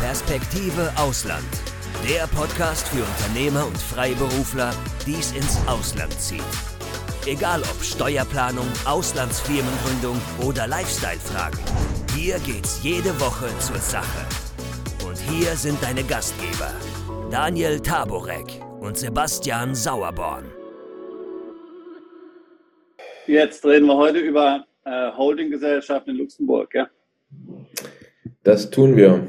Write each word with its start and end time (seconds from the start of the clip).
Perspektive 0.00 0.92
Ausland. 0.96 1.44
Der 2.08 2.28
Podcast 2.28 2.86
für 2.88 3.02
Unternehmer 3.02 3.66
und 3.66 3.76
Freiberufler, 3.76 4.72
die 5.04 5.14
es 5.14 5.32
ins 5.32 5.58
Ausland 5.66 6.12
zieht. 6.12 6.40
Egal 7.26 7.62
ob 7.62 7.82
Steuerplanung, 7.82 8.68
Auslandsfirmengründung 8.84 10.16
oder 10.46 10.68
Lifestyle-Fragen. 10.68 11.58
Hier 12.14 12.38
geht's 12.38 12.80
jede 12.84 13.10
Woche 13.20 13.48
zur 13.58 13.78
Sache. 13.78 14.24
Und 15.04 15.18
hier 15.18 15.56
sind 15.56 15.82
deine 15.82 16.04
Gastgeber, 16.04 16.70
Daniel 17.28 17.80
Taborek 17.80 18.62
und 18.80 18.96
Sebastian 18.96 19.74
Sauerborn. 19.74 20.44
Jetzt 23.26 23.64
reden 23.66 23.86
wir 23.86 23.96
heute 23.96 24.20
über 24.20 24.64
äh, 24.84 25.10
Holdinggesellschaften 25.10 26.12
in 26.14 26.20
Luxemburg, 26.20 26.72
ja? 26.72 26.88
Das 28.44 28.70
tun 28.70 28.96
wir. 28.96 29.26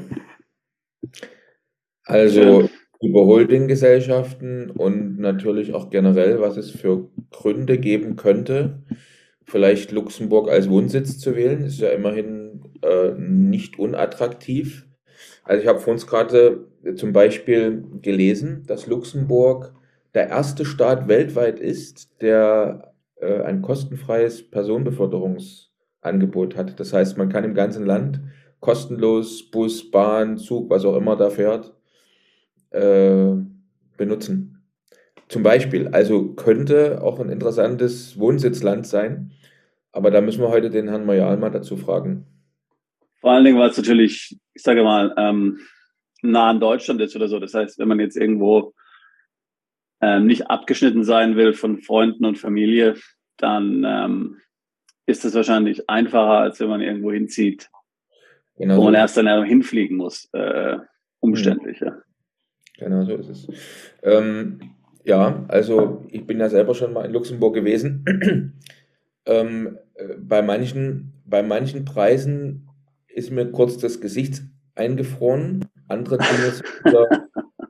Also 2.10 2.68
über 3.00 3.24
Holdinggesellschaften 3.24 4.70
und 4.70 5.18
natürlich 5.18 5.72
auch 5.72 5.90
generell, 5.90 6.40
was 6.40 6.56
es 6.56 6.70
für 6.70 7.08
Gründe 7.30 7.78
geben 7.78 8.16
könnte, 8.16 8.82
vielleicht 9.44 9.90
Luxemburg 9.90 10.50
als 10.50 10.68
Wohnsitz 10.68 11.18
zu 11.18 11.34
wählen, 11.34 11.64
ist 11.64 11.80
ja 11.80 11.88
immerhin 11.88 12.62
äh, 12.82 13.12
nicht 13.16 13.78
unattraktiv. 13.78 14.86
Also 15.44 15.62
ich 15.62 15.68
habe 15.68 15.80
vor 15.80 15.94
uns 15.94 16.06
gerade 16.06 16.66
zum 16.96 17.12
Beispiel 17.12 17.84
gelesen, 18.02 18.64
dass 18.66 18.86
Luxemburg 18.86 19.74
der 20.14 20.28
erste 20.28 20.64
Staat 20.64 21.08
weltweit 21.08 21.58
ist, 21.58 22.20
der 22.20 22.92
äh, 23.16 23.40
ein 23.42 23.62
kostenfreies 23.62 24.50
Personenbeförderungsangebot 24.50 26.56
hat. 26.56 26.78
Das 26.78 26.92
heißt, 26.92 27.16
man 27.16 27.30
kann 27.30 27.44
im 27.44 27.54
ganzen 27.54 27.86
Land 27.86 28.20
kostenlos 28.60 29.50
Bus, 29.50 29.90
Bahn, 29.90 30.36
Zug, 30.36 30.68
was 30.68 30.84
auch 30.84 30.96
immer 30.96 31.16
da 31.16 31.30
fährt, 31.30 31.74
äh, 32.70 33.34
benutzen. 33.96 34.62
Zum 35.28 35.42
Beispiel, 35.42 35.88
also 35.88 36.34
könnte 36.34 37.02
auch 37.02 37.20
ein 37.20 37.30
interessantes 37.30 38.18
Wohnsitzland 38.18 38.86
sein, 38.86 39.32
aber 39.92 40.10
da 40.10 40.20
müssen 40.20 40.40
wir 40.40 40.48
heute 40.48 40.70
den 40.70 40.88
Herrn 40.88 41.06
Majal 41.06 41.36
mal 41.36 41.50
dazu 41.50 41.76
fragen. 41.76 42.26
Vor 43.20 43.32
allen 43.32 43.44
Dingen, 43.44 43.58
weil 43.58 43.70
es 43.70 43.76
natürlich, 43.76 44.38
ich 44.54 44.62
sage 44.62 44.82
mal, 44.82 45.14
ähm, 45.16 45.58
nah 46.22 46.50
an 46.50 46.60
Deutschland 46.60 47.00
ist 47.00 47.14
oder 47.14 47.28
so. 47.28 47.38
Das 47.38 47.54
heißt, 47.54 47.78
wenn 47.78 47.88
man 47.88 48.00
jetzt 48.00 48.16
irgendwo 48.16 48.74
ähm, 50.00 50.26
nicht 50.26 50.50
abgeschnitten 50.50 51.04
sein 51.04 51.36
will 51.36 51.52
von 51.52 51.78
Freunden 51.78 52.24
und 52.24 52.38
Familie, 52.38 52.96
dann 53.36 53.84
ähm, 53.86 54.38
ist 55.06 55.24
es 55.24 55.34
wahrscheinlich 55.34 55.88
einfacher, 55.88 56.38
als 56.38 56.60
wenn 56.60 56.68
man 56.68 56.80
irgendwo 56.80 57.12
hinzieht, 57.12 57.68
genau 58.56 58.78
wo 58.78 58.84
man 58.84 58.94
erst 58.94 59.16
dann 59.16 59.44
hinfliegen 59.44 59.96
muss. 59.96 60.28
Äh, 60.32 60.78
umständlich, 61.20 61.80
ja. 61.80 61.98
Genau 62.80 63.04
so 63.04 63.14
ist 63.14 63.28
es. 63.28 63.48
Ähm, 64.02 64.58
ja, 65.04 65.44
also 65.48 66.04
ich 66.08 66.26
bin 66.26 66.40
ja 66.40 66.48
selber 66.48 66.74
schon 66.74 66.92
mal 66.92 67.04
in 67.04 67.12
Luxemburg 67.12 67.54
gewesen. 67.54 68.04
ähm, 69.26 69.78
äh, 69.94 70.14
bei, 70.18 70.42
manchen, 70.42 71.12
bei 71.24 71.42
manchen 71.42 71.84
Preisen 71.84 72.68
ist 73.06 73.30
mir 73.30 73.50
kurz 73.50 73.78
das 73.78 74.00
Gesicht 74.00 74.42
eingefroren. 74.74 75.66
Andere 75.88 76.18
Dinge, 76.18 76.50
sind 76.52 76.66
wieder, 76.84 77.28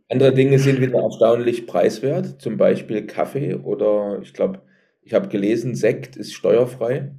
andere 0.09 0.33
Dinge 0.33 0.59
sind 0.59 0.81
wieder 0.81 1.01
erstaunlich 1.03 1.67
preiswert, 1.67 2.41
zum 2.41 2.57
Beispiel 2.57 3.07
Kaffee 3.07 3.55
oder 3.55 4.19
ich 4.23 4.33
glaube, 4.33 4.63
ich 5.03 5.15
habe 5.15 5.29
gelesen, 5.29 5.75
Sekt 5.75 6.17
ist 6.17 6.35
steuerfrei. 6.35 7.13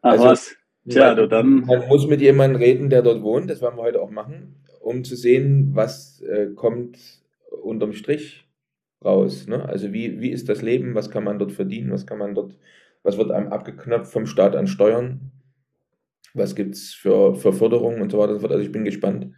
Ach 0.00 0.12
also, 0.12 0.24
was? 0.24 0.56
Tja, 0.88 1.14
man, 1.14 1.28
dann. 1.28 1.60
Man 1.60 1.86
muss 1.88 2.08
mit 2.08 2.20
jemandem 2.20 2.60
reden, 2.60 2.90
der 2.90 3.02
dort 3.02 3.22
wohnt, 3.22 3.50
das 3.50 3.62
werden 3.62 3.76
wir 3.76 3.82
heute 3.82 4.00
auch 4.00 4.10
machen, 4.10 4.61
um 4.82 5.04
zu 5.04 5.16
sehen, 5.16 5.70
was 5.74 6.20
äh, 6.22 6.48
kommt 6.54 6.98
unterm 7.62 7.92
Strich 7.92 8.48
raus. 9.04 9.46
Ne? 9.46 9.64
Also 9.68 9.92
wie, 9.92 10.20
wie 10.20 10.30
ist 10.30 10.48
das 10.48 10.62
Leben, 10.62 10.94
was 10.94 11.10
kann 11.10 11.24
man 11.24 11.38
dort 11.38 11.52
verdienen, 11.52 11.90
was 11.90 12.06
kann 12.06 12.18
man 12.18 12.34
dort, 12.34 12.56
was 13.02 13.18
wird 13.18 13.30
einem 13.30 13.48
abgeknöpft 13.52 14.12
vom 14.12 14.26
Staat 14.26 14.56
an 14.56 14.66
Steuern, 14.66 15.32
was 16.34 16.54
gibt 16.54 16.74
es 16.74 16.94
für, 16.94 17.34
für 17.34 17.52
Förderungen 17.52 18.00
und 18.00 18.10
so 18.10 18.18
weiter 18.18 18.32
und 18.32 18.36
so 18.36 18.40
fort. 18.40 18.52
Also 18.52 18.64
ich 18.64 18.72
bin 18.72 18.84
gespannt. 18.84 19.34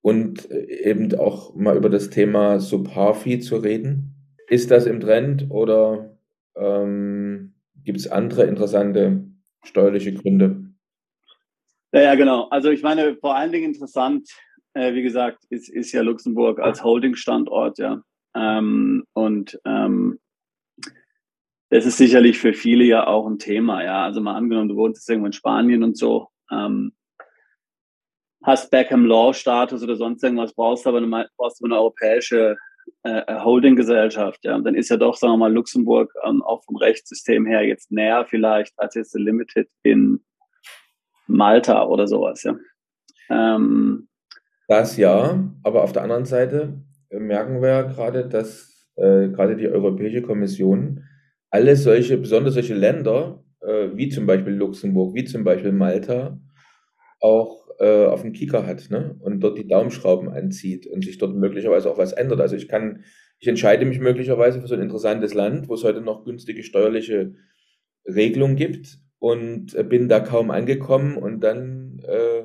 Und 0.00 0.50
äh, 0.50 0.90
eben 0.90 1.14
auch 1.14 1.54
mal 1.54 1.76
über 1.76 1.90
das 1.90 2.10
Thema 2.10 2.58
Subharfi 2.58 3.38
zu 3.38 3.56
reden. 3.56 4.14
Ist 4.48 4.70
das 4.70 4.86
im 4.86 5.00
Trend 5.00 5.46
oder 5.50 6.16
ähm, 6.56 7.52
Gibt 7.84 7.98
es 7.98 8.08
andere 8.10 8.44
interessante 8.44 9.24
steuerliche 9.64 10.14
Gründe? 10.14 10.64
Ja, 11.92 12.02
ja, 12.02 12.14
genau. 12.14 12.48
Also 12.48 12.70
ich 12.70 12.82
meine, 12.82 13.16
vor 13.16 13.34
allen 13.34 13.52
Dingen 13.52 13.72
interessant, 13.72 14.30
äh, 14.74 14.94
wie 14.94 15.02
gesagt, 15.02 15.44
ist, 15.50 15.68
ist 15.68 15.92
ja 15.92 16.02
Luxemburg 16.02 16.60
als 16.60 16.82
Holding-Standort, 16.82 17.78
ja. 17.78 18.02
Ähm, 18.34 19.04
und 19.12 19.60
ähm, 19.64 20.18
das 21.70 21.86
ist 21.86 21.96
sicherlich 21.96 22.38
für 22.38 22.52
viele 22.52 22.84
ja 22.84 23.06
auch 23.06 23.26
ein 23.26 23.38
Thema, 23.38 23.84
ja. 23.84 24.04
Also 24.04 24.20
mal 24.20 24.34
angenommen, 24.34 24.68
du 24.68 24.76
wohnst 24.76 25.00
jetzt 25.00 25.08
irgendwo 25.08 25.26
in 25.26 25.32
Spanien 25.32 25.82
und 25.82 25.96
so, 25.96 26.28
ähm, 26.50 26.92
hast 28.42 28.70
Beckham 28.70 29.06
Law 29.06 29.32
Status 29.32 29.82
oder 29.82 29.96
sonst 29.96 30.22
irgendwas, 30.22 30.54
brauchst 30.54 30.86
aber 30.86 30.98
eine, 30.98 31.28
brauchst 31.36 31.60
du 31.60 31.64
eine 31.64 31.76
europäische 31.76 32.56
äh, 33.04 33.40
Holdinggesellschaft. 33.40 34.44
Ja, 34.44 34.56
und 34.56 34.64
dann 34.64 34.74
ist 34.74 34.88
ja 34.88 34.96
doch, 34.96 35.16
sagen 35.16 35.34
wir 35.34 35.38
mal, 35.38 35.52
Luxemburg 35.52 36.12
ähm, 36.24 36.42
auch 36.42 36.62
vom 36.64 36.76
Rechtssystem 36.76 37.46
her 37.46 37.62
jetzt 37.66 37.90
näher 37.90 38.26
vielleicht 38.26 38.72
als 38.78 38.94
jetzt 38.94 39.14
Limited 39.14 39.68
in 39.82 40.24
Malta 41.26 41.86
oder 41.86 42.06
sowas. 42.06 42.42
Ja. 42.42 42.56
Ähm, 43.30 44.08
das 44.72 44.96
ja, 44.96 45.52
aber 45.62 45.84
auf 45.84 45.92
der 45.92 46.02
anderen 46.02 46.24
Seite 46.24 46.80
merken 47.10 47.60
wir 47.60 47.82
gerade, 47.84 48.26
dass 48.26 48.88
äh, 48.96 49.28
gerade 49.28 49.54
die 49.54 49.68
Europäische 49.68 50.22
Kommission 50.22 51.04
alle 51.50 51.76
solche, 51.76 52.16
besonders 52.16 52.54
solche 52.54 52.72
Länder, 52.72 53.44
äh, 53.60 53.88
wie 53.94 54.08
zum 54.08 54.24
Beispiel 54.24 54.54
Luxemburg, 54.54 55.14
wie 55.14 55.24
zum 55.24 55.44
Beispiel 55.44 55.72
Malta, 55.72 56.40
auch 57.20 57.68
äh, 57.80 58.06
auf 58.06 58.22
dem 58.22 58.32
Kieker 58.32 58.66
hat 58.66 58.88
ne? 58.88 59.14
und 59.20 59.40
dort 59.40 59.58
die 59.58 59.68
Daumenschrauben 59.68 60.30
anzieht 60.30 60.86
und 60.86 61.04
sich 61.04 61.18
dort 61.18 61.36
möglicherweise 61.36 61.90
auch 61.90 61.98
was 61.98 62.14
ändert. 62.14 62.40
Also 62.40 62.56
ich 62.56 62.66
kann, 62.66 63.04
ich 63.40 63.48
entscheide 63.48 63.84
mich 63.84 64.00
möglicherweise 64.00 64.62
für 64.62 64.68
so 64.68 64.74
ein 64.74 64.80
interessantes 64.80 65.34
Land, 65.34 65.68
wo 65.68 65.74
es 65.74 65.84
heute 65.84 66.00
noch 66.00 66.24
günstige 66.24 66.62
steuerliche 66.62 67.34
Regelungen 68.06 68.56
gibt 68.56 68.96
und 69.18 69.74
äh, 69.74 69.84
bin 69.84 70.08
da 70.08 70.20
kaum 70.20 70.50
angekommen 70.50 71.18
und 71.18 71.40
dann 71.40 72.00
äh, 72.08 72.41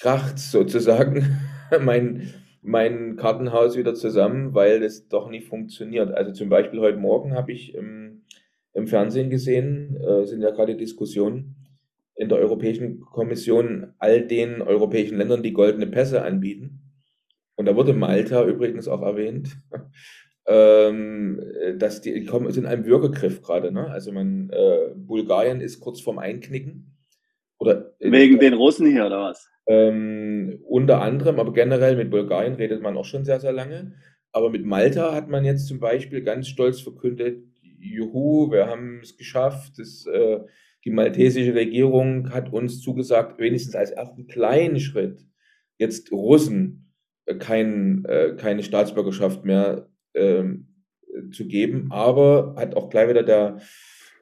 kracht 0.00 0.38
sozusagen 0.38 1.38
mein, 1.80 2.32
mein 2.62 3.16
Kartenhaus 3.16 3.76
wieder 3.76 3.94
zusammen, 3.94 4.54
weil 4.54 4.82
es 4.82 5.08
doch 5.08 5.30
nie 5.30 5.42
funktioniert. 5.42 6.10
Also 6.10 6.32
zum 6.32 6.48
Beispiel 6.48 6.80
heute 6.80 6.98
Morgen 6.98 7.34
habe 7.34 7.52
ich 7.52 7.74
im, 7.74 8.22
im 8.72 8.86
Fernsehen 8.86 9.30
gesehen, 9.30 9.96
äh, 9.96 10.26
sind 10.26 10.42
ja 10.42 10.50
gerade 10.50 10.76
Diskussionen, 10.76 11.56
in 12.16 12.28
der 12.28 12.38
Europäischen 12.38 13.00
Kommission 13.00 13.94
all 13.98 14.26
den 14.26 14.60
europäischen 14.60 15.16
Ländern, 15.16 15.42
die 15.42 15.52
goldene 15.52 15.86
Pässe 15.86 16.22
anbieten. 16.22 16.80
Und 17.56 17.66
da 17.66 17.76
wurde 17.76 17.92
Malta 17.92 18.44
übrigens 18.44 18.88
auch 18.88 19.02
erwähnt, 19.02 19.58
ähm, 20.46 21.40
dass 21.78 22.00
die, 22.00 22.12
die 22.12 22.26
kommen, 22.26 22.50
sind 22.50 22.64
in 22.64 22.70
einem 22.70 22.82
Bürgergriff 22.82 23.42
gerade. 23.42 23.70
Ne? 23.72 23.90
Also 23.90 24.12
man, 24.12 24.50
äh, 24.50 24.94
Bulgarien 24.96 25.60
ist 25.60 25.80
kurz 25.80 26.00
vorm 26.00 26.18
Einknicken. 26.18 26.89
Oder, 27.60 27.94
Wegen 28.00 28.38
den 28.38 28.54
Russen 28.54 28.86
hier 28.86 29.06
oder 29.06 29.22
was? 29.22 29.48
Ähm, 29.66 30.60
unter 30.66 31.02
anderem, 31.02 31.38
aber 31.38 31.52
generell 31.52 31.94
mit 31.94 32.10
Bulgarien 32.10 32.54
redet 32.54 32.82
man 32.82 32.96
auch 32.96 33.04
schon 33.04 33.24
sehr, 33.24 33.38
sehr 33.38 33.52
lange. 33.52 33.94
Aber 34.32 34.50
mit 34.50 34.64
Malta 34.64 35.14
hat 35.14 35.28
man 35.28 35.44
jetzt 35.44 35.66
zum 35.66 35.78
Beispiel 35.78 36.22
ganz 36.22 36.48
stolz 36.48 36.80
verkündet, 36.80 37.44
juhu, 37.78 38.50
wir 38.50 38.66
haben 38.66 39.00
es 39.02 39.16
geschafft, 39.16 39.78
das 39.78 40.06
äh, 40.06 40.40
die 40.84 40.90
maltesische 40.90 41.54
Regierung 41.54 42.30
hat 42.30 42.52
uns 42.52 42.80
zugesagt, 42.80 43.38
wenigstens 43.38 43.74
als 43.74 43.90
ersten 43.90 44.26
kleinen 44.26 44.80
Schritt 44.80 45.26
jetzt 45.78 46.10
Russen 46.12 46.92
äh, 47.26 47.34
kein, 47.34 48.04
äh, 48.06 48.36
keine 48.36 48.62
Staatsbürgerschaft 48.62 49.44
mehr 49.44 49.88
ähm, 50.14 50.68
zu 51.32 51.46
geben, 51.46 51.88
aber 51.90 52.54
hat 52.56 52.74
auch 52.74 52.88
gleich 52.88 53.10
wieder 53.10 53.22
der, 53.22 53.58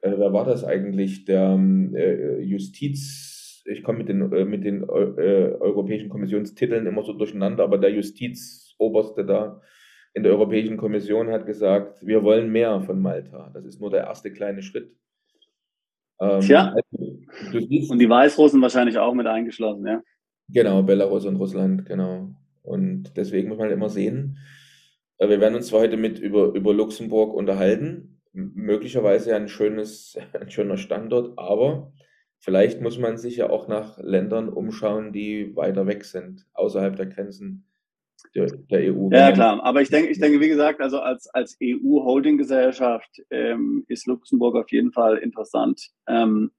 äh, 0.01 0.11
wer 0.17 0.33
war 0.33 0.45
das 0.45 0.63
eigentlich, 0.63 1.25
der 1.25 1.57
äh, 1.93 2.41
Justiz, 2.41 3.28
ich 3.69 3.83
komme 3.83 3.99
mit 3.99 4.09
den, 4.09 4.31
äh, 4.31 4.45
mit 4.45 4.63
den 4.63 4.83
äh, 4.83 4.85
europäischen 5.59 6.09
Kommissionstiteln 6.09 6.87
immer 6.87 7.03
so 7.03 7.13
durcheinander, 7.13 7.63
aber 7.63 7.77
der 7.77 7.91
Justizoberste 7.91 9.25
da 9.25 9.61
in 10.13 10.23
der 10.23 10.31
Europäischen 10.31 10.77
Kommission 10.77 11.29
hat 11.29 11.45
gesagt, 11.45 12.05
wir 12.05 12.23
wollen 12.23 12.51
mehr 12.51 12.81
von 12.81 12.99
Malta. 12.99 13.51
Das 13.53 13.65
ist 13.65 13.79
nur 13.79 13.91
der 13.91 14.05
erste 14.05 14.33
kleine 14.33 14.63
Schritt. 14.63 14.91
Ähm, 16.19 16.41
Tja. 16.41 16.73
Also, 16.73 17.91
und 17.91 17.99
die 17.99 18.09
Weißrussen 18.09 18.61
wahrscheinlich 18.61 18.97
auch 18.97 19.13
mit 19.13 19.27
eingeschlossen, 19.27 19.85
ja. 19.85 20.01
Genau, 20.49 20.81
Belarus 20.81 21.25
und 21.25 21.35
Russland, 21.35 21.85
genau. 21.85 22.29
Und 22.63 23.15
deswegen 23.15 23.49
muss 23.49 23.59
man 23.59 23.69
immer 23.69 23.89
sehen, 23.89 24.39
äh, 25.17 25.29
wir 25.29 25.39
werden 25.39 25.55
uns 25.55 25.67
zwar 25.67 25.81
heute 25.81 25.97
mit 25.97 26.19
über, 26.19 26.53
über 26.53 26.73
Luxemburg 26.73 27.33
unterhalten, 27.33 28.19
möglicherweise 28.33 29.35
ein 29.35 29.47
schönes, 29.47 30.17
ein 30.33 30.49
schöner 30.49 30.77
Standort, 30.77 31.37
aber 31.37 31.93
vielleicht 32.39 32.81
muss 32.81 32.97
man 32.97 33.17
sich 33.17 33.37
ja 33.37 33.49
auch 33.49 33.67
nach 33.67 33.97
Ländern 33.99 34.49
umschauen, 34.49 35.11
die 35.11 35.55
weiter 35.55 35.85
weg 35.87 36.05
sind, 36.05 36.45
außerhalb 36.53 36.95
der 36.95 37.05
Grenzen 37.05 37.65
der, 38.35 38.47
der 38.47 38.93
EU. 38.93 39.09
Ja, 39.11 39.31
klar. 39.31 39.63
Aber 39.63 39.81
ich 39.81 39.89
denke, 39.89 40.09
ich 40.09 40.19
denke, 40.19 40.39
wie 40.39 40.49
gesagt, 40.49 40.81
also 40.81 40.99
als, 40.99 41.27
als 41.27 41.57
EU-Holding-Gesellschaft 41.61 43.21
ähm, 43.29 43.85
ist 43.87 44.07
Luxemburg 44.07 44.55
auf 44.55 44.71
jeden 44.71 44.91
Fall 44.91 45.17
interessant. 45.17 45.89
Ähm, 46.07 46.51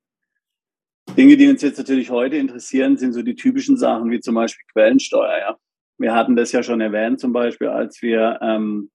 Dinge, 1.16 1.36
die 1.36 1.48
uns 1.48 1.62
jetzt 1.62 1.78
natürlich 1.78 2.10
heute 2.10 2.36
interessieren, 2.36 2.96
sind 2.96 3.12
so 3.12 3.22
die 3.22 3.34
typischen 3.34 3.76
Sachen 3.76 4.10
wie 4.10 4.20
zum 4.20 4.34
Beispiel 4.34 4.64
Quellensteuer. 4.72 5.38
Ja. 5.38 5.56
Wir 5.98 6.14
hatten 6.14 6.36
das 6.36 6.52
ja 6.52 6.62
schon 6.62 6.80
erwähnt, 6.80 7.20
zum 7.20 7.32
Beispiel, 7.32 7.68
als 7.68 8.00
wir 8.00 8.38
ähm, 8.42 8.90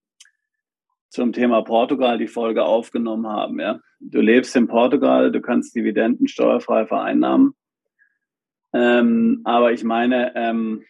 zum 1.15 1.31
Thema 1.31 1.61
Portugal 1.61 2.17
die 2.17 2.27
Folge 2.27 2.63
aufgenommen 2.63 3.27
haben. 3.27 3.59
Ja. 3.59 3.79
Du 3.99 4.19
lebst 4.19 4.55
in 4.55 4.67
Portugal, 4.67 5.31
du 5.31 5.41
kannst 5.41 5.73
Dividenden 5.73 6.27
steuerfrei 6.27 6.85
vereinnahmen. 6.85 7.55
Ähm, 8.73 9.41
aber 9.45 9.71
ich 9.71 9.83
meine, 9.83 10.35
ähm, 10.35 10.83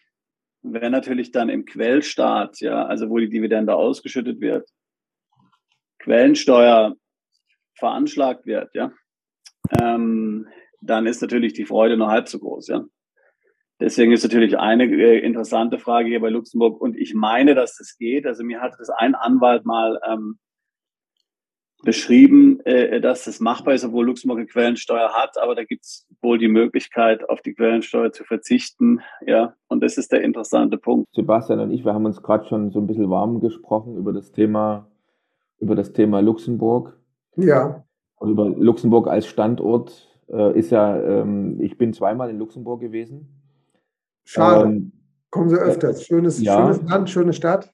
wenn 0.62 0.90
natürlich 0.90 1.30
dann 1.30 1.48
im 1.48 1.64
Quellstaat, 1.64 2.60
ja, 2.60 2.84
also 2.86 3.08
wo 3.08 3.18
die 3.18 3.30
Dividende 3.30 3.76
ausgeschüttet 3.76 4.40
wird, 4.40 4.68
Quellensteuer 6.00 6.96
veranschlagt 7.78 8.46
wird, 8.46 8.74
ja, 8.74 8.92
ähm, 9.80 10.48
dann 10.80 11.06
ist 11.06 11.22
natürlich 11.22 11.52
die 11.52 11.66
Freude 11.66 11.96
nur 11.96 12.08
halb 12.08 12.28
so 12.28 12.40
groß, 12.40 12.68
ja. 12.68 12.84
Deswegen 13.78 14.12
ist 14.12 14.22
natürlich 14.24 14.58
eine 14.58 14.84
äh, 14.84 15.18
interessante 15.18 15.78
Frage 15.78 16.08
hier 16.08 16.20
bei 16.20 16.30
Luxemburg 16.30 16.80
und 16.80 16.96
ich 16.96 17.14
meine, 17.14 17.54
dass 17.54 17.76
das 17.76 17.96
geht. 17.98 18.26
Also 18.26 18.42
mir 18.42 18.60
hat 18.60 18.72
das 18.78 18.88
ein 18.88 19.14
Anwalt 19.14 19.66
mal 19.66 20.00
ähm, 20.08 20.38
beschrieben, 21.84 22.60
äh, 22.64 23.00
dass 23.00 23.24
das 23.24 23.38
machbar 23.40 23.74
ist, 23.74 23.84
obwohl 23.84 24.06
Luxemburg 24.06 24.38
eine 24.38 24.46
Quellensteuer 24.46 25.10
hat, 25.12 25.36
aber 25.40 25.54
da 25.54 25.64
gibt 25.64 25.84
es 25.84 26.06
wohl 26.22 26.38
die 26.38 26.48
Möglichkeit, 26.48 27.28
auf 27.28 27.42
die 27.42 27.54
Quellensteuer 27.54 28.12
zu 28.12 28.24
verzichten. 28.24 29.00
Ja, 29.26 29.54
und 29.68 29.82
das 29.82 29.98
ist 29.98 30.10
der 30.10 30.22
interessante 30.22 30.78
Punkt. 30.78 31.06
Sebastian 31.12 31.60
und 31.60 31.70
ich, 31.70 31.84
wir 31.84 31.92
haben 31.92 32.06
uns 32.06 32.22
gerade 32.22 32.46
schon 32.46 32.70
so 32.70 32.80
ein 32.80 32.86
bisschen 32.86 33.10
warm 33.10 33.40
gesprochen 33.40 33.96
über 33.96 34.12
das 34.12 34.32
Thema, 34.32 34.90
über 35.58 35.74
das 35.74 35.92
Thema 35.92 36.20
Luxemburg. 36.20 36.98
Ja. 37.36 37.84
Und 38.16 38.30
über 38.30 38.48
Luxemburg 38.48 39.08
als 39.08 39.26
Standort 39.26 40.08
äh, 40.28 40.58
ist 40.58 40.70
ja, 40.70 40.98
ähm, 40.98 41.60
ich 41.60 41.76
bin 41.76 41.92
zweimal 41.92 42.30
in 42.30 42.38
Luxemburg 42.38 42.80
gewesen. 42.80 43.35
Schade. 44.26 44.68
Ähm, 44.68 44.92
Kommen 45.30 45.48
Sie 45.48 45.56
öfters. 45.56 46.04
Schönes, 46.04 46.42
ja. 46.42 46.56
schönes 46.56 46.82
Land, 46.88 47.10
schöne 47.10 47.32
Stadt. 47.32 47.72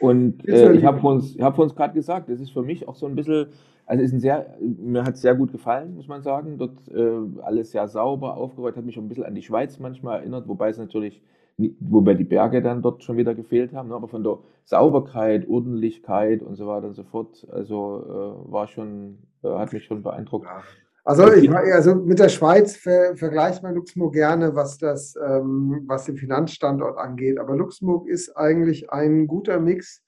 Und 0.00 0.46
äh, 0.48 0.72
ich 0.72 0.84
habe 0.84 0.98
vor 0.98 1.12
uns, 1.12 1.38
hab 1.38 1.58
uns 1.58 1.74
gerade 1.74 1.94
gesagt, 1.94 2.28
das 2.28 2.40
ist 2.40 2.50
für 2.50 2.62
mich 2.62 2.88
auch 2.88 2.96
so 2.96 3.06
ein 3.06 3.14
bisschen, 3.14 3.46
also 3.86 4.02
ist 4.02 4.12
ein 4.12 4.20
sehr, 4.20 4.56
mir 4.60 5.04
hat 5.04 5.14
es 5.14 5.22
sehr 5.22 5.36
gut 5.36 5.52
gefallen, 5.52 5.94
muss 5.94 6.08
man 6.08 6.22
sagen. 6.22 6.58
Dort 6.58 6.88
äh, 6.88 7.42
alles 7.42 7.70
sehr 7.70 7.86
sauber 7.86 8.36
aufgeräumt, 8.36 8.76
hat 8.76 8.84
mich 8.84 8.98
auch 8.98 9.02
ein 9.02 9.08
bisschen 9.08 9.24
an 9.24 9.34
die 9.34 9.42
Schweiz 9.42 9.78
manchmal 9.78 10.20
erinnert, 10.20 10.48
wobei 10.48 10.70
es 10.70 10.78
natürlich, 10.78 11.22
wobei 11.78 12.14
die 12.14 12.24
Berge 12.24 12.62
dann 12.62 12.82
dort 12.82 13.04
schon 13.04 13.16
wieder 13.16 13.34
gefehlt 13.34 13.72
haben, 13.74 13.90
ne? 13.90 13.94
aber 13.94 14.08
von 14.08 14.24
der 14.24 14.38
Sauberkeit, 14.64 15.48
Ordentlichkeit 15.48 16.42
und 16.42 16.56
so 16.56 16.66
weiter 16.66 16.88
und 16.88 16.94
so 16.94 17.04
fort, 17.04 17.46
also 17.52 18.44
äh, 18.48 18.52
war 18.52 18.66
schon, 18.66 19.18
äh, 19.44 19.50
hat 19.50 19.72
mich 19.72 19.84
schon 19.84 20.02
beeindruckt. 20.02 20.46
Ja. 20.46 20.62
Also, 21.04 21.32
ich, 21.32 21.50
also 21.50 21.96
mit 21.96 22.20
der 22.20 22.28
Schweiz 22.28 22.76
ver, 22.76 23.16
vergleicht 23.16 23.62
man 23.62 23.74
Luxemburg 23.74 24.12
gerne, 24.12 24.54
was, 24.54 24.78
das, 24.78 25.16
ähm, 25.16 25.82
was 25.86 26.04
den 26.04 26.16
Finanzstandort 26.16 26.96
angeht. 26.96 27.38
Aber 27.38 27.56
Luxemburg 27.56 28.08
ist 28.08 28.36
eigentlich 28.36 28.90
ein 28.90 29.26
guter 29.26 29.58
Mix 29.58 30.02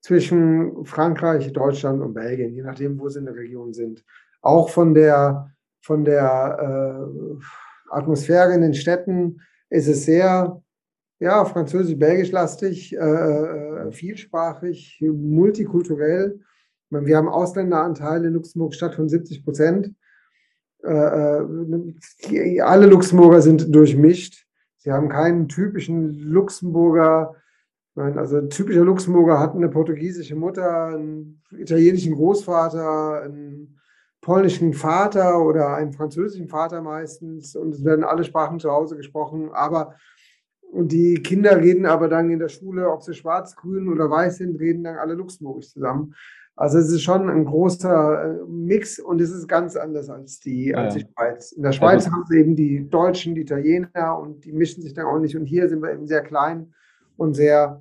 zwischen 0.00 0.84
Frankreich, 0.84 1.52
Deutschland 1.52 2.00
und 2.00 2.14
Belgien, 2.14 2.54
je 2.54 2.62
nachdem, 2.62 3.00
wo 3.00 3.08
sie 3.08 3.18
in 3.18 3.24
der 3.24 3.34
Region 3.34 3.72
sind. 3.72 4.04
Auch 4.40 4.70
von 4.70 4.94
der, 4.94 5.50
von 5.80 6.04
der 6.04 7.08
äh, 7.10 7.44
Atmosphäre 7.90 8.54
in 8.54 8.62
den 8.62 8.74
Städten 8.74 9.40
ist 9.68 9.88
es 9.88 10.04
sehr 10.04 10.62
ja, 11.18 11.44
französisch-belgisch-lastig, 11.44 12.94
äh, 12.94 12.98
äh 12.98 13.92
vielsprachig, 13.92 15.00
multikulturell. 15.00 16.40
Wir 16.90 17.16
haben 17.16 17.28
Ausländeranteile 17.28 18.28
in 18.28 18.34
Luxemburg 18.34 18.74
Stadt 18.74 18.94
von 18.94 19.08
70 19.08 19.44
Prozent. 19.44 19.94
Äh, 20.82 21.42
äh, 22.30 22.60
alle 22.60 22.86
Luxemburger 22.86 23.42
sind 23.42 23.74
durchmischt. 23.74 24.46
Sie 24.76 24.92
haben 24.92 25.08
keinen 25.08 25.48
typischen 25.48 26.14
Luxemburger, 26.14 27.34
also 27.94 28.38
ein 28.38 28.48
typischer 28.48 28.84
Luxemburger 28.84 29.40
hat 29.40 29.54
eine 29.54 29.68
portugiesische 29.68 30.36
Mutter, 30.36 30.86
einen 30.86 31.42
italienischen 31.50 32.14
Großvater, 32.14 33.22
einen 33.22 33.80
polnischen 34.20 34.72
Vater 34.72 35.44
oder 35.44 35.74
einen 35.74 35.92
französischen 35.92 36.48
Vater 36.48 36.80
meistens 36.80 37.56
und 37.56 37.74
es 37.74 37.84
werden 37.84 38.04
alle 38.04 38.24
Sprachen 38.24 38.60
zu 38.60 38.70
Hause 38.70 38.96
gesprochen, 38.96 39.50
aber 39.52 39.96
und 40.70 40.92
die 40.92 41.14
Kinder 41.22 41.56
reden 41.56 41.86
aber 41.86 42.08
dann 42.08 42.30
in 42.30 42.38
der 42.38 42.50
Schule, 42.50 42.90
ob 42.90 43.02
sie 43.02 43.14
schwarz, 43.14 43.56
grün 43.56 43.88
oder 43.88 44.10
weiß 44.10 44.36
sind, 44.36 44.60
reden 44.60 44.84
dann 44.84 44.96
alle 44.96 45.14
Luxemburgisch 45.14 45.70
zusammen. 45.70 46.14
Also 46.58 46.78
es 46.78 46.90
ist 46.90 47.02
schon 47.02 47.30
ein 47.30 47.44
großer 47.44 48.40
äh, 48.40 48.44
Mix 48.48 48.98
und 48.98 49.20
es 49.20 49.30
ist 49.30 49.46
ganz 49.46 49.76
anders 49.76 50.10
als 50.10 50.40
die, 50.40 50.74
als 50.74 50.94
die 50.94 51.06
Schweiz. 51.06 51.52
In 51.52 51.62
der 51.62 51.70
Schweiz 51.70 52.06
also, 52.06 52.10
haben 52.10 52.24
sie 52.28 52.38
eben 52.38 52.56
die 52.56 52.90
Deutschen, 52.90 53.36
die 53.36 53.42
Italiener 53.42 54.18
und 54.18 54.44
die 54.44 54.50
mischen 54.50 54.82
sich 54.82 54.92
dann 54.92 55.06
auch 55.06 55.20
nicht. 55.20 55.36
Und 55.36 55.44
hier 55.44 55.68
sind 55.68 55.80
wir 55.82 55.92
eben 55.92 56.08
sehr 56.08 56.22
klein 56.22 56.74
und 57.16 57.34
sehr, 57.34 57.80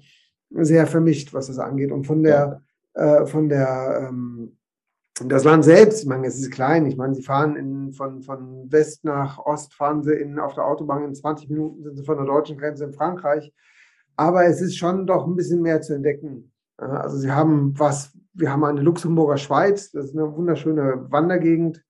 sehr 0.52 0.86
vermischt, 0.86 1.34
was 1.34 1.48
das 1.48 1.58
angeht. 1.58 1.92
Und 1.92 2.06
von 2.06 2.22
der, 2.22 2.62
ja. 2.96 3.22
äh, 3.24 3.26
von 3.26 3.50
der, 3.50 4.10
ähm, 4.10 4.56
das 5.26 5.44
Land 5.44 5.66
selbst, 5.66 6.04
ich 6.04 6.08
meine, 6.08 6.28
es 6.28 6.40
ist 6.40 6.52
klein. 6.52 6.86
Ich 6.86 6.98
meine, 6.98 7.16
sie 7.16 7.24
fahren 7.24 7.56
in, 7.56 7.94
von, 7.94 8.22
von 8.22 8.72
West 8.72 9.04
nach 9.04 9.40
Ost, 9.40 9.74
fahren 9.74 10.04
sie 10.04 10.14
in, 10.14 10.38
auf 10.38 10.54
der 10.54 10.66
Autobahn 10.66 11.04
in 11.04 11.16
20 11.16 11.50
Minuten, 11.50 11.82
sind 11.82 11.98
sie 11.98 12.06
von 12.06 12.18
der 12.18 12.28
deutschen 12.28 12.60
Grenze 12.60 12.84
in 12.84 12.94
Frankreich. 12.94 13.52
Aber 14.16 14.46
es 14.46 14.62
ist 14.62 14.78
schon 14.78 15.08
doch 15.08 15.26
ein 15.26 15.36
bisschen 15.36 15.64
mehr 15.64 15.82
zu 15.82 15.96
entdecken. 15.96 16.52
Also 16.78 17.18
sie 17.18 17.32
haben 17.32 17.74
was, 17.80 18.16
wir 18.38 18.52
haben 18.52 18.64
eine 18.64 18.82
Luxemburger 18.82 19.38
Schweiz, 19.38 19.92
das 19.92 20.06
ist 20.06 20.16
eine 20.16 20.36
wunderschöne 20.36 21.08
Wandergegend. 21.10 21.84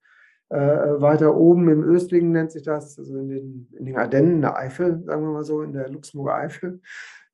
Äh, 0.50 1.00
weiter 1.00 1.36
oben 1.36 1.68
im 1.68 1.84
Östlichen 1.84 2.32
nennt 2.32 2.52
sich 2.52 2.62
das, 2.62 2.98
also 2.98 3.18
in 3.18 3.28
den, 3.28 3.68
in 3.78 3.84
den 3.84 3.98
Ardennen, 3.98 4.36
in 4.36 4.40
der 4.40 4.56
Eifel, 4.56 5.02
sagen 5.04 5.22
wir 5.22 5.32
mal 5.32 5.44
so, 5.44 5.60
in 5.60 5.74
der 5.74 5.90
Luxemburger 5.90 6.36
Eifel. 6.36 6.80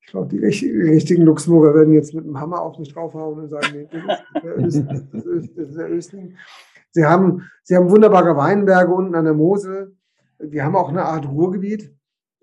Ich 0.01 0.09
glaube, 0.09 0.27
die 0.27 0.39
richtigen 0.39 1.23
Luxemburger 1.23 1.75
werden 1.77 1.95
jetzt 1.95 2.13
mit 2.13 2.25
dem 2.25 2.39
Hammer 2.41 2.61
auf 2.61 2.77
mich 2.77 2.93
draufhauen 2.93 3.39
und 3.39 3.49
sagen, 3.49 3.69
nee, 3.73 3.89
das 4.59 4.75
ist 4.75 5.77
der 5.77 5.89
Östling. 5.89 6.37
Sie 6.91 7.05
haben, 7.07 7.49
sie 7.63 7.77
haben 7.77 7.89
wunderbare 7.89 8.37
Weinberge 8.37 8.93
unten 8.93 9.15
an 9.15 9.25
der 9.25 9.35
Mosel. 9.35 9.97
Wir 10.39 10.65
haben 10.65 10.77
auch 10.77 10.89
eine 10.89 11.05
Art 11.05 11.29
Ruhrgebiet. 11.29 11.95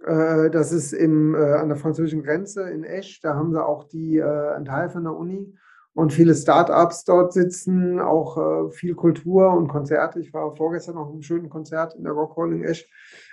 Äh, 0.05 0.49
das 0.49 0.71
ist 0.71 0.93
im, 0.93 1.35
äh, 1.35 1.53
an 1.53 1.67
der 1.67 1.77
französischen 1.77 2.23
Grenze 2.23 2.69
in 2.69 2.85
Esch. 2.85 3.19
Da 3.19 3.35
haben 3.35 3.51
sie 3.51 3.63
auch 3.63 3.83
die, 3.83 4.17
äh, 4.17 4.53
einen 4.55 4.65
Teil 4.65 4.89
von 4.89 5.03
der 5.03 5.15
Uni 5.15 5.53
und 5.93 6.13
viele 6.13 6.33
Start-ups 6.35 7.03
dort 7.03 7.33
sitzen, 7.33 7.99
auch 7.99 8.37
äh, 8.37 8.71
viel 8.71 8.95
Kultur 8.95 9.51
und 9.51 9.67
Konzerte. 9.67 10.19
Ich 10.19 10.33
war 10.33 10.55
vorgestern 10.55 10.95
noch 10.95 11.13
im 11.13 11.21
schönen 11.21 11.49
Konzert 11.49 11.95
in 11.95 12.03
der 12.03 12.13
Rock 12.13 12.37
Hall 12.37 12.53
in 12.53 12.63
Esch. 12.63 12.87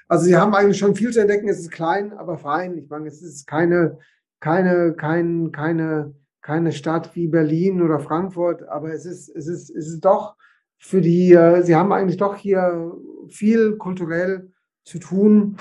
Also 0.08 0.24
sie 0.24 0.36
haben 0.36 0.54
eigentlich 0.54 0.78
schon 0.78 0.96
viel 0.96 1.10
zu 1.10 1.20
entdecken. 1.20 1.48
Es 1.48 1.60
ist 1.60 1.70
klein, 1.70 2.12
aber 2.12 2.38
fein. 2.38 2.76
Ich 2.76 2.88
meine, 2.88 3.06
es 3.06 3.22
ist 3.22 3.46
keine, 3.46 3.98
keine, 4.40 4.94
kein, 4.94 5.52
keine, 5.52 6.14
keine 6.42 6.72
Stadt 6.72 7.14
wie 7.14 7.28
Berlin 7.28 7.82
oder 7.82 8.00
Frankfurt, 8.00 8.66
aber 8.68 8.92
es 8.92 9.04
ist, 9.04 9.28
es 9.28 9.46
ist, 9.46 9.70
es 9.70 9.88
ist 9.88 10.04
doch 10.04 10.34
für 10.78 11.00
die, 11.00 11.32
äh, 11.32 11.62
sie 11.62 11.76
haben 11.76 11.92
eigentlich 11.92 12.16
doch 12.16 12.36
hier 12.36 12.92
viel 13.28 13.76
kulturell 13.76 14.50
zu 14.84 14.98
tun 14.98 15.58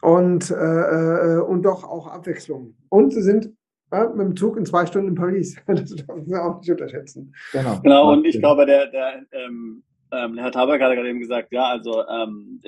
und, 0.00 0.50
äh, 0.50 0.54
äh, 0.54 1.38
und 1.38 1.62
doch 1.62 1.84
auch 1.84 2.06
Abwechslung. 2.06 2.74
Und 2.88 3.12
sie 3.12 3.22
sind 3.22 3.52
äh, 3.92 4.08
mit 4.08 4.26
dem 4.26 4.36
Zug 4.36 4.56
in 4.56 4.66
zwei 4.66 4.86
Stunden 4.86 5.08
in 5.08 5.14
Paris. 5.14 5.56
Das 5.66 5.94
darf 5.94 6.16
man 6.26 6.34
auch 6.40 6.58
nicht 6.60 6.70
unterschätzen. 6.70 7.34
Genau, 7.52 7.80
genau 7.82 8.12
und 8.12 8.24
ich 8.24 8.38
glaube, 8.38 8.66
der, 8.66 8.88
der 8.88 9.22
ähm, 9.32 9.82
ähm, 10.10 10.36
Herr 10.38 10.52
Tabak 10.52 10.80
hat 10.80 10.94
gerade 10.94 11.08
eben 11.08 11.20
gesagt, 11.20 11.52
ja, 11.52 11.64
also 11.64 12.04
ähm, 12.06 12.60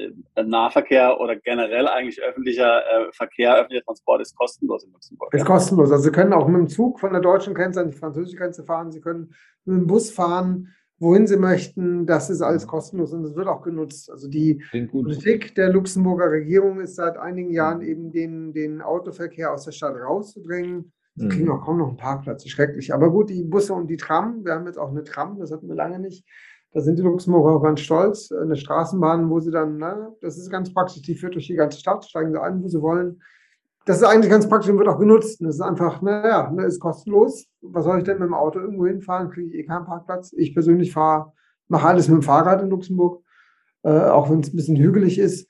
Nahverkehr 0.42 1.20
oder 1.20 1.36
generell 1.36 1.88
eigentlich 1.88 2.22
öffentlicher 2.22 2.80
äh, 2.80 3.12
Verkehr, 3.12 3.56
öffentlicher 3.56 3.84
Transport 3.84 4.22
ist 4.22 4.36
kostenlos 4.36 4.84
in 4.84 4.92
Luxemburg. 4.92 5.34
Ist 5.34 5.44
kostenlos. 5.44 5.90
Also 5.90 6.04
Sie 6.04 6.12
können 6.12 6.32
auch 6.32 6.48
mit 6.48 6.58
dem 6.58 6.68
Zug 6.68 7.00
von 7.00 7.12
der 7.12 7.20
deutschen 7.20 7.54
Grenze 7.54 7.80
an 7.80 7.90
die 7.90 7.96
französische 7.96 8.36
Grenze 8.36 8.64
fahren. 8.64 8.92
Sie 8.92 9.00
können 9.00 9.34
mit 9.64 9.78
dem 9.78 9.86
Bus 9.86 10.10
fahren 10.10 10.74
wohin 10.98 11.26
sie 11.26 11.36
möchten. 11.36 12.06
Das 12.06 12.30
ist 12.30 12.42
alles 12.42 12.66
kostenlos 12.66 13.12
und 13.12 13.24
es 13.24 13.34
wird 13.34 13.48
auch 13.48 13.62
genutzt. 13.62 14.10
Also 14.10 14.28
die 14.28 14.62
Politik 14.90 15.54
der 15.54 15.70
Luxemburger 15.70 16.30
Regierung 16.30 16.80
ist 16.80 16.96
seit 16.96 17.16
einigen 17.16 17.50
Jahren 17.50 17.82
eben 17.82 18.10
den, 18.10 18.52
den 18.52 18.80
Autoverkehr 18.80 19.52
aus 19.52 19.64
der 19.64 19.72
Stadt 19.72 19.96
rauszudrängen. 19.96 20.92
Sie 21.16 21.28
kriegen 21.28 21.44
mhm. 21.44 21.52
auch 21.52 21.64
kaum 21.64 21.78
noch 21.78 21.88
einen 21.88 21.97
Parkplatz, 21.97 22.47
schrecklich. 22.47 22.92
Aber 22.92 23.11
gut, 23.11 23.30
die 23.30 23.44
Busse 23.44 23.75
und 23.75 23.88
die 23.88 23.97
Tram, 23.97 24.44
wir 24.44 24.54
haben 24.54 24.66
jetzt 24.66 24.78
auch 24.78 24.90
eine 24.90 25.04
Tram, 25.04 25.38
das 25.38 25.52
hatten 25.52 25.68
wir 25.68 25.76
lange 25.76 26.00
nicht. 26.00 26.26
Da 26.73 26.80
sind 26.80 26.99
die 26.99 27.02
Luxemburger 27.02 27.56
auch 27.56 27.62
ganz 27.62 27.80
stolz. 27.80 28.33
Eine 28.33 28.56
Straßenbahn, 28.56 29.30
wo 29.30 29.38
sie 29.38 29.52
dann, 29.52 29.78
na, 29.78 30.12
das 30.21 30.38
ist 30.38 30.50
ganz 30.50 30.75
praktisch, 30.75 31.02
die 31.02 31.14
führt 31.14 31.35
durch 31.35 31.47
die 31.47 31.54
ganze 31.54 31.78
Stadt, 31.78 32.04
steigen 32.04 32.33
sie 32.33 32.40
ein, 32.40 32.62
wo 32.62 32.68
sie 32.68 32.83
wollen 32.83 33.21
das 33.85 33.99
ist 33.99 34.04
eigentlich 34.04 34.30
ganz 34.30 34.49
praktisch 34.49 34.71
und 34.71 34.78
wird 34.78 34.88
auch 34.88 34.99
genutzt. 34.99 35.40
das 35.40 35.56
ist 35.56 35.61
einfach, 35.61 36.00
naja, 36.00 36.50
ne, 36.50 36.64
ist 36.64 36.80
kostenlos. 36.80 37.47
Was 37.61 37.85
soll 37.85 37.99
ich 37.99 38.04
denn 38.04 38.18
mit 38.18 38.28
dem 38.28 38.35
Auto 38.35 38.59
irgendwo 38.59 38.87
hinfahren? 38.87 39.30
Kriege 39.30 39.49
ich 39.49 39.54
eh 39.54 39.64
keinen 39.64 39.85
Parkplatz. 39.85 40.33
Ich 40.37 40.54
persönlich 40.54 40.92
fahre, 40.92 41.33
mache 41.68 41.88
alles 41.88 42.09
mit 42.09 42.18
dem 42.18 42.23
Fahrrad 42.23 42.62
in 42.62 42.71
Luxemburg. 42.71 43.23
äh, 43.83 43.90
auch 43.90 44.30
wenn 44.30 44.40
es 44.40 44.49
ein 44.50 44.56
bisschen 44.56 44.76
hügelig 44.76 45.18
ist. 45.18 45.47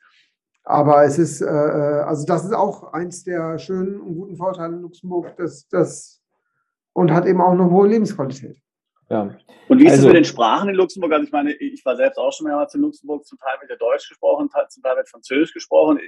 Aber 0.65 1.05
es 1.05 1.19
ist, 1.19 1.43
äh, 1.43 1.47
äh, 1.47 2.01
also 2.03 2.25
das 2.27 2.45
ist 2.45 2.55
auch 2.55 2.95
eins 2.95 3.23
der 3.23 3.59
schönen 3.59 4.01
und 4.01 4.15
guten 4.15 4.37
Vorteile 4.37 4.75
in 4.75 4.83
Luxemburg, 4.83 5.37
dass 5.37 5.69
das 5.69 6.23
und 6.95 7.13
hat 7.13 7.27
eben 7.27 7.41
auch 7.41 7.53
eine 7.53 7.71
hohe 7.71 7.89
Lebensqualität. 7.89 8.57
Ja. 9.11 9.37
Und 9.69 9.79
wie 9.79 9.85
ist 9.85 9.93
also, 9.93 10.05
es 10.05 10.07
mit 10.07 10.17
den 10.17 10.25
Sprachen 10.25 10.71
in 10.71 10.77
Luxemburg? 10.77 11.13
Also 11.13 11.27
ich 11.27 11.33
meine, 11.33 11.53
ich 11.53 11.85
war 11.85 11.97
selbst 11.97 12.17
auch 12.17 12.33
schon 12.33 12.47
mehrmals 12.47 12.75
in 12.75 12.81
Luxemburg, 12.81 13.27
zum 13.27 13.39
Teil 13.39 13.61
wird 13.61 13.71
ja 13.71 13.77
Deutsch 13.77 14.09
gesprochen, 14.09 14.49
zum 14.69 14.83
Teil 14.83 14.97
wird 14.97 15.09
Französisch 15.09 15.53
gesprochen. 15.53 16.01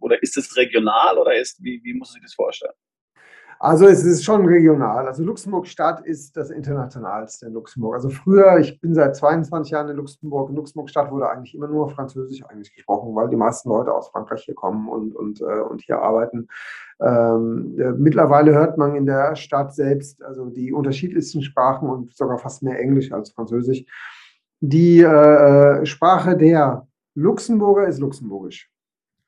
Oder 0.00 0.22
ist 0.22 0.36
es 0.36 0.54
regional 0.56 1.16
oder 1.16 1.34
ist, 1.34 1.62
wie, 1.62 1.80
wie 1.82 1.94
muss 1.94 2.10
man 2.10 2.14
sich 2.14 2.22
das 2.22 2.34
vorstellen? 2.34 2.74
Also 3.60 3.86
es 3.86 4.04
ist 4.04 4.24
schon 4.24 4.46
regional. 4.46 5.08
Also 5.08 5.24
Luxemburg 5.24 5.66
Stadt 5.66 6.06
ist 6.06 6.36
das 6.36 6.50
internationalste 6.50 7.46
in 7.46 7.54
Luxemburg. 7.54 7.94
Also 7.94 8.08
früher, 8.08 8.58
ich 8.58 8.80
bin 8.80 8.94
seit 8.94 9.16
22 9.16 9.72
Jahren 9.72 9.88
in 9.88 9.96
Luxemburg. 9.96 10.50
In 10.50 10.56
Luxemburg 10.56 10.88
Stadt 10.88 11.10
wurde 11.10 11.28
eigentlich 11.28 11.54
immer 11.56 11.66
nur 11.66 11.90
Französisch 11.90 12.44
eigentlich 12.44 12.72
gesprochen, 12.72 13.16
weil 13.16 13.28
die 13.28 13.36
meisten 13.36 13.68
Leute 13.68 13.92
aus 13.92 14.10
Frankreich 14.10 14.44
hier 14.44 14.54
kommen 14.54 14.88
und, 14.88 15.16
und, 15.16 15.40
äh, 15.40 15.60
und 15.60 15.82
hier 15.82 16.00
arbeiten. 16.00 16.46
Ähm, 17.00 17.76
äh, 17.80 17.90
mittlerweile 17.92 18.54
hört 18.54 18.78
man 18.78 18.94
in 18.94 19.06
der 19.06 19.34
Stadt 19.34 19.74
selbst 19.74 20.22
also 20.22 20.50
die 20.50 20.72
unterschiedlichsten 20.72 21.42
Sprachen 21.42 21.88
und 21.88 22.16
sogar 22.16 22.38
fast 22.38 22.62
mehr 22.62 22.78
Englisch 22.78 23.10
als 23.10 23.32
Französisch. 23.32 23.84
Die 24.60 25.00
äh, 25.00 25.84
Sprache 25.84 26.36
der 26.36 26.86
Luxemburger 27.14 27.88
ist 27.88 27.98
Luxemburgisch. 27.98 28.70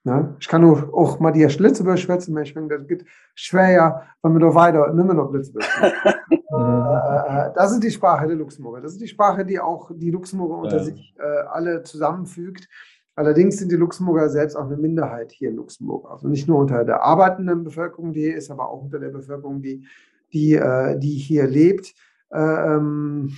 Ne? 0.03 0.35
Ich 0.41 0.49
kann 0.49 0.63
nur 0.63 0.95
auch 0.95 1.21
mal 1.21 1.31
die 1.31 1.45
Lützeburg 1.45 1.99
schwätzen, 1.99 2.37
ich 2.39 2.55
finde, 2.55 2.79
das 2.79 2.89
geht 2.89 3.05
schwer, 3.35 4.07
wenn 4.23 4.33
wir 4.33 4.41
da 4.41 4.55
weiter 4.55 4.93
nicht 4.95 5.05
mehr 5.05 5.15
noch 5.15 5.31
Lützeburg 5.31 5.63
äh, 6.31 6.37
äh, 6.55 7.53
Das 7.55 7.73
ist 7.73 7.83
die 7.83 7.91
Sprache 7.91 8.27
der 8.27 8.37
Luxemburger. 8.37 8.81
Das 8.81 8.93
ist 8.93 9.01
die 9.01 9.09
Sprache, 9.09 9.45
die 9.45 9.61
auch 9.61 9.91
die 9.95 10.11
Luxemburger 10.11 10.57
unter 10.57 10.79
ja. 10.79 10.85
sich 10.85 11.15
äh, 11.19 11.43
alle 11.51 11.83
zusammenfügt. 11.83 12.67
Allerdings 13.15 13.59
sind 13.59 13.71
die 13.71 13.77
Luxemburger 13.77 14.31
selbst 14.31 14.57
auch 14.57 14.65
eine 14.65 14.79
Minderheit 14.79 15.33
hier 15.33 15.51
in 15.51 15.57
Luxemburg. 15.57 16.11
Also 16.11 16.29
nicht 16.29 16.49
nur 16.49 16.59
unter 16.59 16.85
der 16.85 17.03
arbeitenden 17.03 17.65
Bevölkerung, 17.65 18.15
die 18.15 18.21
hier 18.21 18.37
ist, 18.37 18.51
aber 18.51 18.71
auch 18.71 18.83
unter 18.83 18.99
der 18.99 19.11
Bevölkerung, 19.11 19.61
die, 19.61 19.87
die, 20.33 20.55
äh, 20.55 20.99
die 20.99 21.19
hier 21.19 21.47
lebt. 21.47 21.93
Äh, 22.31 22.39
ähm, 22.39 23.33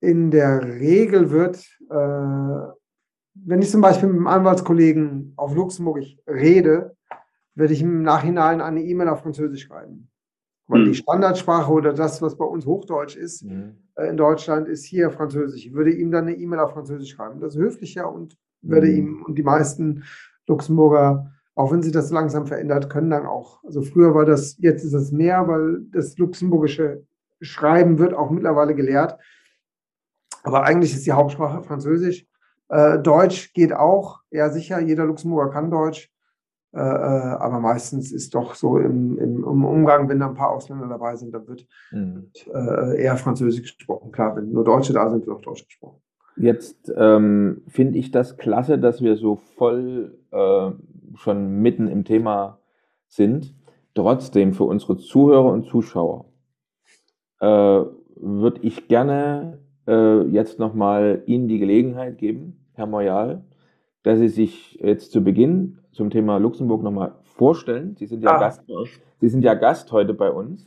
in 0.00 0.30
der 0.30 0.62
Regel 0.62 1.30
wird 1.30 1.64
äh, 1.90 2.72
wenn 3.34 3.62
ich 3.62 3.70
zum 3.70 3.80
Beispiel 3.80 4.08
mit 4.08 4.18
einem 4.18 4.26
Anwaltskollegen 4.26 5.32
auf 5.36 5.54
Luxemburg 5.54 6.00
rede, 6.26 6.96
werde 7.54 7.72
ich 7.72 7.82
im 7.82 8.02
Nachhinein 8.02 8.60
eine 8.60 8.82
E-Mail 8.82 9.08
auf 9.08 9.20
Französisch 9.20 9.64
schreiben. 9.64 10.08
Weil 10.68 10.82
mhm. 10.82 10.86
die 10.86 10.94
Standardsprache 10.94 11.72
oder 11.72 11.92
das, 11.92 12.22
was 12.22 12.36
bei 12.36 12.44
uns 12.44 12.66
Hochdeutsch 12.66 13.16
ist, 13.16 13.44
mhm. 13.44 13.76
äh, 13.96 14.08
in 14.08 14.16
Deutschland, 14.16 14.68
ist 14.68 14.84
hier 14.84 15.10
Französisch. 15.10 15.66
Ich 15.66 15.72
würde 15.72 15.90
ihm 15.90 16.10
dann 16.10 16.26
eine 16.26 16.36
E-Mail 16.36 16.60
auf 16.60 16.72
Französisch 16.72 17.10
schreiben. 17.10 17.40
Das 17.40 17.54
ist 17.54 17.60
höflicher 17.60 18.10
und 18.10 18.36
werde 18.62 18.86
mhm. 18.86 18.96
ihm 18.96 19.22
und 19.26 19.36
die 19.36 19.42
meisten 19.42 20.04
Luxemburger, 20.46 21.32
auch 21.54 21.72
wenn 21.72 21.82
sich 21.82 21.92
das 21.92 22.10
langsam 22.10 22.46
verändert, 22.46 22.90
können 22.90 23.10
dann 23.10 23.26
auch. 23.26 23.62
Also 23.64 23.82
früher 23.82 24.14
war 24.14 24.24
das, 24.24 24.56
jetzt 24.58 24.84
ist 24.84 24.94
es 24.94 25.12
mehr, 25.12 25.46
weil 25.48 25.82
das 25.90 26.16
luxemburgische 26.16 27.04
Schreiben 27.40 27.98
wird 27.98 28.14
auch 28.14 28.30
mittlerweile 28.30 28.74
gelehrt. 28.74 29.18
Aber 30.44 30.64
eigentlich 30.64 30.94
ist 30.94 31.06
die 31.06 31.12
Hauptsprache 31.12 31.62
Französisch. 31.62 32.26
Äh, 32.72 33.00
Deutsch 33.00 33.52
geht 33.52 33.74
auch, 33.74 34.20
ja 34.30 34.48
sicher, 34.48 34.80
jeder 34.80 35.04
Luxemburger 35.04 35.50
kann 35.50 35.70
Deutsch, 35.70 36.10
äh, 36.74 36.80
äh, 36.80 36.80
aber 36.80 37.60
meistens 37.60 38.12
ist 38.12 38.34
doch 38.34 38.54
so 38.54 38.78
im, 38.78 39.18
im, 39.18 39.44
im, 39.44 39.64
Umgang, 39.64 40.08
wenn 40.08 40.20
da 40.20 40.28
ein 40.28 40.34
paar 40.34 40.52
Ausländer 40.52 40.88
dabei 40.88 41.14
sind, 41.16 41.34
dann 41.34 41.46
wird 41.46 41.66
mhm. 41.90 42.30
äh, 42.50 43.02
eher 43.02 43.18
Französisch 43.18 43.74
gesprochen. 43.76 44.10
Klar, 44.10 44.36
wenn 44.36 44.52
nur 44.52 44.64
Deutsche 44.64 44.94
da 44.94 45.10
sind, 45.10 45.26
wird 45.26 45.36
auch 45.36 45.42
Deutsch 45.42 45.66
gesprochen. 45.66 46.00
Jetzt 46.36 46.90
ähm, 46.96 47.60
finde 47.68 47.98
ich 47.98 48.10
das 48.10 48.38
klasse, 48.38 48.78
dass 48.78 49.02
wir 49.02 49.16
so 49.16 49.36
voll 49.36 50.16
äh, 50.30 50.70
schon 51.16 51.60
mitten 51.60 51.88
im 51.88 52.04
Thema 52.04 52.58
sind. 53.06 53.54
Trotzdem 53.94 54.54
für 54.54 54.64
unsere 54.64 54.96
Zuhörer 54.96 55.52
und 55.52 55.66
Zuschauer 55.66 56.24
äh, 57.40 57.46
würde 57.46 58.60
ich 58.62 58.88
gerne 58.88 59.58
äh, 59.86 60.22
jetzt 60.22 60.58
nochmal 60.58 61.22
Ihnen 61.26 61.48
die 61.48 61.58
Gelegenheit 61.58 62.16
geben, 62.16 62.61
Herr 62.82 62.88
Moyal, 62.88 63.44
dass 64.02 64.18
Sie 64.18 64.28
sich 64.28 64.74
jetzt 64.82 65.12
zu 65.12 65.22
Beginn 65.22 65.78
zum 65.92 66.10
Thema 66.10 66.38
Luxemburg 66.38 66.82
nochmal 66.82 67.14
vorstellen. 67.22 67.94
Sie 67.96 68.06
sind 68.06 68.24
ja, 68.24 68.32
ah. 68.32 68.40
Gast, 68.40 68.64
Sie 69.20 69.28
sind 69.28 69.44
ja 69.44 69.54
Gast 69.54 69.92
heute 69.92 70.14
bei 70.14 70.32
uns. 70.32 70.66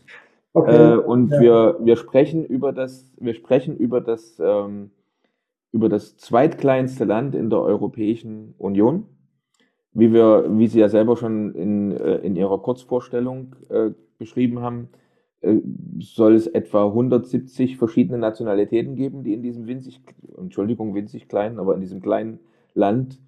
Okay. 0.54 0.94
Äh, 0.94 0.98
und 0.98 1.30
ja. 1.32 1.42
wir, 1.42 1.78
wir 1.82 1.98
sprechen 1.98 2.46
über 2.46 2.72
das, 2.72 3.12
wir 3.20 3.34
sprechen 3.34 3.76
über 3.76 4.00
das, 4.00 4.40
ähm, 4.40 4.92
über 5.74 5.90
das 5.90 6.16
zweitkleinste 6.16 7.04
Land 7.04 7.36
in 7.36 7.50
der 7.50 7.60
Europäischen 7.60 8.56
Union. 8.58 9.08
Wie 9.92 10.14
wir, 10.14 10.46
wie 10.58 10.68
Sie 10.68 10.80
ja 10.80 10.88
selber 10.88 11.18
schon 11.18 11.54
in, 11.54 11.92
äh, 11.92 12.20
in 12.20 12.38
Ihrer 12.38 12.60
Kurzvorstellung 12.60 13.58
äh, 13.68 13.90
beschrieben 14.18 14.62
haben, 14.62 14.88
soll 16.00 16.36
es 16.36 16.48
etwa 16.48 16.86
170 16.86 17.78
verschiedene 17.78 18.18
Nationalitäten 18.18 18.96
geben, 18.96 19.24
die 19.24 19.34
in 19.34 19.44
diesem 19.44 19.68
winzig, 19.68 20.02
Entschuldigung, 20.38 20.96
winzig 20.96 21.28
kleinen, 21.28 21.60
aber 21.60 21.76
in 21.76 21.82
diesem 21.82 22.02
kleinen 22.02 22.40
Land 22.74 23.20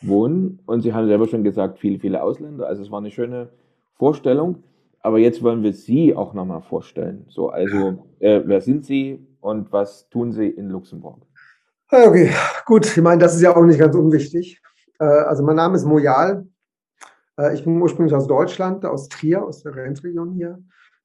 wohnen. 0.00 0.60
Und 0.66 0.80
Sie 0.82 0.92
haben 0.92 1.06
selber 1.06 1.28
schon 1.28 1.44
gesagt, 1.44 1.78
viele, 1.78 1.98
viele 1.98 2.22
Ausländer. 2.22 2.66
Also 2.66 2.82
es 2.82 2.90
war 2.90 2.98
eine 2.98 3.10
schöne 3.10 3.50
Vorstellung. 3.94 4.62
Aber 5.00 5.18
jetzt 5.18 5.42
wollen 5.42 5.62
wir 5.62 5.72
Sie 5.72 6.16
auch 6.16 6.34
nochmal 6.34 6.62
vorstellen. 6.62 7.26
So, 7.28 7.50
also 7.50 8.04
äh, 8.18 8.40
wer 8.44 8.60
sind 8.60 8.84
Sie 8.84 9.24
und 9.40 9.72
was 9.72 10.08
tun 10.08 10.32
Sie 10.32 10.48
in 10.48 10.68
Luxemburg? 10.68 11.22
Okay, 11.90 12.32
gut. 12.64 12.86
Ich 12.86 13.02
meine, 13.02 13.20
das 13.20 13.36
ist 13.36 13.42
ja 13.42 13.54
auch 13.54 13.64
nicht 13.64 13.78
ganz 13.78 13.94
unwichtig. 13.94 14.60
Äh, 14.98 15.04
also 15.04 15.44
mein 15.44 15.56
Name 15.56 15.76
ist 15.76 15.84
Mojal. 15.84 16.46
Äh, 17.38 17.54
ich 17.54 17.62
bin 17.62 17.80
ursprünglich 17.80 18.14
aus 18.14 18.26
Deutschland, 18.26 18.84
aus 18.84 19.08
Trier, 19.08 19.44
aus 19.44 19.62
der 19.62 19.72
Grenzregion 19.72 20.32
hier 20.32 20.58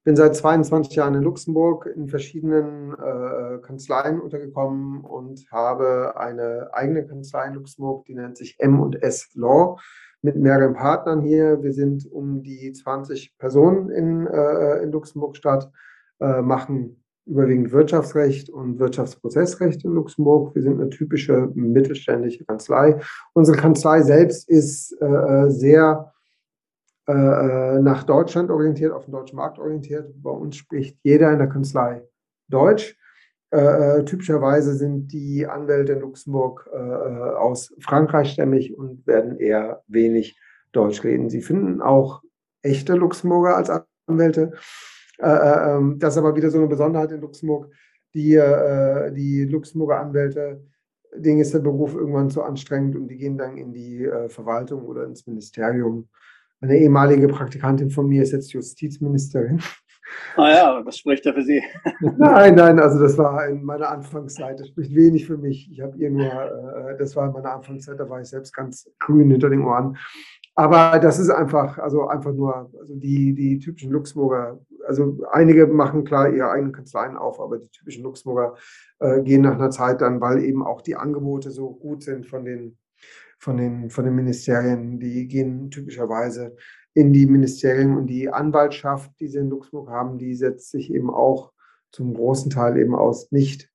bin 0.04 0.16
seit 0.16 0.36
22 0.36 0.96
Jahren 0.96 1.16
in 1.16 1.22
Luxemburg 1.22 1.86
in 1.86 2.08
verschiedenen 2.08 2.94
äh, 2.94 3.60
Kanzleien 3.62 4.20
untergekommen 4.20 5.02
und 5.02 5.46
habe 5.52 6.18
eine 6.18 6.70
eigene 6.74 7.06
Kanzlei 7.06 7.48
in 7.48 7.54
Luxemburg, 7.54 8.06
die 8.06 8.16
nennt 8.16 8.38
sich 8.38 8.56
M&S 8.60 9.30
Law 9.36 9.78
mit 10.22 10.36
mehreren 10.36 10.74
Partnern 10.74 11.22
hier. 11.22 11.62
Wir 11.62 11.74
sind 11.74 12.12
um 12.12 12.42
die 12.42 12.72
20 12.72 13.38
Personen 13.38 13.90
in, 13.90 14.28
äh, 14.28 14.84
in 14.84 14.92
Luxemburg-Stadt, 14.92 15.72
äh, 16.20 16.42
machen 16.42 17.04
überwiegend 17.28 17.72
Wirtschaftsrecht 17.72 18.50
und 18.50 18.80
Wirtschaftsprozessrecht 18.80 19.86
in 19.86 19.92
Luxemburg. 19.92 20.56
Wir 20.56 20.64
sind 20.64 20.82
eine 20.82 20.90
typische 20.90 21.52
mittelständische 21.54 22.44
Kanzlei. 22.46 23.00
Unsere 23.34 23.58
Kanzlei 23.58 24.02
selbst 24.02 24.50
ist 24.50 25.00
äh, 25.00 25.50
sehr 25.50 26.12
äh, 27.12 27.78
äh, 27.78 27.82
nach 27.82 28.04
Deutschland 28.04 28.50
orientiert, 28.50 28.94
auf 28.94 29.06
den 29.06 29.12
deutschen 29.12 29.36
Markt 29.36 29.60
orientiert. 29.60 30.14
Bei 30.22 30.30
uns 30.30 30.56
spricht 30.56 30.98
jeder 31.04 31.32
in 31.32 31.40
der 31.40 31.50
Kanzlei 31.50 32.04
Deutsch. 32.48 32.98
Äh, 33.52 34.00
äh 34.00 34.06
typischerweise 34.06 34.76
sind 34.76 35.12
die 35.12 35.46
Anwälte 35.46 35.94
in 35.94 36.00
Luxemburg 36.00 36.70
äh, 36.72 36.78
aus 36.78 37.74
Frankreich 37.80 38.32
stämmig 38.32 38.78
und 38.78 39.06
werden 39.06 39.40
eher 39.40 39.84
wenig 39.88 40.40
Deutsch 40.72 41.04
reden. 41.04 41.30
Sie 41.30 41.42
finden 41.42 41.82
auch 41.82 42.22
echte 42.62 42.94
Luxemburger 42.94 43.58
als 43.58 43.70
Anwälte. 44.08 44.54
Äh, 45.18 45.76
ähm, 45.76 46.00
das 46.00 46.14
ist 46.14 46.20
aber 46.20 46.36
wieder 46.36 46.50
so 46.50 46.60
eine 46.60 46.68
Besonderheit 46.68 47.12
in 47.12 47.22
Luxemburg. 47.22 47.72
Die, 48.14 48.38
die 49.16 49.46
Luxemburger 49.46 50.02
Anwälte, 50.02 50.62
denen 51.16 51.40
ist 51.40 51.54
der 51.54 51.60
Beruf 51.60 51.96
irgendwann 51.96 52.30
zu 52.30 52.44
anstrengend 52.44 52.98
und 52.98 53.08
die 53.08 53.16
gehen 53.16 53.38
dann 53.38 53.56
in 53.56 53.72
die 53.72 54.06
Verwaltung 54.28 54.82
oder 54.84 55.06
ins 55.06 55.26
Ministerium 55.26 56.10
eine 56.62 56.78
ehemalige 56.78 57.28
Praktikantin 57.28 57.90
von 57.90 58.08
mir 58.08 58.24
ist 58.24 58.32
jetzt 58.32 58.54
Justizministerin. 58.54 59.62
Ah 60.36 60.50
ja, 60.50 60.86
was 60.86 60.98
spricht 60.98 61.26
da 61.26 61.34
für 61.34 61.44
Sie? 61.44 61.62
nein, 62.18 62.56
nein, 62.56 62.80
also 62.80 63.00
das 63.00 63.18
war 63.18 63.48
in 63.48 63.64
meiner 63.64 63.90
Anfangszeit, 63.90 64.60
das 64.60 64.68
spricht 64.68 64.94
wenig 64.94 65.26
für 65.26 65.38
mich. 65.38 65.70
Ich 65.72 65.82
habe 65.82 65.98
ihr 65.98 66.10
nur, 66.10 66.26
äh, 66.26 66.98
das 66.98 67.16
war 67.16 67.28
in 67.28 67.34
meiner 67.34 67.54
Anfangszeit, 67.54 68.00
da 68.00 68.10
war 68.10 68.22
ich 68.22 68.28
selbst 68.28 68.54
ganz 68.54 68.90
grün 69.00 69.32
hinter 69.32 69.50
den 69.50 69.64
Ohren. 69.64 69.98
Aber 70.56 71.00
das 71.00 71.18
ist 71.18 71.30
einfach, 71.30 71.78
also 71.78 72.08
einfach 72.08 72.34
nur, 72.34 72.70
also 72.80 72.96
die, 72.96 73.34
die 73.34 73.60
typischen 73.60 73.92
Luxemburger, 73.92 74.60
also 74.86 75.18
einige 75.32 75.66
machen 75.68 76.04
klar 76.04 76.30
ihre 76.30 76.52
eigenen 76.52 76.74
Kanzleien 76.74 77.16
auf, 77.16 77.40
aber 77.40 77.58
die 77.58 77.70
typischen 77.70 78.04
Luxemburger 78.04 78.56
äh, 79.00 79.22
gehen 79.22 79.42
nach 79.42 79.56
einer 79.56 79.70
Zeit 79.70 80.02
dann, 80.02 80.20
weil 80.20 80.44
eben 80.44 80.64
auch 80.66 80.82
die 80.82 80.96
Angebote 80.96 81.52
so 81.52 81.72
gut 81.72 82.04
sind 82.04 82.28
von 82.28 82.44
den 82.44 82.78
von 83.42 83.58
den, 83.58 83.90
von 83.90 84.06
den 84.06 84.14
Ministerien, 84.14 85.00
die 85.00 85.28
gehen 85.28 85.72
typischerweise 85.72 86.56
in 86.94 87.12
die 87.12 87.26
Ministerien 87.26 87.98
und 87.98 88.06
die 88.06 88.30
Anwaltschaft, 88.30 89.12
die 89.20 89.28
sie 89.28 89.40
in 89.40 89.50
Luxemburg 89.50 89.90
haben, 89.90 90.20
die 90.20 90.36
setzt 90.36 90.70
sich 90.70 90.94
eben 90.94 91.10
auch 91.10 91.52
zum 91.92 92.14
großen 92.14 92.52
Teil 92.52 92.78
eben 92.78 92.94
aus 92.94 93.32
nicht 93.32 93.70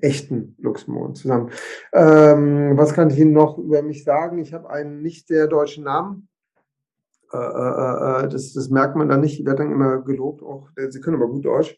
echten 0.00 0.56
Luxemburgern 0.58 1.14
zusammen. 1.14 1.50
Ähm, 1.92 2.76
was 2.76 2.94
kann 2.94 3.10
ich 3.10 3.18
Ihnen 3.18 3.32
noch 3.32 3.58
über 3.58 3.82
mich 3.82 4.04
sagen? 4.04 4.38
Ich 4.38 4.54
habe 4.54 4.70
einen 4.70 5.02
nicht 5.02 5.28
sehr 5.28 5.46
deutschen 5.46 5.84
Namen. 5.84 6.28
Äh, 7.32 7.36
äh, 7.36 8.24
äh, 8.24 8.28
das, 8.28 8.54
das, 8.54 8.70
merkt 8.70 8.96
man 8.96 9.08
dann 9.08 9.20
nicht. 9.20 9.38
Ich 9.38 9.46
werde 9.46 9.64
dann 9.64 9.72
immer 9.72 9.98
gelobt. 10.02 10.42
Auch, 10.42 10.68
Sie 10.88 11.00
können 11.00 11.16
aber 11.16 11.28
gut 11.28 11.44
Deutsch. 11.44 11.76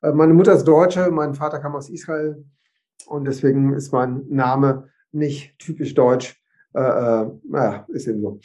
Meine 0.00 0.34
Mutter 0.34 0.52
ist 0.52 0.64
Deutsche, 0.64 1.10
mein 1.10 1.34
Vater 1.34 1.60
kam 1.60 1.74
aus 1.74 1.88
Israel 1.88 2.44
und 3.06 3.26
deswegen 3.26 3.72
ist 3.72 3.90
mein 3.90 4.26
Name 4.28 4.90
nicht 5.12 5.58
typisch 5.58 5.94
deutsch. 5.94 6.43
Äh, 6.74 6.80
äh, 6.80 7.30
naja, 7.44 7.86
ist 7.88 8.08
eben 8.08 8.20
so. 8.20 8.40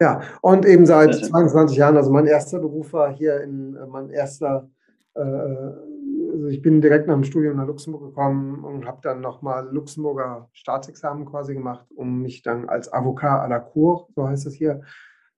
Ja, 0.00 0.20
und 0.42 0.66
eben 0.66 0.86
seit 0.86 1.14
22 1.14 1.78
Jahren, 1.78 1.96
also 1.96 2.12
mein 2.12 2.26
erster 2.26 2.58
Beruf 2.58 2.92
war 2.92 3.12
hier 3.12 3.40
in, 3.40 3.74
äh, 3.76 3.86
mein 3.86 4.10
erster, 4.10 4.68
äh, 5.14 5.20
also 5.20 6.46
ich 6.48 6.60
bin 6.62 6.80
direkt 6.80 7.08
nach 7.08 7.14
dem 7.14 7.24
Studium 7.24 7.56
nach 7.56 7.66
Luxemburg 7.66 8.02
gekommen 8.02 8.62
und 8.62 8.86
habe 8.86 8.98
dann 9.02 9.20
nochmal 9.20 9.68
Luxemburger 9.72 10.48
Staatsexamen 10.52 11.24
quasi 11.24 11.54
gemacht, 11.54 11.86
um 11.96 12.20
mich 12.20 12.42
dann 12.42 12.68
als 12.68 12.92
Avocat 12.92 13.42
à 13.42 13.48
la 13.48 13.58
Cour, 13.58 14.08
so 14.14 14.28
heißt 14.28 14.46
es 14.46 14.54
hier, 14.54 14.82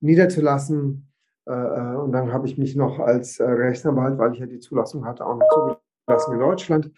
niederzulassen. 0.00 1.10
Äh, 1.46 1.52
äh 1.52 1.96
und 1.96 2.12
dann 2.12 2.32
habe 2.32 2.46
ich 2.46 2.58
mich 2.58 2.74
noch 2.76 2.98
als 2.98 3.40
Rechtsanwalt, 3.40 4.18
weil 4.18 4.32
ich 4.32 4.40
ja 4.40 4.46
die 4.46 4.58
Zulassung 4.58 5.06
hatte, 5.06 5.24
auch 5.24 5.36
noch 5.36 5.78
zugelassen 6.06 6.32
in 6.34 6.40
Deutschland. 6.40 6.90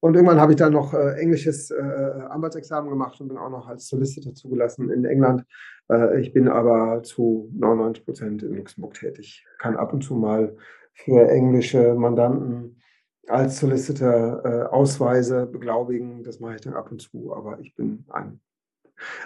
Und 0.00 0.14
irgendwann 0.14 0.40
habe 0.40 0.52
ich 0.52 0.58
dann 0.58 0.72
noch 0.72 0.94
äh, 0.94 1.14
englisches 1.14 1.70
äh, 1.70 1.74
Anwaltsexamen 1.80 2.90
gemacht 2.90 3.20
und 3.20 3.28
bin 3.28 3.38
auch 3.38 3.50
noch 3.50 3.66
als 3.66 3.88
Solicitor 3.88 4.34
zugelassen 4.34 4.90
in 4.90 5.04
England. 5.04 5.44
Äh, 5.90 6.20
ich 6.20 6.32
bin 6.32 6.48
aber 6.48 7.02
zu 7.02 7.50
99 7.54 8.04
Prozent 8.04 8.42
in 8.42 8.56
Luxemburg 8.56 8.94
tätig. 8.94 9.44
Kann 9.58 9.76
ab 9.76 9.92
und 9.92 10.02
zu 10.02 10.14
mal 10.14 10.56
für 10.92 11.28
englische 11.28 11.94
Mandanten 11.94 12.80
als 13.28 13.58
Solicitor 13.58 14.44
äh, 14.44 14.62
Ausweise 14.64 15.46
beglaubigen. 15.46 16.22
Das 16.22 16.40
mache 16.40 16.56
ich 16.56 16.60
dann 16.60 16.74
ab 16.74 16.90
und 16.90 17.00
zu, 17.00 17.34
aber 17.34 17.58
ich 17.60 17.74
bin 17.74 18.04
ein. 18.08 18.40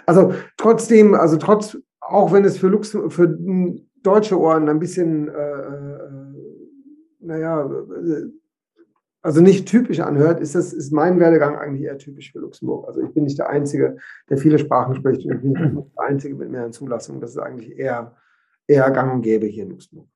Also 0.05 0.33
trotzdem, 0.57 1.13
also 1.13 1.37
trotz, 1.37 1.77
auch 1.99 2.33
wenn 2.33 2.43
es 2.43 2.57
für, 2.57 2.67
Lux 2.67 2.97
für 3.09 3.37
deutsche 4.03 4.39
Ohren 4.39 4.67
ein 4.69 4.79
bisschen, 4.79 5.27
äh, 5.27 5.31
äh 5.31 5.99
naja, 7.23 7.69
also 9.21 9.41
nicht 9.41 9.67
typisch 9.67 9.99
anhört, 9.99 10.39
ist 10.39 10.55
das 10.55 10.73
ist 10.73 10.91
mein 10.91 11.19
Werdegang 11.19 11.55
eigentlich 11.55 11.83
eher 11.83 11.97
typisch 11.97 12.31
für 12.31 12.39
Luxemburg. 12.39 12.87
Also 12.87 13.01
ich 13.01 13.13
bin 13.13 13.23
nicht 13.23 13.37
der 13.37 13.49
Einzige, 13.49 13.97
der 14.29 14.37
viele 14.37 14.57
Sprachen 14.57 14.95
spricht 14.95 15.25
und 15.25 15.35
ich 15.35 15.41
bin 15.41 15.51
nicht 15.51 15.97
der 15.97 16.05
Einzige 16.05 16.35
mit 16.35 16.49
mehreren 16.49 16.71
Zulassungen. 16.71 17.21
Das 17.21 17.31
ist 17.31 17.37
eigentlich 17.37 17.77
eher, 17.77 18.15
eher 18.67 18.89
gang 18.91 19.13
und 19.13 19.21
gäbe 19.21 19.45
hier 19.45 19.63
in 19.63 19.71
Luxemburg. 19.71 20.07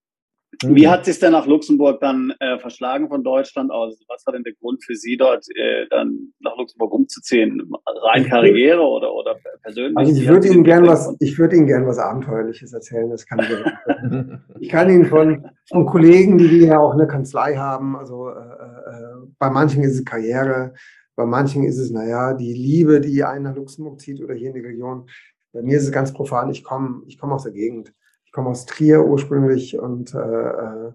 Wie 0.63 0.87
hat 0.87 1.05
sich 1.05 1.19
denn 1.19 1.31
nach 1.31 1.47
Luxemburg 1.47 1.99
dann 1.99 2.33
äh, 2.39 2.57
verschlagen 2.59 3.07
von 3.09 3.23
Deutschland 3.23 3.71
aus? 3.71 3.99
Was 4.07 4.25
war 4.25 4.33
denn 4.33 4.43
der 4.43 4.53
Grund 4.53 4.83
für 4.83 4.95
Sie 4.95 5.17
dort 5.17 5.45
äh, 5.55 5.87
dann 5.89 6.33
nach 6.39 6.57
Luxemburg 6.57 6.93
umzuziehen? 6.93 7.71
Rein 7.85 8.25
Karriere 8.25 8.81
oder, 8.81 9.13
oder 9.13 9.35
persönlich? 9.61 9.97
Also 9.97 10.11
ich 10.11 10.27
würde 10.27 10.47
Ihnen 10.47 10.63
gern 10.63 10.85
was, 10.87 11.15
ich 11.19 11.37
würde 11.37 11.55
Ihnen 11.55 11.67
gern 11.67 11.85
was 11.85 11.97
Abenteuerliches 11.97 12.73
erzählen. 12.73 13.09
Das 13.09 13.25
kann 13.25 13.39
ich, 13.39 13.49
ich 14.61 14.69
kann 14.69 14.89
Ihnen 14.89 15.05
von, 15.05 15.49
von 15.69 15.85
Kollegen, 15.85 16.37
die 16.37 16.49
wir 16.49 16.67
ja 16.67 16.79
auch 16.79 16.93
eine 16.93 17.07
Kanzlei 17.07 17.55
haben, 17.55 17.95
also 17.95 18.29
äh, 18.29 18.33
äh, 18.33 19.27
bei 19.39 19.49
manchen 19.49 19.83
ist 19.83 19.95
es 19.95 20.05
Karriere, 20.05 20.73
bei 21.15 21.25
manchen 21.25 21.63
ist 21.63 21.77
es, 21.77 21.91
naja, 21.91 22.33
die 22.33 22.53
Liebe, 22.53 23.01
die 23.01 23.23
einen 23.23 23.45
nach 23.45 23.55
Luxemburg 23.55 23.99
zieht 23.99 24.21
oder 24.21 24.33
hier 24.33 24.49
in 24.49 24.55
die 24.55 24.67
Region. 24.67 25.09
Bei 25.53 25.61
mir 25.61 25.77
ist 25.77 25.85
es 25.85 25.91
ganz 25.91 26.11
profan, 26.11 26.49
ich 26.49 26.63
komme 26.63 27.03
ich 27.07 27.17
komm 27.17 27.31
aus 27.31 27.43
der 27.43 27.53
Gegend 27.53 27.93
komme 28.35 28.49
aus 28.49 28.65
Trier 28.65 29.05
ursprünglich 29.05 29.79
und 29.79 30.13
äh, 30.13 30.19
äh, 30.19 30.91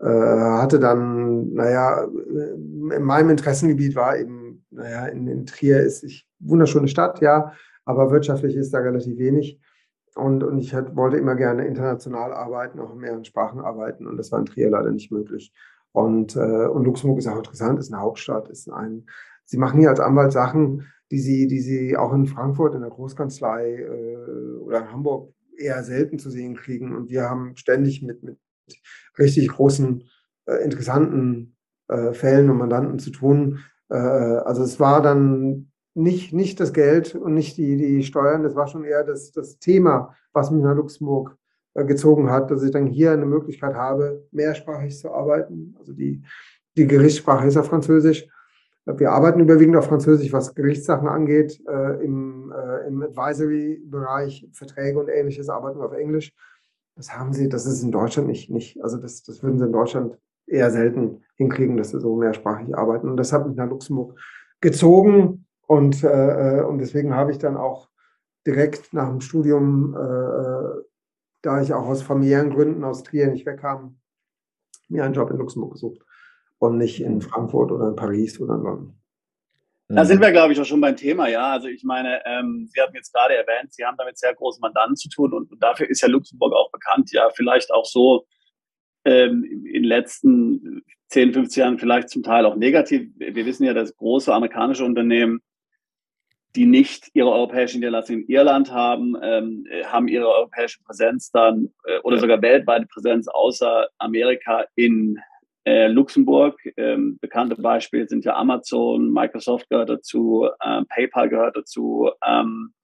äh, 0.00 0.40
hatte 0.60 0.80
dann, 0.80 1.52
naja, 1.52 2.02
in 2.02 3.02
meinem 3.04 3.30
Interessengebiet 3.30 3.94
war 3.94 4.18
eben, 4.18 4.66
naja, 4.70 5.06
in, 5.06 5.28
in 5.28 5.46
Trier 5.46 5.80
ist 5.80 6.02
ich 6.02 6.28
wunderschöne 6.40 6.88
Stadt, 6.88 7.20
ja, 7.20 7.52
aber 7.84 8.10
wirtschaftlich 8.10 8.56
ist 8.56 8.74
da 8.74 8.78
relativ 8.78 9.18
wenig. 9.18 9.60
Und, 10.16 10.42
und 10.42 10.58
ich 10.58 10.74
wollte 10.74 11.16
immer 11.16 11.36
gerne 11.36 11.64
international 11.64 12.32
arbeiten, 12.32 12.80
auch 12.80 12.92
in 12.92 12.98
mehreren 12.98 13.24
Sprachen 13.24 13.60
arbeiten. 13.60 14.08
Und 14.08 14.16
das 14.16 14.32
war 14.32 14.40
in 14.40 14.46
Trier 14.46 14.70
leider 14.70 14.90
nicht 14.90 15.12
möglich. 15.12 15.52
Und, 15.92 16.34
äh, 16.34 16.66
und 16.66 16.84
Luxemburg 16.84 17.20
ist 17.20 17.28
auch 17.28 17.38
interessant, 17.38 17.78
ist 17.78 17.92
eine 17.92 18.02
Hauptstadt, 18.02 18.48
ist 18.48 18.68
ein. 18.68 19.06
Sie 19.44 19.58
machen 19.58 19.78
hier 19.78 19.90
als 19.90 20.00
Anwalt 20.00 20.32
Sachen, 20.32 20.86
die 21.12 21.20
sie, 21.20 21.46
die 21.46 21.60
sie 21.60 21.96
auch 21.96 22.12
in 22.12 22.26
Frankfurt 22.26 22.74
in 22.74 22.80
der 22.80 22.90
Großkanzlei 22.90 23.76
äh, 23.76 24.56
oder 24.64 24.78
in 24.78 24.92
Hamburg 24.92 25.32
eher 25.60 25.82
selten 25.84 26.18
zu 26.18 26.30
sehen 26.30 26.54
kriegen. 26.56 26.94
Und 26.94 27.10
wir 27.10 27.28
haben 27.28 27.56
ständig 27.56 28.02
mit, 28.02 28.22
mit 28.22 28.38
richtig 29.18 29.48
großen, 29.48 30.04
äh, 30.46 30.64
interessanten 30.64 31.56
äh, 31.88 32.12
Fällen 32.12 32.50
und 32.50 32.58
Mandanten 32.58 32.98
zu 32.98 33.10
tun. 33.10 33.60
Äh, 33.88 33.96
also 33.96 34.62
es 34.62 34.80
war 34.80 35.02
dann 35.02 35.70
nicht, 35.94 36.32
nicht 36.32 36.60
das 36.60 36.72
Geld 36.72 37.14
und 37.14 37.34
nicht 37.34 37.56
die, 37.56 37.76
die 37.76 38.02
Steuern, 38.02 38.42
das 38.42 38.54
war 38.54 38.68
schon 38.68 38.84
eher 38.84 39.04
das, 39.04 39.32
das 39.32 39.58
Thema, 39.58 40.14
was 40.32 40.50
mich 40.50 40.62
nach 40.62 40.76
Luxemburg 40.76 41.36
äh, 41.74 41.84
gezogen 41.84 42.30
hat, 42.30 42.50
dass 42.50 42.62
ich 42.62 42.70
dann 42.70 42.86
hier 42.86 43.12
eine 43.12 43.26
Möglichkeit 43.26 43.74
habe, 43.74 44.26
mehrsprachig 44.30 44.98
zu 44.98 45.12
arbeiten. 45.12 45.74
Also 45.78 45.92
die, 45.92 46.22
die 46.76 46.86
Gerichtssprache 46.86 47.46
ist 47.46 47.54
ja 47.54 47.62
Französisch. 47.62 48.28
Wir 48.98 49.12
arbeiten 49.12 49.40
überwiegend 49.40 49.76
auf 49.76 49.86
Französisch, 49.86 50.32
was 50.32 50.54
Gerichtssachen 50.54 51.08
angeht. 51.08 51.62
Äh, 51.68 52.04
Im, 52.04 52.52
äh, 52.52 52.86
im 52.86 53.02
Advisory-Bereich, 53.02 54.48
Verträge 54.52 54.98
und 54.98 55.08
ähnliches 55.08 55.48
arbeiten 55.48 55.78
wir 55.78 55.86
auf 55.86 55.92
Englisch. 55.92 56.32
Das 56.96 57.16
haben 57.16 57.32
sie, 57.32 57.48
das 57.48 57.66
ist 57.66 57.82
in 57.82 57.92
Deutschland 57.92 58.28
nicht, 58.28 58.50
nicht 58.50 58.82
also 58.82 58.98
das, 58.98 59.22
das 59.22 59.42
würden 59.42 59.58
sie 59.58 59.66
in 59.66 59.72
Deutschland 59.72 60.18
eher 60.46 60.70
selten 60.70 61.22
hinkriegen, 61.36 61.76
dass 61.76 61.90
sie 61.90 62.00
so 62.00 62.16
mehrsprachig 62.16 62.76
arbeiten. 62.76 63.08
Und 63.08 63.16
das 63.16 63.32
hat 63.32 63.46
mich 63.46 63.56
nach 63.56 63.68
Luxemburg 63.68 64.18
gezogen 64.60 65.46
und, 65.66 66.02
äh, 66.04 66.58
äh 66.58 66.62
und 66.62 66.78
deswegen 66.78 67.14
habe 67.14 67.30
ich 67.30 67.38
dann 67.38 67.56
auch 67.56 67.88
direkt 68.46 68.92
nach 68.92 69.08
dem 69.08 69.20
Studium, 69.20 69.94
äh, 69.94 70.00
äh, 70.00 70.84
da 71.42 71.62
ich 71.62 71.72
auch 71.72 71.86
aus 71.86 72.02
familiären 72.02 72.50
Gründen 72.50 72.84
aus 72.84 73.02
Trier 73.02 73.28
nicht 73.28 73.46
wegkam, 73.46 73.98
mir 74.88 75.04
einen 75.04 75.14
Job 75.14 75.30
in 75.30 75.38
Luxemburg 75.38 75.72
gesucht 75.72 76.04
und 76.60 76.76
nicht 76.76 77.00
in 77.00 77.20
Frankfurt 77.20 77.72
oder 77.72 77.88
in 77.88 77.96
Paris 77.96 78.40
oder 78.40 78.54
in 78.54 78.62
London. 78.62 79.00
Da 79.88 80.04
sind 80.04 80.20
wir, 80.20 80.30
glaube 80.30 80.52
ich, 80.52 80.60
auch 80.60 80.64
schon 80.64 80.80
beim 80.80 80.94
Thema, 80.94 81.26
ja. 81.26 81.50
Also 81.50 81.66
ich 81.66 81.82
meine, 81.82 82.20
ähm, 82.24 82.68
Sie 82.72 82.80
hatten 82.80 82.94
jetzt 82.94 83.12
gerade 83.12 83.34
erwähnt, 83.34 83.72
Sie 83.72 83.84
haben 83.84 83.96
damit 83.96 84.18
sehr 84.18 84.32
großen 84.34 84.60
Mandanten 84.60 84.94
zu 84.94 85.08
tun 85.08 85.32
und, 85.32 85.50
und 85.50 85.60
dafür 85.60 85.90
ist 85.90 86.00
ja 86.00 86.08
Luxemburg 86.08 86.54
auch 86.54 86.70
bekannt, 86.70 87.10
ja, 87.12 87.28
vielleicht 87.34 87.72
auch 87.72 87.84
so 87.84 88.24
ähm, 89.04 89.42
in 89.44 89.82
den 89.82 89.84
letzten 89.84 90.84
10, 91.08 91.32
15 91.32 91.60
Jahren 91.60 91.78
vielleicht 91.80 92.08
zum 92.08 92.22
Teil 92.22 92.46
auch 92.46 92.54
negativ. 92.54 93.10
Wir 93.16 93.46
wissen 93.46 93.64
ja, 93.64 93.74
dass 93.74 93.96
große 93.96 94.32
amerikanische 94.32 94.84
Unternehmen, 94.84 95.40
die 96.54 96.66
nicht 96.66 97.10
ihre 97.14 97.32
europäische 97.32 97.78
Niederlassung 97.78 98.18
in 98.18 98.28
Irland 98.28 98.70
haben, 98.70 99.16
ähm, 99.20 99.66
haben 99.86 100.06
ihre 100.06 100.28
europäische 100.28 100.80
Präsenz 100.84 101.32
dann 101.32 101.70
äh, 101.84 101.98
oder 102.04 102.18
sogar 102.18 102.40
weltweite 102.42 102.86
Präsenz 102.86 103.26
außer 103.26 103.88
Amerika 103.98 104.66
in 104.76 105.18
äh, 105.70 105.86
Luxemburg, 105.86 106.60
ähm, 106.76 107.18
bekannte 107.20 107.54
Beispiele 107.54 108.08
sind 108.08 108.24
ja 108.24 108.34
Amazon, 108.34 109.12
Microsoft 109.12 109.68
gehört 109.70 109.88
dazu, 109.88 110.48
äh, 110.58 110.82
PayPal 110.88 111.28
gehört 111.28 111.56
dazu. 111.56 112.10
Ähm, 112.26 112.74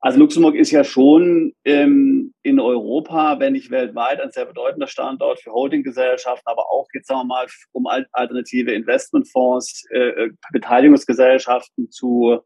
also 0.00 0.18
Luxemburg 0.18 0.56
ist 0.56 0.72
ja 0.72 0.82
schon 0.82 1.52
ähm, 1.64 2.34
in 2.42 2.58
Europa, 2.58 3.38
wenn 3.38 3.52
nicht 3.52 3.70
weltweit, 3.70 4.20
ein 4.20 4.32
sehr 4.32 4.46
bedeutender 4.46 4.88
Standort 4.88 5.40
für 5.40 5.52
Holdinggesellschaften, 5.52 6.50
aber 6.50 6.68
auch 6.70 6.88
jetzt 6.92 7.06
sagen 7.06 7.20
wir 7.20 7.24
mal, 7.26 7.46
um 7.70 7.86
alternative 7.86 8.72
Investmentfonds, 8.72 9.84
äh, 9.90 10.08
äh, 10.08 10.30
Beteiligungsgesellschaften 10.52 11.92
zu 11.92 12.40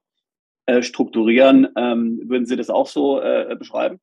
äh, 0.66 0.82
strukturieren. 0.82 1.66
Ähm, 1.76 2.20
würden 2.24 2.44
Sie 2.44 2.56
das 2.56 2.68
auch 2.68 2.86
so 2.86 3.22
beschreiben? 3.58 4.00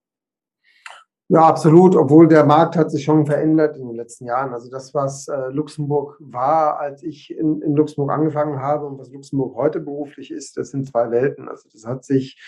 Ja, 1.29 1.41
absolut, 1.41 1.93
obwohl 1.97 2.29
der 2.29 2.45
Markt 2.45 2.77
hat 2.77 2.89
sich 2.89 3.03
schon 3.03 3.25
verändert 3.25 3.75
in 3.75 3.87
den 3.87 3.97
letzten 3.97 4.25
Jahren. 4.25 4.53
Also 4.53 4.69
das, 4.69 4.93
was 4.93 5.27
äh, 5.27 5.49
Luxemburg 5.49 6.15
war, 6.21 6.79
als 6.79 7.03
ich 7.03 7.37
in, 7.37 7.61
in, 7.61 7.75
Luxemburg 7.75 8.11
angefangen 8.11 8.61
habe 8.61 8.85
und 8.85 8.97
was 8.97 9.11
Luxemburg 9.11 9.53
heute 9.55 9.81
beruflich 9.81 10.31
ist, 10.31 10.55
das 10.55 10.71
sind 10.71 10.87
zwei 10.87 11.11
Welten. 11.11 11.49
Also 11.49 11.67
das 11.69 11.85
hat 11.85 12.05
sich, 12.05 12.39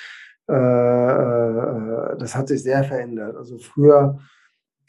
äh, 0.49 0.53
äh, 0.53 2.17
das 2.19 2.35
hat 2.35 2.47
sich 2.47 2.63
sehr 2.63 2.85
verändert. 2.85 3.35
Also 3.35 3.57
früher 3.57 4.17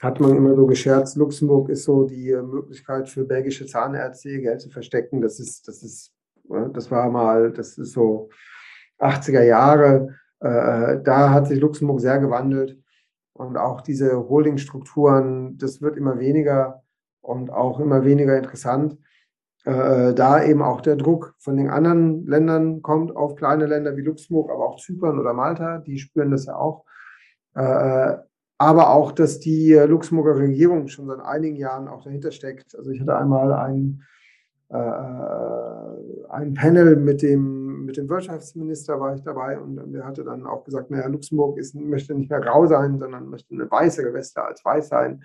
hat 0.00 0.20
man 0.20 0.36
immer 0.36 0.54
so 0.54 0.66
gescherzt, 0.66 1.16
Luxemburg 1.16 1.68
ist 1.68 1.82
so 1.82 2.04
die 2.04 2.32
Möglichkeit 2.32 3.08
für 3.08 3.24
belgische 3.24 3.66
Zahnärzte 3.66 4.40
Geld 4.40 4.60
zu 4.60 4.70
verstecken. 4.70 5.20
Das 5.20 5.40
ist, 5.40 5.66
das 5.66 5.82
ist, 5.82 6.12
das 6.72 6.92
war 6.92 7.10
mal, 7.10 7.50
das 7.52 7.76
ist 7.76 7.92
so 7.92 8.28
80er 9.00 9.42
Jahre. 9.42 10.14
Äh, 10.38 11.02
da 11.02 11.30
hat 11.30 11.48
sich 11.48 11.58
Luxemburg 11.58 12.00
sehr 12.00 12.20
gewandelt 12.20 12.80
und 13.32 13.56
auch 13.56 13.80
diese 13.80 14.28
Holdingstrukturen, 14.28 15.58
das 15.58 15.80
wird 15.80 15.96
immer 15.96 16.18
weniger 16.18 16.82
und 17.20 17.50
auch 17.50 17.80
immer 17.80 18.04
weniger 18.04 18.36
interessant. 18.36 18.98
Äh, 19.64 20.14
da 20.14 20.42
eben 20.42 20.62
auch 20.62 20.80
der 20.80 20.96
Druck 20.96 21.34
von 21.38 21.56
den 21.56 21.68
anderen 21.68 22.26
Ländern 22.26 22.80
kommt 22.80 23.14
auf 23.14 23.36
kleine 23.36 23.66
Länder 23.66 23.96
wie 23.96 24.02
Luxemburg, 24.02 24.50
aber 24.50 24.66
auch 24.66 24.80
Zypern 24.80 25.18
oder 25.18 25.34
Malta, 25.34 25.78
die 25.78 25.98
spüren 25.98 26.30
das 26.30 26.46
ja 26.46 26.56
auch. 26.56 26.84
Äh, 27.54 28.16
aber 28.56 28.90
auch, 28.90 29.12
dass 29.12 29.38
die 29.38 29.72
Luxemburger 29.72 30.38
Regierung 30.38 30.88
schon 30.88 31.06
seit 31.06 31.20
einigen 31.20 31.56
Jahren 31.56 31.88
auch 31.88 32.02
dahinter 32.02 32.30
steckt. 32.30 32.74
Also 32.76 32.90
ich 32.90 33.00
hatte 33.00 33.16
einmal 33.16 33.52
ein, 33.52 34.02
äh, 34.68 36.30
ein 36.30 36.54
Panel 36.54 36.96
mit 36.96 37.22
dem 37.22 37.59
mit 37.90 37.96
dem 37.96 38.08
Wirtschaftsminister 38.08 39.00
war 39.00 39.16
ich 39.16 39.22
dabei 39.22 39.58
und 39.58 39.92
der 39.92 40.04
hatte 40.04 40.22
dann 40.22 40.46
auch 40.46 40.62
gesagt, 40.62 40.92
naja, 40.92 41.08
Luxemburg 41.08 41.58
ist, 41.58 41.74
möchte 41.74 42.14
nicht 42.14 42.30
mehr 42.30 42.38
grau 42.38 42.64
sein, 42.66 43.00
sondern 43.00 43.28
möchte 43.28 43.52
eine 43.52 43.68
weiße 43.68 44.04
Gewässer 44.04 44.46
als 44.46 44.64
weiß 44.64 44.88
sein. 44.88 45.24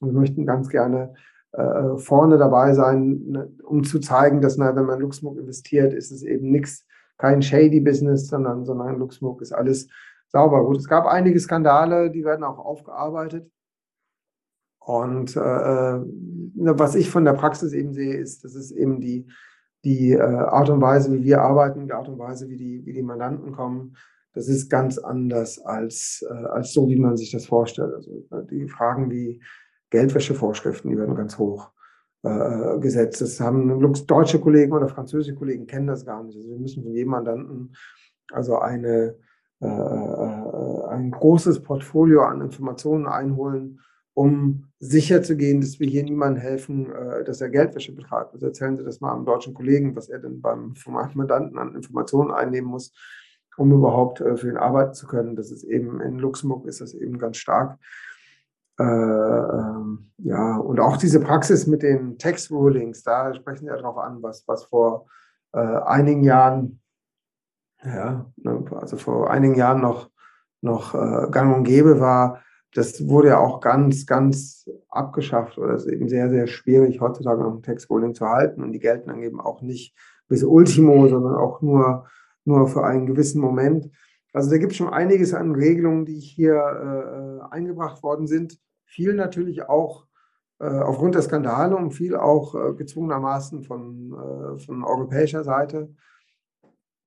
Und 0.00 0.14
wir 0.14 0.18
möchten 0.18 0.46
ganz 0.46 0.70
gerne 0.70 1.12
äh, 1.52 1.98
vorne 1.98 2.38
dabei 2.38 2.72
sein, 2.72 3.20
ne, 3.26 3.52
um 3.64 3.84
zu 3.84 3.98
zeigen, 3.98 4.40
dass 4.40 4.56
na, 4.56 4.74
wenn 4.74 4.86
man 4.86 4.94
in 4.94 5.02
Luxemburg 5.02 5.38
investiert, 5.38 5.92
ist 5.92 6.10
es 6.10 6.22
eben 6.22 6.50
nichts 6.50 6.86
kein 7.18 7.42
shady 7.42 7.80
Business, 7.80 8.28
sondern, 8.28 8.64
sondern 8.64 8.98
Luxemburg 8.98 9.42
ist 9.42 9.52
alles 9.52 9.88
sauber. 10.28 10.64
Gut, 10.64 10.78
es 10.78 10.88
gab 10.88 11.04
einige 11.04 11.38
Skandale, 11.38 12.10
die 12.10 12.24
werden 12.24 12.44
auch 12.44 12.58
aufgearbeitet. 12.58 13.50
Und 14.78 15.36
äh, 15.36 15.40
äh 15.40 16.00
was 16.54 16.94
ich 16.94 17.10
von 17.10 17.26
der 17.26 17.34
Praxis 17.34 17.74
eben 17.74 17.92
sehe, 17.92 18.16
ist, 18.16 18.42
dass 18.42 18.54
es 18.54 18.70
eben 18.70 19.02
die, 19.02 19.26
die 19.86 20.10
äh, 20.10 20.20
Art 20.20 20.68
und 20.68 20.80
Weise, 20.80 21.12
wie 21.12 21.22
wir 21.22 21.42
arbeiten, 21.42 21.86
die 21.86 21.92
Art 21.92 22.08
und 22.08 22.18
Weise, 22.18 22.48
wie 22.48 22.56
die, 22.56 22.84
wie 22.84 22.92
die 22.92 23.04
Mandanten 23.04 23.52
kommen, 23.52 23.96
das 24.34 24.48
ist 24.48 24.68
ganz 24.68 24.98
anders 24.98 25.60
als, 25.64 26.26
äh, 26.28 26.34
als 26.34 26.72
so, 26.72 26.88
wie 26.88 26.98
man 26.98 27.16
sich 27.16 27.30
das 27.30 27.46
vorstellt. 27.46 27.94
Also 27.94 28.10
äh, 28.32 28.44
die 28.50 28.66
Fragen 28.66 29.12
wie 29.12 29.40
Geldwäschevorschriften, 29.90 30.90
die 30.90 30.98
werden 30.98 31.14
ganz 31.14 31.38
hoch 31.38 31.70
äh, 32.24 32.80
gesetzt. 32.80 33.20
Das 33.20 33.38
haben 33.38 33.80
deutsche 34.08 34.40
Kollegen 34.40 34.72
oder 34.72 34.88
französische 34.88 35.36
Kollegen 35.36 35.68
kennen 35.68 35.86
das 35.86 36.04
gar 36.04 36.24
nicht. 36.24 36.36
Also 36.36 36.48
wir 36.48 36.58
müssen 36.58 36.82
von 36.82 36.92
jedem 36.92 37.12
Mandanten 37.12 37.72
also 38.32 38.58
eine, 38.58 39.14
äh, 39.60 39.66
äh, 39.66 40.86
ein 40.88 41.12
großes 41.12 41.62
Portfolio 41.62 42.22
an 42.22 42.40
Informationen 42.40 43.06
einholen, 43.06 43.78
um 44.16 44.64
sicherzugehen, 44.78 45.60
dass 45.60 45.78
wir 45.78 45.86
hier 45.86 46.02
niemandem 46.02 46.42
helfen, 46.42 46.90
äh, 46.90 47.22
dass 47.22 47.42
er 47.42 47.50
Geldwäsche 47.50 47.94
betreibt. 47.94 48.32
Also 48.32 48.46
erzählen 48.46 48.74
Sie 48.74 48.82
das 48.82 49.02
mal 49.02 49.14
einem 49.14 49.26
deutschen 49.26 49.52
Kollegen, 49.52 49.94
was 49.94 50.08
er 50.08 50.18
denn 50.18 50.40
beim 50.40 50.72
Mandanten 50.86 51.58
an 51.58 51.74
Informationen 51.74 52.30
einnehmen 52.30 52.70
muss, 52.70 52.94
um 53.58 53.70
überhaupt 53.72 54.22
äh, 54.22 54.38
für 54.38 54.48
ihn 54.48 54.56
arbeiten 54.56 54.94
zu 54.94 55.06
können. 55.06 55.36
Das 55.36 55.50
ist 55.50 55.64
eben 55.64 56.00
in 56.00 56.18
Luxemburg 56.18 56.66
ist 56.66 56.80
das 56.80 56.94
eben 56.94 57.18
ganz 57.18 57.36
stark. 57.36 57.78
Äh, 58.78 58.84
ähm, 58.84 60.10
ja, 60.16 60.56
und 60.56 60.80
auch 60.80 60.96
diese 60.96 61.20
Praxis 61.20 61.66
mit 61.66 61.82
den 61.82 62.16
Tax 62.16 62.50
Rulings, 62.50 63.02
da 63.02 63.34
sprechen 63.34 63.66
Sie 63.66 63.70
ja 63.70 63.76
drauf 63.76 63.98
an, 63.98 64.22
was, 64.22 64.48
was 64.48 64.64
vor 64.64 65.08
äh, 65.52 65.58
einigen 65.58 66.24
Jahren, 66.24 66.80
ja, 67.84 68.24
ne, 68.36 68.64
also 68.80 68.96
vor 68.96 69.30
einigen 69.30 69.56
Jahren 69.56 69.82
noch, 69.82 70.10
noch 70.62 70.94
äh, 70.94 71.30
gang 71.30 71.54
und 71.54 71.64
gäbe 71.64 72.00
war, 72.00 72.40
das 72.76 73.08
wurde 73.08 73.28
ja 73.28 73.38
auch 73.38 73.60
ganz, 73.60 74.06
ganz 74.06 74.68
abgeschafft 74.88 75.56
oder 75.56 75.74
es 75.74 75.86
ist 75.86 75.92
eben 75.92 76.08
sehr, 76.08 76.28
sehr 76.28 76.46
schwierig, 76.46 77.00
heutzutage 77.00 77.42
noch 77.42 77.54
ein 77.54 77.62
Tax-Ruling 77.62 78.14
zu 78.14 78.26
halten 78.26 78.62
und 78.62 78.72
die 78.72 78.78
gelten 78.78 79.08
dann 79.08 79.22
eben 79.22 79.40
auch 79.40 79.62
nicht 79.62 79.96
bis 80.28 80.44
Ultimo, 80.44 81.08
sondern 81.08 81.36
auch 81.36 81.62
nur, 81.62 82.06
nur 82.44 82.68
für 82.68 82.84
einen 82.84 83.06
gewissen 83.06 83.40
Moment. 83.40 83.90
Also 84.32 84.50
da 84.50 84.58
gibt 84.58 84.72
es 84.72 84.78
schon 84.78 84.92
einiges 84.92 85.32
an 85.32 85.54
Regelungen, 85.54 86.04
die 86.04 86.18
hier 86.18 86.54
äh, 86.54 87.54
eingebracht 87.54 88.02
worden 88.02 88.26
sind. 88.26 88.58
Viel 88.84 89.14
natürlich 89.14 89.68
auch 89.68 90.06
äh, 90.58 90.66
aufgrund 90.66 91.14
der 91.14 91.22
Skandale 91.22 91.76
und 91.76 91.92
viel 91.92 92.14
auch 92.16 92.54
äh, 92.54 92.74
gezwungenermaßen 92.74 93.62
von, 93.62 94.12
äh, 94.12 94.58
von 94.58 94.84
europäischer 94.84 95.44
Seite. 95.44 95.94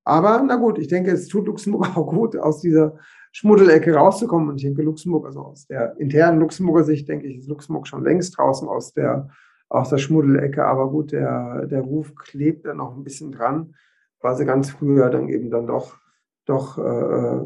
Aber 0.03 0.41
na 0.43 0.55
gut, 0.55 0.79
ich 0.79 0.88
denke, 0.88 1.12
es 1.12 1.27
tut 1.27 1.45
Luxemburg 1.45 1.88
auch 1.95 2.08
gut, 2.08 2.36
aus 2.36 2.62
dieser 2.62 2.97
Schmuddelecke 3.32 3.96
rauszukommen. 3.96 4.50
Und 4.50 4.58
ich 4.58 4.63
denke, 4.63 4.82
Luxemburg, 4.82 5.26
also 5.26 5.42
aus 5.42 5.68
der 5.68 5.96
internen 5.98 6.39
Luxemburger 6.39 6.84
Sicht, 6.84 7.08
denke 7.08 7.28
ich, 7.28 7.38
ist 7.38 7.48
Luxemburg 7.48 7.88
schon 7.88 8.04
längst 8.04 8.38
draußen 8.38 8.68
aus 8.68 8.94
der, 8.94 9.30
aus 9.70 9.89
der 9.89 9.98
Schmuddelecke. 9.98 10.65
Aber 10.65 10.89
gut, 10.89 11.12
der, 11.12 11.68
der 11.68 11.82
Ruf 11.82 12.15
klebt 12.15 12.65
dann 12.65 12.78
noch 12.78 12.96
ein 12.96 13.04
bisschen 13.04 13.32
dran, 13.32 13.76
weil 14.22 14.36
sie 14.36 14.46
ganz 14.46 14.72
früher 14.72 15.10
dann 15.10 15.30
eben 15.30 15.50
dann 15.50 15.68
doch, 15.68 15.98
doch 16.46 16.78
äh, 16.78 17.39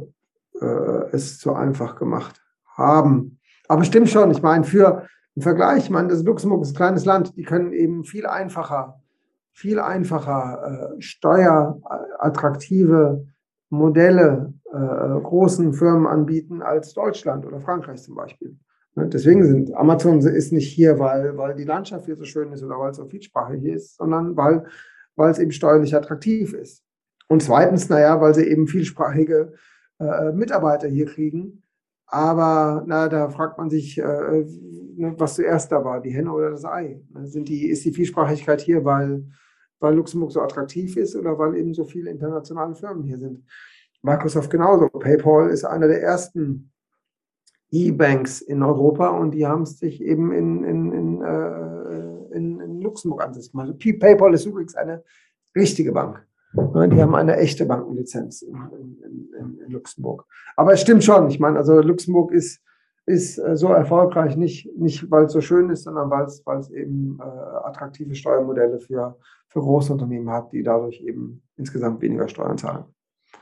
äh, 0.61 1.09
es 1.11 1.39
zu 1.39 1.53
einfach 1.53 1.95
gemacht 1.95 2.41
haben. 2.65 3.39
Aber 3.67 3.83
stimmt 3.83 4.09
schon, 4.09 4.31
ich 4.31 4.41
meine, 4.41 4.63
für 4.63 5.05
im 5.35 5.41
Vergleich, 5.41 5.85
ich 5.85 5.89
meine, 5.89 6.09
das 6.09 6.21
Luxemburg 6.23 6.61
ist 6.61 6.73
ein 6.73 6.75
kleines 6.75 7.05
Land, 7.05 7.35
die 7.37 7.43
können 7.43 7.73
eben 7.73 8.03
viel 8.03 8.27
einfacher, 8.27 9.01
viel 9.51 9.79
einfacher 9.79 10.93
äh, 10.97 11.01
steuerattraktive 11.01 13.25
Modelle 13.69 14.53
äh, 14.73 15.21
großen 15.21 15.73
Firmen 15.73 16.07
anbieten 16.07 16.61
als 16.61 16.93
Deutschland 16.93 17.45
oder 17.45 17.59
Frankreich 17.59 18.01
zum 18.01 18.15
Beispiel. 18.15 18.57
Ne? 18.95 19.07
Deswegen 19.07 19.45
sind 19.45 19.73
Amazon 19.75 20.19
ist 20.19 20.51
nicht 20.51 20.67
hier, 20.67 20.99
weil, 20.99 21.37
weil 21.37 21.55
die 21.55 21.63
Landschaft 21.63 22.05
hier 22.05 22.15
so 22.15 22.23
schön 22.23 22.51
ist 22.51 22.63
oder 22.63 22.79
weil 22.79 22.91
es 22.91 22.97
so 22.97 23.05
vielsprachig 23.05 23.63
ist, 23.65 23.97
sondern 23.97 24.35
weil, 24.35 24.65
weil 25.15 25.31
es 25.31 25.39
eben 25.39 25.51
steuerlich 25.51 25.95
attraktiv 25.95 26.53
ist. 26.53 26.83
Und 27.27 27.43
zweitens, 27.43 27.89
naja, 27.89 28.19
weil 28.19 28.33
sie 28.33 28.47
eben 28.47 28.67
vielsprachige 28.67 29.53
äh, 29.99 30.31
Mitarbeiter 30.31 30.87
hier 30.87 31.05
kriegen. 31.05 31.63
Aber 32.07 32.83
na, 32.85 33.07
da 33.09 33.29
fragt 33.29 33.57
man 33.57 33.69
sich, 33.69 33.97
äh, 33.97 34.01
ne, 34.03 35.15
was 35.17 35.35
zuerst 35.35 35.71
da 35.71 35.83
war, 35.83 36.01
die 36.01 36.11
Henne 36.11 36.31
oder 36.31 36.51
das 36.51 36.65
Ei. 36.65 37.01
Ne? 37.11 37.27
Sind 37.27 37.47
die, 37.47 37.69
ist 37.69 37.85
die 37.85 37.93
Vielsprachigkeit 37.93 38.61
hier, 38.61 38.83
weil, 38.85 39.25
weil 39.79 39.95
Luxemburg 39.95 40.31
so 40.31 40.41
attraktiv 40.41 40.97
ist 40.97 41.15
oder 41.15 41.37
weil 41.37 41.55
eben 41.55 41.73
so 41.73 41.85
viele 41.85 42.11
internationale 42.11 42.75
Firmen 42.75 43.03
hier 43.03 43.17
sind? 43.17 43.43
Microsoft 44.03 44.49
genauso. 44.49 44.89
PayPal 44.89 45.49
ist 45.49 45.63
einer 45.63 45.87
der 45.87 46.01
ersten 46.01 46.71
E-Banks 47.71 48.41
in 48.41 48.61
Europa 48.61 49.09
und 49.09 49.31
die 49.31 49.47
haben 49.47 49.63
es 49.63 49.79
sich 49.79 50.01
eben 50.01 50.31
in, 50.31 50.63
in, 50.63 50.91
in, 50.91 51.21
äh, 51.21 52.35
in, 52.35 52.59
in 52.59 52.81
Luxemburg 52.81 53.23
ansässig 53.23 53.51
gemacht. 53.51 53.79
PayPal 53.79 54.33
ist 54.33 54.45
übrigens 54.45 54.75
eine 54.75 55.03
richtige 55.55 55.91
Bank. 55.91 56.25
Die 56.55 57.01
haben 57.01 57.15
eine 57.15 57.37
echte 57.37 57.65
Bankenlizenz 57.65 58.43
in, 58.43 58.55
in, 59.35 59.59
in, 59.65 59.71
Luxemburg. 59.71 60.25
Aber 60.55 60.73
es 60.73 60.81
stimmt 60.81 61.03
schon. 61.03 61.27
Ich 61.29 61.39
meine, 61.39 61.57
also 61.57 61.81
Luxemburg 61.81 62.31
ist, 62.31 62.61
ist 63.07 63.39
äh, 63.39 63.57
so 63.57 63.69
erfolgreich 63.69 64.37
nicht, 64.37 64.69
nicht 64.77 65.09
weil 65.09 65.25
es 65.25 65.31
so 65.33 65.41
schön 65.41 65.71
ist, 65.71 65.83
sondern 65.83 66.11
weil 66.11 66.25
es, 66.25 66.45
weil 66.45 66.59
es 66.59 66.69
eben 66.69 67.17
äh, 67.19 67.23
attraktive 67.23 68.13
Steuermodelle 68.13 68.79
für, 68.79 69.17
für 69.47 69.61
Großunternehmen 69.61 70.29
hat, 70.29 70.51
die 70.51 70.61
dadurch 70.61 71.01
eben 71.01 71.41
insgesamt 71.57 72.01
weniger 72.01 72.27
Steuern 72.27 72.59
zahlen. 72.59 72.85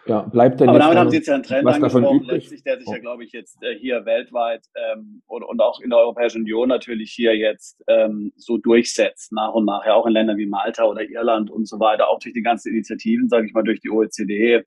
Ja, 0.08 0.22
bleibt 0.22 0.60
denn 0.60 0.70
Aber 0.70 0.80
damit 0.80 0.98
haben 0.98 1.10
Sie 1.12 1.18
jetzt 1.18 1.28
ja 1.28 1.36
einen 1.36 1.44
Trend 1.44 1.68
angesprochen, 1.68 2.24
letztlich, 2.24 2.64
der 2.64 2.80
sich 2.80 2.88
ja, 2.88 2.98
glaube 2.98 3.24
ich, 3.24 3.32
jetzt 3.34 3.62
äh, 3.62 3.76
hier 3.76 4.04
weltweit 4.06 4.66
ähm, 4.76 5.22
und, 5.28 5.44
und 5.44 5.62
auch 5.62 5.80
in 5.80 5.92
der 5.92 6.00
Europäischen 6.00 6.42
Union 6.42 6.70
natürlich 6.70 7.12
hier 7.12 7.38
jetzt 7.38 7.84
ähm, 7.88 8.34
so 8.36 8.58
durchsetzt, 8.58 9.32
nach 9.32 9.54
und 9.54 9.66
nach, 9.66 9.86
ja 9.86 9.94
auch 9.94 10.08
in 10.08 10.14
Ländern 10.14 10.38
wie 10.38 10.48
Malta 10.48 10.86
oder 10.86 11.08
Irland 11.08 11.52
und 11.52 11.68
so 11.68 11.80
weiter, 11.80 12.10
auch 12.10 12.18
durch 12.18 12.34
die 12.34 12.42
ganzen 12.42 12.70
Initiativen, 12.70 13.30
sage 13.30 13.46
ich 13.46 13.54
mal, 13.54 13.64
durch 13.64 13.80
die 13.80 13.92
OECD 13.92 14.64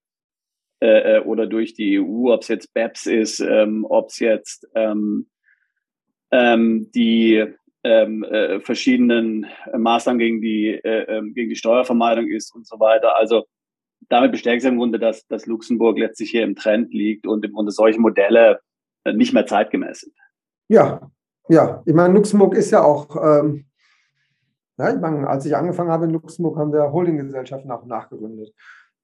äh, 0.81 1.17
äh, 1.17 1.21
oder 1.21 1.47
durch 1.47 1.75
die 1.75 1.99
EU, 1.99 2.33
ob 2.33 2.43
es 2.43 2.49
jetzt 2.49 2.73
BEPS 2.73 3.07
ist, 3.07 3.41
ähm, 3.41 3.85
ob 3.89 4.11
es 4.11 4.21
jetzt 4.21 4.69
ähm, 4.75 5.27
ähm, 6.31 6.91
die 6.95 7.45
ähm, 7.83 8.23
äh, 8.25 8.61
verschiedenen 8.61 9.47
Maßnahmen 9.77 10.19
gegen 10.19 10.41
die, 10.41 10.69
äh, 10.69 11.05
ähm, 11.09 11.35
gegen 11.35 11.51
die 11.51 11.57
Steuervermeidung 11.57 12.29
ist 12.29 12.55
und 12.55 12.67
so 12.67 12.79
weiter. 12.81 13.17
Also 13.17 13.47
damit 14.09 14.33
bestärkt 14.33 14.63
es 14.63 14.69
im 14.69 14.79
Grunde, 14.79 14.99
dass, 14.99 15.27
dass 15.27 15.47
Luxemburg 15.47 15.99
letztlich 15.99 16.31
hier 16.31 16.45
im 16.45 16.57
Trend 16.57 16.93
liegt 16.93 17.27
und 17.27 17.45
im 17.45 17.53
Grunde 17.53 17.73
solche 17.73 18.01
Modelle 18.01 18.61
äh, 19.05 19.13
nicht 19.13 19.33
mehr 19.33 19.47
zeitgemäß 19.47 20.01
sind. 20.01 20.15
Ja, 20.69 21.11
ja. 21.49 21.83
Ich 21.85 21.95
meine, 21.95 22.15
Luxemburg 22.15 22.55
ist 22.55 22.71
ja 22.71 22.83
auch, 22.83 23.17
ähm, 23.17 23.67
ja, 24.79 24.93
ich 24.95 25.01
meine, 25.01 25.29
als 25.29 25.47
ich 25.47 25.57
angefangen 25.57 25.91
habe 25.91 26.07
in 26.07 26.13
Luxemburg, 26.13 26.59
haben 26.59 26.73
wir 26.73 26.93
Holdinggesellschaften 26.93 27.69
nach 27.69 27.83
und 27.83 27.89
nach 27.89 28.09
gegründet. 28.09 28.53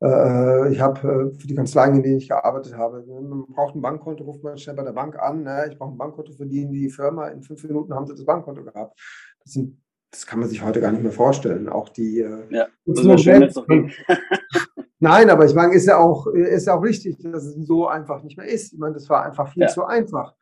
Äh, 0.03 0.73
ich 0.73 0.81
habe 0.81 1.01
äh, 1.01 1.39
für 1.39 1.47
die 1.47 1.55
Kanzleien, 1.55 1.97
in 1.97 2.03
denen 2.03 2.19
ich 2.19 2.29
gearbeitet 2.29 2.77
habe, 2.77 3.05
man 3.07 3.47
braucht 3.47 3.75
ein 3.75 3.83
Bankkonto, 3.83 4.25
ruft 4.25 4.43
man 4.43 4.57
schnell 4.57 4.77
bei 4.77 4.85
der 4.85 4.93
Bank 4.93 5.19
an. 5.19 5.43
Ne? 5.43 5.69
Ich 5.71 5.79
brauche 5.79 5.93
ein 5.93 5.99
Bankkonto 5.99 6.33
für 6.33 6.47
die, 6.47 6.67
die 6.67 6.89
Firma. 6.89 7.29
In 7.29 7.43
fünf 7.43 7.63
Minuten 7.65 7.95
haben 7.95 8.07
sie 8.07 8.15
das 8.15 8.25
Bankkonto 8.25 8.65
gehabt. 8.65 8.99
Das 9.45 9.53
sind 9.53 9.79
das 10.11 10.27
kann 10.27 10.41
man 10.41 10.49
sich 10.49 10.63
heute 10.63 10.81
gar 10.81 10.91
nicht 10.91 11.03
mehr 11.03 11.13
vorstellen. 11.13 11.69
Auch 11.69 11.89
die. 11.89 12.21
Äh, 12.21 12.43
ja, 12.51 12.67
das 12.85 13.05
ist 13.05 13.21
schön, 13.21 13.43
Nein, 15.03 15.31
aber 15.31 15.47
ich 15.47 15.55
meine, 15.55 15.73
ist 15.73 15.87
ja 15.87 15.97
auch, 15.97 16.27
ist 16.27 16.67
ja 16.67 16.75
auch 16.75 16.83
richtig, 16.83 17.19
dass 17.19 17.45
es 17.45 17.67
so 17.67 17.89
einfach 17.89 18.23
nicht 18.23 18.37
mehr 18.37 18.47
ist. 18.47 18.75
Ich 18.75 18.79
meine, 18.79 18.95
das 18.95 19.09
war 19.09 19.25
einfach 19.25 19.49
viel 19.49 19.63
ja. 19.63 19.69
zu 19.69 19.85
einfach 19.85 20.35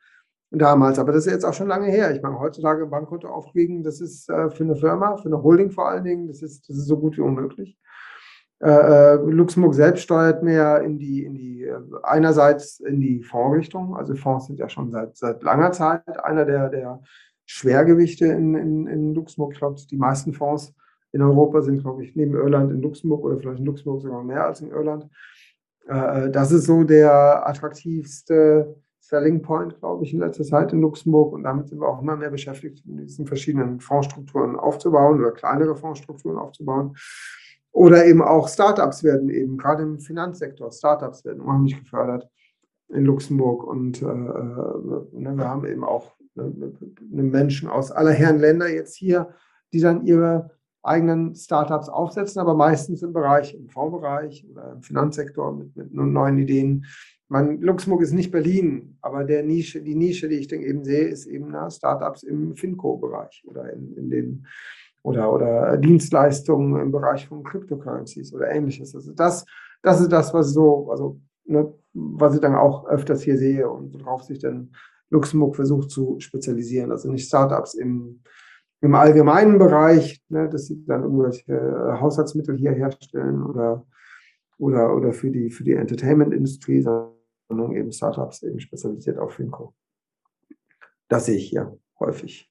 damals. 0.50 0.98
Aber 0.98 1.12
das 1.12 1.26
ist 1.26 1.32
jetzt 1.32 1.44
auch 1.44 1.54
schon 1.54 1.68
lange 1.68 1.86
her. 1.86 2.14
Ich 2.14 2.22
meine, 2.22 2.40
heutzutage 2.40 2.84
Bankkonto 2.86 3.28
aufkriegen, 3.28 3.84
das 3.84 4.00
ist 4.00 4.28
äh, 4.28 4.50
für 4.50 4.64
eine 4.64 4.74
Firma, 4.74 5.16
für 5.16 5.26
eine 5.26 5.42
Holding 5.42 5.70
vor 5.70 5.88
allen 5.88 6.02
Dingen, 6.02 6.26
das 6.26 6.42
ist, 6.42 6.68
das 6.68 6.76
ist 6.76 6.86
so 6.86 6.98
gut 6.98 7.16
wie 7.16 7.20
unmöglich. 7.20 7.78
Äh, 8.60 8.70
äh 8.70 9.14
Luxemburg 9.14 9.74
selbst 9.74 10.02
steuert 10.02 10.42
mehr 10.42 10.82
in 10.82 10.98
die, 10.98 11.24
in 11.24 11.34
die, 11.34 11.62
äh, 11.62 11.78
einerseits 12.02 12.80
in 12.80 12.98
die 12.98 13.22
Fondsrichtung. 13.22 13.96
Also 13.96 14.16
Fonds 14.16 14.46
sind 14.46 14.58
ja 14.58 14.68
schon 14.68 14.90
seit, 14.90 15.16
seit 15.16 15.44
langer 15.44 15.70
Zeit 15.70 16.24
einer 16.24 16.44
der, 16.44 16.68
der 16.68 17.00
Schwergewichte 17.46 18.26
in, 18.26 18.56
in, 18.56 18.86
in 18.88 19.14
Luxemburg. 19.14 19.52
Ich 19.52 19.58
glaube, 19.60 19.80
die 19.88 19.96
meisten 19.96 20.32
Fonds 20.32 20.74
in 21.12 21.22
Europa 21.22 21.62
sind, 21.62 21.80
glaube 21.80 22.04
ich, 22.04 22.14
neben 22.16 22.34
Irland 22.34 22.70
in 22.70 22.82
Luxemburg 22.82 23.24
oder 23.24 23.38
vielleicht 23.38 23.60
in 23.60 23.66
Luxemburg 23.66 24.02
sogar 24.02 24.22
mehr 24.22 24.44
als 24.44 24.60
in 24.60 24.70
Irland. 24.70 25.08
Äh, 25.86 26.30
das 26.30 26.52
ist 26.52 26.66
so 26.66 26.84
der 26.84 27.46
attraktivste 27.48 28.76
Selling 29.00 29.40
Point, 29.40 29.78
glaube 29.78 30.04
ich, 30.04 30.12
in 30.12 30.20
letzter 30.20 30.44
Zeit 30.44 30.72
in 30.72 30.82
Luxemburg. 30.82 31.32
Und 31.32 31.44
damit 31.44 31.68
sind 31.68 31.80
wir 31.80 31.88
auch 31.88 32.02
immer 32.02 32.16
mehr 32.16 32.30
beschäftigt, 32.30 32.84
in 32.86 32.98
diesen 32.98 33.26
verschiedenen 33.26 33.80
Fondsstrukturen 33.80 34.56
aufzubauen 34.56 35.18
oder 35.20 35.32
kleinere 35.32 35.76
Fondsstrukturen 35.76 36.36
aufzubauen. 36.36 36.94
Oder 37.72 38.04
eben 38.06 38.22
auch 38.22 38.48
Startups 38.48 39.02
werden 39.02 39.30
eben, 39.30 39.56
gerade 39.56 39.82
im 39.82 39.98
Finanzsektor, 39.98 40.70
Startups 40.72 41.24
werden 41.24 41.40
unheimlich 41.40 41.78
gefördert 41.78 42.28
in 42.88 43.04
Luxemburg. 43.04 43.64
Und 43.64 44.02
äh, 44.02 44.06
äh 44.06 44.08
ne, 44.08 45.36
wir 45.36 45.48
haben 45.48 45.64
eben 45.64 45.84
auch 45.84 46.12
ne, 46.34 46.52
ne 47.10 47.22
Menschen 47.22 47.68
aus 47.68 47.90
aller 47.90 48.12
Herren 48.12 48.40
Länder 48.40 48.68
jetzt 48.68 48.94
hier, 48.94 49.30
die 49.72 49.80
dann 49.80 50.04
ihre 50.04 50.50
eigenen 50.82 51.34
Startups 51.34 51.88
aufsetzen, 51.88 52.40
aber 52.40 52.54
meistens 52.54 53.02
im 53.02 53.12
Bereich, 53.12 53.54
im 53.54 53.68
Fondsbereich 53.68 54.46
oder 54.50 54.72
im 54.72 54.82
Finanzsektor 54.82 55.52
mit, 55.54 55.76
mit 55.76 55.92
neuen 55.92 56.38
Ideen. 56.38 56.86
Man, 57.28 57.60
Luxemburg 57.60 58.00
ist 58.02 58.12
nicht 58.12 58.30
Berlin, 58.30 58.96
aber 59.02 59.24
der 59.24 59.42
Nische, 59.42 59.82
die 59.82 59.94
Nische, 59.94 60.28
die 60.28 60.36
ich 60.36 60.48
dann 60.48 60.60
eben 60.60 60.84
sehe, 60.84 61.08
ist 61.08 61.26
eben 61.26 61.48
na, 61.50 61.70
Startups 61.70 62.22
im 62.22 62.56
Finco-Bereich 62.56 63.44
oder 63.46 63.70
in, 63.72 63.96
in 63.96 64.10
den 64.10 64.46
oder, 65.02 65.32
oder 65.32 65.76
Dienstleistungen 65.76 66.80
im 66.80 66.90
Bereich 66.90 67.28
von 67.28 67.44
Cryptocurrencies 67.44 68.32
oder 68.34 68.50
ähnliches. 68.50 68.94
Also 68.94 69.12
das, 69.12 69.44
das 69.82 70.00
ist 70.00 70.10
das, 70.10 70.34
was 70.34 70.52
so, 70.52 70.90
also 70.90 71.20
ne, 71.44 71.72
was 71.94 72.34
ich 72.34 72.40
dann 72.40 72.54
auch 72.54 72.86
öfters 72.86 73.22
hier 73.22 73.38
sehe 73.38 73.68
und 73.68 73.94
worauf 73.94 74.22
sich 74.22 74.38
dann 74.38 74.72
Luxemburg 75.10 75.56
versucht 75.56 75.90
zu 75.90 76.18
spezialisieren. 76.20 76.90
Also 76.90 77.10
nicht 77.10 77.26
Startups 77.26 77.74
im, 77.74 78.20
im 78.80 78.94
allgemeinen 78.94 79.58
Bereich, 79.58 80.22
ne, 80.28 80.48
dass 80.48 80.66
sie 80.66 80.84
dann 80.86 81.02
irgendwelche 81.02 81.52
äh, 81.52 82.00
Haushaltsmittel 82.00 82.56
hier 82.56 82.72
herstellen 82.72 83.42
oder, 83.42 83.86
oder, 84.58 84.94
oder 84.94 85.12
für 85.12 85.30
die, 85.30 85.50
für 85.50 85.64
die 85.64 85.74
Entertainment-Industrie, 85.74 86.82
sondern 86.82 87.72
eben 87.72 87.92
Startups 87.92 88.42
eben 88.42 88.60
spezialisiert 88.60 89.18
auf 89.18 89.34
Finco. 89.34 89.74
Das 91.08 91.26
sehe 91.26 91.36
ich 91.36 91.50
hier 91.50 91.76
häufig. 91.98 92.50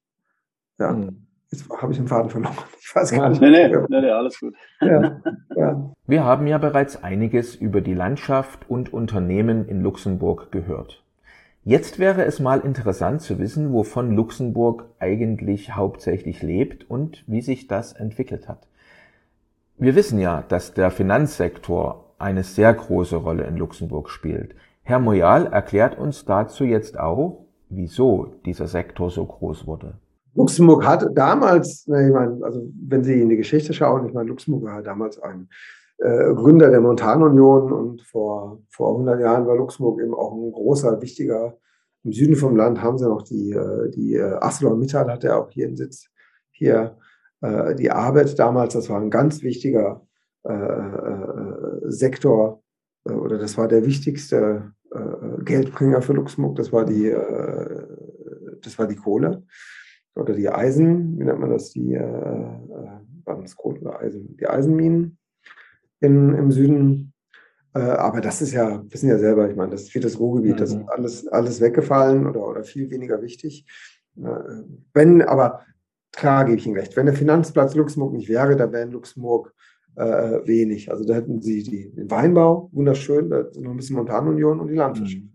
Ja. 0.80 0.94
Mhm. 0.94 1.28
Jetzt 1.50 1.70
habe 1.70 1.94
ich 1.94 1.98
den 1.98 2.08
Faden 2.08 2.30
verloren. 2.30 2.56
Ich 2.80 2.96
weiß 2.96 3.12
gar 3.12 3.30
nicht. 3.30 3.42
Nee, 3.42 3.50
nee, 3.50 3.68
nee, 3.68 4.02
nee 4.02 4.10
alles 4.10 4.40
gut. 4.40 4.56
Ja, 4.80 5.22
ja. 5.56 5.94
Wir 6.08 6.24
haben 6.24 6.48
ja 6.48 6.58
bereits 6.58 7.04
einiges 7.04 7.54
über 7.54 7.82
die 7.82 7.94
Landschaft 7.94 8.70
und 8.70 8.94
Unternehmen 8.94 9.68
in 9.68 9.82
Luxemburg 9.82 10.54
gehört. 10.54 11.04
Jetzt 11.68 12.00
wäre 12.00 12.24
es 12.24 12.40
mal 12.40 12.62
interessant 12.62 13.22
zu 13.22 13.40
wissen, 13.40 13.74
wovon 13.74 14.16
Luxemburg 14.16 14.86
eigentlich 15.00 15.76
hauptsächlich 15.76 16.42
lebt 16.42 16.90
und 16.90 17.26
wie 17.28 17.42
sich 17.42 17.68
das 17.68 17.92
entwickelt 17.92 18.48
hat. 18.48 18.70
Wir 19.78 19.94
wissen 19.94 20.18
ja, 20.18 20.46
dass 20.48 20.74
der 20.74 20.92
Finanzsektor 20.92 22.16
eine 22.20 22.46
sehr 22.46 22.74
große 22.74 23.18
Rolle 23.18 23.44
in 23.44 23.58
Luxemburg 23.58 24.10
spielt. 24.10 24.56
Herr 24.84 25.00
Moyal 25.00 25.48
erklärt 25.48 25.98
uns 25.98 26.24
dazu 26.24 26.64
jetzt 26.64 26.98
auch, 26.98 27.46
wieso 27.68 28.36
dieser 28.46 28.68
Sektor 28.68 29.10
so 29.10 29.26
groß 29.26 29.68
wurde. 29.68 29.96
Luxemburg 30.36 30.88
hat 30.88 31.06
damals, 31.16 31.86
ich 31.86 32.14
meine, 32.14 32.40
also 32.46 32.62
wenn 32.88 33.04
Sie 33.04 33.20
in 33.20 33.28
die 33.28 33.36
Geschichte 33.36 33.74
schauen, 33.74 34.08
ich 34.08 34.14
meine, 34.14 34.30
Luxemburg 34.30 34.64
war 34.64 34.82
damals 34.84 35.20
ein 35.20 35.50
äh, 35.98 36.34
Gründer 36.34 36.70
der 36.70 36.82
Montanunion 36.82 37.72
und 37.72 38.02
vor, 38.04 38.62
vor 38.70 38.92
100 38.92 39.20
Jahren 39.20 39.48
war 39.48 39.56
Luxemburg 39.56 40.02
eben 40.02 40.14
auch 40.14 40.34
ein 40.34 40.52
großer, 40.52 41.02
wichtiger, 41.02 41.58
im 42.04 42.14
Süden 42.14 42.36
vom 42.36 42.56
Land 42.56 42.82
haben 42.82 42.98
sie 42.98 43.08
noch 43.08 43.24
die, 43.24 43.52
äh, 43.52 43.90
die 43.90 44.16
äh, 44.16 44.34
ArcelorMittal 44.40 45.12
hat 45.12 45.24
ja 45.24 45.38
auch 45.38 45.50
hier 45.50 45.68
einen 45.68 45.76
Sitz, 45.76 46.08
hier. 46.52 46.98
Äh, 47.42 47.76
die 47.76 47.92
Arbeit 47.92 48.40
damals, 48.40 48.74
das 48.74 48.90
war 48.90 49.00
ein 49.00 49.12
ganz 49.12 49.42
wichtiger 49.44 50.04
Sektor 51.84 52.64
oder 53.04 53.38
das 53.38 53.58
war 53.58 53.68
der 53.68 53.86
wichtigste 53.86 54.72
Geldbringer 55.44 56.02
für 56.02 56.14
Luxemburg, 56.14 56.56
das 56.56 56.72
war 56.72 56.86
die, 56.86 57.14
das 58.62 58.80
war 58.80 58.88
die 58.88 58.96
Kohle 58.96 59.44
oder 60.16 60.34
die 60.34 60.48
Eisen, 60.48 61.20
wie 61.20 61.26
nennt 61.26 61.40
man 61.40 61.50
das, 61.50 61.72
die, 61.72 61.96
äh, 61.96 62.02
waren 62.02 63.42
das 63.42 63.58
Kohle 63.58 63.82
oder 63.82 64.00
Eisen, 64.00 64.38
die 64.38 64.48
Eisenminen 64.48 65.17
in, 66.00 66.34
im 66.34 66.52
Süden. 66.52 67.14
Äh, 67.74 67.80
aber 67.80 68.22
das 68.22 68.42
ist 68.42 68.54
ja, 68.54 68.84
wissen 68.90 69.10
ja 69.10 69.18
selber, 69.18 69.50
ich 69.50 69.56
meine, 69.56 69.72
das 69.72 69.84
ist 69.84 69.92
viel 69.92 70.02
das 70.02 70.20
Ruhrgebiet, 70.20 70.56
mhm. 70.56 70.60
das 70.60 70.72
ist 70.72 70.90
alles, 70.90 71.28
alles 71.28 71.62
weggefallen 71.62 72.28
oder, 72.28 72.48
oder 72.48 72.64
viel 72.64 72.90
weniger 72.90 73.22
wichtig. 73.22 73.66
Äh, 74.18 74.64
wenn, 74.94 75.22
aber 75.22 75.62
klar 76.12 76.46
gebe 76.46 76.58
ich 76.58 76.66
Ihnen 76.66 76.78
recht, 76.78 76.96
wenn 76.96 77.06
der 77.06 77.16
Finanzplatz 77.16 77.76
Luxemburg 77.76 78.14
nicht 78.14 78.30
wäre, 78.30 78.56
da 78.56 78.72
wäre 78.72 78.84
in 78.84 78.92
Luxemburg 78.92 79.54
äh, 79.96 80.46
wenig. 80.46 80.92
Also 80.92 81.04
da 81.06 81.16
hätten 81.16 81.42
Sie 81.42 81.64
die, 81.64 81.92
den 81.92 82.10
Weinbau, 82.10 82.70
wunderschön, 82.72 83.30
da 83.30 83.42
ist 83.42 83.60
noch 83.60 83.72
ein 83.72 83.78
bisschen 83.78 83.96
Montanunion 83.96 84.60
und 84.60 84.68
die 84.68 84.76
Landwirtschaft. 84.76 85.24
Mhm. 85.24 85.34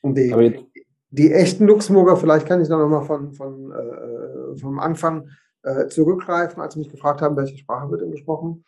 Und 0.00 0.18
die, 0.18 0.66
die 1.10 1.32
echten 1.32 1.66
Luxemburger, 1.66 2.16
vielleicht 2.16 2.46
kann 2.46 2.60
ich 2.60 2.68
da 2.68 2.76
nochmal 2.76 3.04
von, 3.04 3.32
von, 3.32 3.72
äh, 3.72 4.56
vom 4.56 4.78
Anfang 4.78 5.28
äh, 5.62 5.86
zurückgreifen, 5.86 6.60
als 6.60 6.74
Sie 6.74 6.80
mich 6.80 6.90
gefragt 6.90 7.22
haben, 7.22 7.36
welche 7.36 7.56
Sprache 7.56 7.90
wird 7.90 8.02
denn 8.02 8.10
gesprochen. 8.10 8.64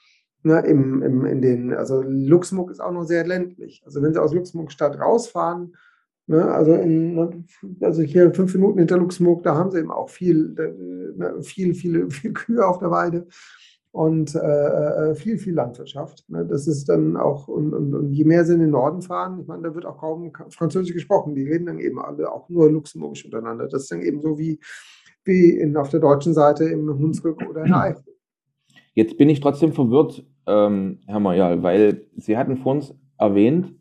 Ne, 0.46 0.61
im, 0.61 1.02
im, 1.02 1.24
in 1.24 1.42
den, 1.42 1.74
also 1.74 2.04
Luxemburg 2.06 2.70
ist 2.70 2.78
auch 2.78 2.92
noch 2.92 3.02
sehr 3.02 3.26
ländlich. 3.26 3.82
Also 3.85 4.00
wenn 4.00 4.14
Sie 4.14 4.22
aus 4.22 4.32
Luxemburg 4.32 4.70
Stadt 4.70 4.96
rausfahren, 4.96 5.74
ne, 6.28 6.44
also, 6.44 6.72
in, 6.74 7.16
ne, 7.16 7.44
also 7.80 8.02
hier 8.02 8.32
fünf 8.32 8.54
Minuten 8.54 8.78
hinter 8.78 8.96
Luxemburg, 8.96 9.42
da 9.42 9.56
haben 9.56 9.72
Sie 9.72 9.80
eben 9.80 9.90
auch 9.90 10.09
viel, 10.09 10.54
ne, 11.16 11.42
viel, 11.42 11.74
viele, 11.74 12.09
viel 12.12 12.32
Kühe 12.32 12.64
auf 12.64 12.78
der 12.78 12.92
Weide 12.92 13.26
und 13.90 14.37
äh, 14.37 14.38
äh, 14.38 15.14
viel, 15.16 15.37
viel 15.38 15.54
Landwirtschaft. 15.54 16.22
Ne? 16.28 16.46
Das 16.46 16.68
ist 16.68 16.88
dann 16.88 17.16
auch, 17.16 17.48
und, 17.48 17.74
und, 17.74 17.92
und, 17.92 18.12
je 18.12 18.22
mehr 18.22 18.44
sie 18.44 18.54
in 18.54 18.61
den 18.61 18.70
Norden 18.70 19.02
fahren, 19.02 19.40
ich 19.40 19.48
meine, 19.48 19.64
da 19.64 19.74
wird 19.74 19.85
auch 19.85 19.98
kaum 19.98 20.30
Französisch 20.50 20.94
gesprochen. 20.94 21.35
Die 21.35 21.42
reden 21.42 21.66
dann 21.66 21.80
eben 21.80 21.98
alle 21.98 22.30
auch 22.30 22.48
nur 22.48 22.70
Luxemburgisch 22.70 23.24
untereinander. 23.24 23.66
Das 23.66 23.82
ist 23.82 23.90
dann 23.90 24.02
eben 24.02 24.20
so 24.20 24.38
wie, 24.38 24.61
wie 25.24 25.59
in, 25.59 25.76
auf 25.76 25.88
der 25.88 25.98
deutschen 25.98 26.35
Seite 26.35 26.66
im 26.66 26.88
Hunsrück 26.96 27.42
oder 27.48 27.64
in 27.64 27.72
der 27.72 27.80
Eifel. 27.80 28.14
Jetzt 28.94 29.18
bin 29.18 29.28
ich 29.28 29.40
trotzdem 29.40 29.72
verwirrt, 29.72 30.24
ähm, 30.46 31.00
Herr 31.06 31.20
Mayal, 31.20 31.62
weil 31.62 32.06
Sie 32.16 32.37
hatten 32.37 32.56
vor 32.56 32.72
uns 32.72 32.94
erwähnt, 33.18 33.74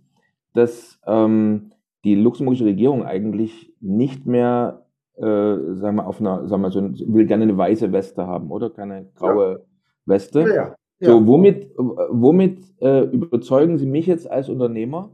dass 0.54 0.99
ähm, 1.06 1.71
die 2.04 2.15
luxemburgische 2.15 2.65
Regierung 2.65 3.04
eigentlich 3.04 3.73
nicht 3.80 4.25
mehr, 4.25 4.86
äh, 5.17 5.23
sagen 5.23 5.97
wir, 5.97 6.08
auf 6.08 6.19
einer, 6.19 6.47
sagen 6.47 6.62
wir 6.62 6.71
so, 6.71 6.82
will 6.82 7.25
gerne 7.25 7.43
eine 7.43 7.58
weiße 7.58 7.91
Weste 7.91 8.25
haben, 8.28 8.51
oder? 8.51 8.69
Keine 8.69 9.10
graue. 9.15 9.54
Ja 9.54 9.65
Weste. 10.06 10.41
Ja, 10.41 10.75
ja. 10.99 11.12
So, 11.12 11.28
womit, 11.28 11.71
womit 11.78 12.63
äh, 12.82 13.01
überzeugen 13.06 13.78
Sie 13.78 13.86
mich 13.86 14.08
jetzt 14.08 14.30
als 14.30 14.49
Unternehmer, 14.49 15.12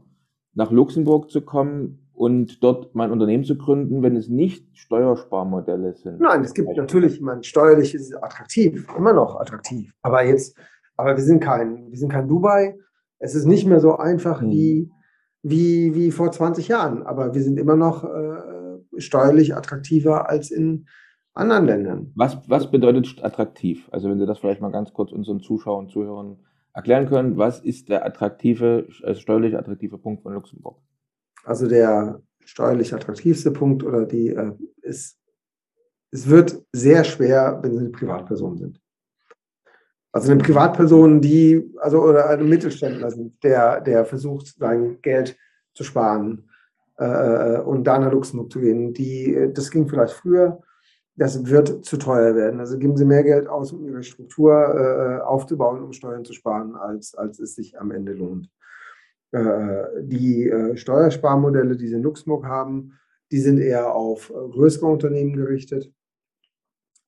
nach 0.54 0.70
Luxemburg 0.70 1.30
zu 1.30 1.40
kommen 1.40 2.10
und 2.12 2.62
dort 2.62 2.94
mein 2.94 3.10
Unternehmen 3.10 3.44
zu 3.44 3.56
gründen, 3.56 4.02
wenn 4.02 4.16
es 4.16 4.28
nicht 4.28 4.66
Steuersparmodelle 4.76 5.94
sind? 5.94 6.20
Nein, 6.20 6.42
es 6.42 6.54
gibt 6.54 6.76
natürlich, 6.76 7.14
ich 7.14 7.20
meine, 7.20 7.42
steuerlich 7.42 7.94
ist 7.94 8.12
es 8.12 8.22
attraktiv, 8.22 8.86
immer 8.96 9.12
noch 9.12 9.40
attraktiv. 9.40 9.92
Aber 10.02 10.24
jetzt, 10.24 10.56
aber 11.02 11.16
wir 11.16 11.24
sind 11.24 11.40
kein, 11.40 11.90
wir 11.90 11.98
sind 11.98 12.10
kein 12.10 12.28
Dubai. 12.28 12.78
Es 13.18 13.34
ist 13.34 13.44
nicht 13.44 13.66
mehr 13.66 13.80
so 13.80 13.96
einfach 13.96 14.40
hm. 14.40 14.50
wie, 14.50 14.90
wie, 15.42 15.94
wie 15.94 16.10
vor 16.10 16.32
20 16.32 16.68
Jahren. 16.68 17.02
Aber 17.02 17.34
wir 17.34 17.42
sind 17.42 17.58
immer 17.58 17.76
noch 17.76 18.04
äh, 18.04 19.00
steuerlich 19.00 19.54
attraktiver 19.54 20.28
als 20.28 20.50
in, 20.50 20.86
anderen 21.34 21.66
Ländern. 21.66 22.12
Was, 22.14 22.38
was 22.48 22.70
bedeutet 22.70 23.22
attraktiv? 23.22 23.88
Also 23.90 24.10
wenn 24.10 24.18
Sie 24.18 24.26
das 24.26 24.38
vielleicht 24.38 24.60
mal 24.60 24.70
ganz 24.70 24.92
kurz 24.92 25.12
unseren 25.12 25.40
Zuschauern 25.40 25.86
und 25.86 25.90
Zuhörern 25.90 26.38
erklären 26.74 27.08
können, 27.08 27.36
was 27.36 27.60
ist 27.60 27.88
der 27.88 28.04
attraktive, 28.04 28.88
also 29.02 29.20
steuerlich 29.20 29.56
attraktive 29.56 29.98
Punkt 29.98 30.22
von 30.22 30.34
Luxemburg? 30.34 30.78
Also 31.44 31.68
der 31.68 32.22
steuerlich 32.44 32.94
attraktivste 32.94 33.50
Punkt 33.50 33.82
oder 33.82 34.04
die 34.04 34.28
äh, 34.28 34.52
ist, 34.82 35.18
es 36.10 36.28
wird 36.28 36.62
sehr 36.72 37.04
schwer, 37.04 37.60
wenn 37.62 37.72
Sie 37.72 37.78
eine 37.78 37.90
Privatperson 37.90 38.58
sind. 38.58 38.81
Also 40.12 40.30
eine 40.30 40.42
Privatperson, 40.42 41.22
die, 41.22 41.72
also 41.78 42.02
oder 42.02 42.28
ein 42.28 42.48
Mittelständler 42.48 43.10
sind, 43.10 43.42
der, 43.42 43.80
der 43.80 44.04
versucht, 44.04 44.46
sein 44.58 44.98
Geld 45.00 45.36
zu 45.74 45.84
sparen 45.84 46.50
äh, 46.98 47.04
äh 47.04 47.60
und 47.60 47.84
da 47.84 47.98
nach 47.98 48.12
Luxemburg 48.12 48.52
zu 48.52 48.60
gehen. 48.60 48.92
Die, 48.92 49.50
das 49.54 49.70
ging 49.70 49.88
vielleicht 49.88 50.12
früher, 50.12 50.60
das 51.16 51.46
wird 51.46 51.84
zu 51.84 51.96
teuer 51.96 52.34
werden. 52.36 52.60
Also 52.60 52.78
geben 52.78 52.96
Sie 52.96 53.06
mehr 53.06 53.24
Geld 53.24 53.48
aus, 53.48 53.72
um 53.72 53.86
Ihre 53.86 54.02
Struktur 54.02 54.52
äh, 54.52 55.22
aufzubauen, 55.22 55.82
um 55.82 55.94
Steuern 55.94 56.26
zu 56.26 56.34
sparen, 56.34 56.76
als, 56.76 57.14
als 57.14 57.38
es 57.38 57.54
sich 57.54 57.80
am 57.80 57.90
Ende 57.90 58.12
lohnt. 58.12 58.50
Äh, 59.30 60.02
die 60.02 60.46
äh, 60.48 60.76
Steuersparmodelle, 60.76 61.76
die 61.76 61.88
Sie 61.88 61.94
in 61.94 62.02
Luxemburg 62.02 62.44
haben, 62.44 62.98
die 63.30 63.40
sind 63.40 63.58
eher 63.58 63.94
auf 63.94 64.28
äh, 64.28 64.34
größere 64.34 64.84
Unternehmen 64.84 65.32
gerichtet. 65.34 65.90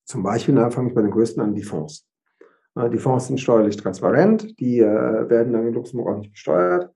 Zum 0.05 0.23
Beispiel, 0.23 0.55
da 0.55 0.71
fange 0.71 0.89
ich 0.89 0.95
bei 0.95 1.03
den 1.03 1.11
größten 1.11 1.41
an, 1.41 1.53
die 1.53 1.63
Fonds. 1.63 2.07
Äh, 2.75 2.89
die 2.89 2.97
Fonds 2.97 3.27
sind 3.27 3.39
steuerlich 3.39 3.77
transparent, 3.77 4.59
die 4.59 4.79
äh, 4.79 5.29
werden 5.29 5.53
dann 5.53 5.67
in 5.67 5.73
Luxemburg 5.73 6.09
auch 6.09 6.17
nicht 6.17 6.31
besteuert. 6.31 6.91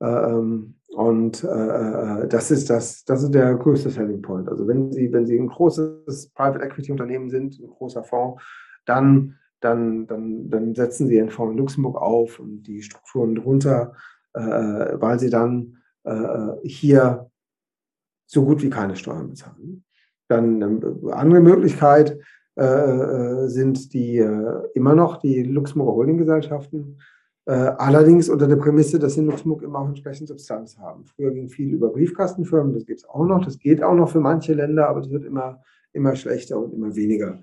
Ähm, 0.00 0.74
und 0.88 1.44
äh, 1.44 2.28
das 2.28 2.50
ist 2.50 2.70
das, 2.70 3.04
das 3.04 3.22
ist 3.22 3.34
der 3.34 3.54
größte 3.54 3.90
Selling 3.90 4.22
Point. 4.22 4.48
Also 4.48 4.66
wenn 4.66 4.90
Sie, 4.90 5.12
wenn 5.12 5.26
Sie 5.26 5.38
ein 5.38 5.48
großes 5.48 6.30
Private 6.30 6.64
Equity 6.64 6.92
Unternehmen 6.92 7.28
sind, 7.28 7.58
ein 7.58 7.68
großer 7.68 8.04
Fonds, 8.04 8.42
dann, 8.86 9.36
dann, 9.60 10.06
dann, 10.06 10.48
dann 10.48 10.74
setzen 10.74 11.08
Sie 11.08 11.20
einen 11.20 11.30
Fonds 11.30 11.52
in 11.52 11.58
Luxemburg 11.58 12.00
auf 12.00 12.40
und 12.40 12.62
die 12.62 12.82
Strukturen 12.82 13.34
drunter, 13.34 13.94
weil 14.32 15.18
Sie 15.18 15.28
dann 15.28 15.76
hier 16.62 17.30
so 18.24 18.44
gut 18.46 18.62
wie 18.62 18.70
keine 18.70 18.96
Steuern 18.96 19.28
bezahlen. 19.28 19.84
Dann 20.28 20.62
eine 20.62 21.12
andere 21.12 21.40
Möglichkeit 21.40 22.18
äh, 22.58 23.44
äh 23.44 23.48
sind 23.48 23.92
die 23.92 24.18
immer 24.74 24.94
noch 24.94 25.18
die 25.18 25.42
Luxemburger 25.42 25.92
Holdinggesellschaften. 25.92 26.98
Äh, 27.48 27.52
allerdings 27.78 28.28
unter 28.28 28.46
der 28.46 28.56
Prämisse, 28.56 28.98
dass 28.98 29.14
sie 29.14 29.20
in 29.20 29.26
Luxemburg 29.26 29.62
immer 29.62 29.78
auch 29.78 29.88
entsprechend 29.88 30.28
Substanz 30.28 30.76
haben. 30.76 31.06
Früher 31.06 31.30
ging 31.30 31.48
viel 31.48 31.72
über 31.72 31.88
Briefkastenfirmen, 31.88 32.74
das 32.74 32.84
gibt 32.84 33.00
es 33.00 33.08
auch 33.08 33.24
noch, 33.24 33.42
das 33.42 33.58
geht 33.58 33.82
auch 33.82 33.94
noch 33.94 34.10
für 34.10 34.20
manche 34.20 34.52
Länder, 34.52 34.86
aber 34.86 35.00
es 35.00 35.10
wird 35.10 35.24
immer, 35.24 35.62
immer 35.94 36.14
schlechter 36.14 36.58
und 36.58 36.74
immer 36.74 36.94
weniger. 36.94 37.42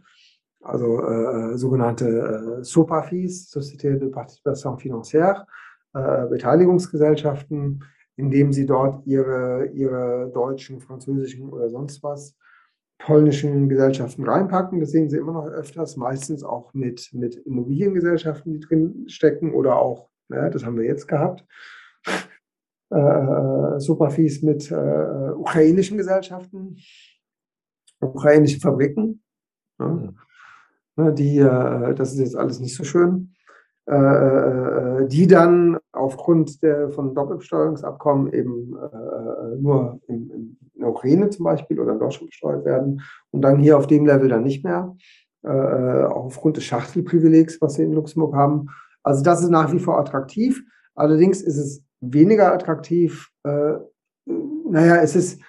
also 0.66 1.02
äh, 1.02 1.58
sogenannte 1.58 2.60
äh, 2.60 2.64
SOPAFIs, 2.64 3.52
Société 3.52 3.98
de 3.98 4.10
Participation 4.10 4.78
Financière, 4.78 5.46
äh, 5.94 6.28
Beteiligungsgesellschaften, 6.28 7.84
indem 8.16 8.52
sie 8.52 8.66
dort 8.66 9.06
ihre, 9.06 9.68
ihre 9.74 10.32
deutschen, 10.34 10.80
französischen 10.80 11.50
oder 11.50 11.70
sonst 11.70 12.02
was 12.04 12.36
polnischen 12.98 13.70
Gesellschaften 13.70 14.24
reinpacken. 14.28 14.80
Das 14.80 14.92
sehen 14.92 15.10
Sie 15.10 15.18
immer 15.18 15.34
noch 15.34 15.48
öfters, 15.48 15.98
meistens 15.98 16.44
auch 16.44 16.74
mit, 16.74 17.10
mit 17.14 17.36
Immobiliengesellschaften, 17.36 18.54
die 18.54 18.60
drin 18.60 19.06
stecken 19.08 19.54
oder 19.54 19.78
auch, 19.78 20.10
ja, 20.30 20.50
das 20.50 20.66
haben 20.66 20.78
wir 20.78 20.86
jetzt 20.86 21.08
gehabt, 21.08 21.46
äh, 22.92 22.98
äh 22.98 23.80
super 23.80 24.10
fies 24.10 24.42
mit 24.42 24.72
äh, 24.72 25.32
ukrainischen 25.32 25.98
Gesellschaften, 25.98 26.78
ukrainischen 28.00 28.62
Fabriken. 28.62 29.22
Ja, 29.80 30.14
ne, 30.96 31.14
die, 31.14 31.38
äh, 31.38 31.94
das 31.94 32.14
ist 32.14 32.20
jetzt 32.20 32.36
alles 32.36 32.60
nicht 32.60 32.76
so 32.76 32.84
schön. 32.84 33.35
Äh, 33.88 33.94
äh, 33.94 35.08
die 35.08 35.28
dann 35.28 35.78
aufgrund 35.92 36.64
der, 36.64 36.90
von 36.90 37.14
Doppelbesteuerungsabkommen 37.14 38.34
eben 38.34 38.76
äh, 38.76 39.62
nur 39.62 40.02
in, 40.08 40.32
in, 40.32 40.58
der 40.74 40.90
Ukraine 40.90 41.30
zum 41.30 41.46
Beispiel 41.46 41.80
oder 41.80 41.94
in 41.94 42.00
Deutschland 42.00 42.32
besteuert 42.32 42.66
werden 42.66 43.02
und 43.30 43.44
dann 43.44 43.60
hier 43.60 43.78
auf 43.78 43.86
dem 43.86 44.08
Level 44.08 44.28
dann 44.28 44.44
nicht 44.44 44.64
mehr, 44.64 44.96
auch 45.44 46.26
aufgrund 46.26 46.58
des 46.58 46.64
Schachtelprivilegs, 46.64 47.62
was 47.62 47.76
sie 47.76 47.84
in 47.84 47.94
Luxemburg 47.94 48.34
haben. 48.34 48.70
Also 49.04 49.24
das 49.24 49.44
ist 49.44 49.52
nach 49.52 49.72
wie 49.72 49.80
vor 49.80 50.00
attraktiv. 50.00 50.64
Allerdings 50.96 51.42
ist 51.42 51.58
es 51.58 51.84
weniger 52.02 52.52
attraktiv. 52.52 53.30
Äh, 53.44 53.76
naja, 54.26 54.98
es 54.98 55.16
ist, 55.16 55.40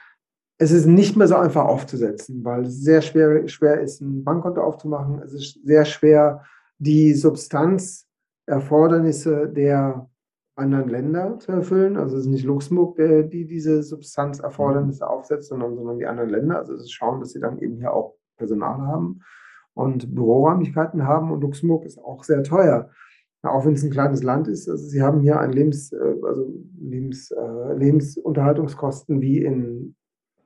es 0.58 0.70
ist 0.70 0.84
nicht 0.84 1.16
mehr 1.16 1.28
so 1.28 1.36
einfach 1.36 1.64
aufzusetzen, 1.64 2.44
weil 2.44 2.66
es 2.66 2.82
sehr 2.82 3.00
schwer, 3.00 3.48
schwer 3.48 3.80
ist, 3.80 4.02
ein 4.02 4.22
Bankkonto 4.22 4.60
aufzumachen. 4.60 5.22
Es 5.22 5.32
ist 5.32 5.58
sehr 5.64 5.86
schwer, 5.86 6.44
die 6.78 7.14
Substanz 7.14 8.05
Erfordernisse 8.46 9.48
der 9.48 10.08
anderen 10.56 10.88
Länder 10.88 11.38
zu 11.38 11.52
erfüllen. 11.52 11.96
Also 11.96 12.16
es 12.16 12.22
ist 12.22 12.30
nicht 12.30 12.44
Luxemburg, 12.44 12.96
der, 12.96 13.22
die 13.22 13.46
diese 13.46 13.82
Substanzerfordernisse 13.82 15.04
mhm. 15.04 15.10
aufsetzt, 15.10 15.48
sondern, 15.48 15.76
sondern 15.76 15.98
die 15.98 16.06
anderen 16.06 16.30
Länder. 16.30 16.58
Also 16.58 16.74
es 16.74 16.82
ist 16.82 16.92
schauen, 16.92 17.20
dass 17.20 17.32
sie 17.32 17.40
dann 17.40 17.58
eben 17.58 17.76
hier 17.76 17.92
auch 17.92 18.14
Personal 18.36 18.78
haben 18.78 19.20
und 19.74 20.14
Büroräumlichkeiten 20.14 21.06
haben. 21.06 21.30
Und 21.30 21.42
Luxemburg 21.42 21.84
ist 21.84 21.98
auch 21.98 22.24
sehr 22.24 22.42
teuer. 22.42 22.90
Auch 23.42 23.64
wenn 23.64 23.74
es 23.74 23.84
ein 23.84 23.90
kleines 23.90 24.22
Land 24.24 24.48
ist, 24.48 24.68
also 24.68 24.84
sie 24.84 25.02
haben 25.02 25.20
hier 25.20 25.38
ein 25.38 25.52
Lebens, 25.52 25.92
äh, 25.92 26.14
also 26.24 26.52
Lebens, 26.80 27.30
äh, 27.30 27.74
Lebensunterhaltungskosten 27.74 29.20
wie 29.20 29.44
in 29.44 29.94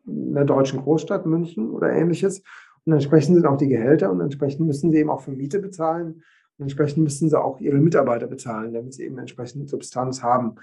einer 0.07 0.45
deutschen 0.45 0.81
Großstadt, 0.83 1.25
München 1.25 1.71
oder 1.71 1.91
ähnliches. 1.91 2.43
Und 2.85 2.93
entsprechend 2.93 3.37
sind 3.37 3.47
auch 3.47 3.57
die 3.57 3.69
Gehälter 3.69 4.11
und 4.11 4.21
entsprechend 4.21 4.67
müssen 4.67 4.91
sie 4.91 4.99
eben 4.99 5.11
auch 5.11 5.21
für 5.21 5.31
Miete 5.31 5.61
bezahlen 5.61 6.23
entsprechend 6.61 7.03
müssen 7.03 7.29
sie 7.29 7.41
auch 7.41 7.61
ihre 7.61 7.79
Mitarbeiter 7.79 8.27
bezahlen, 8.27 8.73
damit 8.75 8.95
sie 8.95 9.05
eben 9.05 9.19
entsprechend 9.19 9.69
Substanz 9.69 10.23
haben. 10.23 10.57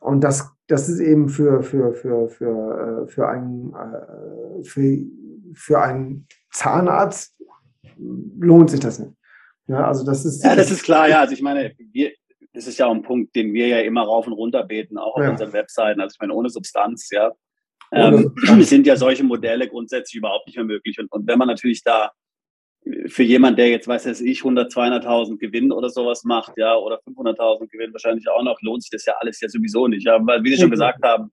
Und 0.00 0.22
das, 0.22 0.50
das 0.66 0.88
ist 0.88 1.00
eben 1.00 1.28
für, 1.28 1.62
für, 1.62 1.94
für, 1.94 2.28
für, 2.28 3.04
äh, 3.04 3.10
für, 3.10 3.28
einen, 3.28 3.74
äh, 3.74 4.62
für, 4.64 4.98
für 5.54 5.80
einen 5.80 6.26
Zahnarzt 6.50 7.40
lohnt 8.38 8.70
sich 8.70 8.80
das 8.80 8.98
nicht. 8.98 9.12
Ja, 9.66 9.88
also 9.88 10.04
das 10.04 10.24
ist. 10.24 10.44
Ja, 10.44 10.54
das 10.54 10.70
ist 10.70 10.82
klar, 10.82 11.08
ja. 11.08 11.20
Also 11.20 11.32
ich 11.32 11.40
meine, 11.40 11.72
wir, 11.92 12.12
das 12.52 12.66
ist 12.66 12.78
ja 12.78 12.86
auch 12.86 12.94
ein 12.94 13.02
Punkt, 13.02 13.34
den 13.34 13.52
wir 13.54 13.66
ja 13.68 13.80
immer 13.80 14.02
rauf 14.02 14.26
und 14.26 14.34
runter 14.34 14.62
beten, 14.64 14.98
auch 14.98 15.16
auf 15.16 15.22
ja. 15.22 15.30
unseren 15.30 15.52
Webseiten. 15.52 16.00
Also 16.00 16.14
ich 16.14 16.20
meine, 16.20 16.34
ohne 16.34 16.50
Substanz, 16.50 17.08
ja. 17.10 17.32
Ähm, 17.92 18.34
sind 18.60 18.86
ja 18.86 18.96
solche 18.96 19.24
Modelle 19.24 19.68
grundsätzlich 19.68 20.18
überhaupt 20.18 20.46
nicht 20.46 20.56
mehr 20.56 20.64
möglich. 20.64 20.98
Und, 20.98 21.10
und 21.12 21.26
wenn 21.26 21.38
man 21.38 21.48
natürlich 21.48 21.82
da 21.82 22.10
für 23.06 23.22
jemand, 23.22 23.58
der 23.58 23.70
jetzt, 23.70 23.88
weiß 23.88 24.20
ich, 24.20 24.40
100, 24.40 24.72
200.000 24.72 25.38
Gewinn 25.38 25.72
oder 25.72 25.88
sowas 25.88 26.24
macht, 26.24 26.52
ja, 26.56 26.76
oder 26.76 27.00
500.000 27.08 27.68
Gewinn 27.68 27.92
wahrscheinlich 27.92 28.28
auch 28.28 28.42
noch, 28.42 28.60
lohnt 28.62 28.82
sich 28.82 28.90
das 28.90 29.06
ja 29.06 29.14
alles 29.20 29.40
ja 29.40 29.48
sowieso 29.48 29.88
nicht, 29.88 30.06
ja, 30.06 30.18
weil, 30.26 30.42
wie 30.44 30.50
Sie 30.50 30.60
schon 30.60 30.70
gesagt 30.70 31.02
haben, 31.02 31.30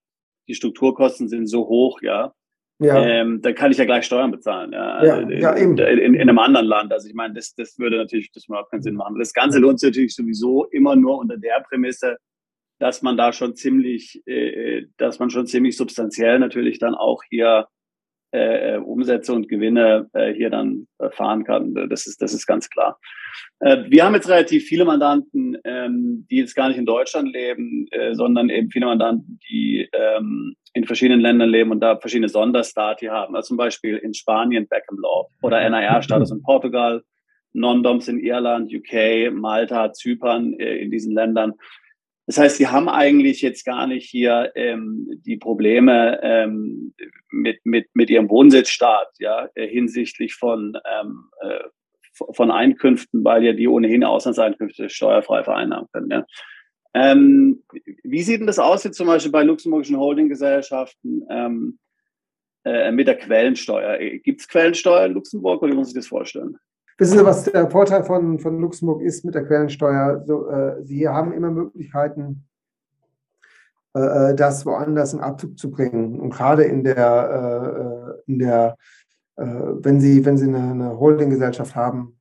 die 0.47 0.55
Strukturkosten 0.55 1.27
sind 1.27 1.47
so 1.47 1.67
hoch, 1.67 2.01
ja, 2.01 2.33
ja. 2.81 3.05
Ähm, 3.05 3.41
dann 3.43 3.53
kann 3.53 3.71
ich 3.71 3.77
ja 3.77 3.85
gleich 3.85 4.05
Steuern 4.05 4.31
bezahlen, 4.31 4.71
ja, 4.73 5.05
ja, 5.05 5.19
in, 5.19 5.29
ja 5.39 5.55
eben. 5.55 5.77
In, 5.77 5.99
in, 5.99 6.13
in, 6.15 6.21
einem 6.21 6.39
anderen 6.39 6.65
Land. 6.65 6.91
Also 6.91 7.07
ich 7.07 7.13
meine, 7.13 7.35
das, 7.35 7.53
das 7.53 7.77
würde 7.77 7.97
natürlich, 7.97 8.31
das 8.31 8.47
überhaupt 8.47 8.71
keinen 8.71 8.81
Sinn 8.81 8.95
machen. 8.95 9.19
Das 9.19 9.33
Ganze 9.33 9.59
lohnt 9.59 9.79
sich 9.79 9.89
natürlich 9.89 10.15
sowieso 10.15 10.65
immer 10.65 10.95
nur 10.95 11.19
unter 11.19 11.37
der 11.37 11.63
Prämisse, 11.69 12.17
dass 12.79 13.03
man 13.03 13.17
da 13.17 13.33
schon 13.33 13.55
ziemlich, 13.55 14.23
äh, 14.25 14.87
dass 14.97 15.19
man 15.19 15.29
schon 15.29 15.45
ziemlich 15.45 15.77
substanziell 15.77 16.39
natürlich 16.39 16.79
dann 16.79 16.95
auch 16.95 17.21
hier 17.29 17.67
äh, 18.31 18.77
Umsätze 18.77 19.33
und 19.33 19.47
Gewinne 19.47 20.09
äh, 20.13 20.33
hier 20.33 20.49
dann 20.49 20.87
fahren 21.11 21.43
kann. 21.43 21.73
Das 21.89 22.07
ist, 22.07 22.21
das 22.21 22.33
ist 22.33 22.45
ganz 22.47 22.69
klar. 22.69 22.99
Äh, 23.59 23.85
wir 23.87 24.03
haben 24.03 24.15
jetzt 24.15 24.29
relativ 24.29 24.65
viele 24.65 24.85
Mandanten, 24.85 25.57
ähm, 25.63 26.25
die 26.29 26.37
jetzt 26.37 26.55
gar 26.55 26.67
nicht 26.67 26.77
in 26.77 26.85
Deutschland 26.85 27.31
leben, 27.31 27.87
äh, 27.91 28.15
sondern 28.15 28.49
eben 28.49 28.69
viele 28.69 28.87
Mandanten, 28.87 29.39
die 29.49 29.87
ähm, 29.93 30.55
in 30.73 30.85
verschiedenen 30.85 31.21
Ländern 31.21 31.49
leben 31.49 31.71
und 31.71 31.79
da 31.79 31.97
verschiedene 31.97 32.29
Sonderstati 32.29 33.07
haben. 33.07 33.35
Also 33.35 33.49
zum 33.49 33.57
Beispiel 33.57 33.97
in 33.97 34.13
Spanien 34.13 34.67
Beckham 34.67 34.97
Law 34.99 35.27
oder 35.41 35.69
NIR-Status 35.69 36.31
in 36.31 36.41
Portugal, 36.41 37.03
Non-Doms 37.53 38.07
in 38.07 38.19
Irland, 38.19 38.73
UK, 38.73 39.33
Malta, 39.33 39.91
Zypern 39.91 40.53
äh, 40.53 40.77
in 40.77 40.91
diesen 40.91 41.13
Ländern. 41.13 41.53
Das 42.31 42.37
heißt, 42.37 42.55
sie 42.55 42.67
haben 42.67 42.87
eigentlich 42.87 43.41
jetzt 43.41 43.65
gar 43.65 43.87
nicht 43.87 44.09
hier 44.09 44.53
ähm, 44.55 45.05
die 45.25 45.35
Probleme 45.35 46.17
ähm, 46.23 46.93
mit, 47.29 47.59
mit, 47.65 47.89
mit 47.93 48.09
ihrem 48.09 48.29
Wohnsitzstaat, 48.29 49.09
ja, 49.19 49.49
äh, 49.53 49.67
hinsichtlich 49.67 50.35
von, 50.35 50.77
ähm, 50.89 51.25
äh, 51.41 51.59
von 52.31 52.49
Einkünften, 52.49 53.25
weil 53.25 53.43
ja 53.43 53.51
die 53.51 53.67
ohnehin 53.67 54.05
Auslandseinkünfte 54.05 54.89
steuerfrei 54.89 55.43
vereinnahmen 55.43 55.89
können. 55.91 56.09
Ja. 56.09 56.25
Ähm, 56.93 57.63
wie 58.05 58.21
sieht 58.21 58.39
denn 58.39 58.47
das 58.47 58.59
aus 58.59 58.85
jetzt 58.85 58.95
zum 58.95 59.07
Beispiel 59.07 59.33
bei 59.33 59.43
luxemburgischen 59.43 59.97
Holdinggesellschaften 59.97 61.25
ähm, 61.29 61.79
äh, 62.63 62.93
mit 62.93 63.07
der 63.09 63.17
Quellensteuer? 63.17 63.97
Gibt 64.19 64.39
es 64.39 64.47
Quellensteuer 64.47 65.05
in 65.05 65.15
Luxemburg 65.15 65.61
oder 65.63 65.73
wie 65.73 65.75
muss 65.75 65.89
ich 65.89 65.95
das 65.95 66.07
vorstellen? 66.07 66.55
Wissen 67.01 67.17
Sie, 67.17 67.25
was 67.25 67.45
der 67.45 67.67
Vorteil 67.67 68.03
von, 68.03 68.37
von 68.37 68.59
Luxemburg 68.59 69.01
ist 69.01 69.25
mit 69.25 69.33
der 69.33 69.43
Quellensteuer? 69.43 70.23
So, 70.23 70.47
äh, 70.47 70.83
Sie 70.83 71.07
haben 71.07 71.33
immer 71.33 71.49
Möglichkeiten, 71.49 72.47
äh, 73.95 74.29
äh, 74.29 74.35
das 74.35 74.67
woanders 74.67 75.11
in 75.11 75.19
Abzug 75.19 75.57
zu 75.57 75.71
bringen. 75.71 76.19
Und 76.19 76.29
gerade 76.29 76.63
in 76.63 76.83
der, 76.83 78.19
äh, 78.27 78.31
in 78.31 78.37
der 78.37 78.77
äh, 79.35 79.43
wenn 79.45 79.99
Sie, 79.99 80.23
wenn 80.25 80.37
Sie 80.37 80.47
eine, 80.47 80.59
eine 80.59 80.99
Holdinggesellschaft 80.99 81.75
haben 81.75 82.19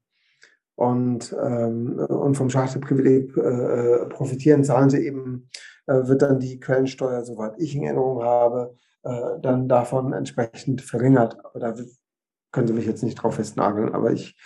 und, 0.76 1.36
ähm, 1.38 1.98
und 1.98 2.38
vom 2.38 2.48
Schachtelprivileg 2.48 3.36
äh, 3.36 4.06
profitieren, 4.06 4.64
zahlen 4.64 4.88
Sie 4.88 5.06
eben, 5.06 5.50
wird 5.86 6.22
dann 6.22 6.38
die 6.38 6.58
Quellensteuer, 6.58 7.22
soweit 7.22 7.52
ich 7.58 7.76
in 7.76 7.82
Erinnerung 7.82 8.22
habe, 8.22 8.76
dann 9.02 9.66
davon 9.66 10.12
entsprechend 10.12 10.82
verringert. 10.82 11.36
Aber 11.44 11.58
da 11.58 11.74
können 12.52 12.68
Sie 12.68 12.74
mich 12.74 12.86
jetzt 12.86 13.02
nicht 13.02 13.16
drauf 13.16 13.34
festnageln, 13.34 13.92
aber 13.92 14.12
ich 14.12 14.36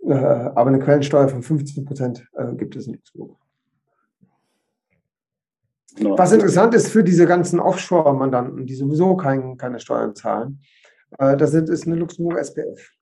äh, 0.00 0.12
aber 0.12 0.68
eine 0.68 0.78
Quellensteuer 0.78 1.28
von 1.28 1.42
15 1.42 1.84
Prozent 1.84 2.26
äh, 2.34 2.54
gibt 2.54 2.76
es 2.76 2.86
in 2.86 2.94
Luxemburg. 2.94 3.36
Was 6.16 6.32
interessant 6.32 6.74
ist 6.74 6.88
für 6.88 7.02
diese 7.02 7.26
ganzen 7.26 7.58
Offshore-Mandanten, 7.58 8.66
die 8.66 8.74
sowieso 8.74 9.16
kein, 9.16 9.56
keine 9.56 9.80
Steuern 9.80 10.14
zahlen, 10.14 10.62
äh, 11.18 11.36
das 11.36 11.50
sind, 11.50 11.68
ist 11.68 11.86
eine 11.86 11.96
Luxemburg 11.96 12.38
SPF. 12.38 12.92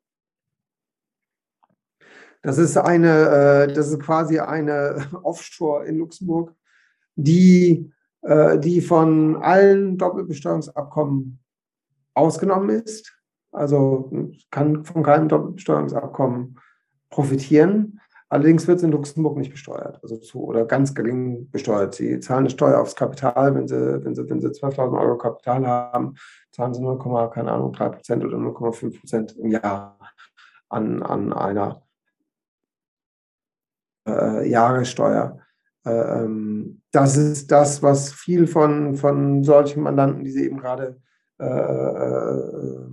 Das 2.42 2.58
ist 2.58 2.76
eine, 2.76 3.72
das 3.74 3.88
ist 3.88 3.98
quasi 3.98 4.38
eine 4.38 5.04
Offshore 5.24 5.84
in 5.84 5.98
Luxemburg, 5.98 6.54
die, 7.16 7.92
die 8.22 8.80
von 8.82 9.36
allen 9.42 9.98
Doppelbesteuerungsabkommen 9.98 11.40
ausgenommen 12.14 12.70
ist. 12.70 13.12
Also 13.50 14.30
kann 14.52 14.84
von 14.84 15.02
keinem 15.02 15.28
Doppelbesteuerungsabkommen 15.28 16.56
profitieren. 17.16 17.98
Allerdings 18.28 18.66
wird 18.66 18.78
es 18.78 18.82
in 18.84 18.90
Luxemburg 18.90 19.38
nicht 19.38 19.52
besteuert, 19.52 20.00
also 20.02 20.16
zu 20.18 20.44
oder 20.44 20.66
ganz 20.66 20.94
gering 20.94 21.48
besteuert. 21.50 21.94
Sie 21.94 22.20
zahlen 22.20 22.40
eine 22.40 22.50
Steuer 22.50 22.80
aufs 22.80 22.96
Kapital, 22.96 23.54
wenn 23.54 23.68
Sie, 23.68 24.04
wenn 24.04 24.14
Sie, 24.14 24.28
wenn 24.28 24.40
Sie 24.40 24.48
12.000 24.48 25.00
Euro 25.00 25.16
Kapital 25.16 25.66
haben, 25.66 26.14
zahlen 26.52 26.74
Sie 26.74 26.82
0, 26.82 26.98
keine 27.30 27.52
Ahnung, 27.52 27.72
3 27.72 27.88
Prozent 27.88 28.24
oder 28.24 28.36
0,5 28.36 28.98
Prozent 28.98 29.36
im 29.36 29.50
Jahr 29.50 29.98
an, 30.68 31.02
an 31.02 31.32
einer 31.32 31.82
äh, 34.06 34.48
Jahressteuer. 34.48 35.38
Äh, 35.86 35.90
ähm, 35.90 36.82
das 36.90 37.16
ist 37.16 37.50
das, 37.50 37.82
was 37.82 38.12
viel 38.12 38.46
von, 38.46 38.96
von 38.96 39.44
solchen 39.44 39.82
Mandanten, 39.84 40.24
die 40.24 40.32
Sie 40.32 40.44
eben 40.44 40.58
gerade 40.58 41.00
äh, 41.38 41.46
äh 41.46 42.86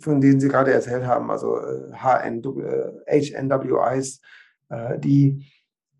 von 0.00 0.20
denen 0.20 0.40
Sie 0.40 0.48
gerade 0.48 0.72
erzählt 0.72 1.06
haben, 1.06 1.30
also 1.30 1.56
HN, 1.56 2.42
äh, 3.06 3.20
HNWIs, 3.20 4.20
äh, 4.68 4.98
die, 4.98 5.46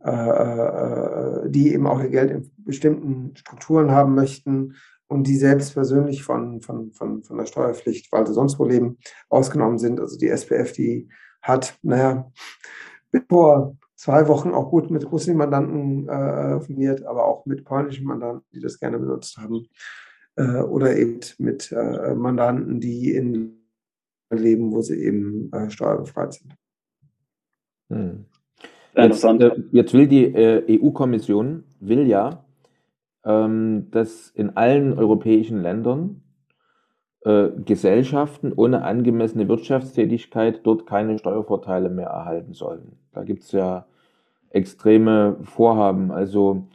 äh, 0.00 1.48
die 1.50 1.72
eben 1.72 1.86
auch 1.86 2.00
ihr 2.00 2.10
Geld 2.10 2.30
in 2.30 2.50
bestimmten 2.58 3.36
Strukturen 3.36 3.90
haben 3.90 4.14
möchten 4.14 4.74
und 5.06 5.26
die 5.26 5.36
selbst 5.36 5.74
persönlich 5.74 6.22
von, 6.22 6.60
von, 6.60 6.92
von, 6.92 7.22
von 7.22 7.38
der 7.38 7.46
Steuerpflicht, 7.46 8.10
weil 8.12 8.26
sie 8.26 8.34
sonst 8.34 8.58
wo 8.58 8.64
leben, 8.64 8.98
ausgenommen 9.28 9.78
sind. 9.78 10.00
Also 10.00 10.18
die 10.18 10.28
SPF, 10.28 10.72
die 10.72 11.08
hat, 11.42 11.78
naja, 11.82 12.30
vor 13.28 13.76
zwei 13.94 14.26
Wochen 14.28 14.50
auch 14.50 14.70
gut 14.70 14.90
mit 14.90 15.10
russischen 15.10 15.36
Mandanten 15.36 16.08
äh, 16.08 17.04
aber 17.04 17.26
auch 17.26 17.46
mit 17.46 17.64
polnischen 17.64 18.06
Mandanten, 18.06 18.46
die 18.52 18.60
das 18.60 18.78
gerne 18.78 18.98
benutzt 18.98 19.36
haben. 19.36 19.66
Oder 20.36 20.96
eben 20.96 21.20
mit 21.38 21.72
Mandanten, 21.72 22.80
die 22.80 23.14
in 23.14 23.63
leben, 24.34 24.72
wo 24.72 24.80
sie 24.80 25.02
eben 25.02 25.52
äh, 25.52 25.70
steuerbefreit 25.70 26.34
sind. 26.34 26.54
Hm. 27.90 28.24
Jetzt, 28.96 29.24
äh, 29.24 29.50
jetzt, 29.72 29.92
will 29.92 30.06
die 30.06 30.24
äh, 30.24 30.80
EU-Kommission, 30.80 31.64
will 31.80 32.06
ja, 32.06 32.44
ähm, 33.24 33.88
dass 33.90 34.30
in 34.30 34.56
allen 34.56 34.96
europäischen 34.96 35.60
Ländern 35.62 36.22
äh, 37.24 37.48
Gesellschaften 37.64 38.52
ohne 38.54 38.84
angemessene 38.84 39.48
Wirtschaftstätigkeit 39.48 40.60
dort 40.64 40.86
keine 40.86 41.18
Steuervorteile 41.18 41.88
mehr 41.88 42.08
erhalten 42.08 42.52
sollen. 42.52 42.98
Da 43.12 43.24
gibt 43.24 43.42
es 43.42 43.52
ja 43.52 43.86
extreme 44.50 45.38
Vorhaben. 45.42 46.12
Also, 46.12 46.68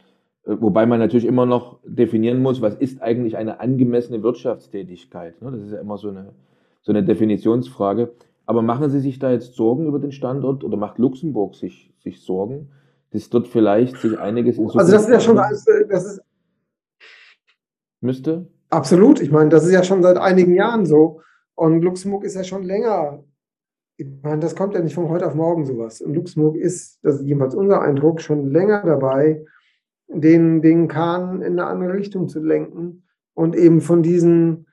äh, 0.44 0.56
wobei 0.60 0.86
man 0.86 0.98
natürlich 0.98 1.26
immer 1.26 1.46
noch 1.46 1.78
definieren 1.84 2.42
muss, 2.42 2.60
was 2.60 2.74
ist 2.74 3.00
eigentlich 3.00 3.36
eine 3.36 3.60
angemessene 3.60 4.22
Wirtschaftstätigkeit. 4.22 5.40
Ne? 5.40 5.52
Das 5.52 5.62
ist 5.62 5.72
ja 5.72 5.80
immer 5.80 5.98
so 5.98 6.08
eine, 6.08 6.32
so 6.82 6.92
eine 6.92 7.04
Definitionsfrage. 7.04 8.12
Aber 8.46 8.62
machen 8.62 8.90
Sie 8.90 9.00
sich 9.00 9.18
da 9.18 9.30
jetzt 9.30 9.54
Sorgen 9.54 9.86
über 9.86 9.98
den 9.98 10.12
Standort 10.12 10.64
oder 10.64 10.76
macht 10.76 10.98
Luxemburg 10.98 11.54
sich, 11.54 11.92
sich 11.98 12.22
Sorgen, 12.22 12.70
dass 13.10 13.30
dort 13.30 13.48
vielleicht 13.48 13.96
sich 13.98 14.18
einiges 14.18 14.58
in 14.58 14.68
Zukunft 14.68 14.80
Also 14.80 14.92
das 14.92 15.02
ist 15.02 15.10
ja 15.10 15.20
schon 15.20 15.38
alles, 15.38 15.64
das 15.88 16.04
ist 16.04 16.22
müsste? 18.00 18.48
Absolut. 18.70 19.20
Ich 19.20 19.30
meine, 19.30 19.50
das 19.50 19.64
ist 19.64 19.72
ja 19.72 19.84
schon 19.84 20.02
seit 20.02 20.16
einigen 20.16 20.54
Jahren 20.54 20.86
so. 20.86 21.20
Und 21.54 21.82
Luxemburg 21.82 22.24
ist 22.24 22.34
ja 22.34 22.44
schon 22.44 22.62
länger. 22.62 23.24
Ich 23.96 24.06
meine, 24.22 24.40
das 24.40 24.56
kommt 24.56 24.74
ja 24.74 24.80
nicht 24.80 24.94
von 24.94 25.08
heute 25.08 25.26
auf 25.26 25.34
morgen 25.34 25.66
sowas. 25.66 26.00
Und 26.00 26.14
Luxemburg 26.14 26.56
ist, 26.56 26.98
das 27.02 27.16
ist 27.16 27.26
jedenfalls 27.26 27.54
unser 27.54 27.82
Eindruck, 27.82 28.20
schon 28.20 28.50
länger 28.50 28.82
dabei, 28.84 29.44
den, 30.08 30.62
den 30.62 30.88
Kahn 30.88 31.42
in 31.42 31.58
eine 31.58 31.66
andere 31.66 31.92
Richtung 31.94 32.28
zu 32.28 32.40
lenken 32.40 33.04
und 33.34 33.54
eben 33.54 33.80
von 33.80 34.02
diesen, 34.02 34.66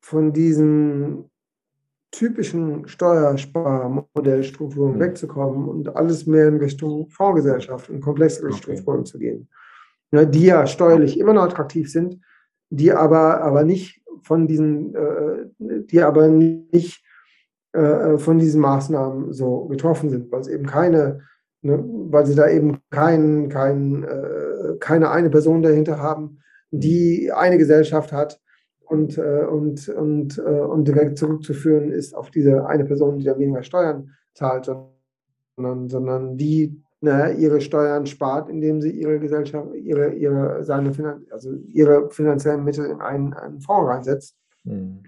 von 0.00 0.32
diesen 0.32 1.29
typischen 2.10 2.88
Steuersparmodellstrukturen 2.88 4.96
mhm. 4.96 5.00
wegzukommen 5.00 5.68
und 5.68 5.94
alles 5.96 6.26
mehr 6.26 6.48
in 6.48 6.56
Richtung 6.56 7.08
Fondsgesellschaft 7.08 7.88
und 7.90 8.00
komplexere 8.00 8.48
okay. 8.48 8.56
Strukturen 8.56 9.04
zu 9.04 9.18
gehen. 9.18 9.48
Ja, 10.12 10.24
die 10.24 10.46
ja 10.46 10.66
steuerlich 10.66 11.20
immer 11.20 11.34
noch 11.34 11.44
attraktiv 11.44 11.88
sind, 11.90 12.20
die 12.68 12.92
aber, 12.92 13.42
aber 13.42 13.62
nicht 13.62 14.02
von 14.22 14.48
diesen, 14.48 14.94
äh, 14.94 15.46
die 15.58 16.02
aber 16.02 16.28
nicht 16.28 17.04
äh, 17.72 18.18
von 18.18 18.38
diesen 18.38 18.60
Maßnahmen 18.60 19.32
so 19.32 19.66
getroffen 19.66 20.10
sind, 20.10 20.32
weil 20.32 20.40
es 20.40 20.48
eben 20.48 20.66
keine, 20.66 21.20
ne, 21.62 21.82
weil 22.10 22.26
sie 22.26 22.34
da 22.34 22.48
eben 22.48 22.80
kein, 22.90 23.48
kein, 23.48 24.02
äh, 24.02 24.76
keine 24.80 25.10
eine 25.10 25.30
Person 25.30 25.62
dahinter 25.62 25.98
haben, 25.98 26.40
die 26.72 27.30
eine 27.32 27.58
Gesellschaft 27.58 28.12
hat 28.12 28.40
und, 28.90 29.18
äh, 29.18 29.44
und, 29.48 29.88
und, 29.88 30.38
äh, 30.38 30.42
und 30.42 30.88
direkt 30.88 31.16
zurückzuführen 31.16 31.92
ist 31.92 32.12
auf 32.14 32.30
diese 32.30 32.66
eine 32.66 32.84
Person, 32.84 33.18
die 33.18 33.24
da 33.24 33.38
weniger 33.38 33.62
Steuern 33.62 34.10
zahlt, 34.34 34.68
sondern, 35.56 35.88
sondern 35.88 36.36
die 36.36 36.82
ne, 37.00 37.32
ihre 37.34 37.60
Steuern 37.60 38.06
spart, 38.06 38.48
indem 38.48 38.80
sie 38.80 38.90
ihre 38.90 39.20
Gesellschaft, 39.20 39.68
ihre, 39.76 40.12
ihre, 40.14 40.64
seine 40.64 40.92
Finan 40.92 41.24
also 41.30 41.52
ihre 41.68 42.10
finanziellen 42.10 42.64
Mittel 42.64 42.86
in 42.86 43.00
einen, 43.00 43.32
einen 43.32 43.60
Fonds 43.60 43.88
reinsetzt 43.88 44.36
mhm. 44.64 45.04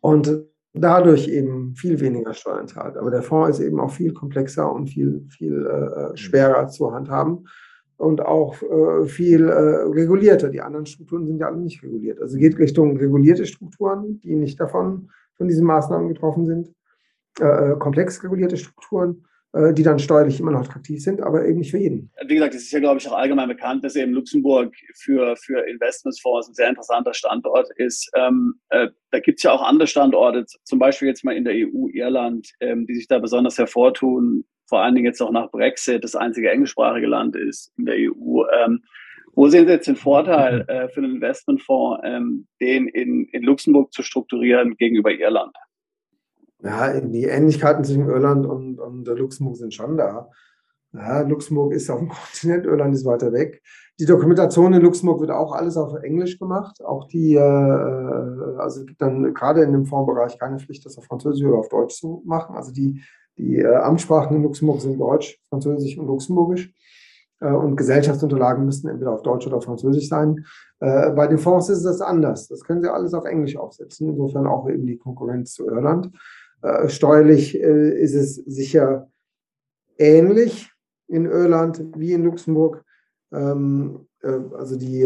und 0.00 0.44
dadurch 0.74 1.26
eben 1.28 1.74
viel 1.76 2.00
weniger 2.00 2.34
Steuern 2.34 2.68
zahlt. 2.68 2.98
Aber 2.98 3.10
der 3.10 3.22
Fonds 3.22 3.58
ist 3.58 3.64
eben 3.64 3.80
auch 3.80 3.90
viel 3.90 4.12
komplexer 4.12 4.70
und 4.70 4.88
viel, 4.88 5.26
viel 5.30 5.66
äh, 5.66 6.10
mhm. 6.10 6.16
schwerer 6.16 6.68
zu 6.68 6.92
handhaben 6.92 7.46
und 7.96 8.20
auch 8.20 8.62
äh, 8.62 9.06
viel 9.06 9.48
äh, 9.48 9.52
regulierter. 9.52 10.48
Die 10.48 10.60
anderen 10.60 10.86
Strukturen 10.86 11.26
sind 11.26 11.38
ja 11.38 11.46
alle 11.48 11.58
nicht 11.58 11.82
reguliert. 11.82 12.20
Also 12.20 12.38
geht 12.38 12.58
Richtung 12.58 12.96
regulierte 12.96 13.46
Strukturen, 13.46 14.20
die 14.20 14.34
nicht 14.34 14.60
davon 14.60 15.10
von 15.36 15.48
diesen 15.48 15.66
Maßnahmen 15.66 16.08
getroffen 16.08 16.46
sind, 16.46 16.74
äh, 17.40 17.72
äh 17.72 17.78
komplex 17.78 18.22
regulierte 18.22 18.56
Strukturen 18.56 19.24
äh, 19.54 19.72
die 19.72 19.84
dann 19.84 20.00
steuerlich 20.00 20.40
immer 20.40 20.50
noch 20.50 20.62
attraktiv 20.62 21.00
sind, 21.00 21.20
aber 21.20 21.46
eben 21.46 21.60
nicht 21.60 21.70
für 21.70 21.78
jeden. 21.78 22.10
Wie 22.26 22.34
gesagt, 22.34 22.56
es 22.56 22.62
ist 22.62 22.72
ja, 22.72 22.80
glaube 22.80 22.98
ich, 22.98 23.06
auch 23.06 23.16
allgemein 23.16 23.46
bekannt, 23.46 23.84
dass 23.84 23.94
eben 23.94 24.12
Luxemburg 24.12 24.74
für, 24.96 25.36
für 25.36 25.60
Investmentsfonds 25.68 26.48
ein 26.48 26.54
sehr 26.54 26.68
interessanter 26.70 27.14
Standort 27.14 27.68
ist. 27.76 28.10
Ähm, 28.16 28.54
äh, 28.70 28.88
da 29.12 29.20
gibt 29.20 29.38
es 29.38 29.44
ja 29.44 29.52
auch 29.52 29.62
andere 29.62 29.86
Standorte, 29.86 30.44
zum 30.64 30.80
Beispiel 30.80 31.06
jetzt 31.06 31.24
mal 31.24 31.36
in 31.36 31.44
der 31.44 31.54
EU, 31.54 31.86
Irland, 31.92 32.50
ähm, 32.58 32.84
die 32.86 32.96
sich 32.96 33.06
da 33.06 33.20
besonders 33.20 33.56
hervortun, 33.56 34.44
vor 34.66 34.80
allen 34.80 34.94
Dingen 34.94 35.06
jetzt 35.06 35.20
auch 35.20 35.32
nach 35.32 35.50
Brexit, 35.50 36.04
das 36.04 36.16
einzige 36.16 36.50
englischsprachige 36.50 37.06
Land 37.06 37.36
ist 37.36 37.72
in 37.76 37.86
der 37.86 37.96
EU. 37.96 38.44
Ähm, 38.64 38.82
wo 39.34 39.48
sehen 39.48 39.66
Sie 39.66 39.72
jetzt 39.72 39.88
den 39.88 39.96
Vorteil 39.96 40.64
äh, 40.68 40.88
für 40.88 41.00
einen 41.00 41.16
Investmentfonds, 41.16 42.02
ähm, 42.04 42.46
den 42.60 42.86
in, 42.88 43.26
in 43.26 43.42
Luxemburg 43.42 43.92
zu 43.92 44.02
strukturieren 44.02 44.76
gegenüber 44.76 45.10
Irland? 45.10 45.56
ja, 46.64 46.98
die 47.00 47.24
Ähnlichkeiten 47.24 47.84
zwischen 47.84 48.08
Irland 48.08 48.46
und, 48.46 48.80
und 48.80 49.06
Luxemburg 49.06 49.56
sind 49.56 49.74
schon 49.74 49.96
da. 49.96 50.30
Ja, 50.92 51.20
Luxemburg 51.20 51.72
ist 51.72 51.90
auf 51.90 51.98
dem 51.98 52.08
Kontinent, 52.08 52.66
Irland 52.66 52.94
ist 52.94 53.04
weiter 53.04 53.32
weg. 53.32 53.62
Die 54.00 54.06
Dokumentation 54.06 54.72
in 54.72 54.82
Luxemburg 54.82 55.20
wird 55.20 55.30
auch 55.30 55.52
alles 55.52 55.76
auf 55.76 55.94
Englisch 56.02 56.38
gemacht. 56.38 56.82
Auch 56.84 57.06
die, 57.06 57.34
äh, 57.34 58.58
also 58.58 58.84
gibt 58.84 59.02
dann 59.02 59.34
gerade 59.34 59.62
in 59.62 59.72
dem 59.72 59.84
Fondsbereich 59.84 60.38
keine 60.38 60.58
Pflicht, 60.58 60.86
das 60.86 60.96
auf 60.96 61.04
Französisch 61.04 61.44
oder 61.46 61.58
auf 61.58 61.68
Deutsch 61.68 61.96
zu 61.96 62.22
machen. 62.24 62.56
Also 62.56 62.72
die, 62.72 63.02
die 63.36 63.58
äh, 63.58 63.74
Amtssprachen 63.74 64.36
in 64.36 64.42
Luxemburg 64.42 64.80
sind 64.80 64.98
Deutsch, 64.98 65.40
Französisch 65.48 65.98
und 65.98 66.06
Luxemburgisch. 66.06 66.72
Äh, 67.40 67.52
und 67.52 67.76
Gesellschaftsunterlagen 67.76 68.64
müssten 68.64 68.88
entweder 68.88 69.12
auf 69.12 69.22
Deutsch 69.22 69.46
oder 69.46 69.56
auf 69.56 69.64
Französisch 69.64 70.08
sein. 70.08 70.44
Äh, 70.80 71.10
bei 71.10 71.26
den 71.26 71.38
Fonds 71.38 71.68
ist 71.68 71.84
das 71.84 72.00
anders. 72.00 72.48
Das 72.48 72.64
können 72.64 72.82
Sie 72.82 72.92
alles 72.92 73.14
auf 73.14 73.24
Englisch 73.24 73.56
aufsetzen. 73.56 74.10
Insofern 74.10 74.46
auch 74.46 74.68
eben 74.68 74.86
die 74.86 74.98
Konkurrenz 74.98 75.52
zu 75.52 75.66
Irland. 75.66 76.10
Äh, 76.62 76.88
steuerlich 76.88 77.60
äh, 77.60 78.00
ist 78.00 78.14
es 78.14 78.36
sicher 78.36 79.08
ähnlich 79.98 80.70
in 81.08 81.26
Irland 81.26 81.84
wie 81.96 82.12
in 82.12 82.24
Luxemburg. 82.24 82.84
Ähm, 83.32 84.06
äh, 84.13 84.13
also 84.24 84.76
die, 84.76 85.02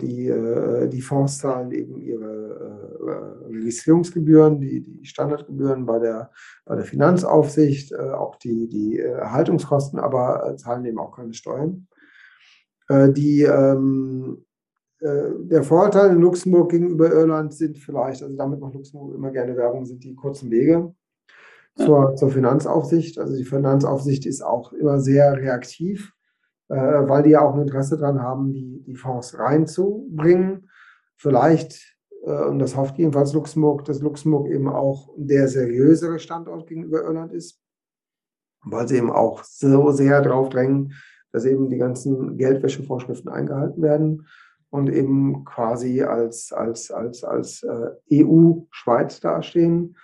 die, 0.00 0.88
die 0.88 1.00
Fonds 1.00 1.38
zahlen 1.38 1.72
eben 1.72 1.96
ihre 1.96 3.48
Registrierungsgebühren, 3.48 4.60
die, 4.60 4.82
die 4.82 5.04
Standardgebühren 5.04 5.86
bei 5.86 5.98
der, 5.98 6.30
bei 6.64 6.76
der 6.76 6.84
Finanzaufsicht, 6.84 7.96
auch 7.98 8.36
die, 8.36 8.68
die 8.68 8.98
Erhaltungskosten, 8.98 9.98
aber 9.98 10.56
zahlen 10.56 10.84
eben 10.84 10.98
auch 10.98 11.16
keine 11.16 11.34
Steuern. 11.34 11.88
Die, 12.90 13.42
ähm, 13.42 14.44
der 15.02 15.62
Vorteil 15.62 16.10
in 16.10 16.20
Luxemburg 16.20 16.70
gegenüber 16.70 17.10
Irland 17.10 17.54
sind 17.54 17.78
vielleicht, 17.78 18.22
also 18.22 18.36
damit 18.36 18.60
macht 18.60 18.74
Luxemburg 18.74 19.14
immer 19.14 19.30
gerne 19.30 19.56
Werbung, 19.56 19.86
sind 19.86 20.04
die 20.04 20.14
kurzen 20.14 20.50
Wege 20.50 20.94
zur, 21.76 22.16
zur 22.16 22.30
Finanzaufsicht. 22.30 23.18
Also 23.18 23.36
die 23.36 23.44
Finanzaufsicht 23.44 24.26
ist 24.26 24.42
auch 24.42 24.72
immer 24.72 25.00
sehr 25.00 25.36
reaktiv, 25.36 26.12
äh, 26.70 27.08
weil 27.08 27.24
die 27.24 27.30
ja 27.30 27.40
auch 27.40 27.54
ein 27.54 27.62
Interesse 27.62 27.98
daran 27.98 28.22
haben, 28.22 28.52
die, 28.52 28.82
die 28.86 28.94
Fonds 28.94 29.36
reinzubringen. 29.38 30.70
Vielleicht, 31.16 31.96
äh, 32.24 32.44
und 32.44 32.60
das 32.60 32.76
hofft 32.76 32.96
jedenfalls 32.96 33.32
Luxemburg, 33.32 33.84
dass 33.84 34.00
Luxemburg 34.00 34.48
eben 34.48 34.68
auch 34.68 35.12
der 35.16 35.48
seriösere 35.48 36.20
Standort 36.20 36.68
gegenüber 36.68 37.02
Irland 37.02 37.32
ist, 37.32 37.60
weil 38.64 38.86
sie 38.86 38.98
eben 38.98 39.10
auch 39.10 39.42
so 39.42 39.90
sehr 39.90 40.22
darauf 40.22 40.48
drängen, 40.48 40.92
dass 41.32 41.44
eben 41.44 41.68
die 41.68 41.78
ganzen 41.78 42.38
Geldwäschevorschriften 42.38 43.30
eingehalten 43.30 43.82
werden 43.82 44.26
und 44.70 44.88
eben 44.88 45.44
quasi 45.44 46.02
als, 46.02 46.52
als, 46.52 46.92
als, 46.92 47.24
als 47.24 47.64
äh, 47.64 48.22
EU-Schweiz 48.22 49.18
dastehen. 49.18 49.96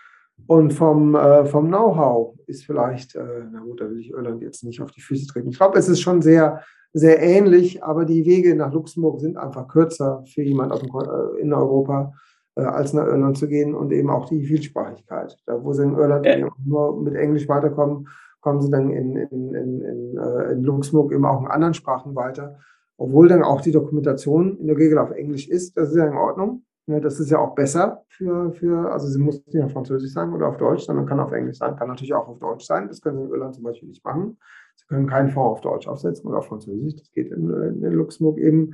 Und 0.46 0.72
vom, 0.72 1.14
äh, 1.14 1.44
vom 1.46 1.68
Know-how 1.68 2.34
ist 2.46 2.64
vielleicht, 2.64 3.16
äh, 3.16 3.44
na 3.50 3.60
gut, 3.60 3.80
da 3.80 3.90
will 3.90 3.98
ich 3.98 4.10
Irland 4.10 4.42
jetzt 4.42 4.62
nicht 4.64 4.80
auf 4.80 4.92
die 4.92 5.00
Füße 5.00 5.26
treten. 5.26 5.48
Ich 5.48 5.58
glaube, 5.58 5.78
es 5.78 5.88
ist 5.88 6.00
schon 6.00 6.22
sehr, 6.22 6.62
sehr 6.92 7.20
ähnlich, 7.20 7.82
aber 7.82 8.04
die 8.04 8.24
Wege 8.24 8.54
nach 8.54 8.72
Luxemburg 8.72 9.20
sind 9.20 9.36
einfach 9.36 9.66
kürzer 9.68 10.22
für 10.26 10.42
jemanden 10.42 10.86
äh, 10.86 11.40
in 11.40 11.52
Europa, 11.52 12.12
äh, 12.54 12.62
als 12.62 12.92
nach 12.92 13.06
Irland 13.06 13.36
zu 13.36 13.48
gehen 13.48 13.74
und 13.74 13.92
eben 13.92 14.08
auch 14.08 14.28
die 14.28 14.44
Vielsprachigkeit. 14.44 15.36
Da, 15.46 15.62
wo 15.62 15.72
sie 15.72 15.82
in 15.82 15.96
Irland 15.96 16.26
ja. 16.26 16.48
nur 16.64 17.02
mit 17.02 17.14
Englisch 17.14 17.48
weiterkommen, 17.48 18.08
kommen 18.40 18.60
sie 18.60 18.70
dann 18.70 18.90
in, 18.90 19.16
in, 19.16 19.54
in, 19.54 19.80
in, 19.82 20.16
äh, 20.16 20.52
in 20.52 20.62
Luxemburg 20.62 21.12
eben 21.12 21.26
auch 21.26 21.40
in 21.40 21.48
anderen 21.48 21.74
Sprachen 21.74 22.14
weiter. 22.14 22.58
Obwohl 22.96 23.28
dann 23.28 23.42
auch 23.42 23.60
die 23.60 23.72
Dokumentation 23.72 24.56
in 24.58 24.68
der 24.68 24.76
Regel 24.76 24.98
auf 24.98 25.10
Englisch 25.10 25.48
ist, 25.48 25.76
das 25.76 25.90
ist 25.90 25.96
ja 25.96 26.06
in 26.06 26.16
Ordnung. 26.16 26.62
Ja, 26.88 27.00
das 27.00 27.18
ist 27.18 27.30
ja 27.30 27.38
auch 27.38 27.54
besser 27.56 28.04
für, 28.08 28.52
für 28.52 28.92
also 28.92 29.08
sie 29.08 29.18
muss 29.18 29.44
nicht 29.46 29.62
auf 29.62 29.72
Französisch 29.72 30.12
sein 30.12 30.32
oder 30.32 30.48
auf 30.48 30.56
Deutsch, 30.56 30.84
sondern 30.84 31.06
kann 31.06 31.18
auf 31.18 31.32
Englisch 31.32 31.58
sein, 31.58 31.74
kann 31.76 31.88
natürlich 31.88 32.14
auch 32.14 32.28
auf 32.28 32.38
Deutsch 32.38 32.64
sein. 32.64 32.86
Das 32.86 33.00
können 33.00 33.18
sie 33.18 33.24
in 33.24 33.30
Irland 33.30 33.56
zum 33.56 33.64
Beispiel 33.64 33.88
nicht 33.88 34.04
machen. 34.04 34.38
Sie 34.76 34.86
können 34.86 35.08
keinen 35.08 35.30
Fonds 35.30 35.58
auf 35.58 35.60
Deutsch 35.62 35.88
aufsetzen 35.88 36.28
oder 36.28 36.38
auf 36.38 36.46
Französisch. 36.46 36.94
Das 36.96 37.10
geht 37.10 37.32
in, 37.32 37.50
in 37.50 37.92
Luxemburg 37.92 38.38
eben. 38.38 38.72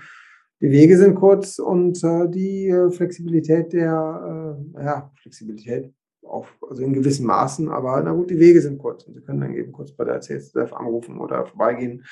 Die 0.61 0.71
Wege 0.71 0.97
sind 0.99 1.15
kurz 1.15 1.59
und 1.59 2.05
äh, 2.05 2.29
die 2.29 2.69
äh, 2.69 2.91
Flexibilität 2.91 3.73
der, 3.73 4.57
äh, 4.77 4.85
ja, 4.85 5.11
Flexibilität, 5.21 5.93
auf, 6.23 6.57
also 6.69 6.83
in 6.83 6.93
gewissen 6.93 7.27
Maßen, 7.27 7.69
aber 7.69 8.01
na 8.03 8.13
gut, 8.13 8.31
die 8.31 8.39
Wege 8.39 8.61
sind 8.61 8.79
kurz 8.79 9.05
und 9.05 9.15
Sie 9.15 9.23
können 9.23 9.41
dann 9.41 9.55
eben 9.55 9.73
kurz 9.73 9.93
bei 9.93 10.05
der 10.05 10.21
CSDF 10.21 10.73
anrufen 10.73 11.19
oder 11.19 11.47
vorbeigehen. 11.47 12.05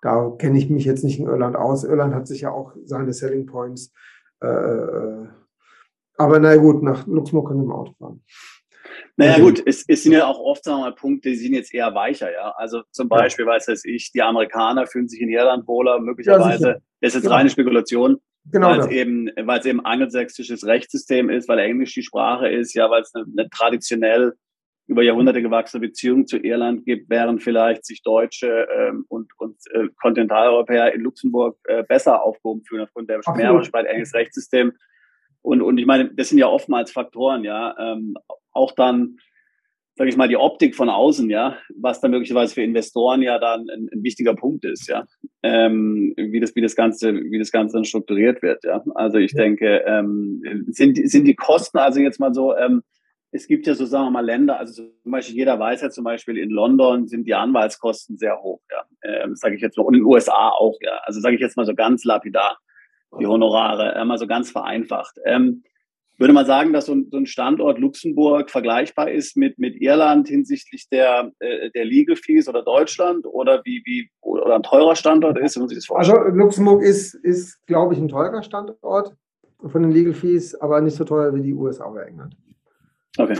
Da 0.00 0.30
kenne 0.38 0.58
ich 0.58 0.70
mich 0.70 0.84
jetzt 0.84 1.04
nicht 1.04 1.20
in 1.20 1.26
Irland 1.26 1.54
aus. 1.54 1.84
Irland 1.84 2.14
hat 2.14 2.26
sich 2.26 2.40
ja 2.40 2.50
auch 2.50 2.74
seine 2.84 3.12
Selling 3.12 3.46
Points. 3.46 3.92
Äh, 4.42 4.46
äh 4.46 5.28
aber 6.18 6.38
na 6.38 6.56
gut, 6.56 6.82
nach 6.82 7.06
Luxemburg 7.06 7.48
können 7.48 7.60
Sie 7.60 7.66
im 7.66 7.72
Auto 7.72 7.92
fahren. 7.98 8.22
Naja 9.16 9.34
also 9.34 9.44
gut, 9.44 9.62
es, 9.66 9.84
es 9.88 10.02
sind 10.02 10.12
ja 10.12 10.26
auch 10.26 10.38
oft 10.38 10.64
sagen 10.64 10.78
wir 10.78 10.90
mal, 10.90 10.94
Punkte, 10.94 11.30
die 11.30 11.36
sind 11.36 11.54
jetzt 11.54 11.74
eher 11.74 11.94
weicher, 11.94 12.32
ja. 12.32 12.52
Also 12.56 12.82
zum 12.90 13.08
Beispiel, 13.08 13.44
ja. 13.44 13.52
weiß 13.52 13.66
das 13.66 13.84
ich, 13.84 14.10
die 14.12 14.22
Amerikaner 14.22 14.86
fühlen 14.86 15.08
sich 15.08 15.20
in 15.20 15.28
Irland 15.28 15.66
wohler, 15.66 16.00
möglicherweise. 16.00 16.66
Ja, 16.66 16.74
das 17.00 17.08
ist 17.08 17.14
jetzt 17.14 17.22
genau. 17.22 17.34
reine 17.34 17.50
Spekulation. 17.50 18.18
Genau. 18.50 18.70
Weil 18.70 18.80
es 18.80 18.86
eben, 18.88 19.30
weil 19.44 19.60
es 19.60 19.66
eben 19.66 19.84
angelsächsisches 19.84 20.66
Rechtssystem 20.66 21.30
ist, 21.30 21.48
weil 21.48 21.60
Englisch 21.60 21.94
die 21.94 22.02
Sprache 22.02 22.48
ist, 22.48 22.74
ja, 22.74 22.90
weil 22.90 23.02
es 23.02 23.14
eine, 23.14 23.24
eine 23.38 23.48
traditionell 23.50 24.32
über 24.88 25.02
Jahrhunderte 25.02 25.42
gewachsene 25.42 25.80
Beziehung 25.80 26.26
zu 26.26 26.38
Irland 26.38 26.84
gibt, 26.84 27.08
während 27.08 27.42
vielleicht 27.42 27.86
sich 27.86 28.02
Deutsche 28.02 28.66
ähm, 28.76 29.04
und 29.08 29.31
äh, 29.72 29.88
Kontinentaleuropäer 30.00 30.94
in 30.94 31.02
Luxemburg 31.02 31.58
äh, 31.64 31.82
besser 31.82 32.22
aufgehoben 32.22 32.62
fühlen 32.64 32.82
aufgrund 32.82 33.10
der 33.10 33.20
Mehrheitsspalt 33.34 33.86
englisches 33.86 34.14
Rechtssystem. 34.14 34.72
Und, 35.42 35.60
und 35.60 35.78
ich 35.78 35.86
meine, 35.86 36.10
das 36.14 36.28
sind 36.28 36.38
ja 36.38 36.46
oftmals 36.46 36.92
Faktoren, 36.92 37.44
ja. 37.44 37.74
Ähm, 37.78 38.16
auch 38.52 38.72
dann, 38.72 39.16
sage 39.96 40.08
ich 40.08 40.16
mal, 40.16 40.28
die 40.28 40.36
Optik 40.36 40.76
von 40.76 40.88
außen, 40.88 41.28
ja, 41.30 41.58
was 41.74 42.00
dann 42.00 42.12
möglicherweise 42.12 42.54
für 42.54 42.62
Investoren 42.62 43.22
ja 43.22 43.38
dann 43.38 43.68
ein, 43.68 43.88
ein 43.92 44.02
wichtiger 44.04 44.34
Punkt 44.34 44.64
ist, 44.64 44.88
ja, 44.88 45.04
ähm, 45.42 46.14
wie 46.16 46.40
das, 46.40 46.54
wie 46.54 46.60
das 46.60 46.76
Ganze, 46.76 47.14
wie 47.14 47.38
das 47.38 47.50
Ganze 47.50 47.76
dann 47.76 47.84
strukturiert 47.84 48.40
wird, 48.42 48.64
ja. 48.64 48.82
Also 48.94 49.18
ich 49.18 49.32
denke, 49.32 49.82
ähm, 49.84 50.42
sind, 50.68 50.96
sind 51.10 51.26
die 51.26 51.34
Kosten 51.34 51.78
also 51.78 52.00
jetzt 52.00 52.20
mal 52.20 52.32
so, 52.32 52.56
ähm, 52.56 52.82
es 53.34 53.46
gibt 53.46 53.66
ja 53.66 53.74
so, 53.74 53.86
sagen 53.86 54.06
wir 54.06 54.10
mal, 54.10 54.24
Länder, 54.24 54.58
also 54.58 54.84
zum 55.02 55.10
Beispiel 55.10 55.36
jeder 55.36 55.58
weiß 55.58 55.80
ja 55.80 55.90
zum 55.90 56.04
Beispiel 56.04 56.36
in 56.36 56.50
London 56.50 57.08
sind 57.08 57.26
die 57.26 57.34
Anwaltskosten 57.34 58.18
sehr 58.18 58.40
hoch, 58.42 58.60
ja, 58.70 58.84
ähm, 59.02 59.34
sage 59.34 59.56
ich 59.56 59.62
jetzt 59.62 59.76
mal, 59.78 59.84
und 59.84 59.94
in 59.94 60.00
den 60.00 60.06
USA 60.06 60.50
auch, 60.50 60.76
ja. 60.82 61.00
Also 61.04 61.20
sage 61.20 61.36
ich 61.36 61.40
jetzt 61.40 61.56
mal 61.56 61.64
so 61.64 61.74
ganz 61.74 62.04
lapidar, 62.04 62.58
die 63.18 63.26
Honorare, 63.26 63.94
äh, 63.94 64.04
mal 64.04 64.18
so 64.18 64.26
ganz 64.26 64.50
vereinfacht. 64.50 65.16
Ähm, 65.24 65.64
würde 66.18 66.34
man 66.34 66.44
sagen, 66.44 66.74
dass 66.74 66.86
so 66.86 66.94
ein, 66.94 67.26
Standort 67.26 67.78
Luxemburg 67.78 68.50
vergleichbar 68.50 69.10
ist 69.10 69.36
mit, 69.36 69.58
mit 69.58 69.80
Irland 69.80 70.28
hinsichtlich 70.28 70.88
der, 70.90 71.32
äh, 71.40 71.70
der 71.70 71.86
Legal 71.86 72.16
Fees 72.16 72.48
oder 72.48 72.62
Deutschland 72.62 73.26
oder 73.26 73.62
wie, 73.64 73.82
wie 73.86 74.10
oder 74.20 74.54
ein 74.54 74.62
teurer 74.62 74.94
Standort 74.94 75.38
ist? 75.38 75.58
Muss 75.58 75.72
ich 75.72 75.78
das 75.78 75.90
Also 75.90 76.16
Luxemburg 76.16 76.82
ist, 76.82 77.14
ist, 77.14 77.66
glaube 77.66 77.94
ich, 77.94 78.00
ein 78.00 78.08
teurer 78.08 78.42
Standort 78.42 79.16
von 79.64 79.82
den 79.82 79.90
Legal 79.90 80.12
Fees, 80.12 80.54
aber 80.54 80.82
nicht 80.82 80.96
so 80.96 81.04
teuer 81.04 81.34
wie 81.34 81.40
die 81.40 81.54
USA 81.54 81.90
oder 81.90 82.06
England. 82.06 82.36
Okay. 83.18 83.38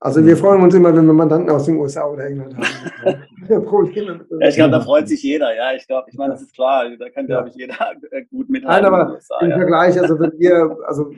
Also 0.00 0.24
wir 0.24 0.36
freuen 0.36 0.62
uns 0.62 0.74
immer, 0.74 0.94
wenn 0.94 1.06
wir 1.06 1.12
Mandanten 1.12 1.50
aus 1.50 1.64
den 1.64 1.76
USA 1.76 2.06
oder 2.06 2.26
England 2.26 2.56
haben. 2.56 3.24
Ja, 3.48 4.48
ich 4.48 4.56
glaube, 4.56 4.72
da 4.72 4.80
freut 4.82 5.08
sich 5.08 5.22
jeder. 5.22 5.54
Ja, 5.56 5.72
ich 5.72 5.86
glaube, 5.86 6.08
ich 6.10 6.18
meine, 6.18 6.34
das 6.34 6.42
ist 6.42 6.52
klar. 6.52 6.84
Da 6.98 7.08
kann, 7.08 7.26
glaube 7.26 7.48
ich, 7.48 7.54
jeder 7.54 7.74
äh, 8.10 8.24
gut 8.26 8.50
mithalten. 8.50 8.84
Nein, 8.84 8.92
aber 8.92 9.14
USA, 9.14 9.38
im 9.40 9.50
ja. 9.50 9.56
Vergleich, 9.56 9.98
also 9.98 10.20
wenn 10.20 10.38
wir, 10.38 10.76
also 10.86 11.10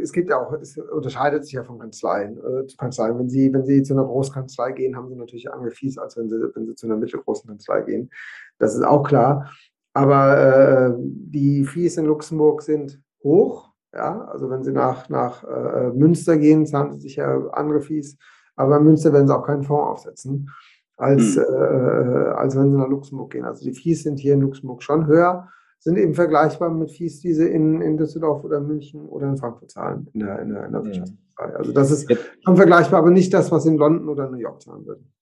es 0.00 0.10
gibt 0.10 0.30
ja 0.30 0.40
auch, 0.40 0.54
es 0.54 0.78
unterscheidet 0.78 1.44
sich 1.44 1.52
ja 1.52 1.62
von 1.62 1.78
Kanzleien 1.78 2.38
äh, 2.38 2.66
zu 2.66 2.78
Kanzleien. 2.78 3.18
Wenn 3.18 3.28
Sie, 3.28 3.52
wenn 3.52 3.66
Sie 3.66 3.82
zu 3.82 3.92
einer 3.92 4.04
Großkanzlei 4.04 4.72
gehen, 4.72 4.96
haben 4.96 5.10
Sie 5.10 5.16
natürlich 5.16 5.52
andere 5.52 5.72
Fees, 5.72 5.98
als 5.98 6.16
wenn 6.16 6.30
Sie, 6.30 6.36
wenn 6.54 6.66
Sie 6.66 6.74
zu 6.74 6.86
einer 6.86 6.96
mittelgroßen 6.96 7.48
Kanzlei 7.48 7.82
gehen. 7.82 8.10
Das 8.58 8.74
ist 8.74 8.82
auch 8.82 9.02
klar. 9.02 9.50
Aber 9.92 10.38
äh, 10.38 10.94
die 10.98 11.66
Fees 11.66 11.98
in 11.98 12.06
Luxemburg 12.06 12.62
sind 12.62 12.98
hoch. 13.22 13.73
Ja, 13.94 14.22
also 14.24 14.50
wenn 14.50 14.64
Sie 14.64 14.72
nach, 14.72 15.08
nach 15.08 15.44
äh, 15.44 15.90
Münster 15.90 16.36
gehen, 16.36 16.66
zahlen 16.66 16.92
Sie 16.92 17.00
sich 17.00 17.16
ja 17.16 17.48
andere 17.52 17.80
Fees. 17.80 18.18
Aber 18.56 18.78
in 18.78 18.84
Münster 18.84 19.12
werden 19.12 19.28
Sie 19.28 19.36
auch 19.36 19.46
keinen 19.46 19.62
Fonds 19.62 19.88
aufsetzen 19.88 20.48
als, 20.96 21.36
mhm. 21.36 21.42
äh, 21.42 22.28
als 22.34 22.56
wenn 22.56 22.70
sie 22.70 22.78
nach 22.78 22.88
Luxemburg 22.88 23.32
gehen. 23.32 23.44
Also 23.44 23.64
die 23.64 23.74
Fees 23.74 24.02
sind 24.02 24.18
hier 24.18 24.34
in 24.34 24.40
Luxemburg 24.40 24.82
schon 24.82 25.06
höher, 25.06 25.48
sind 25.78 25.96
eben 25.98 26.14
vergleichbar 26.14 26.70
mit 26.70 26.90
Fees, 26.90 27.20
die 27.20 27.34
sie 27.34 27.48
in, 27.48 27.80
in 27.82 27.96
Düsseldorf 27.96 28.44
oder 28.44 28.60
München 28.60 29.06
oder 29.06 29.28
in 29.28 29.36
Frankfurt 29.36 29.70
zahlen 29.70 30.08
in 30.12 30.20
der, 30.20 30.38
in 30.40 30.48
der, 30.50 30.66
in 30.66 30.72
der 30.72 30.84
Wirtschaftspolizei. 30.84 31.56
Also 31.56 31.72
das 31.72 31.90
ist 31.90 32.08
schon 32.44 32.56
vergleichbar, 32.56 33.00
aber 33.00 33.10
nicht 33.10 33.34
das, 33.34 33.50
was 33.50 33.66
in 33.66 33.76
London 33.76 34.08
oder 34.08 34.30
New 34.30 34.38
York 34.38 34.62
zahlen 34.62 34.86
würden. 34.86 35.12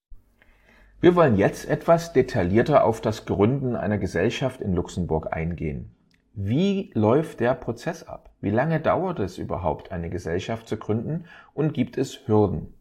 Wir 1.01 1.17
wollen 1.17 1.37
jetzt 1.37 1.69
etwas 1.69 2.13
detaillierter 2.13 2.85
auf 2.85 3.01
das 3.01 3.25
Gründen 3.25 3.75
einer 3.75 3.99
Gesellschaft 3.99 4.61
in 4.61 4.73
Luxemburg 4.73 5.33
eingehen. 5.33 5.97
Wie 6.35 6.91
läuft 6.95 7.41
der 7.41 7.55
Prozess 7.55 8.05
ab? 8.05 8.31
Wie 8.41 8.51
lange 8.51 8.81
dauert 8.81 9.19
es 9.19 9.37
überhaupt, 9.37 9.93
eine 9.93 10.09
Gesellschaft 10.09 10.67
zu 10.67 10.79
gründen 10.79 11.25
und 11.53 11.75
gibt 11.75 11.99
es 11.99 12.27
Hürden? 12.27 12.73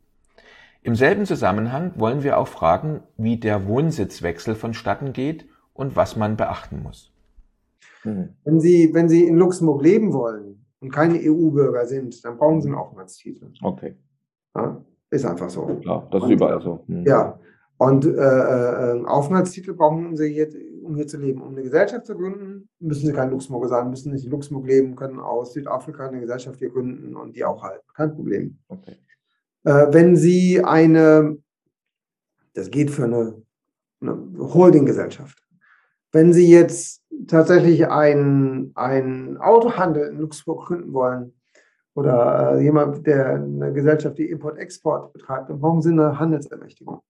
Im 0.84 0.96
selben 0.96 1.26
Zusammenhang 1.26 1.92
wollen 1.96 2.24
wir 2.24 2.38
auch 2.38 2.48
fragen, 2.48 3.02
wie 3.18 3.38
der 3.38 3.68
Wohnsitzwechsel 3.68 4.56
vonstatten 4.56 5.14
geht 5.14 5.46
und 5.74 5.96
was 5.96 6.16
man 6.16 6.38
beachten 6.38 6.82
muss. 6.82 7.12
Hm. 8.04 8.30
Wenn 8.46 8.60
Sie, 8.60 8.90
wenn 8.94 9.10
Sie 9.10 9.28
in 9.28 9.36
Luxemburg 9.36 9.84
leben 9.84 10.14
wollen 10.14 10.66
und 10.80 10.92
keine 10.92 11.20
EU-Bürger 11.20 11.86
sind, 11.86 12.24
dann 12.26 12.38
brauchen 12.38 12.62
Sie 12.62 12.70
einen 12.70 12.78
Aufenthaltstitel. 12.78 13.52
Okay. 13.62 13.96
Ja, 14.56 14.84
ist 15.12 15.26
einfach 15.26 15.50
so. 15.50 15.66
Klar, 15.82 16.08
das 16.10 16.24
ist 16.24 16.28
und, 16.28 16.34
überall 16.34 16.62
so. 16.62 16.84
Hm. 16.88 17.06
Ja. 17.06 17.40
Und 17.78 18.06
äh, 18.06 18.10
äh, 18.10 19.06
Aufenthaltstitel 19.06 19.74
brauchen 19.74 20.16
Sie 20.16 20.28
jetzt, 20.36 20.56
um 20.92 20.98
hier 20.98 21.08
zu 21.08 21.18
leben. 21.18 21.42
Um 21.42 21.54
eine 21.54 21.64
Gesellschaft 21.64 22.06
zu 22.06 22.16
gründen, 22.16 22.70
müssen 22.80 23.08
Sie 23.08 23.14
kein 23.14 23.32
Luxemburger 23.32 23.70
sein, 23.70 23.90
müssen 23.90 24.12
nicht 24.12 24.26
in 24.26 24.32
Luxemburg 24.32 24.68
leben, 24.68 24.96
können 24.96 25.20
aus 25.20 25.54
Südafrika 25.54 26.08
eine 26.08 26.20
Gesellschaft 26.20 26.60
hier 26.60 26.70
gründen 26.70 27.16
und 27.16 27.36
die 27.36 27.46
auch 27.46 27.64
halten. 27.64 27.88
Kein 27.96 28.14
Problem. 28.14 28.60
Okay. 28.68 28.98
Äh, 29.64 29.88
wenn 29.92 30.16
Sie 30.16 30.64
eine, 30.64 31.38
das 32.54 32.70
geht 32.70 32.92
für 32.92 33.06
eine, 33.06 33.42
eine 34.02 34.18
Holdinggesellschaft, 34.38 35.42
wenn 36.12 36.34
Sie 36.34 36.50
jetzt 36.50 37.02
tatsächlich 37.28 37.88
einen, 37.88 38.76
Autohandel 38.76 40.10
in 40.10 40.20
Luxemburg 40.20 40.68
gründen 40.68 40.94
wollen 40.94 41.34
oder 41.94 42.56
äh, 42.56 42.64
jemand, 42.64 43.08
der 43.08 43.36
eine 43.36 43.72
Gesellschaft, 43.72 44.18
die 44.18 44.30
Import-Export 44.30 45.14
betreibt, 45.14 45.50
dann 45.50 45.60
brauchen 45.60 45.82
Sie 45.82 45.92
eine 45.92 46.20
Handelsermächtigung. 46.20 47.02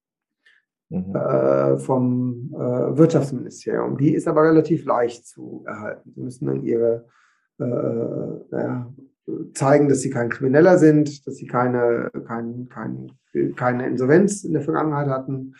Mhm. 0.91 1.15
Äh, 1.15 1.77
vom 1.77 2.53
äh, 2.53 2.97
Wirtschaftsministerium. 2.97 3.97
Die 3.97 4.13
ist 4.13 4.27
aber 4.27 4.43
relativ 4.43 4.83
leicht 4.83 5.25
zu 5.25 5.63
erhalten. 5.65 6.11
Sie 6.13 6.21
müssen 6.21 6.47
dann 6.47 6.63
ihre 6.63 7.05
äh, 7.59 7.63
naja, 7.63 8.93
zeigen, 9.53 9.87
dass 9.87 10.01
sie 10.01 10.09
kein 10.09 10.29
Krimineller 10.29 10.77
sind, 10.77 11.25
dass 11.25 11.35
sie 11.35 11.47
keine, 11.47 12.11
kein, 12.27 12.67
kein, 12.67 13.11
keine 13.55 13.87
Insolvenz 13.87 14.43
in 14.43 14.51
der 14.51 14.63
Vergangenheit 14.63 15.07
hatten. 15.07 15.53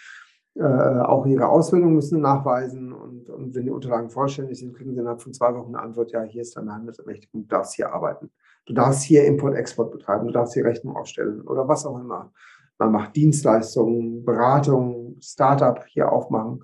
Äh, 0.55 0.63
auch 0.63 1.25
ihre 1.25 1.47
Ausbildung 1.47 1.95
müssen 1.95 2.19
nachweisen 2.19 2.91
und, 2.91 3.29
und 3.29 3.55
wenn 3.55 3.63
die 3.63 3.71
Unterlagen 3.71 4.09
vollständig 4.09 4.59
sind, 4.59 4.75
kriegen 4.75 4.93
sie 4.93 4.99
innerhalb 4.99 5.21
von 5.21 5.33
zwei 5.33 5.55
Wochen 5.55 5.73
eine 5.73 5.81
Antwort, 5.81 6.11
ja, 6.11 6.23
hier 6.23 6.41
ist 6.41 6.57
deine 6.57 6.73
Handelsermächtigung, 6.73 7.43
du 7.43 7.47
darfst 7.47 7.75
hier 7.75 7.93
arbeiten. 7.93 8.29
Du 8.65 8.73
darfst 8.73 9.03
hier 9.03 9.23
Import-Export 9.23 9.91
betreiben, 9.91 10.27
du 10.27 10.33
darfst 10.33 10.55
hier 10.55 10.65
Rechnung 10.65 10.97
aufstellen 10.97 11.41
oder 11.41 11.69
was 11.69 11.85
auch 11.85 11.97
immer. 11.97 12.33
Man 12.81 12.93
macht 12.93 13.15
Dienstleistungen, 13.15 14.25
Beratung, 14.25 15.17
Startup 15.21 15.83
hier 15.85 16.11
aufmachen. 16.11 16.63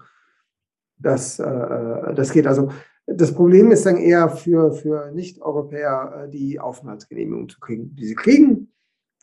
Das, 0.98 1.38
äh, 1.38 2.16
das 2.16 2.32
geht 2.32 2.48
also 2.48 2.70
das 3.06 3.34
Problem 3.34 3.72
ist 3.72 3.86
dann 3.86 3.98
eher 3.98 4.30
für, 4.30 4.74
für 4.74 5.12
Nicht-Europäer, 5.12 6.24
äh, 6.26 6.30
die 6.30 6.60
Aufenthaltsgenehmigung 6.60 7.50
zu 7.50 7.60
kriegen, 7.60 7.96
die 7.96 8.06
sie 8.06 8.16
kriegen. 8.16 8.74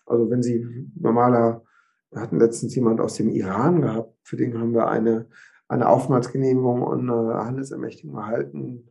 Also 0.07 0.31
wenn 0.31 0.43
sie 0.43 0.89
normaler, 0.95 1.65
wir 2.11 2.21
hatten 2.21 2.39
letztens 2.39 2.77
jemand 2.77 3.01
aus 3.01 3.17
dem 3.17 3.29
Iran 3.29 3.83
gehabt, 3.83 4.15
für 4.23 4.37
den 4.37 4.59
haben 4.59 4.73
wir 4.73 4.89
eine, 4.89 5.27
eine 5.67 5.89
Aufenthaltsgenehmigung 5.89 6.83
und 6.83 7.11
eine 7.11 7.45
Handelsermächtigung 7.45 8.17
erhalten. 8.17 8.89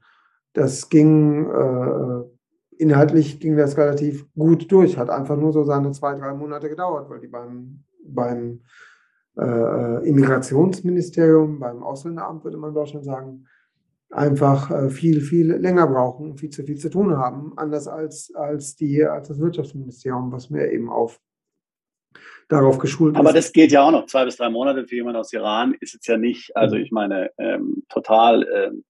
Das 0.51 0.89
ging, 0.89 1.49
äh, 1.49 2.23
inhaltlich 2.77 3.39
ging 3.39 3.55
das 3.55 3.77
relativ 3.77 4.31
gut 4.33 4.71
durch, 4.71 4.97
hat 4.97 5.09
einfach 5.09 5.37
nur 5.37 5.53
so 5.53 5.63
seine 5.63 5.91
zwei, 5.91 6.15
drei 6.15 6.33
Monate 6.33 6.69
gedauert, 6.69 7.09
weil 7.09 7.21
die 7.21 7.27
beim, 7.27 7.83
beim 8.05 8.61
äh, 9.37 10.07
Immigrationsministerium, 10.07 11.59
beim 11.59 11.83
Ausländeramt, 11.83 12.43
würde 12.43 12.57
man 12.57 12.69
in 12.69 12.75
Deutschland 12.75 13.05
sagen, 13.05 13.45
einfach 14.09 14.69
äh, 14.71 14.89
viel, 14.89 15.21
viel 15.21 15.53
länger 15.53 15.87
brauchen, 15.87 16.37
viel 16.37 16.49
zu 16.49 16.63
viel 16.63 16.77
zu 16.77 16.89
tun 16.89 17.17
haben, 17.17 17.53
anders 17.57 17.87
als, 17.87 18.33
als, 18.35 18.75
die, 18.75 19.03
als 19.03 19.27
das 19.27 19.39
Wirtschaftsministerium, 19.39 20.31
was 20.31 20.49
mir 20.49 20.71
eben 20.71 20.89
auf 20.89 21.19
darauf 22.49 22.77
geschult 22.77 23.15
Aber 23.15 23.23
ist. 23.23 23.29
Aber 23.29 23.37
das 23.37 23.51
geht 23.51 23.71
ja 23.71 23.83
auch 23.83 23.91
noch. 23.91 24.05
Zwei 24.05 24.25
bis 24.25 24.37
drei 24.37 24.49
Monate 24.49 24.85
für 24.85 24.95
jemanden 24.95 25.19
aus 25.19 25.33
Iran 25.33 25.75
ist 25.79 25.95
es 25.95 26.05
ja 26.05 26.17
nicht, 26.17 26.55
also 26.55 26.75
ich 26.75 26.91
meine, 26.91 27.31
ähm, 27.37 27.83
total, 27.89 28.45
ähm, 28.53 28.83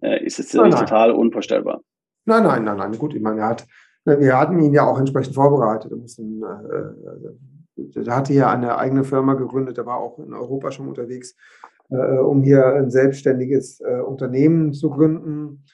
äh, 0.00 0.24
ist 0.24 0.38
es 0.38 0.52
ja 0.52 0.64
nicht 0.64 0.78
total 0.78 1.10
unvorstellbar. 1.10 1.82
Nein, 2.24 2.44
nein, 2.44 2.64
nein, 2.64 2.76
nein. 2.76 2.98
Gut, 2.98 3.14
ich 3.14 3.22
meine, 3.22 3.40
er 3.40 3.48
hat, 3.48 3.66
wir 4.04 4.38
hatten 4.38 4.60
ihn 4.60 4.72
ja 4.72 4.86
auch 4.86 4.98
entsprechend 4.98 5.34
vorbereitet. 5.34 5.90
Er, 5.90 5.96
mussten, 5.96 6.42
äh, 6.42 7.32
er 7.76 8.16
hatte 8.16 8.32
ja 8.32 8.50
eine 8.50 8.78
eigene 8.78 9.04
Firma 9.04 9.34
gegründet, 9.34 9.78
er 9.78 9.86
war 9.86 9.98
auch 9.98 10.18
in 10.18 10.34
Europa 10.34 10.70
schon 10.70 10.88
unterwegs 10.88 11.36
äh, 11.92 12.18
um 12.18 12.42
hier 12.42 12.66
ein 12.66 12.90
selbstständiges 12.90 13.80
äh, 13.80 14.00
Unternehmen 14.00 14.72
zu 14.72 14.90
gründen, 14.90 15.64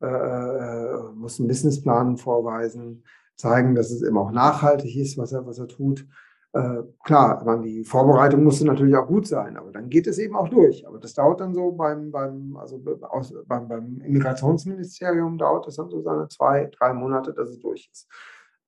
äh, 0.00 0.06
äh, 0.06 1.12
muss 1.14 1.38
einen 1.38 1.48
Businessplan 1.48 2.16
vorweisen, 2.16 3.04
zeigen, 3.36 3.74
dass 3.74 3.90
es 3.90 4.02
eben 4.02 4.16
auch 4.16 4.30
nachhaltig 4.30 4.96
ist, 4.96 5.18
was 5.18 5.32
er, 5.32 5.46
was 5.46 5.58
er 5.58 5.68
tut. 5.68 6.06
Äh, 6.52 6.82
klar, 7.04 7.44
man, 7.44 7.62
die 7.62 7.84
Vorbereitung 7.84 8.42
musste 8.42 8.64
natürlich 8.64 8.96
auch 8.96 9.06
gut 9.06 9.26
sein, 9.26 9.58
aber 9.58 9.70
dann 9.72 9.90
geht 9.90 10.06
es 10.06 10.18
eben 10.18 10.36
auch 10.36 10.48
durch. 10.48 10.86
Aber 10.86 10.98
das 10.98 11.12
dauert 11.12 11.40
dann 11.40 11.52
so 11.52 11.72
beim, 11.72 12.10
beim, 12.10 12.56
also 12.56 12.82
aus, 13.02 13.34
beim, 13.46 13.68
beim 13.68 14.00
Immigrationsministerium 14.00 15.36
dauert 15.36 15.66
das 15.66 15.76
dann 15.76 15.90
so 15.90 16.00
seine 16.00 16.28
zwei, 16.28 16.70
drei 16.78 16.94
Monate, 16.94 17.34
dass 17.34 17.50
es 17.50 17.60
durch 17.60 17.90
ist. 17.92 18.08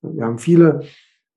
Wir 0.03 0.25
haben 0.25 0.39
viele, 0.39 0.83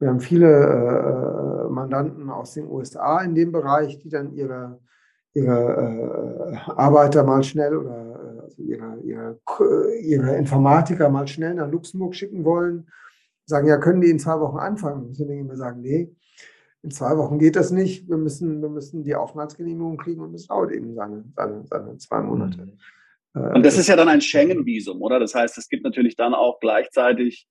wir 0.01 0.09
haben 0.09 0.19
viele 0.19 0.47
äh, 0.47 1.71
Mandanten 1.71 2.31
aus 2.31 2.55
den 2.55 2.67
USA 2.67 3.21
in 3.21 3.35
dem 3.35 3.51
Bereich, 3.51 3.99
die 3.99 4.09
dann 4.09 4.33
ihre, 4.33 4.79
ihre 5.33 6.51
äh, 6.51 6.71
Arbeiter 6.71 7.23
mal 7.23 7.43
schnell 7.43 7.77
oder 7.77 7.91
äh, 7.91 8.41
also 8.41 8.63
ihre, 8.63 8.99
ihre, 9.03 9.39
ihre 10.01 10.35
Informatiker 10.37 11.09
mal 11.09 11.27
schnell 11.27 11.53
nach 11.53 11.69
Luxemburg 11.69 12.15
schicken 12.15 12.43
wollen. 12.43 12.89
Sagen, 13.45 13.67
ja, 13.67 13.77
können 13.77 14.01
die 14.01 14.09
in 14.09 14.17
zwei 14.17 14.39
Wochen 14.39 14.57
anfangen? 14.57 15.07
Müssen 15.07 15.29
wir 15.29 15.35
immer 15.35 15.55
sagen, 15.55 15.81
nee, 15.81 16.11
in 16.81 16.89
zwei 16.89 17.15
Wochen 17.15 17.37
geht 17.37 17.55
das 17.55 17.69
nicht. 17.69 18.09
Wir 18.09 18.17
müssen, 18.17 18.59
wir 18.59 18.69
müssen 18.69 19.03
die 19.03 19.13
Aufenthaltsgenehmigung 19.13 19.97
kriegen 19.97 20.21
und 20.21 20.33
es 20.33 20.47
dauert 20.47 20.71
eben 20.71 20.95
seine, 20.95 21.25
seine, 21.35 21.63
seine 21.67 21.97
zwei 21.97 22.21
Monate. 22.21 22.75
Mhm. 23.35 23.41
Und 23.53 23.63
das 23.63 23.77
ist 23.77 23.87
ja 23.87 23.95
dann 23.95 24.09
ein 24.09 24.21
Schengen-Visum, 24.21 24.99
oder? 24.99 25.19
Das 25.19 25.35
heißt, 25.35 25.59
es 25.59 25.69
gibt 25.69 25.83
natürlich 25.83 26.15
dann 26.15 26.33
auch 26.33 26.59
gleichzeitig 26.59 27.47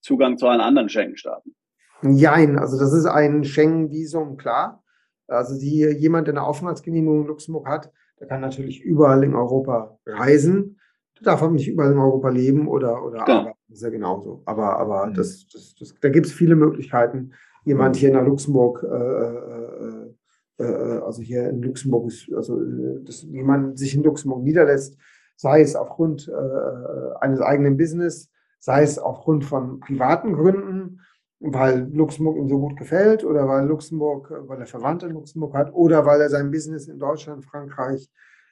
Zugang 0.00 0.36
zu 0.36 0.48
allen 0.48 0.60
anderen 0.60 0.88
Schengen-Staaten. 0.88 1.54
Nein, 2.02 2.58
also 2.58 2.78
das 2.78 2.92
ist 2.92 3.06
ein 3.06 3.44
Schengen-Visum, 3.44 4.36
klar. 4.36 4.82
Also 5.28 5.58
die, 5.58 5.86
jemand, 5.98 6.26
der 6.26 6.34
eine 6.34 6.42
Aufenthaltsgenehmigung 6.42 7.22
in 7.22 7.28
Luxemburg 7.28 7.68
hat, 7.68 7.92
der 8.20 8.28
kann 8.28 8.40
natürlich 8.40 8.82
überall 8.82 9.24
in 9.24 9.34
Europa 9.34 9.98
reisen. 10.06 10.78
Der 11.18 11.24
darf 11.24 11.42
aber 11.42 11.52
nicht 11.52 11.68
überall 11.68 11.92
in 11.92 11.98
Europa 11.98 12.28
leben 12.28 12.68
oder, 12.68 13.04
oder 13.04 13.24
genau. 13.24 13.38
arbeiten. 13.40 13.58
Das 13.68 13.78
ist 13.78 13.82
ja 13.82 13.90
genauso. 13.90 14.42
Aber, 14.44 14.78
aber 14.78 15.06
mhm. 15.06 15.14
das, 15.14 15.46
das, 15.52 15.74
das, 15.78 15.94
da 16.00 16.08
gibt 16.08 16.26
es 16.26 16.32
viele 16.32 16.56
Möglichkeiten. 16.56 17.32
Jemand 17.64 17.96
hier 17.96 18.12
nach 18.12 18.24
Luxemburg, 18.24 18.82
äh, 18.82 18.86
äh, 18.86 20.12
äh, 20.58 20.64
äh, 20.64 20.98
also 21.02 21.22
hier 21.22 21.48
in 21.48 21.62
Luxemburg 21.62 22.08
ist, 22.08 22.32
also 22.34 22.60
dass 23.04 23.22
jemand 23.22 23.78
sich 23.78 23.94
in 23.94 24.02
Luxemburg 24.02 24.42
niederlässt, 24.42 24.98
sei 25.36 25.60
es 25.60 25.76
aufgrund 25.76 26.28
äh, 26.28 27.14
eines 27.20 27.40
eigenen 27.40 27.76
Business, 27.76 28.30
sei 28.58 28.82
es 28.82 28.98
aufgrund 28.98 29.44
von 29.44 29.80
privaten 29.80 30.34
Gründen, 30.34 31.00
weil 31.44 31.88
Luxemburg 31.92 32.36
ihm 32.36 32.48
so 32.48 32.58
gut 32.58 32.76
gefällt 32.76 33.24
oder 33.24 33.48
weil 33.48 33.66
Luxemburg, 33.66 34.32
weil 34.46 34.60
er 34.60 34.66
Verwandte 34.66 35.06
in 35.06 35.12
Luxemburg 35.12 35.54
hat 35.54 35.72
oder 35.74 36.06
weil 36.06 36.20
er 36.20 36.30
sein 36.30 36.50
Business 36.50 36.86
in 36.86 36.98
Deutschland, 36.98 37.44
Frankreich, 37.44 38.08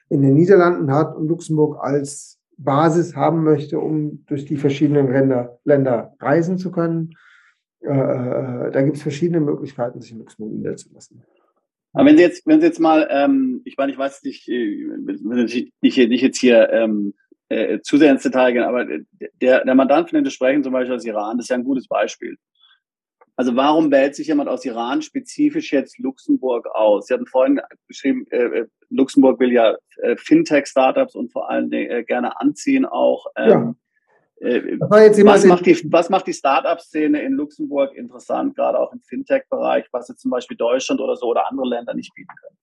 in 0.09 0.21
den 0.21 0.33
Niederlanden 0.33 0.91
hat 0.91 1.15
und 1.15 1.27
Luxemburg 1.27 1.77
als 1.79 2.37
Basis 2.57 3.15
haben 3.15 3.43
möchte, 3.43 3.79
um 3.79 4.25
durch 4.25 4.45
die 4.45 4.57
verschiedenen 4.57 5.09
Länder, 5.09 5.59
Länder 5.63 6.13
reisen 6.19 6.57
zu 6.57 6.69
können. 6.69 7.13
Äh, 7.79 7.91
äh 7.91 8.71
da 8.71 8.81
gibt 8.81 8.97
es 8.97 9.03
verschiedene 9.03 9.39
Möglichkeiten, 9.39 10.01
sich 10.01 10.11
in 10.11 10.19
Luxemburg 10.19 10.53
niederzulassen. 10.53 11.23
Aber 11.93 12.05
wenn 12.05 12.17
Sie 12.17 12.23
jetzt, 12.23 12.45
wenn 12.45 12.59
Sie 12.59 12.67
jetzt 12.67 12.79
mal, 12.79 13.07
ähm, 13.09 13.61
ich 13.63 13.77
meine, 13.77 13.91
ich 13.91 13.97
weiß 13.97 14.23
nicht, 14.23 14.49
äh, 14.49 14.87
nicht, 14.97 15.71
nicht, 15.81 15.97
nicht 15.97 16.21
jetzt 16.21 16.39
hier 16.39 16.69
ähm, 16.71 17.13
äh, 17.47 17.79
zu 17.81 17.97
sehr 17.97 18.11
ins 18.11 18.23
Detail 18.23 18.51
gehen, 18.51 18.63
aber 18.63 18.85
der, 19.41 19.63
der 19.63 19.75
Mandant, 19.75 20.09
von 20.09 20.17
dem 20.17 20.23
wir 20.25 20.31
sprechen, 20.31 20.63
zum 20.63 20.73
Beispiel 20.73 20.95
aus 20.95 21.05
Iran, 21.05 21.37
das 21.37 21.45
ist 21.45 21.49
ja 21.49 21.55
ein 21.55 21.63
gutes 21.63 21.87
Beispiel. 21.87 22.37
Also 23.35 23.55
warum 23.55 23.91
wählt 23.91 24.15
sich 24.15 24.27
jemand 24.27 24.49
aus 24.49 24.65
Iran 24.65 25.01
spezifisch 25.01 25.71
jetzt 25.71 25.97
Luxemburg 25.99 26.67
aus? 26.73 27.07
Sie 27.07 27.13
hatten 27.13 27.27
vorhin 27.27 27.61
geschrieben, 27.87 28.25
äh, 28.29 28.37
äh 28.37 28.67
Luxemburg 28.89 29.39
will 29.39 29.53
ja 29.53 29.75
äh, 30.01 30.17
Fintech-Startups 30.17 31.15
und 31.15 31.31
vor 31.31 31.49
allem 31.49 31.71
äh, 31.71 32.03
gerne 32.03 32.39
anziehen 32.39 32.85
auch. 32.85 33.25
Ähm, 33.37 33.75
ja. 34.41 34.47
äh, 34.49 34.77
was, 34.79 35.45
macht 35.45 35.65
die, 35.65 35.91
was 35.91 36.09
macht 36.09 36.27
die 36.27 36.33
Startup-Szene 36.33 37.21
in 37.21 37.33
Luxemburg 37.33 37.93
interessant, 37.95 38.55
gerade 38.55 38.77
auch 38.77 38.91
im 38.91 39.01
Fintech-Bereich, 39.01 39.87
was 39.91 40.09
jetzt 40.09 40.19
zum 40.19 40.31
Beispiel 40.31 40.57
Deutschland 40.57 40.99
oder 40.99 41.15
so 41.15 41.27
oder 41.27 41.49
andere 41.49 41.69
Länder 41.69 41.93
nicht 41.93 42.13
bieten 42.13 42.35
können? 42.41 42.57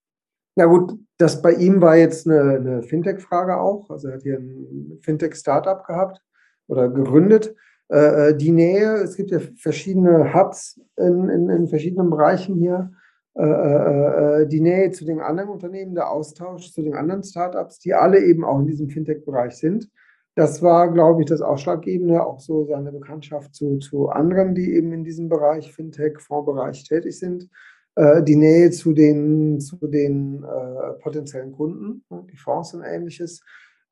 Na 0.55 0.67
gut, 0.67 0.99
das 1.19 1.41
bei 1.41 1.53
ihm 1.53 1.81
war 1.81 1.97
jetzt 1.97 2.27
eine, 2.27 2.57
eine 2.57 2.83
Fintech-Frage 2.83 3.59
auch. 3.59 3.89
Also 3.91 4.09
er 4.09 4.15
hat 4.15 4.23
hier 4.23 4.39
ein 4.39 4.99
Fintech-Startup 5.03 5.85
gehabt 5.87 6.21
oder 6.67 6.89
gegründet. 6.89 7.55
Äh, 7.91 8.31
äh, 8.31 8.37
die 8.37 8.53
Nähe, 8.53 8.95
es 8.97 9.17
gibt 9.17 9.31
ja 9.31 9.41
verschiedene 9.57 10.35
Hubs 10.35 10.81
in, 10.97 11.29
in, 11.29 11.49
in 11.49 11.69
verschiedenen 11.69 12.11
Bereichen 12.11 12.57
hier. 12.57 12.91
Äh, 13.39 13.45
äh, 13.45 14.43
äh, 14.43 14.47
die 14.49 14.61
Nähe 14.61 14.91
zu 14.91 15.05
den 15.05 15.21
anderen 15.21 15.51
Unternehmen, 15.51 15.95
der 15.95 16.11
Austausch 16.11 16.73
zu 16.73 16.83
den 16.83 16.95
anderen 16.95 17.23
Startups, 17.23 17.79
die 17.79 17.95
alle 17.95 18.19
eben 18.25 18.45
auch 18.45 18.59
in 18.59 18.67
diesem 18.67 18.89
Fintech-Bereich 18.89 19.57
sind. 19.57 19.89
Das 20.35 20.61
war, 20.61 20.93
glaube 20.93 21.23
ich, 21.23 21.29
das 21.29 21.41
Ausschlaggebende, 21.41 22.25
auch 22.25 22.41
so 22.41 22.65
seine 22.65 22.91
Bekanntschaft 22.91 23.55
zu, 23.55 23.79
zu 23.79 24.09
anderen, 24.09 24.57
die 24.57 24.75
eben 24.75 24.93
in 24.93 25.05
diesem 25.05 25.29
Bereich, 25.29 25.73
Fintech, 25.73 26.19
Fondsbereich 26.19 26.83
tätig 26.83 27.17
sind. 27.19 27.49
Äh, 27.95 28.25
die 28.25 28.35
Nähe 28.35 28.71
zu 28.73 28.93
den, 28.93 29.61
zu 29.61 29.77
den 29.87 30.43
äh, 30.43 30.93
potenziellen 31.01 31.53
Kunden, 31.53 32.05
ne, 32.11 32.25
die 32.33 32.37
Fonds 32.37 32.75
und 32.75 32.83
ähnliches. 32.83 33.41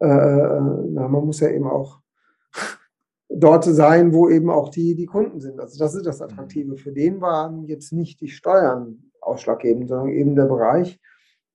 Äh, 0.01 0.07
na, 0.09 1.07
man 1.09 1.24
muss 1.24 1.38
ja 1.38 1.51
eben 1.51 1.68
auch 1.68 2.01
dort 3.29 3.64
sein, 3.64 4.12
wo 4.12 4.29
eben 4.29 4.51
auch 4.51 4.68
die, 4.68 4.95
die 4.95 5.07
Kunden 5.07 5.41
sind. 5.41 5.61
Also 5.61 5.79
das 5.79 5.95
ist 5.95 6.07
das 6.07 6.22
Attraktive. 6.22 6.77
Für 6.77 6.93
den 6.93 7.20
waren 7.20 7.64
jetzt 7.64 7.93
nicht 7.93 8.20
die 8.20 8.29
Steuern 8.29 9.11
ausschlaggebend, 9.20 9.89
sondern 9.89 10.11
eben 10.11 10.37
der 10.37 10.47
Bereich, 10.47 11.01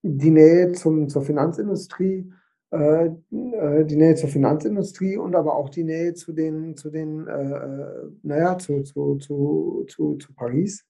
die 0.03 0.31
Nähe 0.31 0.71
zum, 0.73 1.09
zur 1.09 1.21
Finanzindustrie, 1.21 2.31
äh, 2.71 3.09
die 3.29 3.95
Nähe 3.95 4.15
zur 4.15 4.29
Finanzindustrie 4.29 5.17
und 5.17 5.35
aber 5.35 5.55
auch 5.55 5.69
die 5.69 5.83
Nähe 5.83 6.13
zu 6.13 6.33
den, 6.33 6.75
zu 6.75 6.89
den, 6.89 7.27
äh, 7.27 8.09
naja, 8.23 8.57
zu, 8.57 8.81
zu, 8.83 9.17
zu, 9.17 9.85
zu, 9.87 10.15
zu 10.15 10.33
Paris 10.33 10.85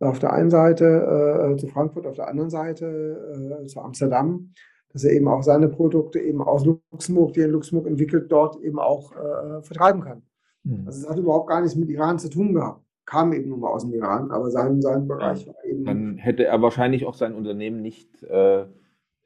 auf 0.00 0.18
der 0.18 0.32
einen 0.32 0.50
Seite, 0.50 1.52
äh, 1.54 1.56
zu 1.56 1.66
Frankfurt 1.68 2.06
auf 2.06 2.16
der 2.16 2.28
anderen 2.28 2.50
Seite, 2.50 3.60
äh, 3.62 3.66
zu 3.66 3.80
Amsterdam, 3.80 4.52
dass 4.94 5.02
er 5.02 5.12
eben 5.12 5.26
auch 5.26 5.42
seine 5.42 5.68
Produkte 5.68 6.20
eben 6.20 6.40
aus 6.40 6.64
Luxemburg, 6.64 7.34
die 7.34 7.40
er 7.40 7.46
in 7.46 7.52
Luxemburg 7.52 7.88
entwickelt, 7.88 8.30
dort 8.30 8.56
eben 8.62 8.78
auch 8.78 9.12
äh, 9.12 9.60
vertreiben 9.60 10.00
kann. 10.00 10.22
Mhm. 10.62 10.84
Also 10.86 11.02
es 11.02 11.10
hat 11.10 11.18
überhaupt 11.18 11.48
gar 11.48 11.60
nichts 11.60 11.76
mit 11.76 11.90
Iran 11.90 12.18
zu 12.18 12.30
tun 12.30 12.54
gehabt. 12.54 12.80
Kam 13.04 13.32
eben 13.32 13.50
nur 13.50 13.58
mal 13.58 13.70
aus 13.70 13.82
dem 13.82 13.92
Iran, 13.92 14.30
aber 14.30 14.50
sein, 14.50 14.80
sein 14.80 15.08
Bereich 15.08 15.46
war 15.48 15.56
eben. 15.64 15.84
Dann 15.84 16.16
hätte 16.16 16.46
er 16.46 16.62
wahrscheinlich 16.62 17.06
auch 17.06 17.14
sein 17.14 17.34
Unternehmen 17.34 17.82
nicht, 17.82 18.22
äh, 18.22 18.66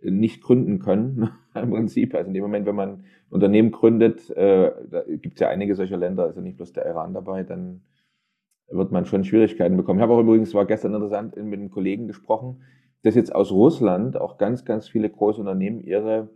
nicht 0.01 0.43
gründen 0.43 0.79
können, 0.79 1.31
im 1.55 1.71
Prinzip. 1.71 2.14
Also 2.14 2.29
in 2.29 2.35
dem 2.35 2.43
Moment, 2.43 2.66
wenn 2.66 2.75
man 2.75 2.89
ein 2.89 3.05
Unternehmen 3.29 3.71
gründet, 3.71 4.31
äh, 4.31 4.73
da 4.91 5.03
gibt 5.07 5.35
es 5.35 5.41
ja 5.41 5.49
einige 5.49 5.75
solcher 5.75 5.99
Länder, 5.99 6.25
also 6.25 6.41
nicht 6.41 6.57
bloß 6.57 6.73
der 6.73 6.87
Iran 6.87 7.12
dabei, 7.12 7.45
dann 7.45 7.83
wird 8.71 8.91
man 8.91 9.05
schon 9.05 9.25
Schwierigkeiten 9.25 9.77
bekommen. 9.77 9.99
Ich 9.99 10.03
habe 10.03 10.14
auch 10.14 10.21
übrigens, 10.21 10.55
war 10.55 10.64
gestern 10.64 10.95
interessant, 10.95 11.37
mit 11.37 11.61
einem 11.61 11.71
Kollegen 11.71 12.07
gesprochen, 12.07 12.62
dass 13.03 13.15
jetzt 13.15 13.35
aus 13.35 13.53
Russland 13.53 14.21
auch 14.21 14.39
ganz, 14.39 14.65
ganz 14.65 14.89
viele 14.89 15.09
große 15.09 15.41
Unternehmen 15.41 15.81
ihre, 15.81 16.31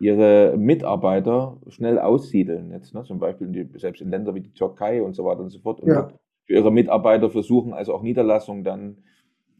ihre 0.00 0.56
Mitarbeiter 0.56 1.58
schnell 1.68 1.98
aussiedeln. 1.98 2.72
Jetzt, 2.72 2.94
ne, 2.94 3.04
zum 3.04 3.18
Beispiel 3.18 3.48
die, 3.48 3.78
selbst 3.78 4.02
in 4.02 4.10
Ländern 4.10 4.34
wie 4.34 4.40
die 4.40 4.52
Türkei 4.52 5.02
und 5.02 5.14
so 5.14 5.24
weiter 5.24 5.40
und 5.40 5.50
so 5.50 5.60
fort. 5.60 5.80
Und 5.80 5.88
ja. 5.88 6.08
für 6.46 6.52
ihre 6.52 6.72
Mitarbeiter 6.72 7.30
versuchen 7.30 7.72
also 7.72 7.94
auch 7.94 8.02
Niederlassungen 8.02 8.64
dann 8.64 8.96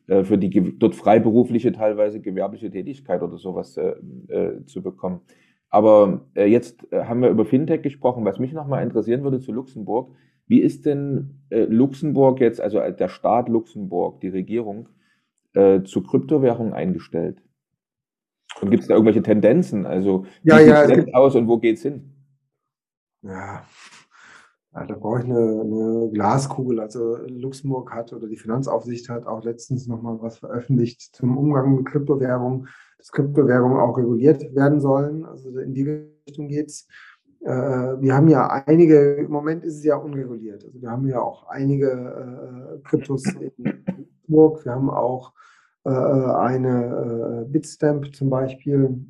äh, 0.07 0.25
für 0.25 0.37
die 0.37 0.79
dort 0.79 0.95
freiberufliche, 0.95 1.73
teilweise 1.73 2.21
gewerbliche 2.21 2.71
Tätigkeit 2.71 3.23
oder 3.23 3.39
sowas 3.39 3.77
äh, 3.77 3.95
äh, 4.29 4.65
zu 4.67 4.83
bekommen. 4.83 5.21
Aber 5.71 6.27
äh, 6.35 6.47
jetzt 6.47 6.87
haben 6.93 7.23
wir 7.23 7.31
über 7.31 7.45
Fintech 7.45 7.83
gesprochen. 7.83 8.25
Was 8.25 8.39
mich 8.39 8.53
nochmal 8.53 8.83
interessieren 8.83 9.23
würde 9.23 9.41
zu 9.41 9.53
Luxemburg, 9.53 10.13
wie 10.47 10.61
ist 10.61 10.85
denn 10.85 11.41
Luxemburg 11.49 12.39
jetzt, 12.39 12.61
also 12.61 12.79
der 12.79 13.09
Staat 13.09 13.49
Luxemburg, 13.49 14.21
die 14.21 14.29
Regierung, 14.29 14.91
äh, 15.55 15.83
zu 15.83 16.03
Kryptowährungen 16.03 16.73
eingestellt? 16.73 17.43
Und 18.61 18.71
gibt 18.71 18.83
es 18.83 18.89
da 18.89 18.95
irgendwelche 18.95 19.23
Tendenzen? 19.23 19.87
Also 19.87 20.27
wie 20.43 20.51
ja, 20.51 20.61
ja, 20.61 20.87
sieht 20.87 21.09
es 21.09 21.15
aus 21.15 21.35
und 21.35 21.49
wo 21.49 21.59
geht 21.59 21.77
es 21.77 21.83
hin? 21.83 22.11
Ja, 23.23 23.65
ja, 24.75 24.85
da 24.87 24.97
brauche 24.97 25.21
ich 25.21 25.25
eine, 25.25 25.61
eine, 25.61 26.11
Glaskugel. 26.13 26.81
Also 26.81 27.17
Luxemburg 27.29 27.93
hat 27.93 28.13
oder 28.13 28.27
die 28.27 28.37
Finanzaufsicht 28.37 29.09
hat 29.09 29.27
auch 29.27 29.45
letztens 29.45 29.87
nochmal 29.87 30.21
was 30.21 30.39
veröffentlicht 30.39 31.15
zum 31.15 31.39
Umgang 31.39 31.77
mit 31.77 31.87
Kryptowährungen, 31.87 32.69
dass 32.99 33.13
Kryptowährungen 33.13 33.79
auch 33.79 33.97
reguliert 33.97 34.55
werden 34.55 34.81
sollen. 34.81 35.25
Also 35.25 35.57
in 35.59 35.75
die 35.75 36.09
Richtung 36.27 36.49
geht 36.49 36.69
es. 36.69 36.89
Äh, 37.43 37.51
wir 37.51 38.15
haben 38.15 38.29
ja 38.29 38.49
einige, 38.67 39.15
im 39.15 39.31
Moment 39.31 39.65
ist 39.65 39.77
es 39.77 39.85
ja 39.85 39.97
unreguliert. 39.97 40.65
Also 40.65 40.81
wir 40.81 40.91
haben 40.91 41.07
ja 41.07 41.21
auch 41.21 41.47
einige 41.47 41.87
äh, 41.91 42.81
Kryptos 42.83 43.25
in 43.27 44.09
Burg. 44.29 44.65
Wir 44.65 44.73
haben 44.73 44.91
auch 44.91 45.33
äh, 45.85 45.91
eine 45.91 47.47
Bitstamp 47.49 48.15
zum 48.15 48.31
Beispiel, 48.31 49.07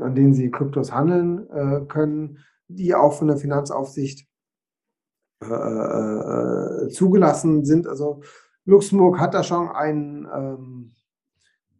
an 0.00 0.14
denen 0.14 0.34
Sie 0.34 0.50
Kryptos 0.50 0.92
handeln 0.92 1.86
können, 1.88 2.38
die 2.68 2.94
auch 2.94 3.12
von 3.12 3.28
der 3.28 3.36
Finanzaufsicht 3.36 4.26
zugelassen 6.90 7.64
sind. 7.64 7.86
Also 7.86 8.22
Luxemburg 8.66 9.20
hat 9.20 9.32
da 9.32 9.44
schon 9.44 9.68
einen, 9.68 10.26
ähm, 10.26 10.94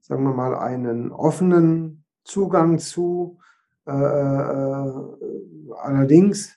sagen 0.01 0.23
wir 0.23 0.33
mal, 0.33 0.55
einen 0.55 1.11
offenen 1.11 2.05
Zugang 2.23 2.79
zu. 2.79 3.39
Äh, 3.87 3.91
allerdings 5.75 6.57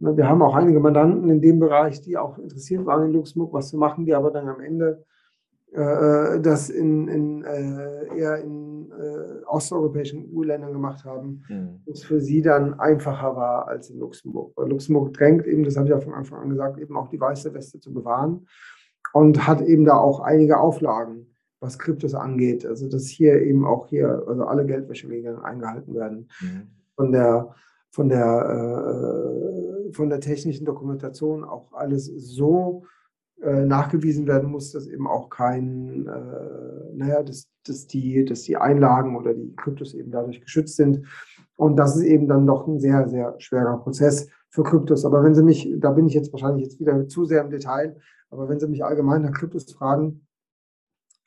wir 0.00 0.28
haben 0.28 0.42
auch 0.42 0.54
einige 0.54 0.80
Mandanten 0.80 1.28
in 1.28 1.40
dem 1.40 1.58
Bereich, 1.58 2.00
die 2.00 2.16
auch 2.16 2.38
interessiert 2.38 2.86
waren 2.86 3.06
in 3.06 3.12
Luxemburg, 3.12 3.52
was 3.52 3.68
zu 3.68 3.76
machen, 3.76 4.04
die 4.04 4.14
aber 4.14 4.30
dann 4.30 4.48
am 4.48 4.60
Ende 4.60 5.04
äh, 5.72 6.40
das 6.40 6.70
in, 6.70 7.08
in 7.08 7.44
äh, 7.44 8.16
eher 8.16 8.42
in 8.42 8.90
äh, 8.90 9.44
osteuropäischen 9.46 10.30
EU-Ländern 10.32 10.72
gemacht 10.72 11.04
haben, 11.04 11.42
mhm. 11.48 11.80
es 11.86 12.04
für 12.04 12.20
sie 12.20 12.40
dann 12.40 12.78
einfacher 12.80 13.36
war 13.36 13.68
als 13.68 13.90
in 13.90 13.98
Luxemburg. 13.98 14.52
Weil 14.56 14.68
Luxemburg 14.68 15.12
drängt 15.12 15.46
eben, 15.46 15.64
das 15.64 15.76
habe 15.76 15.86
ich 15.86 15.90
ja 15.90 16.00
von 16.00 16.14
Anfang 16.14 16.40
an 16.40 16.48
gesagt, 16.48 16.78
eben 16.78 16.96
auch 16.96 17.08
die 17.08 17.20
weiße 17.20 17.52
Weste 17.52 17.80
zu 17.80 17.92
bewahren 17.92 18.46
und 19.12 19.46
hat 19.46 19.60
eben 19.60 19.84
da 19.84 19.98
auch 19.98 20.20
einige 20.20 20.58
Auflagen, 20.58 21.34
was 21.60 21.78
Kryptos 21.78 22.14
angeht. 22.14 22.64
Also 22.64 22.88
dass 22.88 23.06
hier 23.06 23.42
eben 23.42 23.66
auch 23.66 23.88
hier, 23.88 24.22
also 24.26 24.44
alle 24.44 24.64
Geldwäscheregeln 24.64 25.38
eingehalten 25.38 25.94
werden. 25.94 26.28
Mhm. 26.40 26.68
Von 26.96 27.12
der 27.12 27.54
von 27.90 28.08
der, 28.08 28.20
äh, 28.20 29.67
von 29.92 30.08
der 30.08 30.20
technischen 30.20 30.64
Dokumentation 30.64 31.44
auch 31.44 31.72
alles 31.72 32.06
so 32.06 32.84
äh, 33.40 33.64
nachgewiesen 33.64 34.26
werden 34.26 34.50
muss, 34.50 34.72
dass 34.72 34.88
eben 34.88 35.06
auch 35.06 35.30
kein, 35.30 36.06
äh, 36.06 36.94
naja, 36.94 37.22
dass, 37.22 37.48
dass, 37.64 37.86
die, 37.86 38.24
dass 38.24 38.42
die 38.42 38.56
Einlagen 38.56 39.16
oder 39.16 39.32
die 39.32 39.54
Kryptos 39.54 39.94
eben 39.94 40.10
dadurch 40.10 40.40
geschützt 40.40 40.76
sind. 40.76 41.06
Und 41.54 41.76
das 41.76 41.96
ist 41.96 42.02
eben 42.02 42.26
dann 42.26 42.46
doch 42.46 42.66
ein 42.66 42.80
sehr, 42.80 43.08
sehr 43.08 43.36
schwerer 43.38 43.78
Prozess 43.78 44.28
für 44.50 44.64
Kryptos. 44.64 45.04
Aber 45.04 45.22
wenn 45.22 45.36
Sie 45.36 45.42
mich, 45.42 45.72
da 45.78 45.92
bin 45.92 46.06
ich 46.06 46.14
jetzt 46.14 46.32
wahrscheinlich 46.32 46.64
jetzt 46.64 46.80
wieder 46.80 47.06
zu 47.06 47.26
sehr 47.26 47.42
im 47.42 47.50
Detail, 47.50 47.96
aber 48.30 48.48
wenn 48.48 48.58
Sie 48.58 48.66
mich 48.66 48.84
allgemein 48.84 49.22
nach 49.22 49.32
Kryptos 49.32 49.72
fragen, 49.72 50.26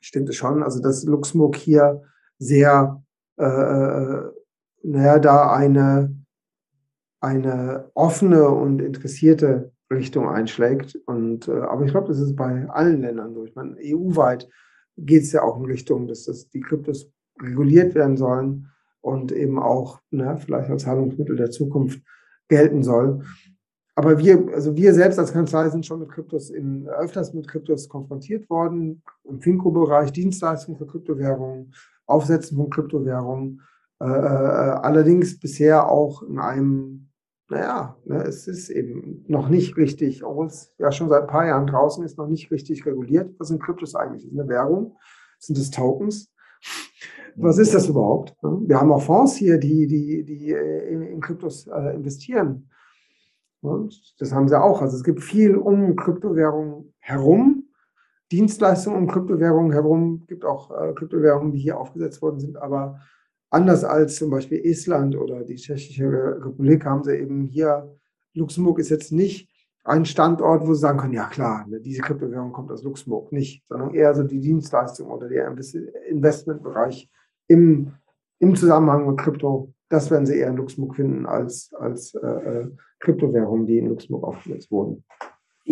stimmt 0.00 0.28
es 0.28 0.36
schon. 0.36 0.62
Also 0.62 0.82
dass 0.82 1.04
Luxemburg 1.04 1.56
hier 1.56 2.02
sehr, 2.38 3.02
äh, 3.38 3.44
äh 3.44 4.30
naja, 4.84 5.18
da 5.18 5.52
eine, 5.52 6.14
eine 7.22 7.88
offene 7.94 8.48
und 8.48 8.82
interessierte 8.82 9.72
Richtung 9.90 10.28
einschlägt. 10.28 10.96
Und, 11.06 11.48
äh, 11.48 11.52
aber 11.52 11.84
ich 11.84 11.92
glaube, 11.92 12.08
das 12.08 12.18
ist 12.18 12.34
bei 12.34 12.68
allen 12.68 13.00
Ländern 13.00 13.32
so. 13.32 13.44
Ich 13.44 13.54
meine, 13.54 13.76
EU-weit 13.80 14.48
geht 14.96 15.22
es 15.22 15.32
ja 15.32 15.42
auch 15.42 15.58
in 15.58 15.66
Richtung, 15.66 16.08
dass 16.08 16.24
das, 16.24 16.48
die 16.50 16.60
Kryptos 16.60 17.10
reguliert 17.40 17.94
werden 17.94 18.16
sollen 18.16 18.68
und 19.00 19.32
eben 19.32 19.58
auch 19.58 20.00
ne, 20.10 20.36
vielleicht 20.38 20.68
als 20.68 20.82
Zahlungsmittel 20.82 21.36
der 21.36 21.50
Zukunft 21.50 22.02
gelten 22.48 22.82
soll. 22.82 23.22
Aber 23.94 24.18
wir, 24.18 24.48
also 24.52 24.74
wir 24.74 24.92
selbst 24.92 25.18
als 25.18 25.32
Kanzlei 25.32 25.68
sind 25.68 25.86
schon 25.86 26.00
mit 26.00 26.10
Kryptos 26.10 26.50
in, 26.50 26.88
öfters 26.88 27.34
mit 27.34 27.46
Kryptos 27.46 27.88
konfrontiert 27.88 28.48
worden, 28.50 29.02
im 29.24 29.40
Finco-Bereich, 29.40 30.12
Dienstleistungen 30.12 30.78
für 30.78 30.86
Kryptowährungen, 30.86 31.72
Aufsetzen 32.06 32.56
von 32.56 32.70
Kryptowährungen. 32.70 33.60
Äh, 34.00 34.06
äh 34.06 34.08
allerdings 34.08 35.38
bisher 35.38 35.88
auch 35.88 36.22
in 36.22 36.38
einem 36.38 37.11
naja, 37.52 37.96
ne, 38.06 38.22
es 38.22 38.48
ist 38.48 38.70
eben 38.70 39.24
noch 39.28 39.50
nicht 39.50 39.76
richtig, 39.76 40.24
obwohl 40.24 40.46
es 40.46 40.74
ja 40.78 40.90
schon 40.90 41.10
seit 41.10 41.22
ein 41.22 41.28
paar 41.28 41.46
Jahren 41.46 41.66
draußen 41.66 42.02
ist, 42.02 42.16
noch 42.16 42.28
nicht 42.28 42.50
richtig 42.50 42.86
reguliert. 42.86 43.34
Was 43.38 43.48
sind 43.48 43.62
Kryptos 43.62 43.94
eigentlich? 43.94 44.24
Ist 44.24 44.32
eine 44.32 44.48
Währung? 44.48 44.96
Sind 45.38 45.58
es 45.58 45.70
Tokens? 45.70 46.32
Was 47.36 47.58
ist 47.58 47.74
das 47.74 47.88
überhaupt? 47.88 48.34
Wir 48.40 48.80
haben 48.80 48.90
auch 48.90 49.02
Fonds 49.02 49.36
hier, 49.36 49.58
die, 49.58 49.86
die, 49.86 50.24
die 50.24 50.52
äh, 50.52 51.12
in 51.12 51.20
Kryptos 51.20 51.66
äh, 51.66 51.94
investieren. 51.94 52.70
Und 53.60 54.14
das 54.18 54.32
haben 54.32 54.48
sie 54.48 54.60
auch. 54.60 54.80
Also 54.80 54.96
es 54.96 55.04
gibt 55.04 55.22
viel 55.22 55.56
um 55.56 55.94
Kryptowährungen 55.94 56.94
herum, 57.00 57.64
Dienstleistungen 58.30 58.98
um 58.98 59.08
Kryptowährungen 59.08 59.72
herum. 59.72 60.20
Es 60.22 60.26
gibt 60.26 60.44
auch 60.44 60.70
äh, 60.70 60.94
Kryptowährungen, 60.94 61.52
die 61.52 61.58
hier 61.58 61.78
aufgesetzt 61.78 62.22
worden 62.22 62.40
sind, 62.40 62.56
aber 62.56 63.00
Anders 63.52 63.84
als 63.84 64.16
zum 64.16 64.30
Beispiel 64.30 64.64
Estland 64.64 65.14
oder 65.14 65.44
die 65.44 65.56
Tschechische 65.56 66.06
Republik 66.06 66.86
haben 66.86 67.04
sie 67.04 67.14
eben 67.14 67.48
hier, 67.48 67.94
Luxemburg 68.32 68.78
ist 68.78 68.88
jetzt 68.88 69.12
nicht 69.12 69.50
ein 69.84 70.06
Standort, 70.06 70.66
wo 70.66 70.72
sie 70.72 70.80
sagen 70.80 70.98
können, 70.98 71.12
ja 71.12 71.26
klar, 71.26 71.66
ne, 71.68 71.78
diese 71.78 72.00
Kryptowährung 72.00 72.52
kommt 72.52 72.70
aus 72.72 72.82
Luxemburg, 72.82 73.30
nicht, 73.30 73.62
sondern 73.68 73.92
eher 73.92 74.14
so 74.14 74.22
die 74.22 74.40
Dienstleistung 74.40 75.10
oder 75.10 75.28
der 75.28 75.54
Investmentbereich 76.08 77.10
im, 77.46 77.92
im 78.38 78.56
Zusammenhang 78.56 79.06
mit 79.06 79.18
Krypto, 79.18 79.74
das 79.90 80.10
werden 80.10 80.24
sie 80.24 80.38
eher 80.38 80.48
in 80.48 80.56
Luxemburg 80.56 80.96
finden 80.96 81.26
als, 81.26 81.74
als 81.74 82.14
äh, 82.14 82.26
äh 82.26 82.70
Kryptowährungen, 83.00 83.66
die 83.66 83.78
in 83.78 83.88
Luxemburg 83.88 84.24
aufgesetzt 84.24 84.70
wurden. 84.70 85.04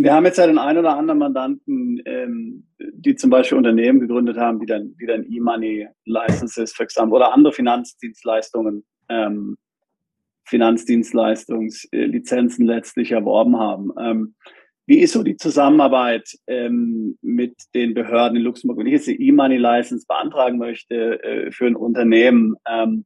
Wir 0.02 0.14
haben 0.14 0.24
jetzt 0.24 0.38
ja 0.38 0.46
den 0.46 0.58
einen 0.58 0.78
oder 0.78 0.96
anderen 0.96 1.18
Mandanten, 1.18 2.00
ähm, 2.04 2.68
die 2.78 3.16
zum 3.16 3.30
Beispiel 3.30 3.58
Unternehmen 3.58 3.98
gegründet 4.00 4.36
haben, 4.36 4.60
die 4.60 4.66
dann, 4.66 4.94
die 5.00 5.06
dann 5.06 5.24
E-Money-Licenses, 5.24 6.78
Example, 6.78 7.16
oder 7.16 7.32
andere 7.32 7.52
Finanzdienstleistungen, 7.52 8.84
ähm, 9.08 9.56
Finanzdienstleistungslizenzen 10.44 12.64
letztlich 12.66 13.10
erworben 13.12 13.58
haben. 13.58 13.90
Ähm, 14.00 14.34
wie 14.86 14.98
ist 14.98 15.12
so 15.12 15.22
die 15.22 15.36
Zusammenarbeit 15.36 16.36
ähm, 16.48 17.16
mit 17.22 17.54
den 17.74 17.94
Behörden 17.94 18.36
in 18.36 18.42
Luxemburg? 18.42 18.78
Wenn 18.78 18.86
ich 18.86 18.94
jetzt 18.94 19.06
die 19.06 19.28
E-Money-License 19.28 20.06
beantragen 20.08 20.58
möchte 20.58 21.22
äh, 21.22 21.52
für 21.52 21.66
ein 21.66 21.76
Unternehmen, 21.76 22.56
ähm, 22.68 23.04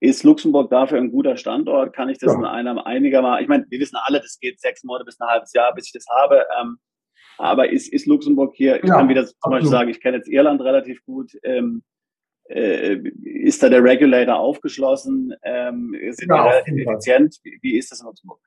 ist 0.00 0.24
Luxemburg 0.24 0.70
dafür 0.70 0.98
ein 0.98 1.10
guter 1.10 1.36
Standort? 1.36 1.94
Kann 1.94 2.08
ich 2.08 2.18
das 2.18 2.32
ja. 2.32 2.38
in 2.38 2.44
einem 2.44 2.78
einigermaßen, 2.78 3.42
ich 3.42 3.48
meine, 3.48 3.66
wir 3.68 3.80
wissen 3.80 3.96
alle, 4.04 4.20
das 4.20 4.38
geht 4.40 4.60
sechs 4.60 4.84
Monate 4.84 5.04
bis 5.04 5.20
ein 5.20 5.28
halbes 5.28 5.52
Jahr, 5.52 5.74
bis 5.74 5.86
ich 5.86 5.92
das 5.92 6.06
habe. 6.08 6.44
Ähm, 6.60 6.78
aber 7.38 7.70
ist, 7.70 7.92
ist 7.92 8.06
Luxemburg 8.06 8.54
hier, 8.54 8.76
ich 8.82 8.88
ja, 8.88 8.96
kann 8.96 9.08
wieder 9.08 9.26
zum 9.26 9.34
absolut. 9.40 9.54
Beispiel 9.54 9.70
sagen, 9.70 9.90
ich 9.90 10.00
kenne 10.00 10.16
jetzt 10.18 10.28
Irland 10.28 10.60
relativ 10.62 11.04
gut, 11.04 11.32
ähm, 11.42 11.82
äh, 12.48 12.96
ist 13.24 13.62
da 13.62 13.68
der 13.68 13.82
Regulator 13.82 14.36
aufgeschlossen? 14.36 15.34
Ähm, 15.42 15.96
sind 16.10 16.28
ja, 16.28 16.42
die 16.42 16.48
relativ 16.48 16.86
effizient? 16.86 17.38
Wie, 17.42 17.58
wie, 17.62 17.78
ist 17.78 17.90
das 17.90 18.00
in 18.00 18.06
Luxemburg? 18.06 18.40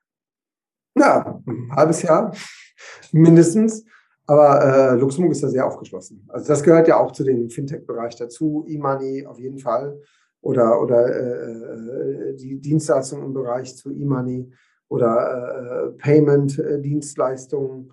Ja, 0.98 1.42
ein 1.46 1.72
halbes 1.76 2.02
Jahr 2.02 2.34
mindestens. 3.12 3.86
Aber 4.26 4.94
äh, 4.94 4.96
Luxemburg 4.96 5.32
ist 5.32 5.44
da 5.44 5.48
sehr 5.48 5.66
aufgeschlossen. 5.66 6.24
Also 6.30 6.48
das 6.48 6.64
gehört 6.64 6.88
ja 6.88 6.98
auch 6.98 7.12
zu 7.12 7.24
dem 7.24 7.50
Fintech-Bereich 7.50 8.16
dazu. 8.16 8.64
E-Money 8.68 9.26
auf 9.26 9.40
jeden 9.40 9.58
Fall 9.58 10.00
oder, 10.42 10.82
oder 10.82 11.08
äh, 11.08 12.32
äh, 12.32 12.36
die 12.36 12.60
Dienstleistungen 12.60 13.26
im 13.26 13.34
Bereich 13.34 13.76
zu 13.76 13.92
E-Money 13.92 14.52
oder 14.88 15.88
äh, 15.88 15.90
Payment-Dienstleistungen. 15.98 17.92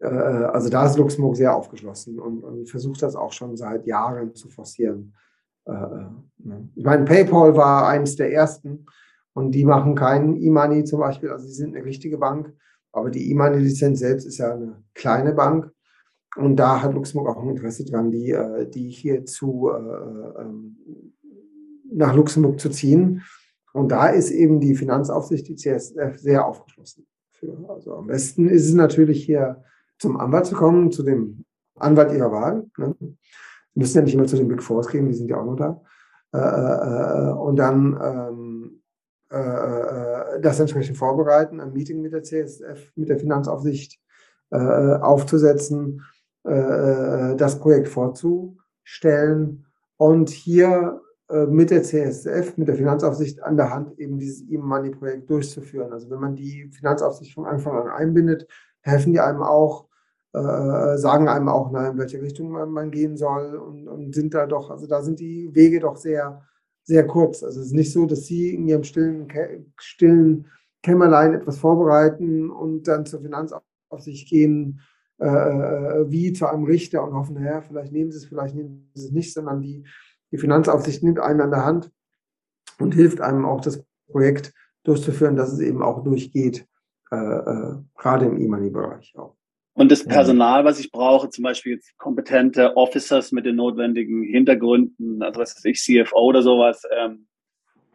Äh, 0.00 0.06
also 0.06 0.68
da 0.68 0.86
ist 0.86 0.98
Luxemburg 0.98 1.36
sehr 1.36 1.54
aufgeschlossen 1.54 2.18
und, 2.18 2.44
und, 2.44 2.68
versucht 2.68 3.02
das 3.02 3.16
auch 3.16 3.32
schon 3.32 3.56
seit 3.56 3.86
Jahren 3.86 4.34
zu 4.34 4.48
forcieren. 4.48 5.14
Äh, 5.64 5.72
ne. 6.38 6.68
Ich 6.74 6.84
meine, 6.84 7.04
PayPal 7.04 7.56
war 7.56 7.88
eines 7.88 8.16
der 8.16 8.32
ersten 8.32 8.86
und 9.32 9.52
die 9.52 9.64
machen 9.64 9.94
keinen 9.94 10.36
E-Money 10.36 10.84
zum 10.84 11.00
Beispiel, 11.00 11.30
also 11.30 11.46
sie 11.46 11.54
sind 11.54 11.74
eine 11.74 11.84
richtige 11.84 12.18
Bank, 12.18 12.52
aber 12.92 13.10
die 13.10 13.30
E-Money-Lizenz 13.30 14.00
selbst 14.00 14.26
ist 14.26 14.38
ja 14.38 14.52
eine 14.52 14.82
kleine 14.94 15.32
Bank. 15.32 15.70
Und 16.36 16.56
da 16.56 16.82
hat 16.82 16.94
Luxemburg 16.94 17.28
auch 17.36 17.42
ein 17.42 17.48
Interesse 17.48 17.84
dran, 17.84 18.10
die, 18.10 18.36
die 18.72 18.90
hier 18.90 19.24
zu 19.24 19.70
äh, 19.70 20.40
ähm, 20.42 20.76
nach 21.92 22.14
Luxemburg 22.14 22.60
zu 22.60 22.70
ziehen. 22.70 23.22
Und 23.72 23.90
da 23.90 24.08
ist 24.08 24.30
eben 24.30 24.60
die 24.60 24.74
Finanzaufsicht, 24.74 25.48
die 25.48 25.56
CSF, 25.56 26.18
sehr 26.18 26.46
aufgeschlossen. 26.46 27.06
Für. 27.32 27.56
Also 27.68 27.94
am 27.94 28.06
besten 28.06 28.48
ist 28.48 28.66
es 28.66 28.74
natürlich 28.74 29.24
hier 29.24 29.62
zum 29.98 30.18
Anwalt 30.18 30.46
zu 30.46 30.54
kommen, 30.54 30.90
zu 30.90 31.02
dem 31.02 31.44
Anwalt 31.76 32.12
ihrer 32.12 32.32
Wahl. 32.32 32.66
Ne? 32.76 32.96
Sie 33.00 33.14
müssen 33.74 33.98
ja 33.98 34.02
nicht 34.02 34.14
immer 34.14 34.26
zu 34.26 34.36
den 34.36 34.48
Big 34.48 34.62
Fours 34.62 34.88
gehen, 34.88 35.06
die 35.06 35.14
sind 35.14 35.28
ja 35.28 35.40
auch 35.40 35.44
noch 35.44 35.56
da. 35.56 35.80
Äh, 36.32 36.38
äh, 36.38 37.28
äh 37.28 37.32
und 37.32 37.56
dann 37.56 37.98
ähm, 38.02 38.82
äh, 39.30 39.36
äh, 39.36 40.40
das 40.40 40.58
entsprechend 40.58 40.96
vorbereiten, 40.96 41.60
ein 41.60 41.72
Meeting 41.72 42.00
mit 42.00 42.12
der 42.12 42.22
CSF, 42.22 42.92
mit 42.96 43.08
der 43.08 43.18
Finanzaufsicht 43.18 44.00
äh, 44.50 44.56
aufzusetzen, 44.56 46.02
das 46.44 47.58
Projekt 47.58 47.88
vorzustellen 47.88 49.66
und 49.98 50.30
hier 50.30 51.02
äh, 51.02 51.07
mit 51.48 51.70
der 51.70 51.82
CSF, 51.82 52.56
mit 52.56 52.68
der 52.68 52.74
Finanzaufsicht 52.74 53.42
an 53.42 53.58
der 53.58 53.70
Hand 53.70 53.98
eben 53.98 54.18
dieses 54.18 54.48
E-Money-Projekt 54.48 55.28
durchzuführen. 55.28 55.92
Also 55.92 56.08
wenn 56.08 56.20
man 56.20 56.34
die 56.34 56.70
Finanzaufsicht 56.72 57.34
von 57.34 57.44
Anfang 57.44 57.76
an 57.76 57.88
einbindet, 57.88 58.46
helfen 58.80 59.12
die 59.12 59.20
einem 59.20 59.42
auch, 59.42 59.88
äh, 60.32 60.96
sagen 60.96 61.28
einem 61.28 61.48
auch, 61.48 61.70
na, 61.70 61.88
in 61.90 61.98
welche 61.98 62.22
Richtung 62.22 62.50
man, 62.50 62.70
man 62.70 62.90
gehen 62.90 63.16
soll 63.16 63.56
und, 63.56 63.88
und, 63.88 64.14
sind 64.14 64.34
da 64.34 64.46
doch, 64.46 64.70
also 64.70 64.86
da 64.86 65.02
sind 65.02 65.20
die 65.20 65.54
Wege 65.54 65.80
doch 65.80 65.96
sehr, 65.96 66.42
sehr 66.84 67.06
kurz. 67.06 67.42
Also 67.42 67.60
es 67.60 67.66
ist 67.66 67.74
nicht 67.74 67.92
so, 67.92 68.06
dass 68.06 68.26
sie 68.26 68.54
in 68.54 68.66
ihrem 68.66 68.84
stillen, 68.84 69.28
stillen 69.76 70.46
Kämmerlein 70.82 71.34
etwas 71.34 71.58
vorbereiten 71.58 72.50
und 72.50 72.88
dann 72.88 73.04
zur 73.04 73.20
Finanzaufsicht 73.20 74.28
gehen, 74.28 74.80
äh, 75.20 75.26
äh, 75.26 76.10
wie 76.10 76.32
zu 76.32 76.46
einem 76.46 76.64
Richter 76.64 77.02
und 77.02 77.14
hoffen, 77.14 77.34
naja, 77.34 77.60
vielleicht 77.60 77.92
nehmen 77.92 78.12
sie 78.12 78.18
es, 78.18 78.26
vielleicht 78.26 78.54
nehmen 78.54 78.90
sie 78.94 79.06
es 79.06 79.12
nicht, 79.12 79.34
sondern 79.34 79.60
die 79.60 79.84
die 80.32 80.38
Finanzaufsicht 80.38 81.02
nimmt 81.02 81.18
einen 81.20 81.40
an 81.40 81.50
der 81.50 81.64
Hand 81.64 81.90
und 82.78 82.94
hilft 82.94 83.20
einem 83.20 83.44
auch 83.44 83.60
das 83.60 83.84
Projekt 84.10 84.52
durchzuführen, 84.84 85.36
dass 85.36 85.52
es 85.52 85.60
eben 85.60 85.82
auch 85.82 86.02
durchgeht, 86.04 86.66
äh, 87.10 87.16
äh, 87.16 87.74
gerade 87.96 88.26
im 88.26 88.40
E-Money-Bereich 88.40 89.14
auch. 89.16 89.36
Und 89.74 89.92
das 89.92 90.04
Personal, 90.04 90.64
was 90.64 90.80
ich 90.80 90.90
brauche, 90.90 91.30
zum 91.30 91.44
Beispiel 91.44 91.74
jetzt 91.74 91.96
kompetente 91.98 92.76
Officers 92.76 93.30
mit 93.30 93.46
den 93.46 93.54
notwendigen 93.54 94.24
Hintergründen, 94.24 95.22
also 95.22 95.40
was 95.40 95.54
weiß 95.54 95.64
ich, 95.66 95.80
CFO 95.80 96.18
oder 96.18 96.42
sowas, 96.42 96.82
ähm, 96.98 97.28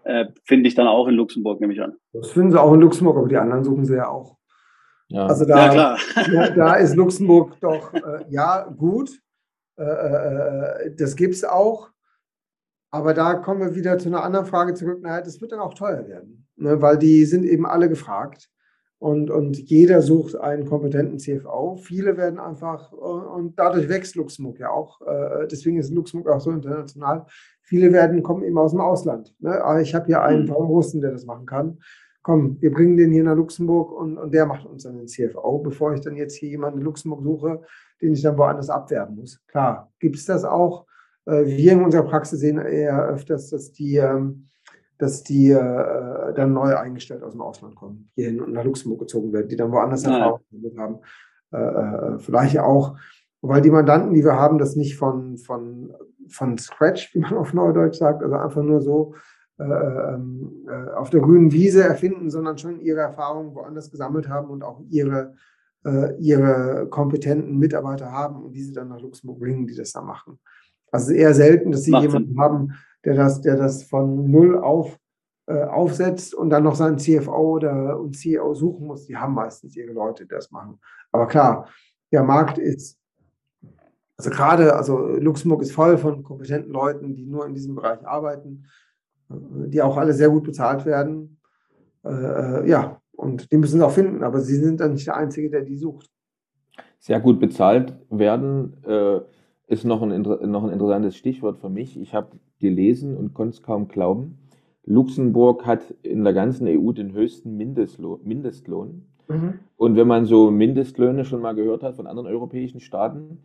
äh, 0.05 0.27
finde 0.45 0.69
ich 0.69 0.75
dann 0.75 0.87
auch 0.87 1.07
in 1.07 1.15
Luxemburg, 1.15 1.59
nehme 1.59 1.73
ich 1.73 1.81
an. 1.81 1.95
Das 2.13 2.31
finden 2.31 2.51
sie 2.51 2.61
auch 2.61 2.73
in 2.73 2.79
Luxemburg, 2.79 3.17
aber 3.17 3.27
die 3.27 3.35
anderen 3.35 3.65
suchen 3.65 3.85
sie 3.85 3.95
ja 3.95 4.07
auch. 4.07 4.37
Ja. 5.09 5.27
Also 5.27 5.45
da, 5.45 5.65
Ja, 5.65 5.71
klar. 5.71 5.99
da, 6.31 6.49
da 6.51 6.73
ist 6.75 6.95
Luxemburg 6.95 7.59
doch, 7.59 7.93
äh, 7.93 8.25
ja, 8.29 8.63
gut. 8.63 9.11
Äh, 9.77 9.83
äh, 9.83 10.95
das 10.95 11.15
gibt 11.15 11.33
es 11.33 11.43
auch. 11.43 11.89
Aber 12.93 13.15
da 13.15 13.33
kommen 13.33 13.59
wir 13.59 13.73
wieder 13.73 13.97
zu 13.97 14.07
einer 14.07 14.23
anderen 14.23 14.45
Frage 14.45 14.75
zurück. 14.75 15.01
Naja, 15.01 15.21
das 15.21 15.41
wird 15.41 15.51
dann 15.51 15.59
auch 15.59 15.73
teuer 15.73 16.07
werden, 16.07 16.45
ne? 16.57 16.79
weil 16.79 16.99
die 16.99 17.25
sind 17.25 17.43
eben 17.43 17.65
alle 17.65 17.89
gefragt. 17.89 18.51
Und, 18.99 19.31
und 19.31 19.57
jeder 19.57 20.03
sucht 20.03 20.35
einen 20.35 20.67
kompetenten 20.67 21.17
CFO. 21.17 21.75
Viele 21.77 22.17
werden 22.17 22.39
einfach, 22.39 22.93
äh, 22.93 22.95
und 22.95 23.57
dadurch 23.57 23.89
wächst 23.89 24.15
Luxemburg 24.15 24.59
ja 24.59 24.69
auch. 24.69 25.01
äh, 25.01 25.47
Deswegen 25.47 25.77
ist 25.79 25.91
Luxemburg 25.91 26.31
auch 26.31 26.39
so 26.39 26.51
international. 26.51 27.25
Viele 27.63 27.91
werden, 27.91 28.21
kommen 28.21 28.43
eben 28.43 28.59
aus 28.59 28.71
dem 28.73 28.81
Ausland. 28.81 29.33
Ne? 29.39 29.59
Aber 29.59 29.81
ich 29.81 29.95
habe 29.95 30.05
hier 30.05 30.21
einen 30.21 30.43
Mhm. 30.43 30.49
Paul 30.49 30.67
Russen, 30.67 31.01
der 31.01 31.11
das 31.13 31.25
machen 31.25 31.47
kann. 31.47 31.79
Komm, 32.21 32.61
wir 32.61 32.71
bringen 32.71 32.95
den 32.95 33.11
hier 33.11 33.23
nach 33.23 33.35
Luxemburg 33.35 33.91
und, 33.91 34.19
und 34.19 34.31
der 34.35 34.45
macht 34.45 34.67
uns 34.67 34.83
dann 34.83 34.97
den 34.97 35.07
CFO, 35.07 35.57
bevor 35.57 35.95
ich 35.95 36.01
dann 36.01 36.15
jetzt 36.15 36.35
hier 36.35 36.49
jemanden 36.49 36.77
in 36.77 36.85
Luxemburg 36.85 37.23
suche, 37.23 37.61
den 38.03 38.13
ich 38.13 38.21
dann 38.21 38.37
woanders 38.37 38.69
abwerben 38.69 39.15
muss. 39.15 39.41
Klar, 39.47 39.91
gibt 39.99 40.15
es 40.15 40.25
das 40.25 40.45
auch. 40.45 40.85
Äh, 41.25 41.45
Wir 41.45 41.73
in 41.73 41.83
unserer 41.83 42.03
Praxis 42.03 42.39
sehen 42.39 42.57
eher 42.57 43.07
öfters, 43.07 43.49
dass 43.49 43.71
die, 43.71 43.97
ähm, 43.97 44.49
dass 44.97 45.23
die 45.23 45.51
äh, 45.51 46.33
dann 46.33 46.53
neu 46.53 46.75
eingestellt 46.75 47.23
aus 47.23 47.33
dem 47.33 47.41
Ausland 47.41 47.75
kommen, 47.75 48.09
hierhin 48.15 48.41
und 48.41 48.53
nach 48.53 48.63
Luxemburg 48.63 49.01
gezogen 49.01 49.33
werden, 49.33 49.47
die 49.47 49.55
dann 49.55 49.71
woanders 49.71 50.05
Ah, 50.05 50.09
ja. 50.09 50.17
Erfahrung 50.17 50.41
damit 50.51 50.77
haben. 50.77 50.99
Äh, 51.51 52.19
Vielleicht 52.19 52.59
auch, 52.59 52.97
weil 53.41 53.61
die 53.61 53.71
Mandanten, 53.71 54.13
die 54.13 54.23
wir 54.23 54.37
haben, 54.37 54.57
das 54.57 54.75
nicht 54.75 54.97
von, 54.97 55.37
von, 55.37 55.93
von 56.29 56.57
Scratch, 56.57 57.13
wie 57.13 57.19
man 57.19 57.33
auf 57.33 57.53
Neudeutsch 57.53 57.97
sagt, 57.97 58.23
also 58.23 58.35
einfach 58.35 58.63
nur 58.63 58.81
so 58.81 59.15
äh, 59.59 59.63
ähm, 59.63 60.65
äh, 60.67 60.91
auf 60.91 61.09
der 61.09 61.21
grünen 61.21 61.51
Wiese 61.51 61.83
erfinden, 61.83 62.29
sondern 62.29 62.57
schon 62.57 62.79
ihre 62.79 63.01
Erfahrungen 63.01 63.53
woanders 63.53 63.91
gesammelt 63.91 64.27
haben 64.29 64.49
und 64.49 64.63
auch 64.63 64.81
ihre, 64.89 65.35
ihre 66.17 66.87
kompetenten 66.89 67.57
Mitarbeiter 67.57 68.09
haben 68.09 68.41
und 68.41 68.53
diese 68.53 68.71
dann 68.71 68.87
nach 68.87 69.01
Luxemburg 69.01 69.39
bringen, 69.41 69.67
die 69.67 69.75
das 69.75 69.91
da 69.91 70.01
machen. 70.01 70.39
Also 70.93 71.07
es 71.07 71.11
ist 71.11 71.17
eher 71.17 71.33
selten, 71.33 71.71
dass 71.71 71.83
sie 71.83 71.91
Macht 71.91 72.03
jemanden 72.03 72.39
haben, 72.39 72.73
der 73.03 73.15
das, 73.15 73.41
der 73.41 73.57
das 73.57 73.83
von 73.83 74.29
null 74.29 74.59
auf 74.59 74.99
äh, 75.47 75.63
aufsetzt 75.63 76.33
und 76.33 76.51
dann 76.51 76.63
noch 76.63 76.75
seinen 76.75 76.99
CFO 76.99 77.55
oder 77.55 77.99
und 77.99 78.15
CEO 78.15 78.53
suchen 78.53 78.87
muss. 78.87 79.07
Die 79.07 79.17
haben 79.17 79.33
meistens 79.33 79.75
ihre 79.75 79.91
Leute, 79.91 80.23
die 80.23 80.29
das 80.29 80.51
machen. 80.51 80.79
Aber 81.11 81.27
klar, 81.27 81.67
der 82.11 82.23
Markt 82.23 82.59
ist, 82.59 82.97
also 84.15 84.29
gerade, 84.29 84.75
also 84.75 84.99
Luxemburg 85.17 85.63
ist 85.63 85.73
voll 85.73 85.97
von 85.97 86.23
kompetenten 86.23 86.71
Leuten, 86.71 87.15
die 87.15 87.25
nur 87.25 87.45
in 87.45 87.55
diesem 87.55 87.75
Bereich 87.75 88.07
arbeiten, 88.07 88.67
äh, 89.29 89.35
die 89.67 89.81
auch 89.81 89.97
alle 89.97 90.13
sehr 90.13 90.29
gut 90.29 90.43
bezahlt 90.43 90.85
werden. 90.85 91.39
Äh, 92.05 92.09
äh, 92.09 92.69
ja, 92.69 93.01
und 93.13 93.51
die 93.51 93.57
müssen 93.57 93.79
sie 93.79 93.85
auch 93.85 93.91
finden, 93.91 94.23
aber 94.23 94.41
sie 94.41 94.55
sind 94.55 94.79
dann 94.79 94.93
nicht 94.93 95.07
der 95.07 95.17
Einzige, 95.17 95.49
der 95.49 95.63
die 95.63 95.75
sucht. 95.75 96.09
Sehr 96.99 97.19
gut 97.19 97.39
bezahlt 97.39 97.97
werden 98.11 98.77
äh, 98.83 99.19
ist 99.67 99.85
noch 99.85 100.01
ein, 100.01 100.21
noch 100.21 100.63
ein 100.63 100.71
interessantes 100.71 101.15
Stichwort 101.15 101.57
für 101.57 101.69
mich. 101.69 101.99
Ich 101.99 102.13
habe 102.13 102.37
gelesen 102.59 103.15
und 103.17 103.33
konnte 103.33 103.55
es 103.55 103.63
kaum 103.63 103.87
glauben. 103.87 104.37
Luxemburg 104.85 105.65
hat 105.65 105.91
in 106.01 106.23
der 106.23 106.33
ganzen 106.33 106.67
EU 106.67 106.91
den 106.91 107.13
höchsten 107.13 107.55
Mindestlohn. 107.55 108.19
Mindestlohn. 108.23 109.05
Und 109.77 109.95
wenn 109.95 110.07
man 110.07 110.25
so 110.25 110.51
Mindestlöhne 110.51 111.25
schon 111.25 111.41
mal 111.41 111.55
gehört 111.55 111.83
hat 111.83 111.95
von 111.95 112.07
anderen 112.07 112.27
europäischen 112.27 112.79
Staaten, 112.79 113.39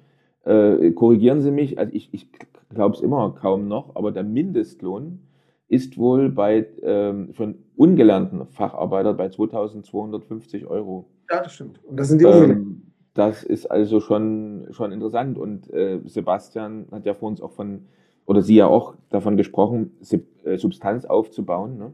äh, 0.45 0.91
korrigieren 0.93 1.41
Sie 1.41 1.51
mich, 1.51 1.79
also 1.79 1.93
ich, 1.95 2.13
ich 2.13 2.29
glaube 2.71 2.97
es 2.97 3.01
immer 3.01 3.35
kaum 3.41 3.69
noch, 3.69 3.95
aber 3.97 4.13
der 4.13 4.25
Mindestlohn 4.25 5.21
ist 5.69 5.99
wohl 5.99 6.31
bei 6.31 6.67
ähm, 6.83 7.33
einen 7.39 7.65
ungelernten 7.77 8.47
Facharbeiter 8.47 9.15
bei 9.15 9.29
2250 9.29 10.67
Euro. 10.67 11.07
Ja, 11.31 11.43
das 11.43 11.53
stimmt. 11.53 11.81
Und 11.85 11.99
das 11.99 12.09
sind 12.09 12.21
die. 12.21 12.27
Ähm, 12.27 12.83
das 13.19 13.43
ist 13.43 13.67
also 13.67 13.99
schon, 14.01 14.69
schon 14.71 14.93
interessant. 14.93 15.39
Und 15.39 15.69
äh, 15.73 15.99
Sebastian 16.05 16.87
hat 16.93 17.05
ja 17.05 17.15
vor 17.15 17.29
uns 17.29 17.43
auch 17.43 17.51
von, 17.51 17.87
oder 18.27 18.43
Sie 18.43 18.55
ja 18.55 18.69
auch 18.69 18.95
davon 19.11 19.37
gesprochen, 19.37 19.97
äh, 20.45 20.57
Substanz 20.57 21.05
aufzubauen. 21.05 21.79
Ne? 21.79 21.93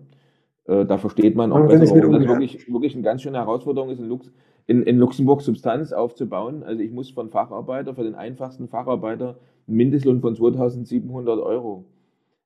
Äh, 0.67 0.85
da 0.85 0.99
versteht 0.99 1.35
man 1.35 1.51
auch 1.51 1.61
Man 1.61 1.69
besser, 1.69 1.97
warum 1.97 2.13
das 2.13 2.27
wirklich, 2.29 2.71
wirklich 2.71 2.95
eine 2.95 3.03
ganz 3.03 3.23
schöne 3.23 3.39
Herausforderung 3.39 3.89
ist, 3.89 4.01
in, 4.01 4.09
Lux, 4.09 4.31
in, 4.67 4.83
in 4.83 4.99
Luxemburg 4.99 5.41
Substanz 5.41 5.95
aufzubauen. 5.95 6.63
Also 6.63 6.83
ich 6.83 6.91
muss 6.91 7.11
von 7.11 7.31
Facharbeiter, 7.31 7.95
für 7.95 8.05
den 8.05 8.15
einfachsten 8.15 8.69
Facharbeiter, 8.69 9.39
einen 9.67 9.77
Mindestlohn 9.79 10.21
von 10.21 10.35
2700 10.37 11.41
Euro 11.41 11.87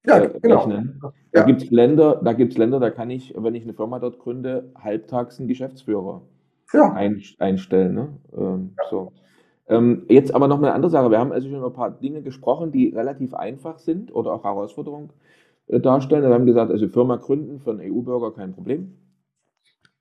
Ja, 0.06 0.18
äh, 0.22 0.38
genau. 0.40 0.58
rechnen. 0.58 1.00
Da 1.02 1.12
Ja. 1.34 1.46
gibt 1.46 1.62
es 1.62 1.70
Länder, 1.70 2.20
da 2.22 2.32
gibt's 2.32 2.56
Länder, 2.56 2.78
da 2.78 2.90
kann 2.90 3.10
ich, 3.10 3.34
wenn 3.36 3.56
ich 3.56 3.64
eine 3.64 3.74
Firma 3.74 3.98
dort 3.98 4.20
gründe, 4.20 4.70
halbtags 4.76 5.40
einen 5.40 5.48
Geschäftsführer 5.48 6.22
Ja, 6.72 6.92
ein, 6.92 7.22
einstellen. 7.38 7.94
Ne? 7.94 8.08
Ähm, 8.36 8.74
so. 8.90 9.12
ähm, 9.68 10.04
jetzt 10.08 10.34
aber 10.34 10.48
noch 10.48 10.58
eine 10.58 10.72
andere 10.72 10.90
Sache. 10.90 11.10
Wir 11.10 11.18
haben 11.18 11.32
also 11.32 11.48
schon 11.48 11.58
über 11.58 11.68
ein 11.68 11.72
paar 11.72 11.90
Dinge 11.90 12.22
gesprochen, 12.22 12.72
die 12.72 12.88
relativ 12.88 13.34
einfach 13.34 13.78
sind 13.78 14.14
oder 14.14 14.32
auch 14.32 14.44
Herausforderungen 14.44 15.10
äh, 15.68 15.80
darstellen. 15.80 16.22
Wir 16.22 16.34
haben 16.34 16.46
gesagt, 16.46 16.70
also 16.70 16.88
Firma 16.88 17.16
gründen 17.16 17.60
für 17.60 17.70
einen 17.70 17.80
EU-Bürger 17.80 18.32
kein 18.32 18.52
Problem. 18.52 18.94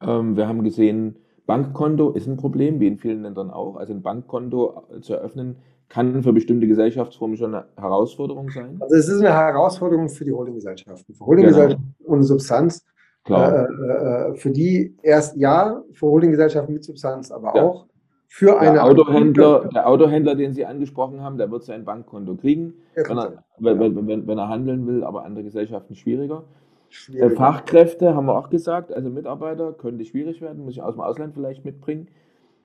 Ähm, 0.01 0.35
wir 0.35 0.47
haben 0.47 0.63
gesehen, 0.63 1.17
Bankkonto 1.45 2.11
ist 2.11 2.27
ein 2.27 2.37
Problem, 2.37 2.79
wie 2.79 2.87
in 2.87 2.97
vielen 2.97 3.23
Ländern 3.23 3.49
auch. 3.49 3.77
Also 3.77 3.93
ein 3.93 4.01
Bankkonto 4.01 4.83
äh, 4.95 5.01
zu 5.01 5.13
eröffnen, 5.13 5.57
kann 5.89 6.21
für 6.21 6.33
bestimmte 6.33 6.67
Gesellschaftsformen 6.67 7.37
schon 7.37 7.55
eine 7.55 7.65
Herausforderung 7.77 8.49
sein. 8.49 8.77
also 8.81 8.95
es 8.95 9.07
ist 9.07 9.21
eine 9.21 9.33
Herausforderung 9.33 10.09
für 10.09 10.25
die 10.25 10.33
Holdinggesellschaften. 10.33 11.15
Für 11.15 11.25
Holdinggesellschaften 11.25 11.95
ohne 12.03 12.23
Substanz, 12.23 12.85
Klar. 13.27 13.67
äh, 13.69 14.31
äh, 14.31 14.35
für 14.35 14.49
die 14.49 14.95
erst 15.03 15.37
ja, 15.37 15.83
für 15.93 16.07
Holdinggesellschaften 16.07 16.73
mit 16.73 16.83
Substanz, 16.83 17.31
aber 17.31 17.53
Ja. 17.55 17.63
auch 17.63 17.85
für 18.29 18.59
eine 18.59 18.73
Der 18.73 18.83
Autohändler, 18.85 19.69
der 19.73 19.87
Autohändler, 19.87 20.35
den 20.35 20.53
Sie 20.53 20.65
angesprochen 20.65 21.21
haben, 21.21 21.37
der 21.37 21.49
wird 21.49 21.63
sein 21.63 21.85
Bankkonto 21.85 22.35
kriegen, 22.35 22.73
Ja, 22.95 23.03
wenn 23.07 23.17
er, 23.17 23.43
wenn, 23.59 23.79
wenn, 23.79 24.07
wenn, 24.07 24.27
wenn 24.27 24.37
er 24.37 24.49
handeln 24.49 24.85
will, 24.87 25.03
aber 25.03 25.23
andere 25.23 25.43
Gesellschaften 25.43 25.95
schwieriger. 25.95 26.39
Äh, 26.39 26.43
schwierig. 26.89 27.37
Fachkräfte 27.37 28.15
haben 28.15 28.25
wir 28.25 28.37
auch 28.37 28.49
gesagt, 28.49 28.91
also 28.93 29.09
Mitarbeiter 29.09 29.71
könnte 29.73 30.03
schwierig 30.03 30.41
werden, 30.41 30.63
muss 30.65 30.73
ich 30.73 30.81
aus 30.81 30.95
dem 30.95 31.01
Ausland 31.01 31.33
vielleicht 31.35 31.63
mitbringen. 31.63 32.07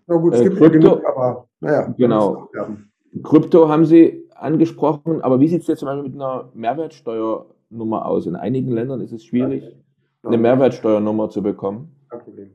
Na 0.08 0.16
gut, 0.16 0.34
es 0.34 0.40
äh, 0.40 0.44
gibt 0.44 0.56
ja 0.60 0.66
Krypto- 0.66 0.72
genug, 0.80 1.02
aber 1.08 1.46
naja. 1.60 1.94
Genau. 1.96 2.48
Ja. 2.56 2.68
Krypto 3.22 3.68
haben 3.68 3.84
Sie 3.84 4.24
angesprochen, 4.34 5.20
aber 5.22 5.38
wie 5.38 5.46
sieht 5.48 5.62
es 5.62 5.68
jetzt 5.68 5.78
zum 5.80 5.86
Beispiel 5.86 6.10
mit 6.10 6.14
einer 6.14 6.48
Mehrwertsteuernummer 6.54 8.06
aus? 8.06 8.26
In 8.26 8.34
einigen 8.36 8.72
Ländern 8.72 9.00
ist 9.00 9.12
es 9.12 9.24
schwierig, 9.24 9.76
eine 10.22 10.38
Mehrwertsteuernummer 10.38 11.28
zu 11.30 11.42
bekommen. 11.42 11.94
Kein 12.08 12.20
Problem. 12.20 12.50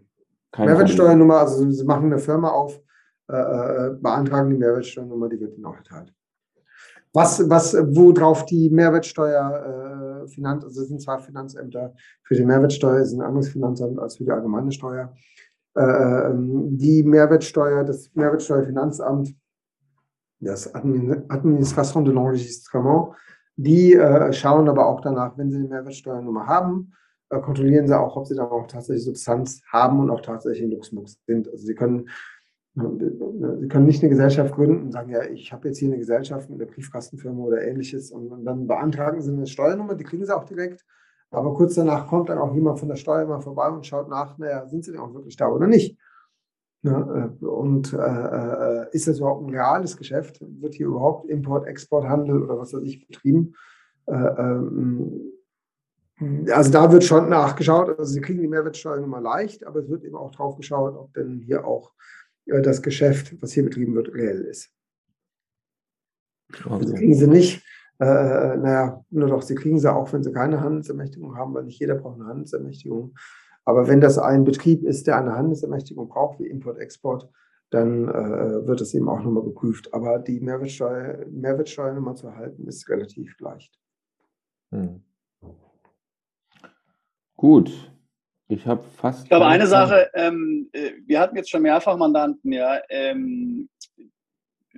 Kein 0.51 0.65
Mehrwertsteuernummer, 0.67 1.39
also 1.39 1.69
Sie 1.69 1.85
machen 1.85 2.05
eine 2.05 2.19
Firma 2.19 2.49
auf, 2.49 2.79
äh, 3.29 3.35
äh, 3.35 3.95
beantragen 3.99 4.49
die 4.49 4.57
Mehrwertsteuernummer, 4.57 5.29
die 5.29 5.39
wird 5.39 5.55
Ihnen 5.55 5.65
auch 5.65 5.75
erteilt. 5.75 6.13
Was, 7.13 7.49
was, 7.49 7.73
worauf 7.73 8.45
die 8.45 8.69
Mehrwertsteuer 8.69 10.23
äh, 10.23 10.27
Finanz, 10.27 10.63
also 10.63 10.81
es 10.81 10.87
sind 10.89 11.01
zwei 11.01 11.17
Finanzämter 11.17 11.93
für 12.23 12.35
die 12.35 12.45
Mehrwertsteuer, 12.45 12.99
ist 12.99 13.13
ein 13.13 13.21
anderes 13.21 13.49
Finanzamt 13.49 13.99
als 13.99 14.17
für 14.17 14.23
die 14.23 14.31
allgemeine 14.31 14.71
Steuer. 14.71 15.13
Äh, 15.75 15.81
ähm, 15.81 16.77
die 16.77 17.03
Mehrwertsteuer, 17.03 17.83
das 17.83 18.13
Mehrwertsteuerfinanzamt, 18.13 19.35
das 20.39 20.73
Admin- 20.73 21.25
Administration 21.29 22.05
de 22.05 22.13
l'Enregistrement, 22.13 23.15
die 23.55 23.93
äh, 23.93 24.31
schauen 24.33 24.69
aber 24.69 24.85
auch 24.85 25.01
danach, 25.01 25.37
wenn 25.37 25.49
sie 25.49 25.57
eine 25.57 25.67
Mehrwertsteuernummer 25.67 26.45
haben, 26.45 26.93
äh, 27.29 27.39
kontrollieren 27.39 27.87
sie 27.87 27.99
auch, 27.99 28.15
ob 28.15 28.27
sie 28.27 28.35
dann 28.35 28.47
auch 28.47 28.67
tatsächlich 28.67 29.05
Substanz 29.05 29.61
haben 29.71 29.99
und 29.99 30.09
auch 30.09 30.21
tatsächlich 30.21 30.63
in 30.63 30.71
Luxemburg 30.71 31.09
sind. 31.25 31.49
Also 31.49 31.65
sie 31.65 31.75
können, 31.75 32.09
äh, 32.77 32.81
sie 33.59 33.67
können 33.67 33.85
nicht 33.85 34.01
eine 34.01 34.09
Gesellschaft 34.09 34.53
gründen 34.53 34.83
und 34.83 34.91
sagen, 34.91 35.11
ja, 35.11 35.23
ich 35.23 35.51
habe 35.51 35.67
jetzt 35.67 35.79
hier 35.79 35.89
eine 35.89 35.97
Gesellschaft 35.97 36.49
mit 36.49 36.61
einer 36.61 36.71
Briefkastenfirma 36.71 37.43
oder 37.43 37.61
ähnliches 37.61 38.11
und, 38.11 38.31
und 38.31 38.45
dann 38.45 38.67
beantragen 38.67 39.21
sie 39.21 39.31
eine 39.31 39.47
Steuernummer, 39.47 39.95
die 39.95 40.03
kriegen 40.03 40.25
sie 40.25 40.35
auch 40.35 40.45
direkt. 40.45 40.85
Aber 41.29 41.53
kurz 41.53 41.75
danach 41.75 42.07
kommt 42.07 42.29
dann 42.29 42.37
auch 42.37 42.53
jemand 42.53 42.79
von 42.79 42.87
der 42.87 42.95
Steuer 42.95 43.25
mal 43.25 43.41
vorbei 43.41 43.67
und 43.67 43.85
schaut 43.85 44.07
nach, 44.07 44.37
naja, 44.37 44.65
sind 44.67 44.85
sie 44.85 44.91
denn 44.91 45.01
auch 45.01 45.13
wirklich 45.13 45.35
da 45.35 45.49
oder 45.49 45.67
nicht? 45.67 45.97
Ja, 46.83 47.29
äh, 47.41 47.45
und 47.45 47.91
äh, 47.91 47.97
äh, 47.97 48.87
ist 48.91 49.07
das 49.07 49.17
überhaupt 49.17 49.43
ein 49.43 49.49
reales 49.49 49.97
Geschäft? 49.97 50.39
Wird 50.41 50.75
hier 50.75 50.87
überhaupt 50.87 51.29
Import, 51.29 51.67
Exporthandel 51.67 52.43
oder 52.43 52.57
was 52.57 52.73
weiß 52.73 52.83
ich 52.83 53.05
betrieben? 53.07 53.55
Äh, 54.05 54.13
ähm, 54.13 55.33
also 56.19 56.71
da 56.71 56.91
wird 56.91 57.03
schon 57.03 57.29
nachgeschaut. 57.29 57.97
Also 57.97 58.13
Sie 58.13 58.21
kriegen 58.21 58.41
die 58.41 58.47
Mehrwertsteuernummer 58.47 59.21
leicht, 59.21 59.65
aber 59.65 59.81
es 59.81 59.89
wird 59.89 60.03
eben 60.03 60.15
auch 60.15 60.31
drauf 60.31 60.55
geschaut, 60.55 60.95
ob 60.95 61.13
denn 61.13 61.41
hier 61.45 61.65
auch 61.65 61.91
äh, 62.45 62.61
das 62.61 62.81
Geschäft, 62.81 63.35
was 63.41 63.51
hier 63.53 63.63
betrieben 63.63 63.95
wird, 63.95 64.13
reell 64.13 64.41
ist. 64.41 64.69
Okay. 66.65 66.93
kriegen 66.93 67.13
Sie 67.13 67.27
nicht, 67.27 67.63
äh, 67.99 68.05
naja, 68.05 69.03
nur 69.09 69.27
doch, 69.27 69.41
Sie 69.41 69.55
kriegen 69.55 69.79
sie 69.79 69.93
auch, 69.93 70.11
wenn 70.13 70.23
Sie 70.23 70.31
keine 70.31 70.61
Handelsermächtigung 70.61 71.35
haben, 71.35 71.53
weil 71.53 71.65
nicht 71.65 71.79
jeder 71.79 71.95
braucht 71.95 72.19
eine 72.19 72.29
Handelsermächtigung. 72.29 73.15
Aber 73.65 73.87
wenn 73.87 73.99
das 73.99 74.17
ein 74.17 74.45
Betrieb 74.45 74.83
ist, 74.83 75.07
der 75.07 75.17
eine 75.17 75.35
Handelsermächtigung 75.35 76.07
braucht, 76.07 76.39
wie 76.39 76.47
Import, 76.47 76.79
Export, 76.79 77.29
dann 77.69 78.07
äh, 78.07 78.65
wird 78.65 78.79
es 78.79 78.93
eben 78.93 79.09
auch 79.09 79.21
nochmal 79.21 79.43
geprüft. 79.43 79.93
Aber 79.93 80.19
die 80.19 80.39
Mehrwertsteuer, 80.39 81.25
Mehrwertsteuernummer 81.29 82.15
zu 82.15 82.27
erhalten, 82.27 82.65
ist 82.65 82.87
relativ 82.87 83.37
leicht. 83.39 83.77
Hm. 84.71 85.03
Gut. 87.37 87.71
Ich 88.49 88.65
habe 88.65 88.83
fast. 88.97 89.23
Ich 89.23 89.29
glaube, 89.29 89.45
eine 89.45 89.67
Sache, 89.67 90.09
ähm, 90.13 90.69
äh, 90.71 90.91
wir 91.05 91.19
hatten 91.19 91.35
jetzt 91.35 91.49
schon 91.49 91.61
mehrfach 91.61 91.97
Mandanten, 91.97 92.51
ja, 92.51 92.79
ähm, 92.89 93.69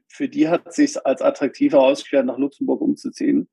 für 0.07 0.27
die 0.27 0.47
hat 0.47 0.67
es 0.67 0.75
sich 0.75 1.05
als 1.05 1.21
attraktiv 1.21 1.73
herausgestellt, 1.73 2.25
nach 2.25 2.37
Luxemburg 2.37 2.81
umzuziehen. 2.81 3.47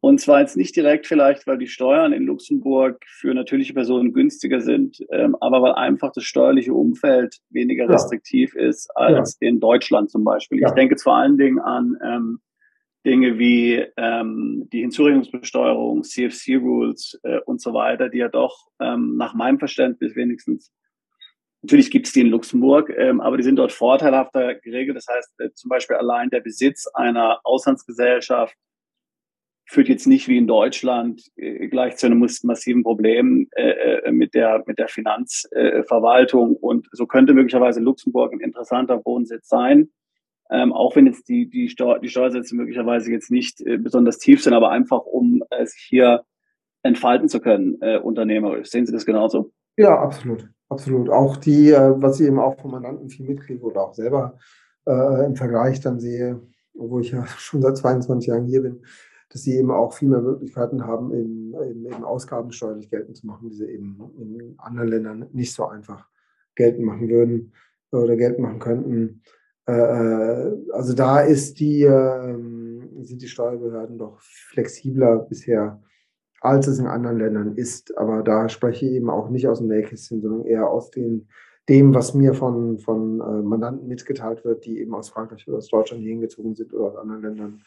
Und 0.00 0.20
zwar 0.20 0.40
jetzt 0.40 0.56
nicht 0.56 0.76
direkt 0.76 1.06
vielleicht, 1.06 1.46
weil 1.46 1.58
die 1.58 1.66
Steuern 1.66 2.12
in 2.12 2.24
Luxemburg 2.24 3.02
für 3.08 3.34
natürliche 3.34 3.74
Personen 3.74 4.12
günstiger 4.12 4.60
sind, 4.60 5.04
ähm, 5.10 5.34
aber 5.40 5.62
weil 5.62 5.72
einfach 5.72 6.12
das 6.12 6.24
steuerliche 6.24 6.74
Umfeld 6.74 7.38
weniger 7.50 7.88
restriktiv 7.88 8.54
ja. 8.54 8.68
ist 8.68 8.88
als 8.94 9.38
ja. 9.40 9.48
in 9.48 9.58
Deutschland 9.58 10.10
zum 10.10 10.22
Beispiel. 10.22 10.60
Ja. 10.60 10.68
Ich 10.68 10.74
denke 10.74 10.92
jetzt 10.92 11.02
vor 11.02 11.16
allen 11.16 11.38
Dingen 11.38 11.58
an 11.58 11.96
ähm, 12.04 12.40
Dinge 13.06 13.38
wie 13.38 13.86
ähm, 13.96 14.68
die 14.72 14.80
Hinzurechnungsbesteuerung, 14.80 16.02
CFC-Rules 16.02 17.20
äh, 17.22 17.38
und 17.46 17.62
so 17.62 17.72
weiter, 17.72 18.08
die 18.08 18.18
ja 18.18 18.28
doch 18.28 18.66
ähm, 18.80 19.16
nach 19.16 19.32
meinem 19.34 19.58
Verständnis 19.58 20.16
wenigstens 20.16 20.72
Natürlich 21.62 21.90
gibt 21.90 22.06
es 22.06 22.12
die 22.12 22.20
in 22.20 22.28
Luxemburg, 22.28 22.94
ähm, 22.96 23.20
aber 23.20 23.36
die 23.38 23.42
sind 23.42 23.56
dort 23.56 23.72
vorteilhafter 23.72 24.54
geregelt. 24.54 24.96
Das 24.96 25.08
heißt, 25.08 25.40
äh, 25.40 25.52
zum 25.52 25.68
Beispiel 25.68 25.96
allein 25.96 26.30
der 26.30 26.40
Besitz 26.40 26.86
einer 26.94 27.40
Auslandsgesellschaft 27.42 28.54
führt 29.68 29.88
jetzt 29.88 30.06
nicht 30.06 30.28
wie 30.28 30.38
in 30.38 30.46
Deutschland 30.46 31.22
äh, 31.34 31.66
gleich 31.66 31.96
zu 31.96 32.06
einem 32.06 32.20
massiven 32.20 32.84
Problem 32.84 33.48
äh, 33.56 33.70
äh, 33.70 34.12
mit, 34.12 34.34
der, 34.34 34.62
mit 34.66 34.78
der 34.78 34.86
Finanzverwaltung. 34.86 36.54
und 36.54 36.86
so 36.92 37.06
könnte 37.06 37.34
möglicherweise 37.34 37.80
Luxemburg 37.80 38.32
ein 38.32 38.40
interessanter 38.40 39.04
Wohnsitz 39.04 39.48
sein. 39.48 39.90
Ähm, 40.50 40.72
auch 40.72 40.94
wenn 40.96 41.06
jetzt 41.06 41.28
die, 41.28 41.48
die, 41.48 41.68
Steu 41.68 41.98
die 41.98 42.08
Steuersätze 42.08 42.54
möglicherweise 42.54 43.10
jetzt 43.10 43.30
nicht 43.30 43.60
äh, 43.60 43.78
besonders 43.78 44.18
tief 44.18 44.42
sind, 44.42 44.52
aber 44.52 44.70
einfach 44.70 45.00
um 45.00 45.42
äh, 45.50 45.66
hier 45.88 46.24
entfalten 46.82 47.28
zu 47.28 47.40
können, 47.40 47.78
äh, 47.80 47.98
unternehmerisch. 47.98 48.70
Sehen 48.70 48.86
Sie 48.86 48.92
das 48.92 49.06
genauso? 49.06 49.52
Ja, 49.76 49.98
absolut. 49.98 50.48
Absolut. 50.68 51.10
Auch 51.10 51.36
die, 51.36 51.70
was 51.70 52.18
ich 52.18 52.26
eben 52.26 52.40
auch 52.40 52.60
vom 52.60 52.72
Mandanten 52.72 53.08
viel 53.08 53.24
mitkriege 53.24 53.62
oder 53.62 53.82
auch 53.82 53.94
selber 53.94 54.36
im 54.84 55.36
Vergleich 55.36 55.80
dann 55.80 56.00
sehe, 56.00 56.40
obwohl 56.76 57.02
ich 57.02 57.12
ja 57.12 57.24
schon 57.38 57.62
seit 57.62 57.76
22 57.76 58.28
Jahren 58.28 58.46
hier 58.46 58.62
bin, 58.62 58.82
dass 59.30 59.42
sie 59.42 59.56
eben 59.56 59.70
auch 59.70 59.92
viel 59.92 60.08
mehr 60.08 60.20
Möglichkeiten 60.20 60.86
haben, 60.86 61.12
eben, 61.12 61.54
eben, 61.62 61.86
eben 61.86 62.04
Ausgaben 62.04 62.52
steuerlich 62.52 62.90
geltend 62.90 63.16
zu 63.16 63.26
machen, 63.26 63.48
die 63.48 63.54
sie 63.54 63.66
eben 63.66 64.00
in 64.18 64.54
anderen 64.58 64.88
Ländern 64.88 65.26
nicht 65.32 65.52
so 65.52 65.66
einfach 65.66 66.08
geltend 66.54 66.84
machen 66.84 67.08
würden 67.08 67.52
oder 67.92 68.16
geltend 68.16 68.40
machen 68.40 68.58
könnten. 68.58 69.22
Äh, 69.66 69.72
äh, 69.72 70.72
also 70.72 70.94
da 70.94 71.20
ist 71.20 71.58
die, 71.60 71.82
ähm, 71.82 73.02
sind 73.02 73.22
die 73.22 73.28
Steuerbehörden 73.28 73.98
doch 73.98 74.20
flexibler 74.20 75.18
bisher, 75.18 75.80
als 76.40 76.66
es 76.66 76.78
in 76.78 76.86
anderen 76.86 77.18
Ländern 77.18 77.56
ist. 77.56 77.96
Aber 77.98 78.22
da 78.22 78.48
spreche 78.48 78.86
ich 78.86 78.92
eben 78.92 79.10
auch 79.10 79.28
nicht 79.28 79.48
aus 79.48 79.58
dem 79.58 79.68
Nähkästchen, 79.68 80.22
sondern 80.22 80.46
eher 80.46 80.68
aus 80.68 80.90
den, 80.90 81.28
dem, 81.68 81.94
was 81.94 82.14
mir 82.14 82.34
von, 82.34 82.78
von 82.78 83.20
äh, 83.20 83.42
Mandanten 83.42 83.88
mitgeteilt 83.88 84.44
wird, 84.44 84.64
die 84.64 84.80
eben 84.80 84.94
aus 84.94 85.08
Frankreich 85.08 85.46
oder 85.48 85.58
aus 85.58 85.68
Deutschland 85.68 86.02
hingezogen 86.02 86.54
sind 86.54 86.72
oder 86.72 86.86
aus 86.86 86.96
anderen 86.96 87.22
Ländern 87.22 87.62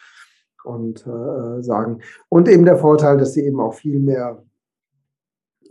und 0.63 1.05
äh, 1.05 1.61
sagen. 1.61 2.01
Und 2.29 2.47
eben 2.47 2.65
der 2.65 2.77
Vorteil, 2.77 3.17
dass 3.17 3.33
sie 3.33 3.45
eben 3.45 3.59
auch 3.59 3.73
viel 3.73 3.99
mehr, 3.99 4.43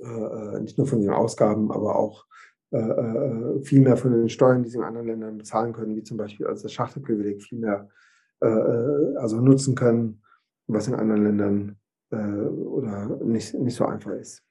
äh, 0.00 0.60
nicht 0.60 0.76
nur 0.78 0.86
von 0.86 1.00
den 1.00 1.10
Ausgaben, 1.10 1.70
aber 1.72 1.96
auch 1.96 2.27
äh, 2.70 2.76
äh, 2.76 3.62
viel 3.62 3.80
mehr 3.80 3.96
von 3.96 4.12
den 4.12 4.28
Steuern, 4.28 4.62
die 4.62 4.68
sie 4.68 4.76
in 4.76 4.84
anderen 4.84 5.06
Ländern 5.06 5.38
bezahlen 5.38 5.72
können, 5.72 5.96
wie 5.96 6.02
zum 6.02 6.18
Beispiel 6.18 6.46
als 6.46 6.62
das 6.62 6.72
Schachtelprivileg 6.72 7.42
viel 7.42 7.58
mehr 7.58 7.88
äh, 8.40 9.16
also 9.16 9.40
nutzen 9.40 9.74
können, 9.74 10.22
was 10.66 10.86
in 10.86 10.94
anderen 10.94 11.24
Ländern 11.24 11.76
oder 12.10 13.18
nicht, 13.22 13.52
nicht 13.52 13.74
so 13.74 13.84
einfach 13.84 14.12
ist. 14.12 14.42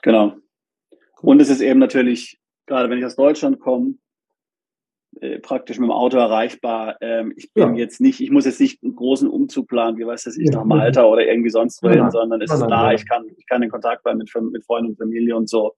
Genau. 0.00 0.36
Und 1.20 1.42
es 1.42 1.50
ist 1.50 1.60
eben 1.60 1.78
natürlich, 1.78 2.40
gerade 2.64 2.88
wenn 2.88 2.96
ich 2.96 3.04
aus 3.04 3.16
Deutschland 3.16 3.60
komme, 3.60 3.96
äh, 5.24 5.38
praktisch 5.40 5.78
mit 5.78 5.88
dem 5.88 5.92
Auto 5.92 6.18
erreichbar. 6.18 6.96
Ähm, 7.00 7.32
ich 7.36 7.52
bin 7.52 7.74
ja. 7.74 7.80
jetzt 7.80 8.00
nicht, 8.00 8.20
ich 8.20 8.30
muss 8.30 8.44
jetzt 8.44 8.60
nicht 8.60 8.82
einen 8.82 8.94
großen 8.94 9.28
Umzug 9.28 9.68
planen, 9.68 9.96
wie 9.98 10.06
weiß 10.06 10.24
das 10.24 10.36
ich, 10.36 10.50
ja. 10.50 10.58
nach 10.58 10.64
Malta 10.64 11.04
oder 11.04 11.26
irgendwie 11.26 11.50
sonst 11.50 11.82
wohin, 11.82 11.98
ja. 11.98 12.10
sondern 12.10 12.42
es 12.42 12.52
ist 12.52 12.60
da, 12.60 12.92
ich 12.92 13.08
kann, 13.08 13.24
ich 13.36 13.46
kann 13.46 13.62
in 13.62 13.70
Kontakt 13.70 14.02
bleiben 14.02 14.18
mit, 14.18 14.30
mit 14.52 14.64
Freunden 14.64 14.90
und 14.90 14.98
Familie 14.98 15.36
und 15.36 15.48
so. 15.48 15.74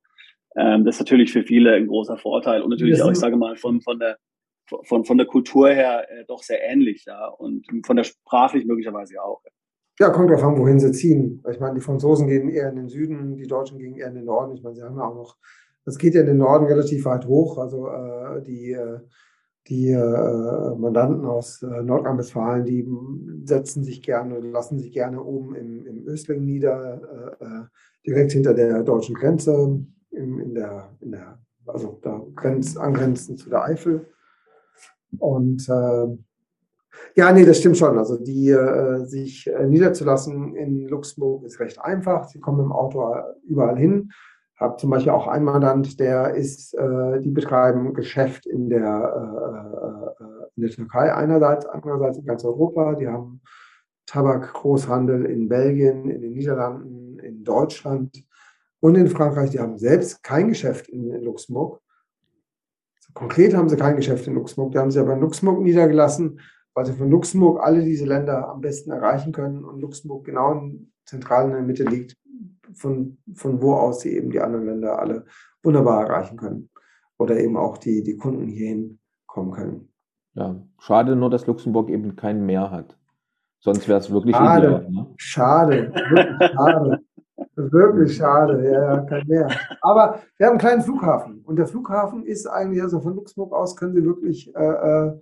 Ähm, 0.57 0.85
das 0.85 0.97
ist 0.97 1.01
natürlich 1.01 1.33
für 1.33 1.43
viele 1.43 1.75
ein 1.75 1.87
großer 1.87 2.17
Vorteil 2.17 2.63
und 2.63 2.71
natürlich 2.71 3.01
auch, 3.03 3.11
ich 3.11 3.19
sage 3.19 3.37
mal, 3.37 3.57
von, 3.57 3.81
von 3.81 3.99
der 3.99 4.17
von, 4.85 5.05
von 5.05 5.17
der 5.17 5.27
Kultur 5.27 5.69
her 5.69 6.07
äh, 6.11 6.25
doch 6.27 6.43
sehr 6.43 6.61
ähnlich, 6.63 7.05
ja, 7.07 7.29
und 7.29 7.65
von 7.87 7.97
der 7.97 8.05
sprachlich 8.05 8.67
möglicherweise 8.67 9.23
auch. 9.23 9.41
Ja, 9.99 10.11
kommt 10.11 10.31
drauf 10.31 10.43
an, 10.43 10.59
wohin 10.59 10.79
sie 10.79 10.93
ziehen. 10.93 11.43
Ich 11.51 11.59
meine, 11.59 11.75
die 11.75 11.81
Franzosen 11.81 12.27
gehen 12.27 12.51
eher 12.51 12.69
in 12.69 12.77
den 12.77 12.89
Süden, 12.89 13.37
die 13.37 13.47
Deutschen 13.47 13.79
gehen 13.79 13.95
eher 13.95 14.09
in 14.09 14.15
den 14.15 14.27
Norden. 14.27 14.55
Ich 14.55 14.63
meine, 14.63 14.75
sie 14.75 14.83
haben 14.83 14.97
ja 14.97 15.05
auch 15.05 15.15
noch, 15.15 15.37
das 15.85 15.97
geht 15.97 16.15
ja 16.15 16.21
in 16.21 16.27
den 16.27 16.37
Norden 16.37 16.67
relativ 16.67 17.05
weit 17.07 17.27
hoch. 17.27 17.57
Also 17.59 17.89
äh, 17.89 18.43
die, 18.43 18.73
äh, 18.73 18.99
die 19.69 19.91
äh, 19.91 20.75
Mandanten 20.77 21.25
aus 21.25 21.63
äh, 21.63 21.83
Nordrhein-Westfalen, 21.83 22.65
die 22.65 22.87
setzen 23.45 23.83
sich 23.83 24.03
gerne, 24.03 24.39
lassen 24.39 24.79
sich 24.79 24.93
gerne 24.93 25.23
oben 25.23 25.55
im, 25.57 25.87
im 25.87 26.07
Ösling 26.07 26.45
nieder, 26.45 27.37
äh, 27.41 27.45
äh 27.45 27.65
direkt 28.07 28.31
hinter 28.31 28.55
der 28.55 28.85
deutschen 28.85 29.17
Grenze, 29.17 29.85
im, 30.13 30.39
in 30.39 30.55
der, 30.55 30.97
in 31.01 31.11
der, 31.11 31.41
also 31.67 31.99
da 32.03 32.23
grenz, 32.37 32.77
angrenzend 32.77 33.41
zu 33.41 33.51
der 33.51 33.65
Eifel. 33.65 34.07
Und 35.19 35.69
äh, 35.69 36.07
ja, 37.17 37.33
nee, 37.33 37.45
das 37.45 37.59
stimmt 37.59 37.77
schon. 37.77 37.99
Also 37.99 38.17
die 38.17 38.51
äh, 38.51 39.05
sich 39.07 39.51
niederzulassen 39.67 40.55
in 40.55 40.87
Luxemburg 40.87 41.45
ist 41.45 41.59
recht 41.59 41.81
einfach. 41.81 42.29
Sie 42.29 42.39
kommen 42.39 42.61
im 42.61 42.73
Auto 42.73 43.13
überall 43.45 43.77
hin 43.77 44.13
habe 44.57 44.77
zum 44.77 44.91
Beispiel 44.91 45.13
auch 45.13 45.27
einen 45.27 45.45
Mandant, 45.45 46.01
der 46.01 46.35
ist, 46.35 46.75
äh, 46.75 47.21
die 47.21 47.31
betreiben 47.31 47.93
Geschäft 47.95 48.47
in 48.47 48.69
der, 48.71 50.15
äh, 50.19 50.25
äh, 50.25 50.49
in 50.57 50.63
der 50.63 50.71
Türkei 50.71 51.15
einerseits, 51.15 51.67
andererseits 51.67 52.19
in 52.19 52.25
ganz 52.25 52.45
Europa. 52.45 52.95
Die 52.95 53.09
haben 53.09 53.43
Tabakgroßhandel 54.07 55.27
in 55.27 55.49
Belgien, 55.49 56.09
in 56.09 56.23
den 56.23 56.33
Niederlanden, 56.33 57.19
in 57.19 57.45
Deutschland 57.45 58.25
und 58.81 58.95
in 58.95 59.09
Frankreich. 59.09 59.51
Die 59.51 59.61
haben 59.61 59.79
selbst 59.79 60.23
kein 60.23 60.49
Geschäft 60.49 60.89
in, 60.89 61.13
in 61.13 61.23
Luxemburg. 61.23 61.81
Konkret 63.13 63.55
haben 63.55 63.69
sie 63.69 63.77
kein 63.77 63.97
Geschäft 63.97 64.27
in 64.27 64.35
Luxemburg. 64.35 64.73
Die 64.73 64.79
haben 64.79 64.91
sie 64.91 65.01
aber 65.01 65.15
in 65.15 65.21
Luxemburg 65.21 65.61
niedergelassen, 65.61 66.41
weil 66.75 66.87
sie 66.87 66.93
von 66.93 67.11
Luxemburg 67.11 67.63
alle 67.63 67.83
diese 67.83 68.05
Länder 68.05 68.49
am 68.49 68.61
besten 68.61 68.91
erreichen 68.91 69.33
können 69.33 69.65
und 69.65 69.81
Luxemburg 69.81 70.25
genau 70.25 70.53
in 70.53 70.93
zentral 71.07 71.47
in 71.47 71.53
der 71.53 71.63
Mitte 71.63 71.85
liegt, 71.85 72.17
von, 72.75 73.19
von 73.35 73.63
wo 73.63 73.75
aus 73.75 74.01
sie 74.01 74.17
eben 74.17 74.31
die 74.31 74.41
anderen 74.41 74.67
Länder 74.67 74.99
alle 74.99 75.25
wunderbar 75.63 76.07
erreichen 76.07 76.37
können. 76.37 76.71
Oder 77.19 77.39
eben 77.39 77.57
auch 77.57 77.79
die, 77.79 78.03
die 78.03 78.17
Kunden 78.17 78.47
hierhin 78.47 78.99
kommen 79.27 79.53
können. 79.53 79.93
Ja, 80.35 80.61
schade 80.79 81.17
nur, 81.17 81.31
dass 81.31 81.47
Luxemburg 81.47 81.89
eben 81.89 82.15
kein 82.15 82.45
Meer 82.45 82.71
hat. 82.71 82.99
Sonst 83.61 83.89
wäre 83.89 83.99
es 83.99 84.11
wirklich 84.11 84.37
schade. 84.37 84.67
Ideal, 84.67 84.91
ne? 84.91 85.07
Schade, 85.17 85.93
wirklich 85.93 86.51
schade. 86.51 87.01
Wirklich 87.55 88.17
schade, 88.17 88.71
ja, 88.71 89.01
kein 89.01 89.27
Meer. 89.27 89.49
Aber 89.81 90.21
wir 90.37 90.47
haben 90.47 90.53
einen 90.53 90.61
kleinen 90.61 90.83
Flughafen 90.83 91.41
und 91.45 91.57
der 91.57 91.67
Flughafen 91.67 92.25
ist 92.25 92.47
eigentlich, 92.47 92.83
also 92.83 93.01
von 93.01 93.15
Luxemburg 93.15 93.53
aus 93.53 93.77
können 93.77 93.95
Sie 93.95 94.05
wirklich, 94.05 94.55
äh, 94.55 94.61
äh 94.63 95.13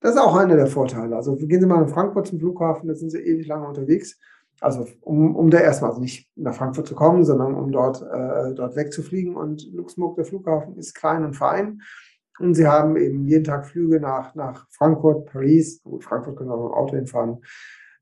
das 0.00 0.14
ist 0.14 0.20
auch 0.20 0.36
einer 0.36 0.56
der 0.56 0.66
Vorteile. 0.66 1.16
Also 1.16 1.34
gehen 1.36 1.60
Sie 1.60 1.66
mal 1.66 1.82
in 1.82 1.88
Frankfurt 1.88 2.26
zum 2.26 2.38
Flughafen, 2.38 2.88
da 2.88 2.94
sind 2.94 3.10
Sie 3.10 3.18
ewig 3.18 3.46
lange 3.46 3.66
unterwegs. 3.66 4.18
Also 4.64 4.86
um, 5.02 5.36
um 5.36 5.50
da 5.50 5.58
erstmal 5.58 5.90
also 5.90 6.00
nicht 6.00 6.26
nach 6.36 6.54
Frankfurt 6.54 6.86
zu 6.86 6.94
kommen, 6.94 7.22
sondern 7.22 7.54
um 7.54 7.70
dort, 7.70 8.00
äh, 8.00 8.54
dort 8.54 8.76
wegzufliegen. 8.76 9.36
Und 9.36 9.70
Luxemburg, 9.74 10.16
der 10.16 10.24
Flughafen, 10.24 10.78
ist 10.78 10.94
klein 10.94 11.22
und 11.22 11.34
fein. 11.34 11.82
Und 12.38 12.54
sie 12.54 12.66
haben 12.66 12.96
eben 12.96 13.26
jeden 13.26 13.44
Tag 13.44 13.66
Flüge 13.66 14.00
nach, 14.00 14.34
nach 14.34 14.66
Frankfurt, 14.70 15.26
Paris, 15.26 15.82
gut, 15.82 16.02
Frankfurt 16.02 16.36
können 16.36 16.48
wir 16.48 16.54
auch 16.54 16.62
mit 16.62 16.72
dem 16.72 16.78
Auto 16.78 16.96
hinfahren, 16.96 17.44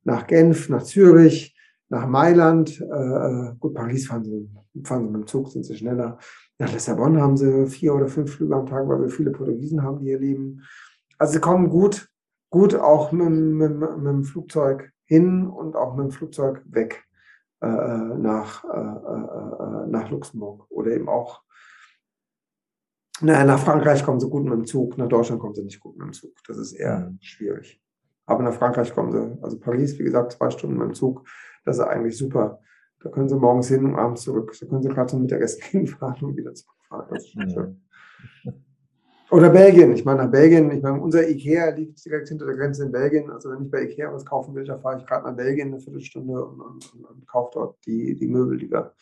nach 0.05 0.29
Genf, 0.29 0.69
nach 0.69 0.85
Zürich, 0.85 1.59
nach 1.89 2.07
Mailand. 2.07 2.81
Äh, 2.81 3.55
gut, 3.59 3.75
Paris 3.75 4.07
fahren 4.07 4.25
sie, 4.25 4.49
fahren 4.85 5.07
sie 5.07 5.11
mit 5.11 5.23
dem 5.23 5.27
Zug, 5.27 5.49
sind 5.49 5.65
sie 5.65 5.77
schneller. 5.77 6.19
Nach 6.59 6.73
Lissabon 6.73 7.21
haben 7.21 7.37
sie 7.37 7.67
vier 7.67 7.93
oder 7.93 8.07
fünf 8.07 8.37
Flüge 8.37 8.55
am 8.55 8.67
Tag, 8.67 8.87
weil 8.87 9.01
wir 9.01 9.09
viele 9.09 9.33
Portugiesen 9.33 9.83
haben, 9.83 9.99
die 9.99 10.11
hier 10.11 10.21
leben. 10.21 10.63
Also 11.19 11.33
sie 11.33 11.41
kommen 11.41 11.71
gut, 11.71 12.09
gut 12.51 12.77
auch 12.77 13.11
mit, 13.11 13.31
mit, 13.31 13.81
mit 13.81 14.07
dem 14.07 14.23
Flugzeug 14.23 14.92
hin 15.13 15.47
und 15.47 15.77
auch 15.77 15.95
mit 15.95 16.05
dem 16.05 16.11
Flugzeug 16.11 16.63
weg 16.65 17.05
äh, 17.61 17.67
nach, 17.67 18.65
äh, 18.65 18.69
äh, 18.69 19.87
nach 19.89 20.11
Luxemburg 20.11 20.67
oder 20.71 20.93
eben 20.93 21.09
auch 21.09 21.43
naja, 23.21 23.45
nach 23.45 23.61
Frankreich 23.61 24.05
kommen 24.05 24.19
sie 24.19 24.29
gut 24.29 24.43
mit 24.43 24.55
dem 24.55 24.65
Zug, 24.65 24.99
nach 24.99 25.09
Deutschland 25.09 25.41
kommen 25.41 25.55
sie 25.55 25.63
nicht 25.63 25.79
gut 25.79 25.97
mit 25.97 26.07
dem 26.07 26.13
Zug. 26.13 26.33
Das 26.49 26.57
ist 26.59 26.73
eher 26.73 27.11
mhm. 27.11 27.19
schwierig. 27.21 27.81
Aber 28.27 28.43
nach 28.43 28.55
Frankreich 28.55 28.93
kommen 28.95 29.13
sie, 29.13 29.43
also 29.43 29.61
Paris, 29.61 29.97
wie 29.99 30.05
gesagt, 30.05 30.33
zwei 30.33 30.51
Stunden 30.51 30.77
mit 30.77 30.89
dem 30.89 30.95
Zug, 30.95 31.29
das 31.65 31.79
ist 31.79 31.85
eigentlich 31.85 32.17
super. 32.17 32.61
Da 33.01 33.11
können 33.11 33.29
sie 33.29 33.37
morgens 33.37 33.69
hin 33.69 33.85
und 33.85 33.97
abends 33.97 34.23
zurück. 34.23 34.57
Da 34.59 34.67
können 34.67 34.83
sie 34.83 34.89
gerade 34.89 35.11
zum 35.11 35.23
Mittagessen 35.23 35.63
hinfahren 35.71 36.27
und 36.27 36.37
wieder 36.37 36.55
zurückfahren. 36.55 37.07
Das 37.11 37.23
ist 37.23 37.33
schon 37.33 37.51
schön. 37.51 37.85
Oder 39.33 39.49
Belgien. 39.49 39.93
Ich 39.93 40.05
meine, 40.05 40.25
nach 40.25 40.31
Belgien, 40.31 40.71
ich 40.71 40.83
meine, 40.83 41.01
unser 41.01 41.27
Ikea 41.27 41.71
liegt 41.71 42.05
direkt 42.05 42.29
hinter 42.29 42.45
der 42.45 42.55
Grenze 42.55 42.85
in 42.85 42.93
Belgien. 42.93 43.31
Also 43.31 43.51
wenn 43.51 43.65
ich 43.65 43.71
bei 43.71 43.85
Ikea 43.85 44.13
was 44.13 44.27
kaufen 44.27 44.55
will, 44.55 44.65
dann 44.65 44.81
fahre 44.83 44.99
ich 44.99 45.07
gerade 45.07 45.27
nach 45.27 45.35
Belgien 45.35 45.69
eine 45.69 45.81
Viertelstunde 45.81 46.45
und, 46.45 46.61
und, 46.61 46.95
und, 46.95 47.05
und 47.07 47.27
kaufe 47.27 47.51
dort 47.55 47.79
die, 47.87 48.15
die 48.15 48.29
Möbel, 48.29 48.59
die, 48.59 48.71
wir, 48.71 48.93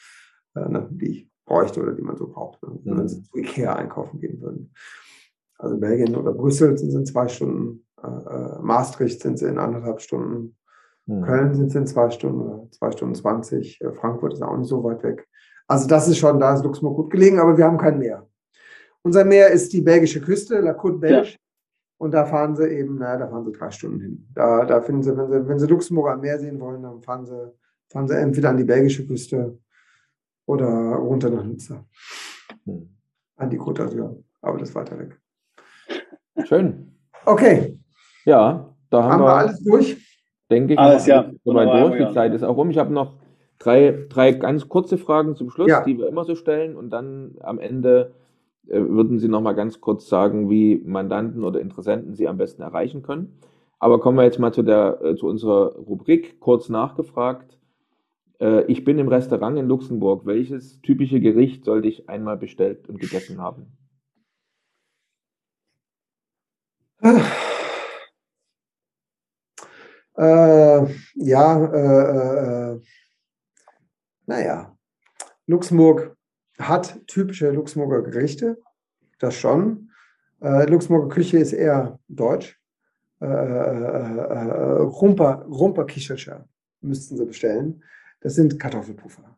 äh, 0.55 0.68
ne, 0.68 0.89
die 0.93 1.11
ich 1.11 1.31
bräuchte 1.45 1.83
oder 1.83 1.95
die 1.95 2.03
man 2.03 2.16
so 2.16 2.28
braucht, 2.28 2.62
ne? 2.62 2.78
wenn 2.85 2.95
mhm. 2.99 3.09
sie 3.09 3.22
zu 3.24 3.39
Ikea 3.39 3.74
einkaufen 3.74 4.20
gehen 4.20 4.41
würden. 4.41 4.72
Also 5.59 5.76
Belgien 5.78 6.14
oder 6.14 6.33
Brüssel 6.33 6.78
sind 6.78 6.91
es 6.91 6.95
in 6.95 7.07
zwei 7.07 7.26
Stunden, 7.26 7.85
äh, 8.01 8.07
äh, 8.07 8.62
Maastricht 8.62 9.20
sind 9.20 9.37
sie 9.37 9.47
in 9.47 9.59
anderthalb 9.59 10.01
Stunden, 10.01 10.57
mhm. 11.07 11.22
Köln 11.22 11.55
sind 11.55 11.72
sie 11.72 11.78
in 11.78 11.89
zwei 11.89 12.09
Stunden, 12.11 12.70
zwei 12.70 12.93
Stunden 12.93 13.16
zwanzig, 13.16 13.81
äh, 13.81 13.93
Frankfurt 13.95 14.35
ist 14.35 14.43
auch 14.43 14.57
nicht 14.57 14.68
so 14.68 14.85
weit 14.85 15.03
weg. 15.03 15.26
Also 15.66 15.89
das 15.89 16.07
ist 16.07 16.18
schon, 16.18 16.39
da 16.39 16.55
ist 16.55 16.62
Luxemburg 16.62 16.97
gut 16.97 17.11
gelegen, 17.11 17.41
aber 17.41 17.59
wir 17.59 17.64
haben 17.64 17.78
kein 17.78 17.99
Meer. 17.99 18.30
Unser 19.03 19.24
Meer 19.24 19.48
ist 19.48 19.72
die 19.72 19.80
belgische 19.80 20.20
Küste, 20.20 20.61
La 20.61 20.72
Côte 20.72 20.98
Belge. 20.98 21.28
Ja. 21.30 21.36
Und 21.98 22.12
da 22.12 22.24
fahren 22.24 22.57
sie 22.57 22.66
eben, 22.66 22.96
naja, 22.96 23.18
da 23.18 23.28
fahren 23.28 23.44
sie 23.44 23.53
drei 23.53 23.70
Stunden 23.70 24.01
hin. 24.01 24.28
Da, 24.34 24.64
da 24.64 24.80
finden 24.80 25.03
sie, 25.03 25.16
wenn 25.16 25.30
sie, 25.30 25.48
wenn 25.48 25.59
sie 25.59 25.66
Luxemburg 25.66 26.09
am 26.09 26.20
Meer 26.20 26.38
sehen 26.38 26.59
wollen, 26.59 26.82
dann 26.82 27.03
fahren 27.03 27.26
sie, 27.26 27.53
fahren 27.88 28.09
sie 28.09 28.16
entweder 28.16 28.51
an 28.51 28.57
die 28.57 28.64
belgische 28.64 29.07
Küste 29.07 29.59
oder 30.46 30.66
runter 30.66 31.28
nach 31.28 31.44
Nizza. 31.44 31.84
Hm. 32.64 32.88
An 33.36 33.51
die 33.51 33.59
Côte 33.59 33.82
d'Azur. 33.82 34.22
Aber 34.40 34.59
das 34.59 34.70
ist 34.70 34.74
weiter 34.74 34.98
weg. 34.98 35.20
Schön. 36.44 36.96
Okay. 37.26 37.78
Ja, 38.24 38.74
da 38.88 39.03
haben, 39.03 39.12
haben 39.12 39.20
wir, 39.20 39.26
wir, 39.26 39.34
alles 39.34 39.62
durch. 39.62 40.20
Denke 40.51 40.72
ich, 40.72 40.78
alles, 40.78 41.07
ja. 41.07 41.30
durch. 41.44 42.09
Die 42.09 42.14
Zeit 42.14 42.34
ist 42.34 42.42
auch 42.42 42.57
rum. 42.57 42.70
Ich 42.70 42.78
habe 42.78 42.92
noch 42.92 43.16
drei, 43.59 44.07
drei 44.09 44.32
ganz 44.32 44.68
kurze 44.68 44.98
Fragen 44.98 45.36
zum 45.36 45.51
Schluss, 45.51 45.68
ja. 45.68 45.84
die 45.84 45.98
wir 45.98 46.09
immer 46.09 46.24
so 46.24 46.34
stellen. 46.34 46.76
Und 46.76 46.90
dann 46.90 47.36
am 47.40 47.59
Ende 47.59 48.14
würden 48.70 49.18
Sie 49.18 49.28
noch 49.28 49.40
mal 49.40 49.54
ganz 49.54 49.80
kurz 49.80 50.08
sagen, 50.08 50.48
wie 50.50 50.80
Mandanten 50.84 51.44
oder 51.44 51.60
Interessenten 51.60 52.14
Sie 52.14 52.28
am 52.28 52.38
besten 52.38 52.62
erreichen 52.62 53.02
können. 53.02 53.38
Aber 53.78 53.98
kommen 53.98 54.18
wir 54.18 54.24
jetzt 54.24 54.38
mal 54.38 54.52
zu, 54.52 54.62
der, 54.62 55.00
äh, 55.02 55.16
zu 55.16 55.26
unserer 55.26 55.74
Rubrik, 55.74 56.38
kurz 56.38 56.68
nachgefragt. 56.68 57.58
Äh, 58.38 58.64
ich 58.64 58.84
bin 58.84 58.98
im 58.98 59.08
Restaurant 59.08 59.58
in 59.58 59.66
Luxemburg. 59.68 60.26
Welches 60.26 60.80
typische 60.82 61.20
Gericht 61.20 61.64
sollte 61.64 61.88
ich 61.88 62.08
einmal 62.08 62.36
bestellt 62.36 62.88
und 62.88 63.00
gegessen 63.00 63.40
haben? 63.40 63.76
Äh, 70.20 70.86
ja, 71.14 71.64
äh, 71.72 72.74
äh, 72.74 72.80
naja, 74.26 74.76
Luxemburg 75.46 76.14
hat 76.61 77.00
typische 77.06 77.50
Luxemburger 77.50 78.02
Gerichte, 78.02 78.58
das 79.18 79.34
schon. 79.34 79.90
Äh, 80.40 80.66
Luxemburger 80.66 81.14
Küche 81.14 81.38
ist 81.38 81.52
eher 81.52 81.98
deutsch. 82.08 82.58
Äh, 83.20 83.26
äh, 83.26 84.80
Rumper, 84.80 85.44
Rumper 85.46 85.84
Kicherscher 85.84 86.48
müssten 86.80 87.16
sie 87.16 87.26
bestellen. 87.26 87.82
Das 88.20 88.34
sind 88.34 88.58
Kartoffelpuffer. 88.58 89.36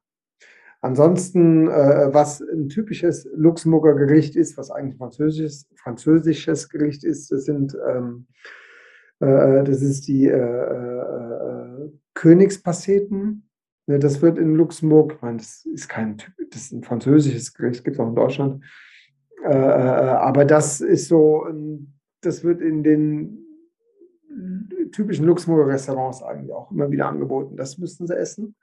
Ansonsten, 0.80 1.68
äh, 1.68 2.12
was 2.12 2.40
ein 2.40 2.68
typisches 2.68 3.28
Luxemburger 3.34 3.94
Gericht 3.94 4.36
ist, 4.36 4.56
was 4.56 4.70
eigentlich 4.70 4.98
französisches, 4.98 5.68
französisches 5.76 6.68
Gericht 6.68 7.04
ist, 7.04 7.30
das 7.30 7.44
sind 7.44 7.76
ähm, 7.88 8.26
äh, 9.22 9.62
das 9.62 9.80
ist 9.80 10.08
die 10.08 10.26
äh, 10.26 11.90
Königspasteten 12.14 13.48
das 13.98 14.22
wird 14.22 14.38
in 14.38 14.54
Luxemburg, 14.54 15.14
ich 15.16 15.22
meine, 15.22 15.38
das 15.38 15.64
ist 15.66 15.88
kein 15.88 16.18
Typ, 16.18 16.32
das 16.50 16.62
ist 16.62 16.72
ein 16.72 16.82
französisches 16.82 17.54
Gericht, 17.54 17.84
gibt 17.84 17.96
es 17.96 18.00
auch 18.00 18.08
in 18.08 18.14
Deutschland. 18.14 18.64
Äh, 19.44 19.48
äh, 19.48 19.52
aber 19.52 20.44
das 20.44 20.80
ist 20.80 21.08
so, 21.08 21.46
das 22.20 22.44
wird 22.44 22.60
in 22.60 22.82
den 22.82 23.38
typischen 24.92 25.26
Luxemburger 25.26 25.72
Restaurants 25.72 26.22
eigentlich 26.22 26.52
auch 26.52 26.70
immer 26.70 26.90
wieder 26.90 27.08
angeboten. 27.08 27.56
Das 27.56 27.78
müssten 27.78 28.06
sie 28.06 28.16
essen. 28.16 28.54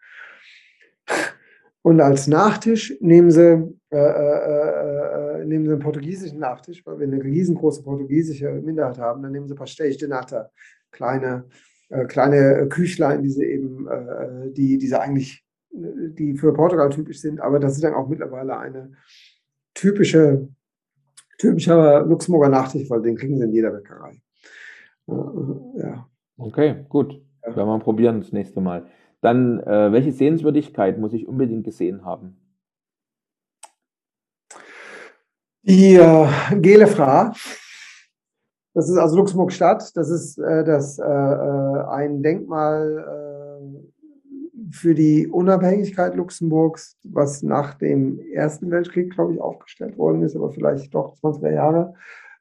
Und 1.81 2.01
als 2.01 2.27
Nachtisch 2.27 2.95
nehmen 2.99 3.31
sie, 3.31 3.73
äh, 3.89 3.97
äh, 3.97 5.41
äh, 5.41 5.45
nehmen 5.45 5.65
sie 5.65 5.71
einen 5.71 5.81
portugiesischen 5.81 6.39
Nachtisch, 6.39 6.85
weil 6.85 6.99
wir 6.99 7.07
eine 7.07 7.23
riesengroße 7.23 7.83
portugiesische 7.83 8.51
Minderheit 8.51 8.97
haben. 8.97 9.23
Dann 9.23 9.31
nehmen 9.31 9.47
sie 9.47 9.55
Pastéis 9.55 9.97
de 9.97 10.07
Nata, 10.07 10.49
kleine 10.91 11.45
äh, 11.89 12.05
kleine 12.05 12.67
Küchlein, 12.69 13.23
die 13.23 13.29
sie 13.29 13.45
eben, 13.45 13.87
äh, 13.87 14.51
die, 14.51 14.77
diese 14.77 15.01
eigentlich, 15.01 15.43
die 15.71 16.35
für 16.37 16.53
Portugal 16.53 16.89
typisch 16.89 17.21
sind, 17.21 17.39
aber 17.39 17.59
das 17.59 17.73
ist 17.73 17.83
dann 17.83 17.93
auch 17.93 18.07
mittlerweile 18.07 18.57
eine 18.57 18.93
typische, 19.73 20.47
typischer 21.37 22.05
Luxemburger 22.05 22.49
Nachtisch, 22.49 22.89
weil 22.89 23.01
den 23.01 23.15
kriegen 23.15 23.37
sie 23.37 23.43
in 23.43 23.53
jeder 23.53 23.71
Bäckerei. 23.71 24.21
Äh, 25.07 25.81
ja. 25.81 26.09
Okay, 26.37 26.85
gut. 26.89 27.21
Ja. 27.45 27.55
Werden 27.55 27.69
wir 27.69 27.79
probieren 27.79 28.21
das 28.21 28.31
nächste 28.31 28.61
Mal. 28.61 28.85
Dann, 29.21 29.59
äh, 29.61 29.91
welche 29.91 30.11
Sehenswürdigkeit 30.11 30.97
muss 30.97 31.13
ich 31.13 31.27
unbedingt 31.27 31.65
gesehen 31.65 32.05
haben? 32.05 32.37
Die 35.63 35.95
äh, 35.95 36.27
Gelefra 36.61 37.33
das 38.79 38.89
ist 38.89 38.97
also 38.97 39.17
Luxemburg 39.17 39.51
Stadt. 39.51 39.91
Das 39.97 40.09
ist 40.09 40.37
äh, 40.37 40.63
das, 40.63 40.99
äh, 40.99 41.03
äh, 41.03 41.83
ein 41.89 42.23
Denkmal 42.23 43.59
äh, 43.61 44.71
für 44.71 44.95
die 44.95 45.27
Unabhängigkeit 45.27 46.15
Luxemburgs, 46.15 46.95
was 47.03 47.43
nach 47.43 47.73
dem 47.73 48.19
Ersten 48.33 48.71
Weltkrieg, 48.71 49.13
glaube 49.13 49.33
ich, 49.33 49.41
aufgestellt 49.41 49.97
worden 49.97 50.23
ist, 50.23 50.37
aber 50.37 50.49
vielleicht 50.51 50.93
doch 50.93 51.13
20er 51.17 51.51
Jahre. 51.51 51.93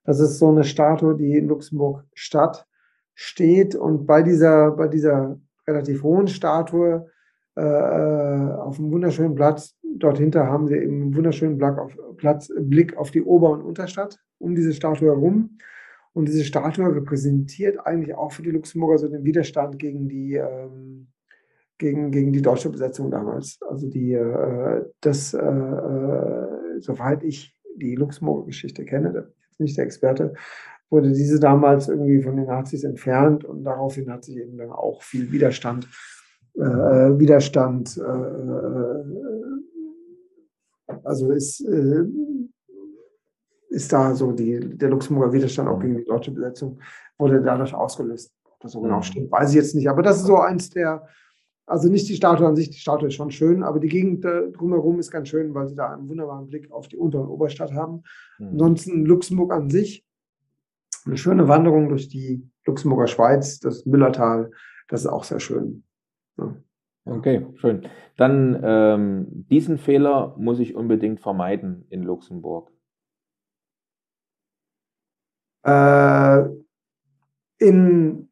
Das 0.04 0.20
ist 0.20 0.38
so 0.38 0.48
eine 0.48 0.62
Statue, 0.62 1.16
die 1.16 1.36
in 1.36 1.48
Luxemburg 1.48 2.04
Stadt 2.14 2.68
steht. 3.14 3.74
Und 3.74 4.06
bei 4.06 4.22
dieser, 4.22 4.70
bei 4.70 4.86
dieser 4.86 5.40
relativ 5.66 6.04
hohen 6.04 6.28
Statue 6.28 7.10
äh, 7.56 7.62
äh, 7.62 8.52
auf 8.52 8.78
einem 8.78 8.92
wunderschönen 8.92 9.34
Platz, 9.34 9.74
dort 9.82 10.18
hinter 10.18 10.46
haben 10.46 10.68
sie 10.68 10.76
eben 10.76 11.02
einen 11.02 11.16
wunderschönen 11.16 11.58
Blick 11.58 11.78
auf, 11.78 11.98
Platz, 12.16 12.48
Blick 12.56 12.96
auf 12.96 13.10
die 13.10 13.24
Ober- 13.24 13.50
und 13.50 13.62
Unterstadt 13.62 14.20
um 14.38 14.54
diese 14.54 14.72
Statue 14.72 15.08
herum. 15.08 15.58
Und 16.18 16.26
diese 16.26 16.42
Statue 16.42 16.92
repräsentiert 16.96 17.78
eigentlich 17.86 18.12
auch 18.16 18.32
für 18.32 18.42
die 18.42 18.50
Luxemburger 18.50 18.98
so 18.98 19.06
den 19.06 19.22
Widerstand 19.22 19.78
gegen 19.78 20.08
die, 20.08 20.34
ähm, 20.34 21.12
gegen, 21.78 22.10
gegen 22.10 22.32
die 22.32 22.42
deutsche 22.42 22.70
Besetzung 22.70 23.12
damals. 23.12 23.60
Also 23.68 23.88
die, 23.88 24.14
äh, 24.14 24.84
das, 25.00 25.32
äh, 25.32 25.38
äh, 25.38 26.80
soweit 26.80 27.22
ich 27.22 27.56
die 27.76 27.94
Luxemburger 27.94 28.46
Geschichte 28.46 28.84
kenne, 28.84 29.12
da 29.12 29.20
bin 29.20 29.30
ich 29.30 29.46
jetzt 29.46 29.60
nicht 29.60 29.78
der 29.78 29.84
Experte, 29.84 30.34
wurde 30.90 31.12
diese 31.12 31.38
damals 31.38 31.88
irgendwie 31.88 32.20
von 32.20 32.34
den 32.34 32.46
Nazis 32.46 32.82
entfernt 32.82 33.44
und 33.44 33.62
daraufhin 33.62 34.10
hat 34.10 34.24
sich 34.24 34.38
eben 34.38 34.58
dann 34.58 34.72
auch 34.72 35.04
viel 35.04 35.30
Widerstand, 35.30 35.86
äh, 36.56 36.60
Widerstand, 36.60 37.96
äh, 37.96 38.02
äh, 38.02 39.04
also 41.04 41.30
ist 41.30 41.64
ist 43.68 43.92
da 43.92 44.14
so 44.14 44.32
die, 44.32 44.60
der 44.60 44.88
Luxemburger 44.88 45.32
Widerstand 45.32 45.68
auch 45.68 45.80
gegen 45.80 45.96
die 45.98 46.04
deutsche 46.04 46.30
Besetzung 46.30 46.80
wurde 47.18 47.42
dadurch 47.42 47.74
ausgelöst. 47.74 48.32
Ob 48.44 48.60
das 48.60 48.72
so 48.72 48.80
genau 48.80 48.98
mhm. 48.98 49.02
stimmt, 49.02 49.30
weiß 49.30 49.50
ich 49.50 49.56
jetzt 49.56 49.74
nicht. 49.74 49.88
Aber 49.88 50.02
das 50.02 50.18
ist 50.18 50.26
so 50.26 50.38
eins 50.38 50.70
der, 50.70 51.06
also 51.66 51.88
nicht 51.90 52.08
die 52.08 52.14
Statue 52.16 52.46
an 52.46 52.56
sich, 52.56 52.70
die 52.70 52.78
Statue 52.78 53.08
ist 53.08 53.14
schon 53.14 53.30
schön, 53.30 53.62
aber 53.62 53.78
die 53.78 53.88
Gegend 53.88 54.24
drumherum 54.24 54.98
ist 54.98 55.10
ganz 55.10 55.28
schön, 55.28 55.54
weil 55.54 55.68
sie 55.68 55.74
da 55.74 55.92
einen 55.92 56.08
wunderbaren 56.08 56.46
Blick 56.46 56.72
auf 56.72 56.88
die 56.88 56.96
Unter- 56.96 57.20
und 57.20 57.28
Oberstadt 57.28 57.72
haben. 57.74 58.02
Mhm. 58.38 58.48
Ansonsten 58.48 59.04
Luxemburg 59.04 59.52
an 59.52 59.68
sich, 59.68 60.04
eine 61.04 61.16
schöne 61.16 61.48
Wanderung 61.48 61.88
durch 61.88 62.08
die 62.08 62.48
Luxemburger 62.64 63.06
Schweiz, 63.06 63.60
das 63.60 63.84
Müllertal, 63.86 64.50
das 64.88 65.02
ist 65.02 65.06
auch 65.06 65.24
sehr 65.24 65.40
schön. 65.40 65.84
Ja. 66.38 66.56
Okay, 67.04 67.46
schön. 67.56 67.86
Dann 68.16 68.60
ähm, 68.62 69.26
diesen 69.50 69.78
Fehler 69.78 70.34
muss 70.38 70.58
ich 70.58 70.74
unbedingt 70.74 71.20
vermeiden 71.20 71.86
in 71.88 72.02
Luxemburg 72.02 72.70
äh, 75.62 76.44
in, 77.58 78.28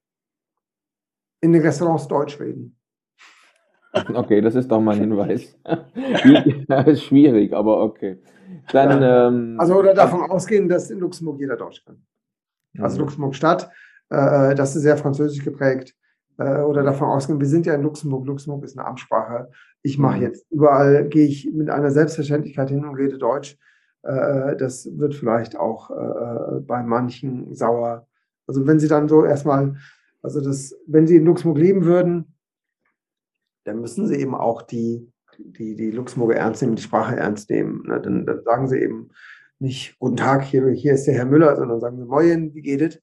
in 1.41 1.53
den 1.53 1.63
Restaurants 1.63 2.09
Deutsch 2.09 2.39
reden. 2.41 2.73
Okay, 4.13 4.43
das 4.43 4.55
ist 4.55 4.71
doch 4.71 4.79
mal 4.79 4.95
ein 4.95 5.01
Hinweis. 5.01 5.57
schwierig, 7.01 7.55
aber 7.55 7.83
okay. 7.83 8.19
Dann, 8.71 9.01
ja. 9.01 9.29
ähm, 9.29 9.57
also 9.59 9.77
oder 9.77 9.95
davon 9.95 10.23
ab, 10.23 10.31
ausgehen, 10.31 10.69
dass 10.69 10.91
in 10.91 10.99
Luxemburg 10.99 11.41
jeder 11.41 11.57
Deutsch 11.57 11.83
kann. 11.85 12.03
Also 12.79 12.97
mhm. 12.97 13.05
Luxemburg 13.05 13.35
Stadt, 13.35 13.71
äh, 14.11 14.55
das 14.55 14.77
ist 14.77 14.83
sehr 14.83 14.97
französisch 14.99 15.43
geprägt. 15.45 15.95
Äh, 16.39 16.61
oder 16.61 16.83
davon 16.83 17.09
ausgehen, 17.09 17.41
wir 17.41 17.47
sind 17.47 17.67
ja 17.67 17.75
in 17.75 17.83
Luxemburg. 17.83 18.27
Luxemburg 18.27 18.65
ist 18.65 18.79
eine 18.79 18.87
Amtssprache. 18.87 19.51
Ich 19.83 19.99
mache 19.99 20.19
mhm. 20.19 20.23
jetzt 20.25 20.47
überall, 20.51 21.09
gehe 21.09 21.27
ich 21.27 21.51
mit 21.53 21.71
einer 21.71 21.91
Selbstverständlichkeit 21.91 22.69
hin 22.69 22.85
und 22.85 22.97
rede 22.97 23.19
Deutsch. 23.19 23.57
Äh, 24.07 24.57
das 24.57 24.89
wird 24.99 25.15
vielleicht 25.15 25.57
auch 25.57 25.91
äh, 25.91 26.61
bei 26.61 26.83
manchen 26.83 27.55
sauer. 27.55 28.07
Also 28.47 28.67
wenn 28.67 28.79
sie 28.79 28.89
dann 28.89 29.09
so 29.09 29.25
erstmal, 29.25 29.77
also 30.23 30.41
das, 30.41 30.75
wenn 30.87 31.07
sie 31.07 31.17
in 31.17 31.25
Luxemburg 31.25 31.59
leben 31.59 31.85
würden, 31.85 32.35
dann 33.65 33.81
müssen 33.81 34.07
sie 34.07 34.17
eben 34.17 34.35
auch 34.35 34.63
die, 34.63 35.13
die, 35.39 35.75
die 35.75 35.91
Luxemburger 35.91 36.37
ernst 36.37 36.63
nehmen, 36.63 36.77
die 36.77 36.83
Sprache 36.83 37.17
ernst 37.17 37.51
nehmen. 37.51 37.83
Ne? 37.87 38.01
Dann, 38.01 38.25
dann 38.25 38.45
sagen 38.45 38.69
sie 38.69 38.79
eben, 38.79 39.11
nicht 39.59 39.99
Guten 39.99 40.17
Tag, 40.17 40.45
hier, 40.45 40.69
hier 40.69 40.93
ist 40.93 41.07
der 41.07 41.15
Herr 41.15 41.25
Müller, 41.25 41.57
sondern 41.57 41.81
sagen 41.81 41.97
sie 41.97 42.05
Moin, 42.05 42.55
wie 42.55 42.63
geht 42.63 42.83
es? 42.83 43.01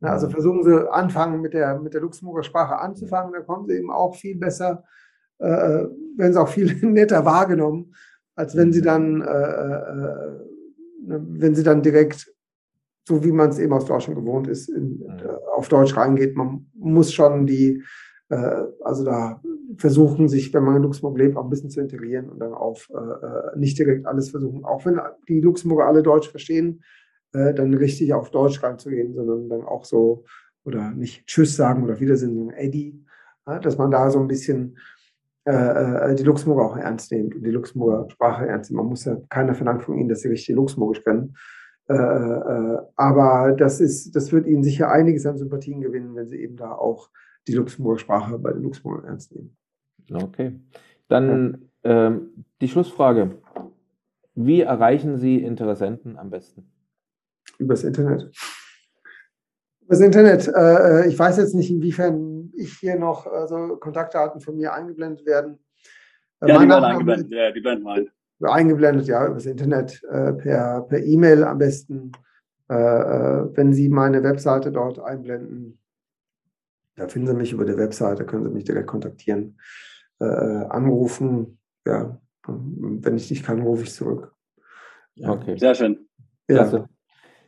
Also 0.00 0.28
versuchen 0.28 0.62
sie 0.62 0.92
anfangen 0.92 1.40
mit 1.40 1.54
der, 1.54 1.78
mit 1.80 1.94
der 1.94 2.00
Luxemburger 2.00 2.44
Sprache 2.44 2.78
anzufangen, 2.78 3.32
da 3.32 3.40
kommen 3.40 3.66
sie 3.66 3.76
eben 3.76 3.90
auch 3.90 4.14
viel 4.14 4.36
besser, 4.36 4.84
äh, 5.38 5.46
werden 5.48 6.32
sie 6.32 6.40
auch 6.40 6.48
viel 6.48 6.74
netter 6.86 7.24
wahrgenommen, 7.24 7.94
als 8.36 8.56
wenn 8.56 8.72
sie 8.72 8.82
dann, 8.82 9.22
äh, 9.22 9.24
äh, 9.24 10.40
wenn 11.06 11.54
sie 11.54 11.62
dann 11.62 11.82
direkt, 11.82 12.32
so 13.08 13.24
wie 13.24 13.32
man 13.32 13.50
es 13.50 13.58
eben 13.58 13.72
aus 13.72 13.86
Deutschland 13.86 14.18
gewohnt 14.18 14.46
ist, 14.46 14.68
in, 14.68 15.02
äh, 15.02 15.28
auf 15.56 15.68
Deutsch 15.68 15.96
reingeht. 15.96 16.36
Man 16.36 16.66
muss 16.74 17.12
schon 17.12 17.46
die, 17.46 17.82
äh, 18.28 18.62
also 18.84 19.04
da 19.04 19.40
versuchen 19.78 20.28
sich, 20.28 20.52
wenn 20.52 20.64
man 20.64 20.76
in 20.76 20.82
Luxemburg 20.82 21.18
lebt, 21.18 21.36
auch 21.36 21.44
ein 21.44 21.50
bisschen 21.50 21.70
zu 21.70 21.80
integrieren 21.80 22.28
und 22.28 22.38
dann 22.38 22.52
auf 22.52 22.88
äh, 22.90 23.58
nicht 23.58 23.78
direkt 23.78 24.06
alles 24.06 24.30
versuchen, 24.30 24.64
auch 24.64 24.84
wenn 24.84 25.00
die 25.28 25.40
Luxemburger 25.40 25.86
alle 25.86 26.02
Deutsch 26.02 26.28
verstehen, 26.28 26.82
äh, 27.32 27.54
dann 27.54 27.74
richtig 27.74 28.12
auf 28.12 28.30
Deutsch 28.30 28.62
reinzugehen, 28.62 29.14
sondern 29.14 29.48
dann 29.48 29.62
auch 29.62 29.84
so, 29.84 30.24
oder 30.64 30.90
nicht 30.90 31.26
Tschüss 31.26 31.56
sagen 31.56 31.84
oder 31.84 32.00
Wiedersehen, 32.00 32.34
sondern 32.34 32.56
Eddie, 32.56 33.02
ja, 33.46 33.58
dass 33.60 33.78
man 33.78 33.90
da 33.90 34.10
so 34.10 34.18
ein 34.18 34.28
bisschen 34.28 34.76
äh, 35.46 36.10
äh, 36.10 36.14
die 36.16 36.24
Luxemburger 36.24 36.64
auch 36.64 36.76
ernst 36.76 37.12
nimmt 37.12 37.36
und 37.36 37.44
die 37.44 37.50
Luxemburger 37.50 38.10
Sprache 38.10 38.48
ernst 38.48 38.70
nimmt. 38.70 38.78
Man 38.78 38.88
muss 38.88 39.04
ja 39.04 39.16
keiner 39.28 39.54
verlangt 39.54 39.84
von 39.84 39.96
ihnen, 39.96 40.08
dass 40.08 40.22
sie 40.22 40.28
richtig 40.28 40.56
Luxemburgisch 40.56 41.04
können. 41.04 41.36
Äh, 41.88 41.94
äh, 41.94 42.78
aber 42.96 43.54
das 43.56 43.80
ist, 43.80 44.16
das 44.16 44.32
wird 44.32 44.48
ihnen 44.48 44.64
sicher 44.64 44.90
einiges 44.90 45.24
an 45.24 45.38
Sympathien 45.38 45.80
gewinnen, 45.80 46.16
wenn 46.16 46.26
sie 46.26 46.40
eben 46.40 46.56
da 46.56 46.72
auch 46.72 47.10
die 47.46 47.52
Luxemburger 47.52 48.00
Sprache 48.00 48.38
bei 48.40 48.52
den 48.52 48.62
Luxemburgern 48.62 49.04
ernst 49.04 49.36
nehmen. 49.36 49.56
Okay. 50.12 50.58
Dann 51.06 51.68
ja. 51.84 52.08
ähm, 52.08 52.44
die 52.60 52.68
Schlussfrage. 52.68 53.38
Wie 54.34 54.62
erreichen 54.62 55.16
Sie 55.16 55.36
Interessenten 55.36 56.18
am 56.18 56.30
besten? 56.30 56.72
Übers 57.58 57.84
Internet. 57.84 58.32
Übers 59.82 60.00
Internet. 60.00 60.48
Ich 61.06 61.18
weiß 61.18 61.38
jetzt 61.38 61.54
nicht, 61.54 61.70
inwiefern 61.70 62.35
ich 62.56 62.74
hier 62.78 62.98
noch 62.98 63.26
also 63.26 63.76
Kontaktdaten 63.76 64.40
von 64.40 64.56
mir 64.56 64.72
eingeblendet 64.72 65.26
werden. 65.26 65.58
Äh, 66.40 66.48
ja, 66.48 66.58
die 66.58 66.68
werden 66.68 66.84
eingeblendet. 66.84 67.30
Ja, 67.30 67.50
die 67.50 67.60
blenden 67.60 67.84
mal. 67.84 68.06
Eingeblendet, 68.42 69.06
ja, 69.06 69.26
übers 69.26 69.46
Internet, 69.46 70.02
äh, 70.10 70.32
per, 70.34 70.82
per 70.82 71.02
E-Mail 71.02 71.44
am 71.44 71.58
besten. 71.58 72.12
Äh, 72.68 72.74
äh, 72.74 73.56
wenn 73.56 73.72
Sie 73.72 73.88
meine 73.88 74.22
Webseite 74.22 74.72
dort 74.72 74.98
einblenden, 74.98 75.78
da 76.96 77.08
finden 77.08 77.28
Sie 77.28 77.34
mich 77.34 77.52
über 77.52 77.64
der 77.64 77.78
Webseite, 77.78 78.24
können 78.24 78.44
Sie 78.44 78.50
mich 78.50 78.64
direkt 78.64 78.86
kontaktieren, 78.86 79.58
anrufen. 80.18 81.58
Ja, 81.86 82.18
wenn 82.46 83.16
ich 83.16 83.28
nicht 83.28 83.44
kann, 83.44 83.60
rufe 83.60 83.82
ich 83.82 83.92
zurück. 83.92 84.32
Okay. 85.22 85.58
Sehr 85.58 85.74
schön. 85.74 86.08
Ja. 86.48 86.56
Klasse. 86.56 86.88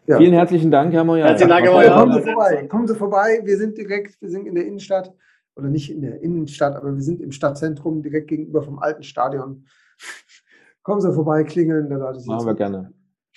Ja. 0.09 0.17
Vielen 0.17 0.33
herzlichen 0.33 0.71
Dank, 0.71 0.95
Herr 0.95 1.05
Moyer. 1.05 1.27
Herzlichen 1.27 1.51
Dank, 1.51 1.67
Herr 1.67 1.73
Moyer. 1.73 1.91
Kommen 1.95 2.13
Sie 2.15 2.23
vorbei. 2.23 2.67
Kommen 2.67 2.89
Sie 2.89 2.95
vorbei. 2.95 3.41
Wir 3.45 3.59
sind 3.59 3.77
direkt, 3.77 4.19
wir 4.23 4.31
sind 4.31 4.47
in 4.47 4.55
der 4.55 4.65
Innenstadt 4.65 5.13
oder 5.55 5.69
nicht 5.69 5.93
in 5.93 6.01
der 6.01 6.23
Innenstadt, 6.23 6.77
aber 6.77 6.95
wir 6.95 7.03
sind 7.03 7.21
im 7.21 7.31
Stadtzentrum 7.31 8.03
direkt 8.03 8.29
gegenüber 8.29 8.63
vom 8.63 8.79
alten 8.79 9.03
Stadion. 9.03 9.67
Kommen 10.83 11.03
Sie 11.03 11.13
vorbei, 11.13 11.45
klingeln. 11.45 11.91
Da 11.91 11.99
Machen 12.25 12.47
wir 12.47 12.55
gerne. 12.55 12.91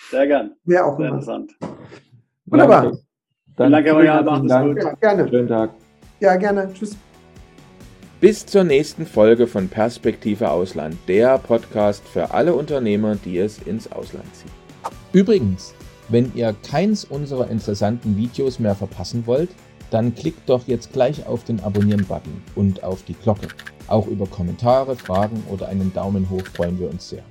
Sehr 0.09 0.25
gern. 0.25 0.55
Wer 0.63 0.85
auch 0.85 0.95
Sehr 0.95 1.07
immer. 1.07 1.15
interessant. 1.17 1.57
Wunderbar. 2.45 2.83
Danke. 2.83 2.99
Dann 3.57 3.71
Danke, 3.73 3.89
Herr 3.89 3.95
Moyer. 3.95 4.23
Macht 4.23 4.45
es 4.45 4.61
gut. 4.61 4.83
Ja, 4.83 4.93
gerne. 4.93 5.27
Schönen 5.27 5.47
Tag. 5.49 5.71
Ja, 6.21 6.35
gerne. 6.37 6.71
Tschüss. 6.73 6.95
Bis 8.21 8.45
zur 8.45 8.63
nächsten 8.63 9.05
Folge 9.05 9.45
von 9.45 9.67
Perspektive 9.67 10.49
Ausland, 10.49 10.95
der 11.09 11.37
Podcast 11.37 12.07
für 12.07 12.33
alle 12.33 12.53
Unternehmer, 12.53 13.15
die 13.15 13.39
es 13.39 13.61
ins 13.63 13.91
Ausland 13.91 14.33
ziehen. 14.33 14.51
Übrigens, 15.11 15.73
wenn 16.11 16.33
ihr 16.35 16.53
keins 16.69 17.05
unserer 17.05 17.49
interessanten 17.49 18.17
Videos 18.17 18.59
mehr 18.59 18.75
verpassen 18.75 19.25
wollt, 19.25 19.49
dann 19.89 20.15
klickt 20.15 20.49
doch 20.49 20.67
jetzt 20.67 20.93
gleich 20.93 21.25
auf 21.25 21.43
den 21.43 21.59
Abonnieren-Button 21.59 22.41
und 22.55 22.83
auf 22.83 23.03
die 23.03 23.13
Glocke. 23.13 23.49
Auch 23.87 24.07
über 24.07 24.25
Kommentare, 24.25 24.95
Fragen 24.95 25.43
oder 25.49 25.67
einen 25.67 25.93
Daumen 25.93 26.29
hoch 26.29 26.45
freuen 26.53 26.79
wir 26.79 26.89
uns 26.89 27.09
sehr. 27.09 27.23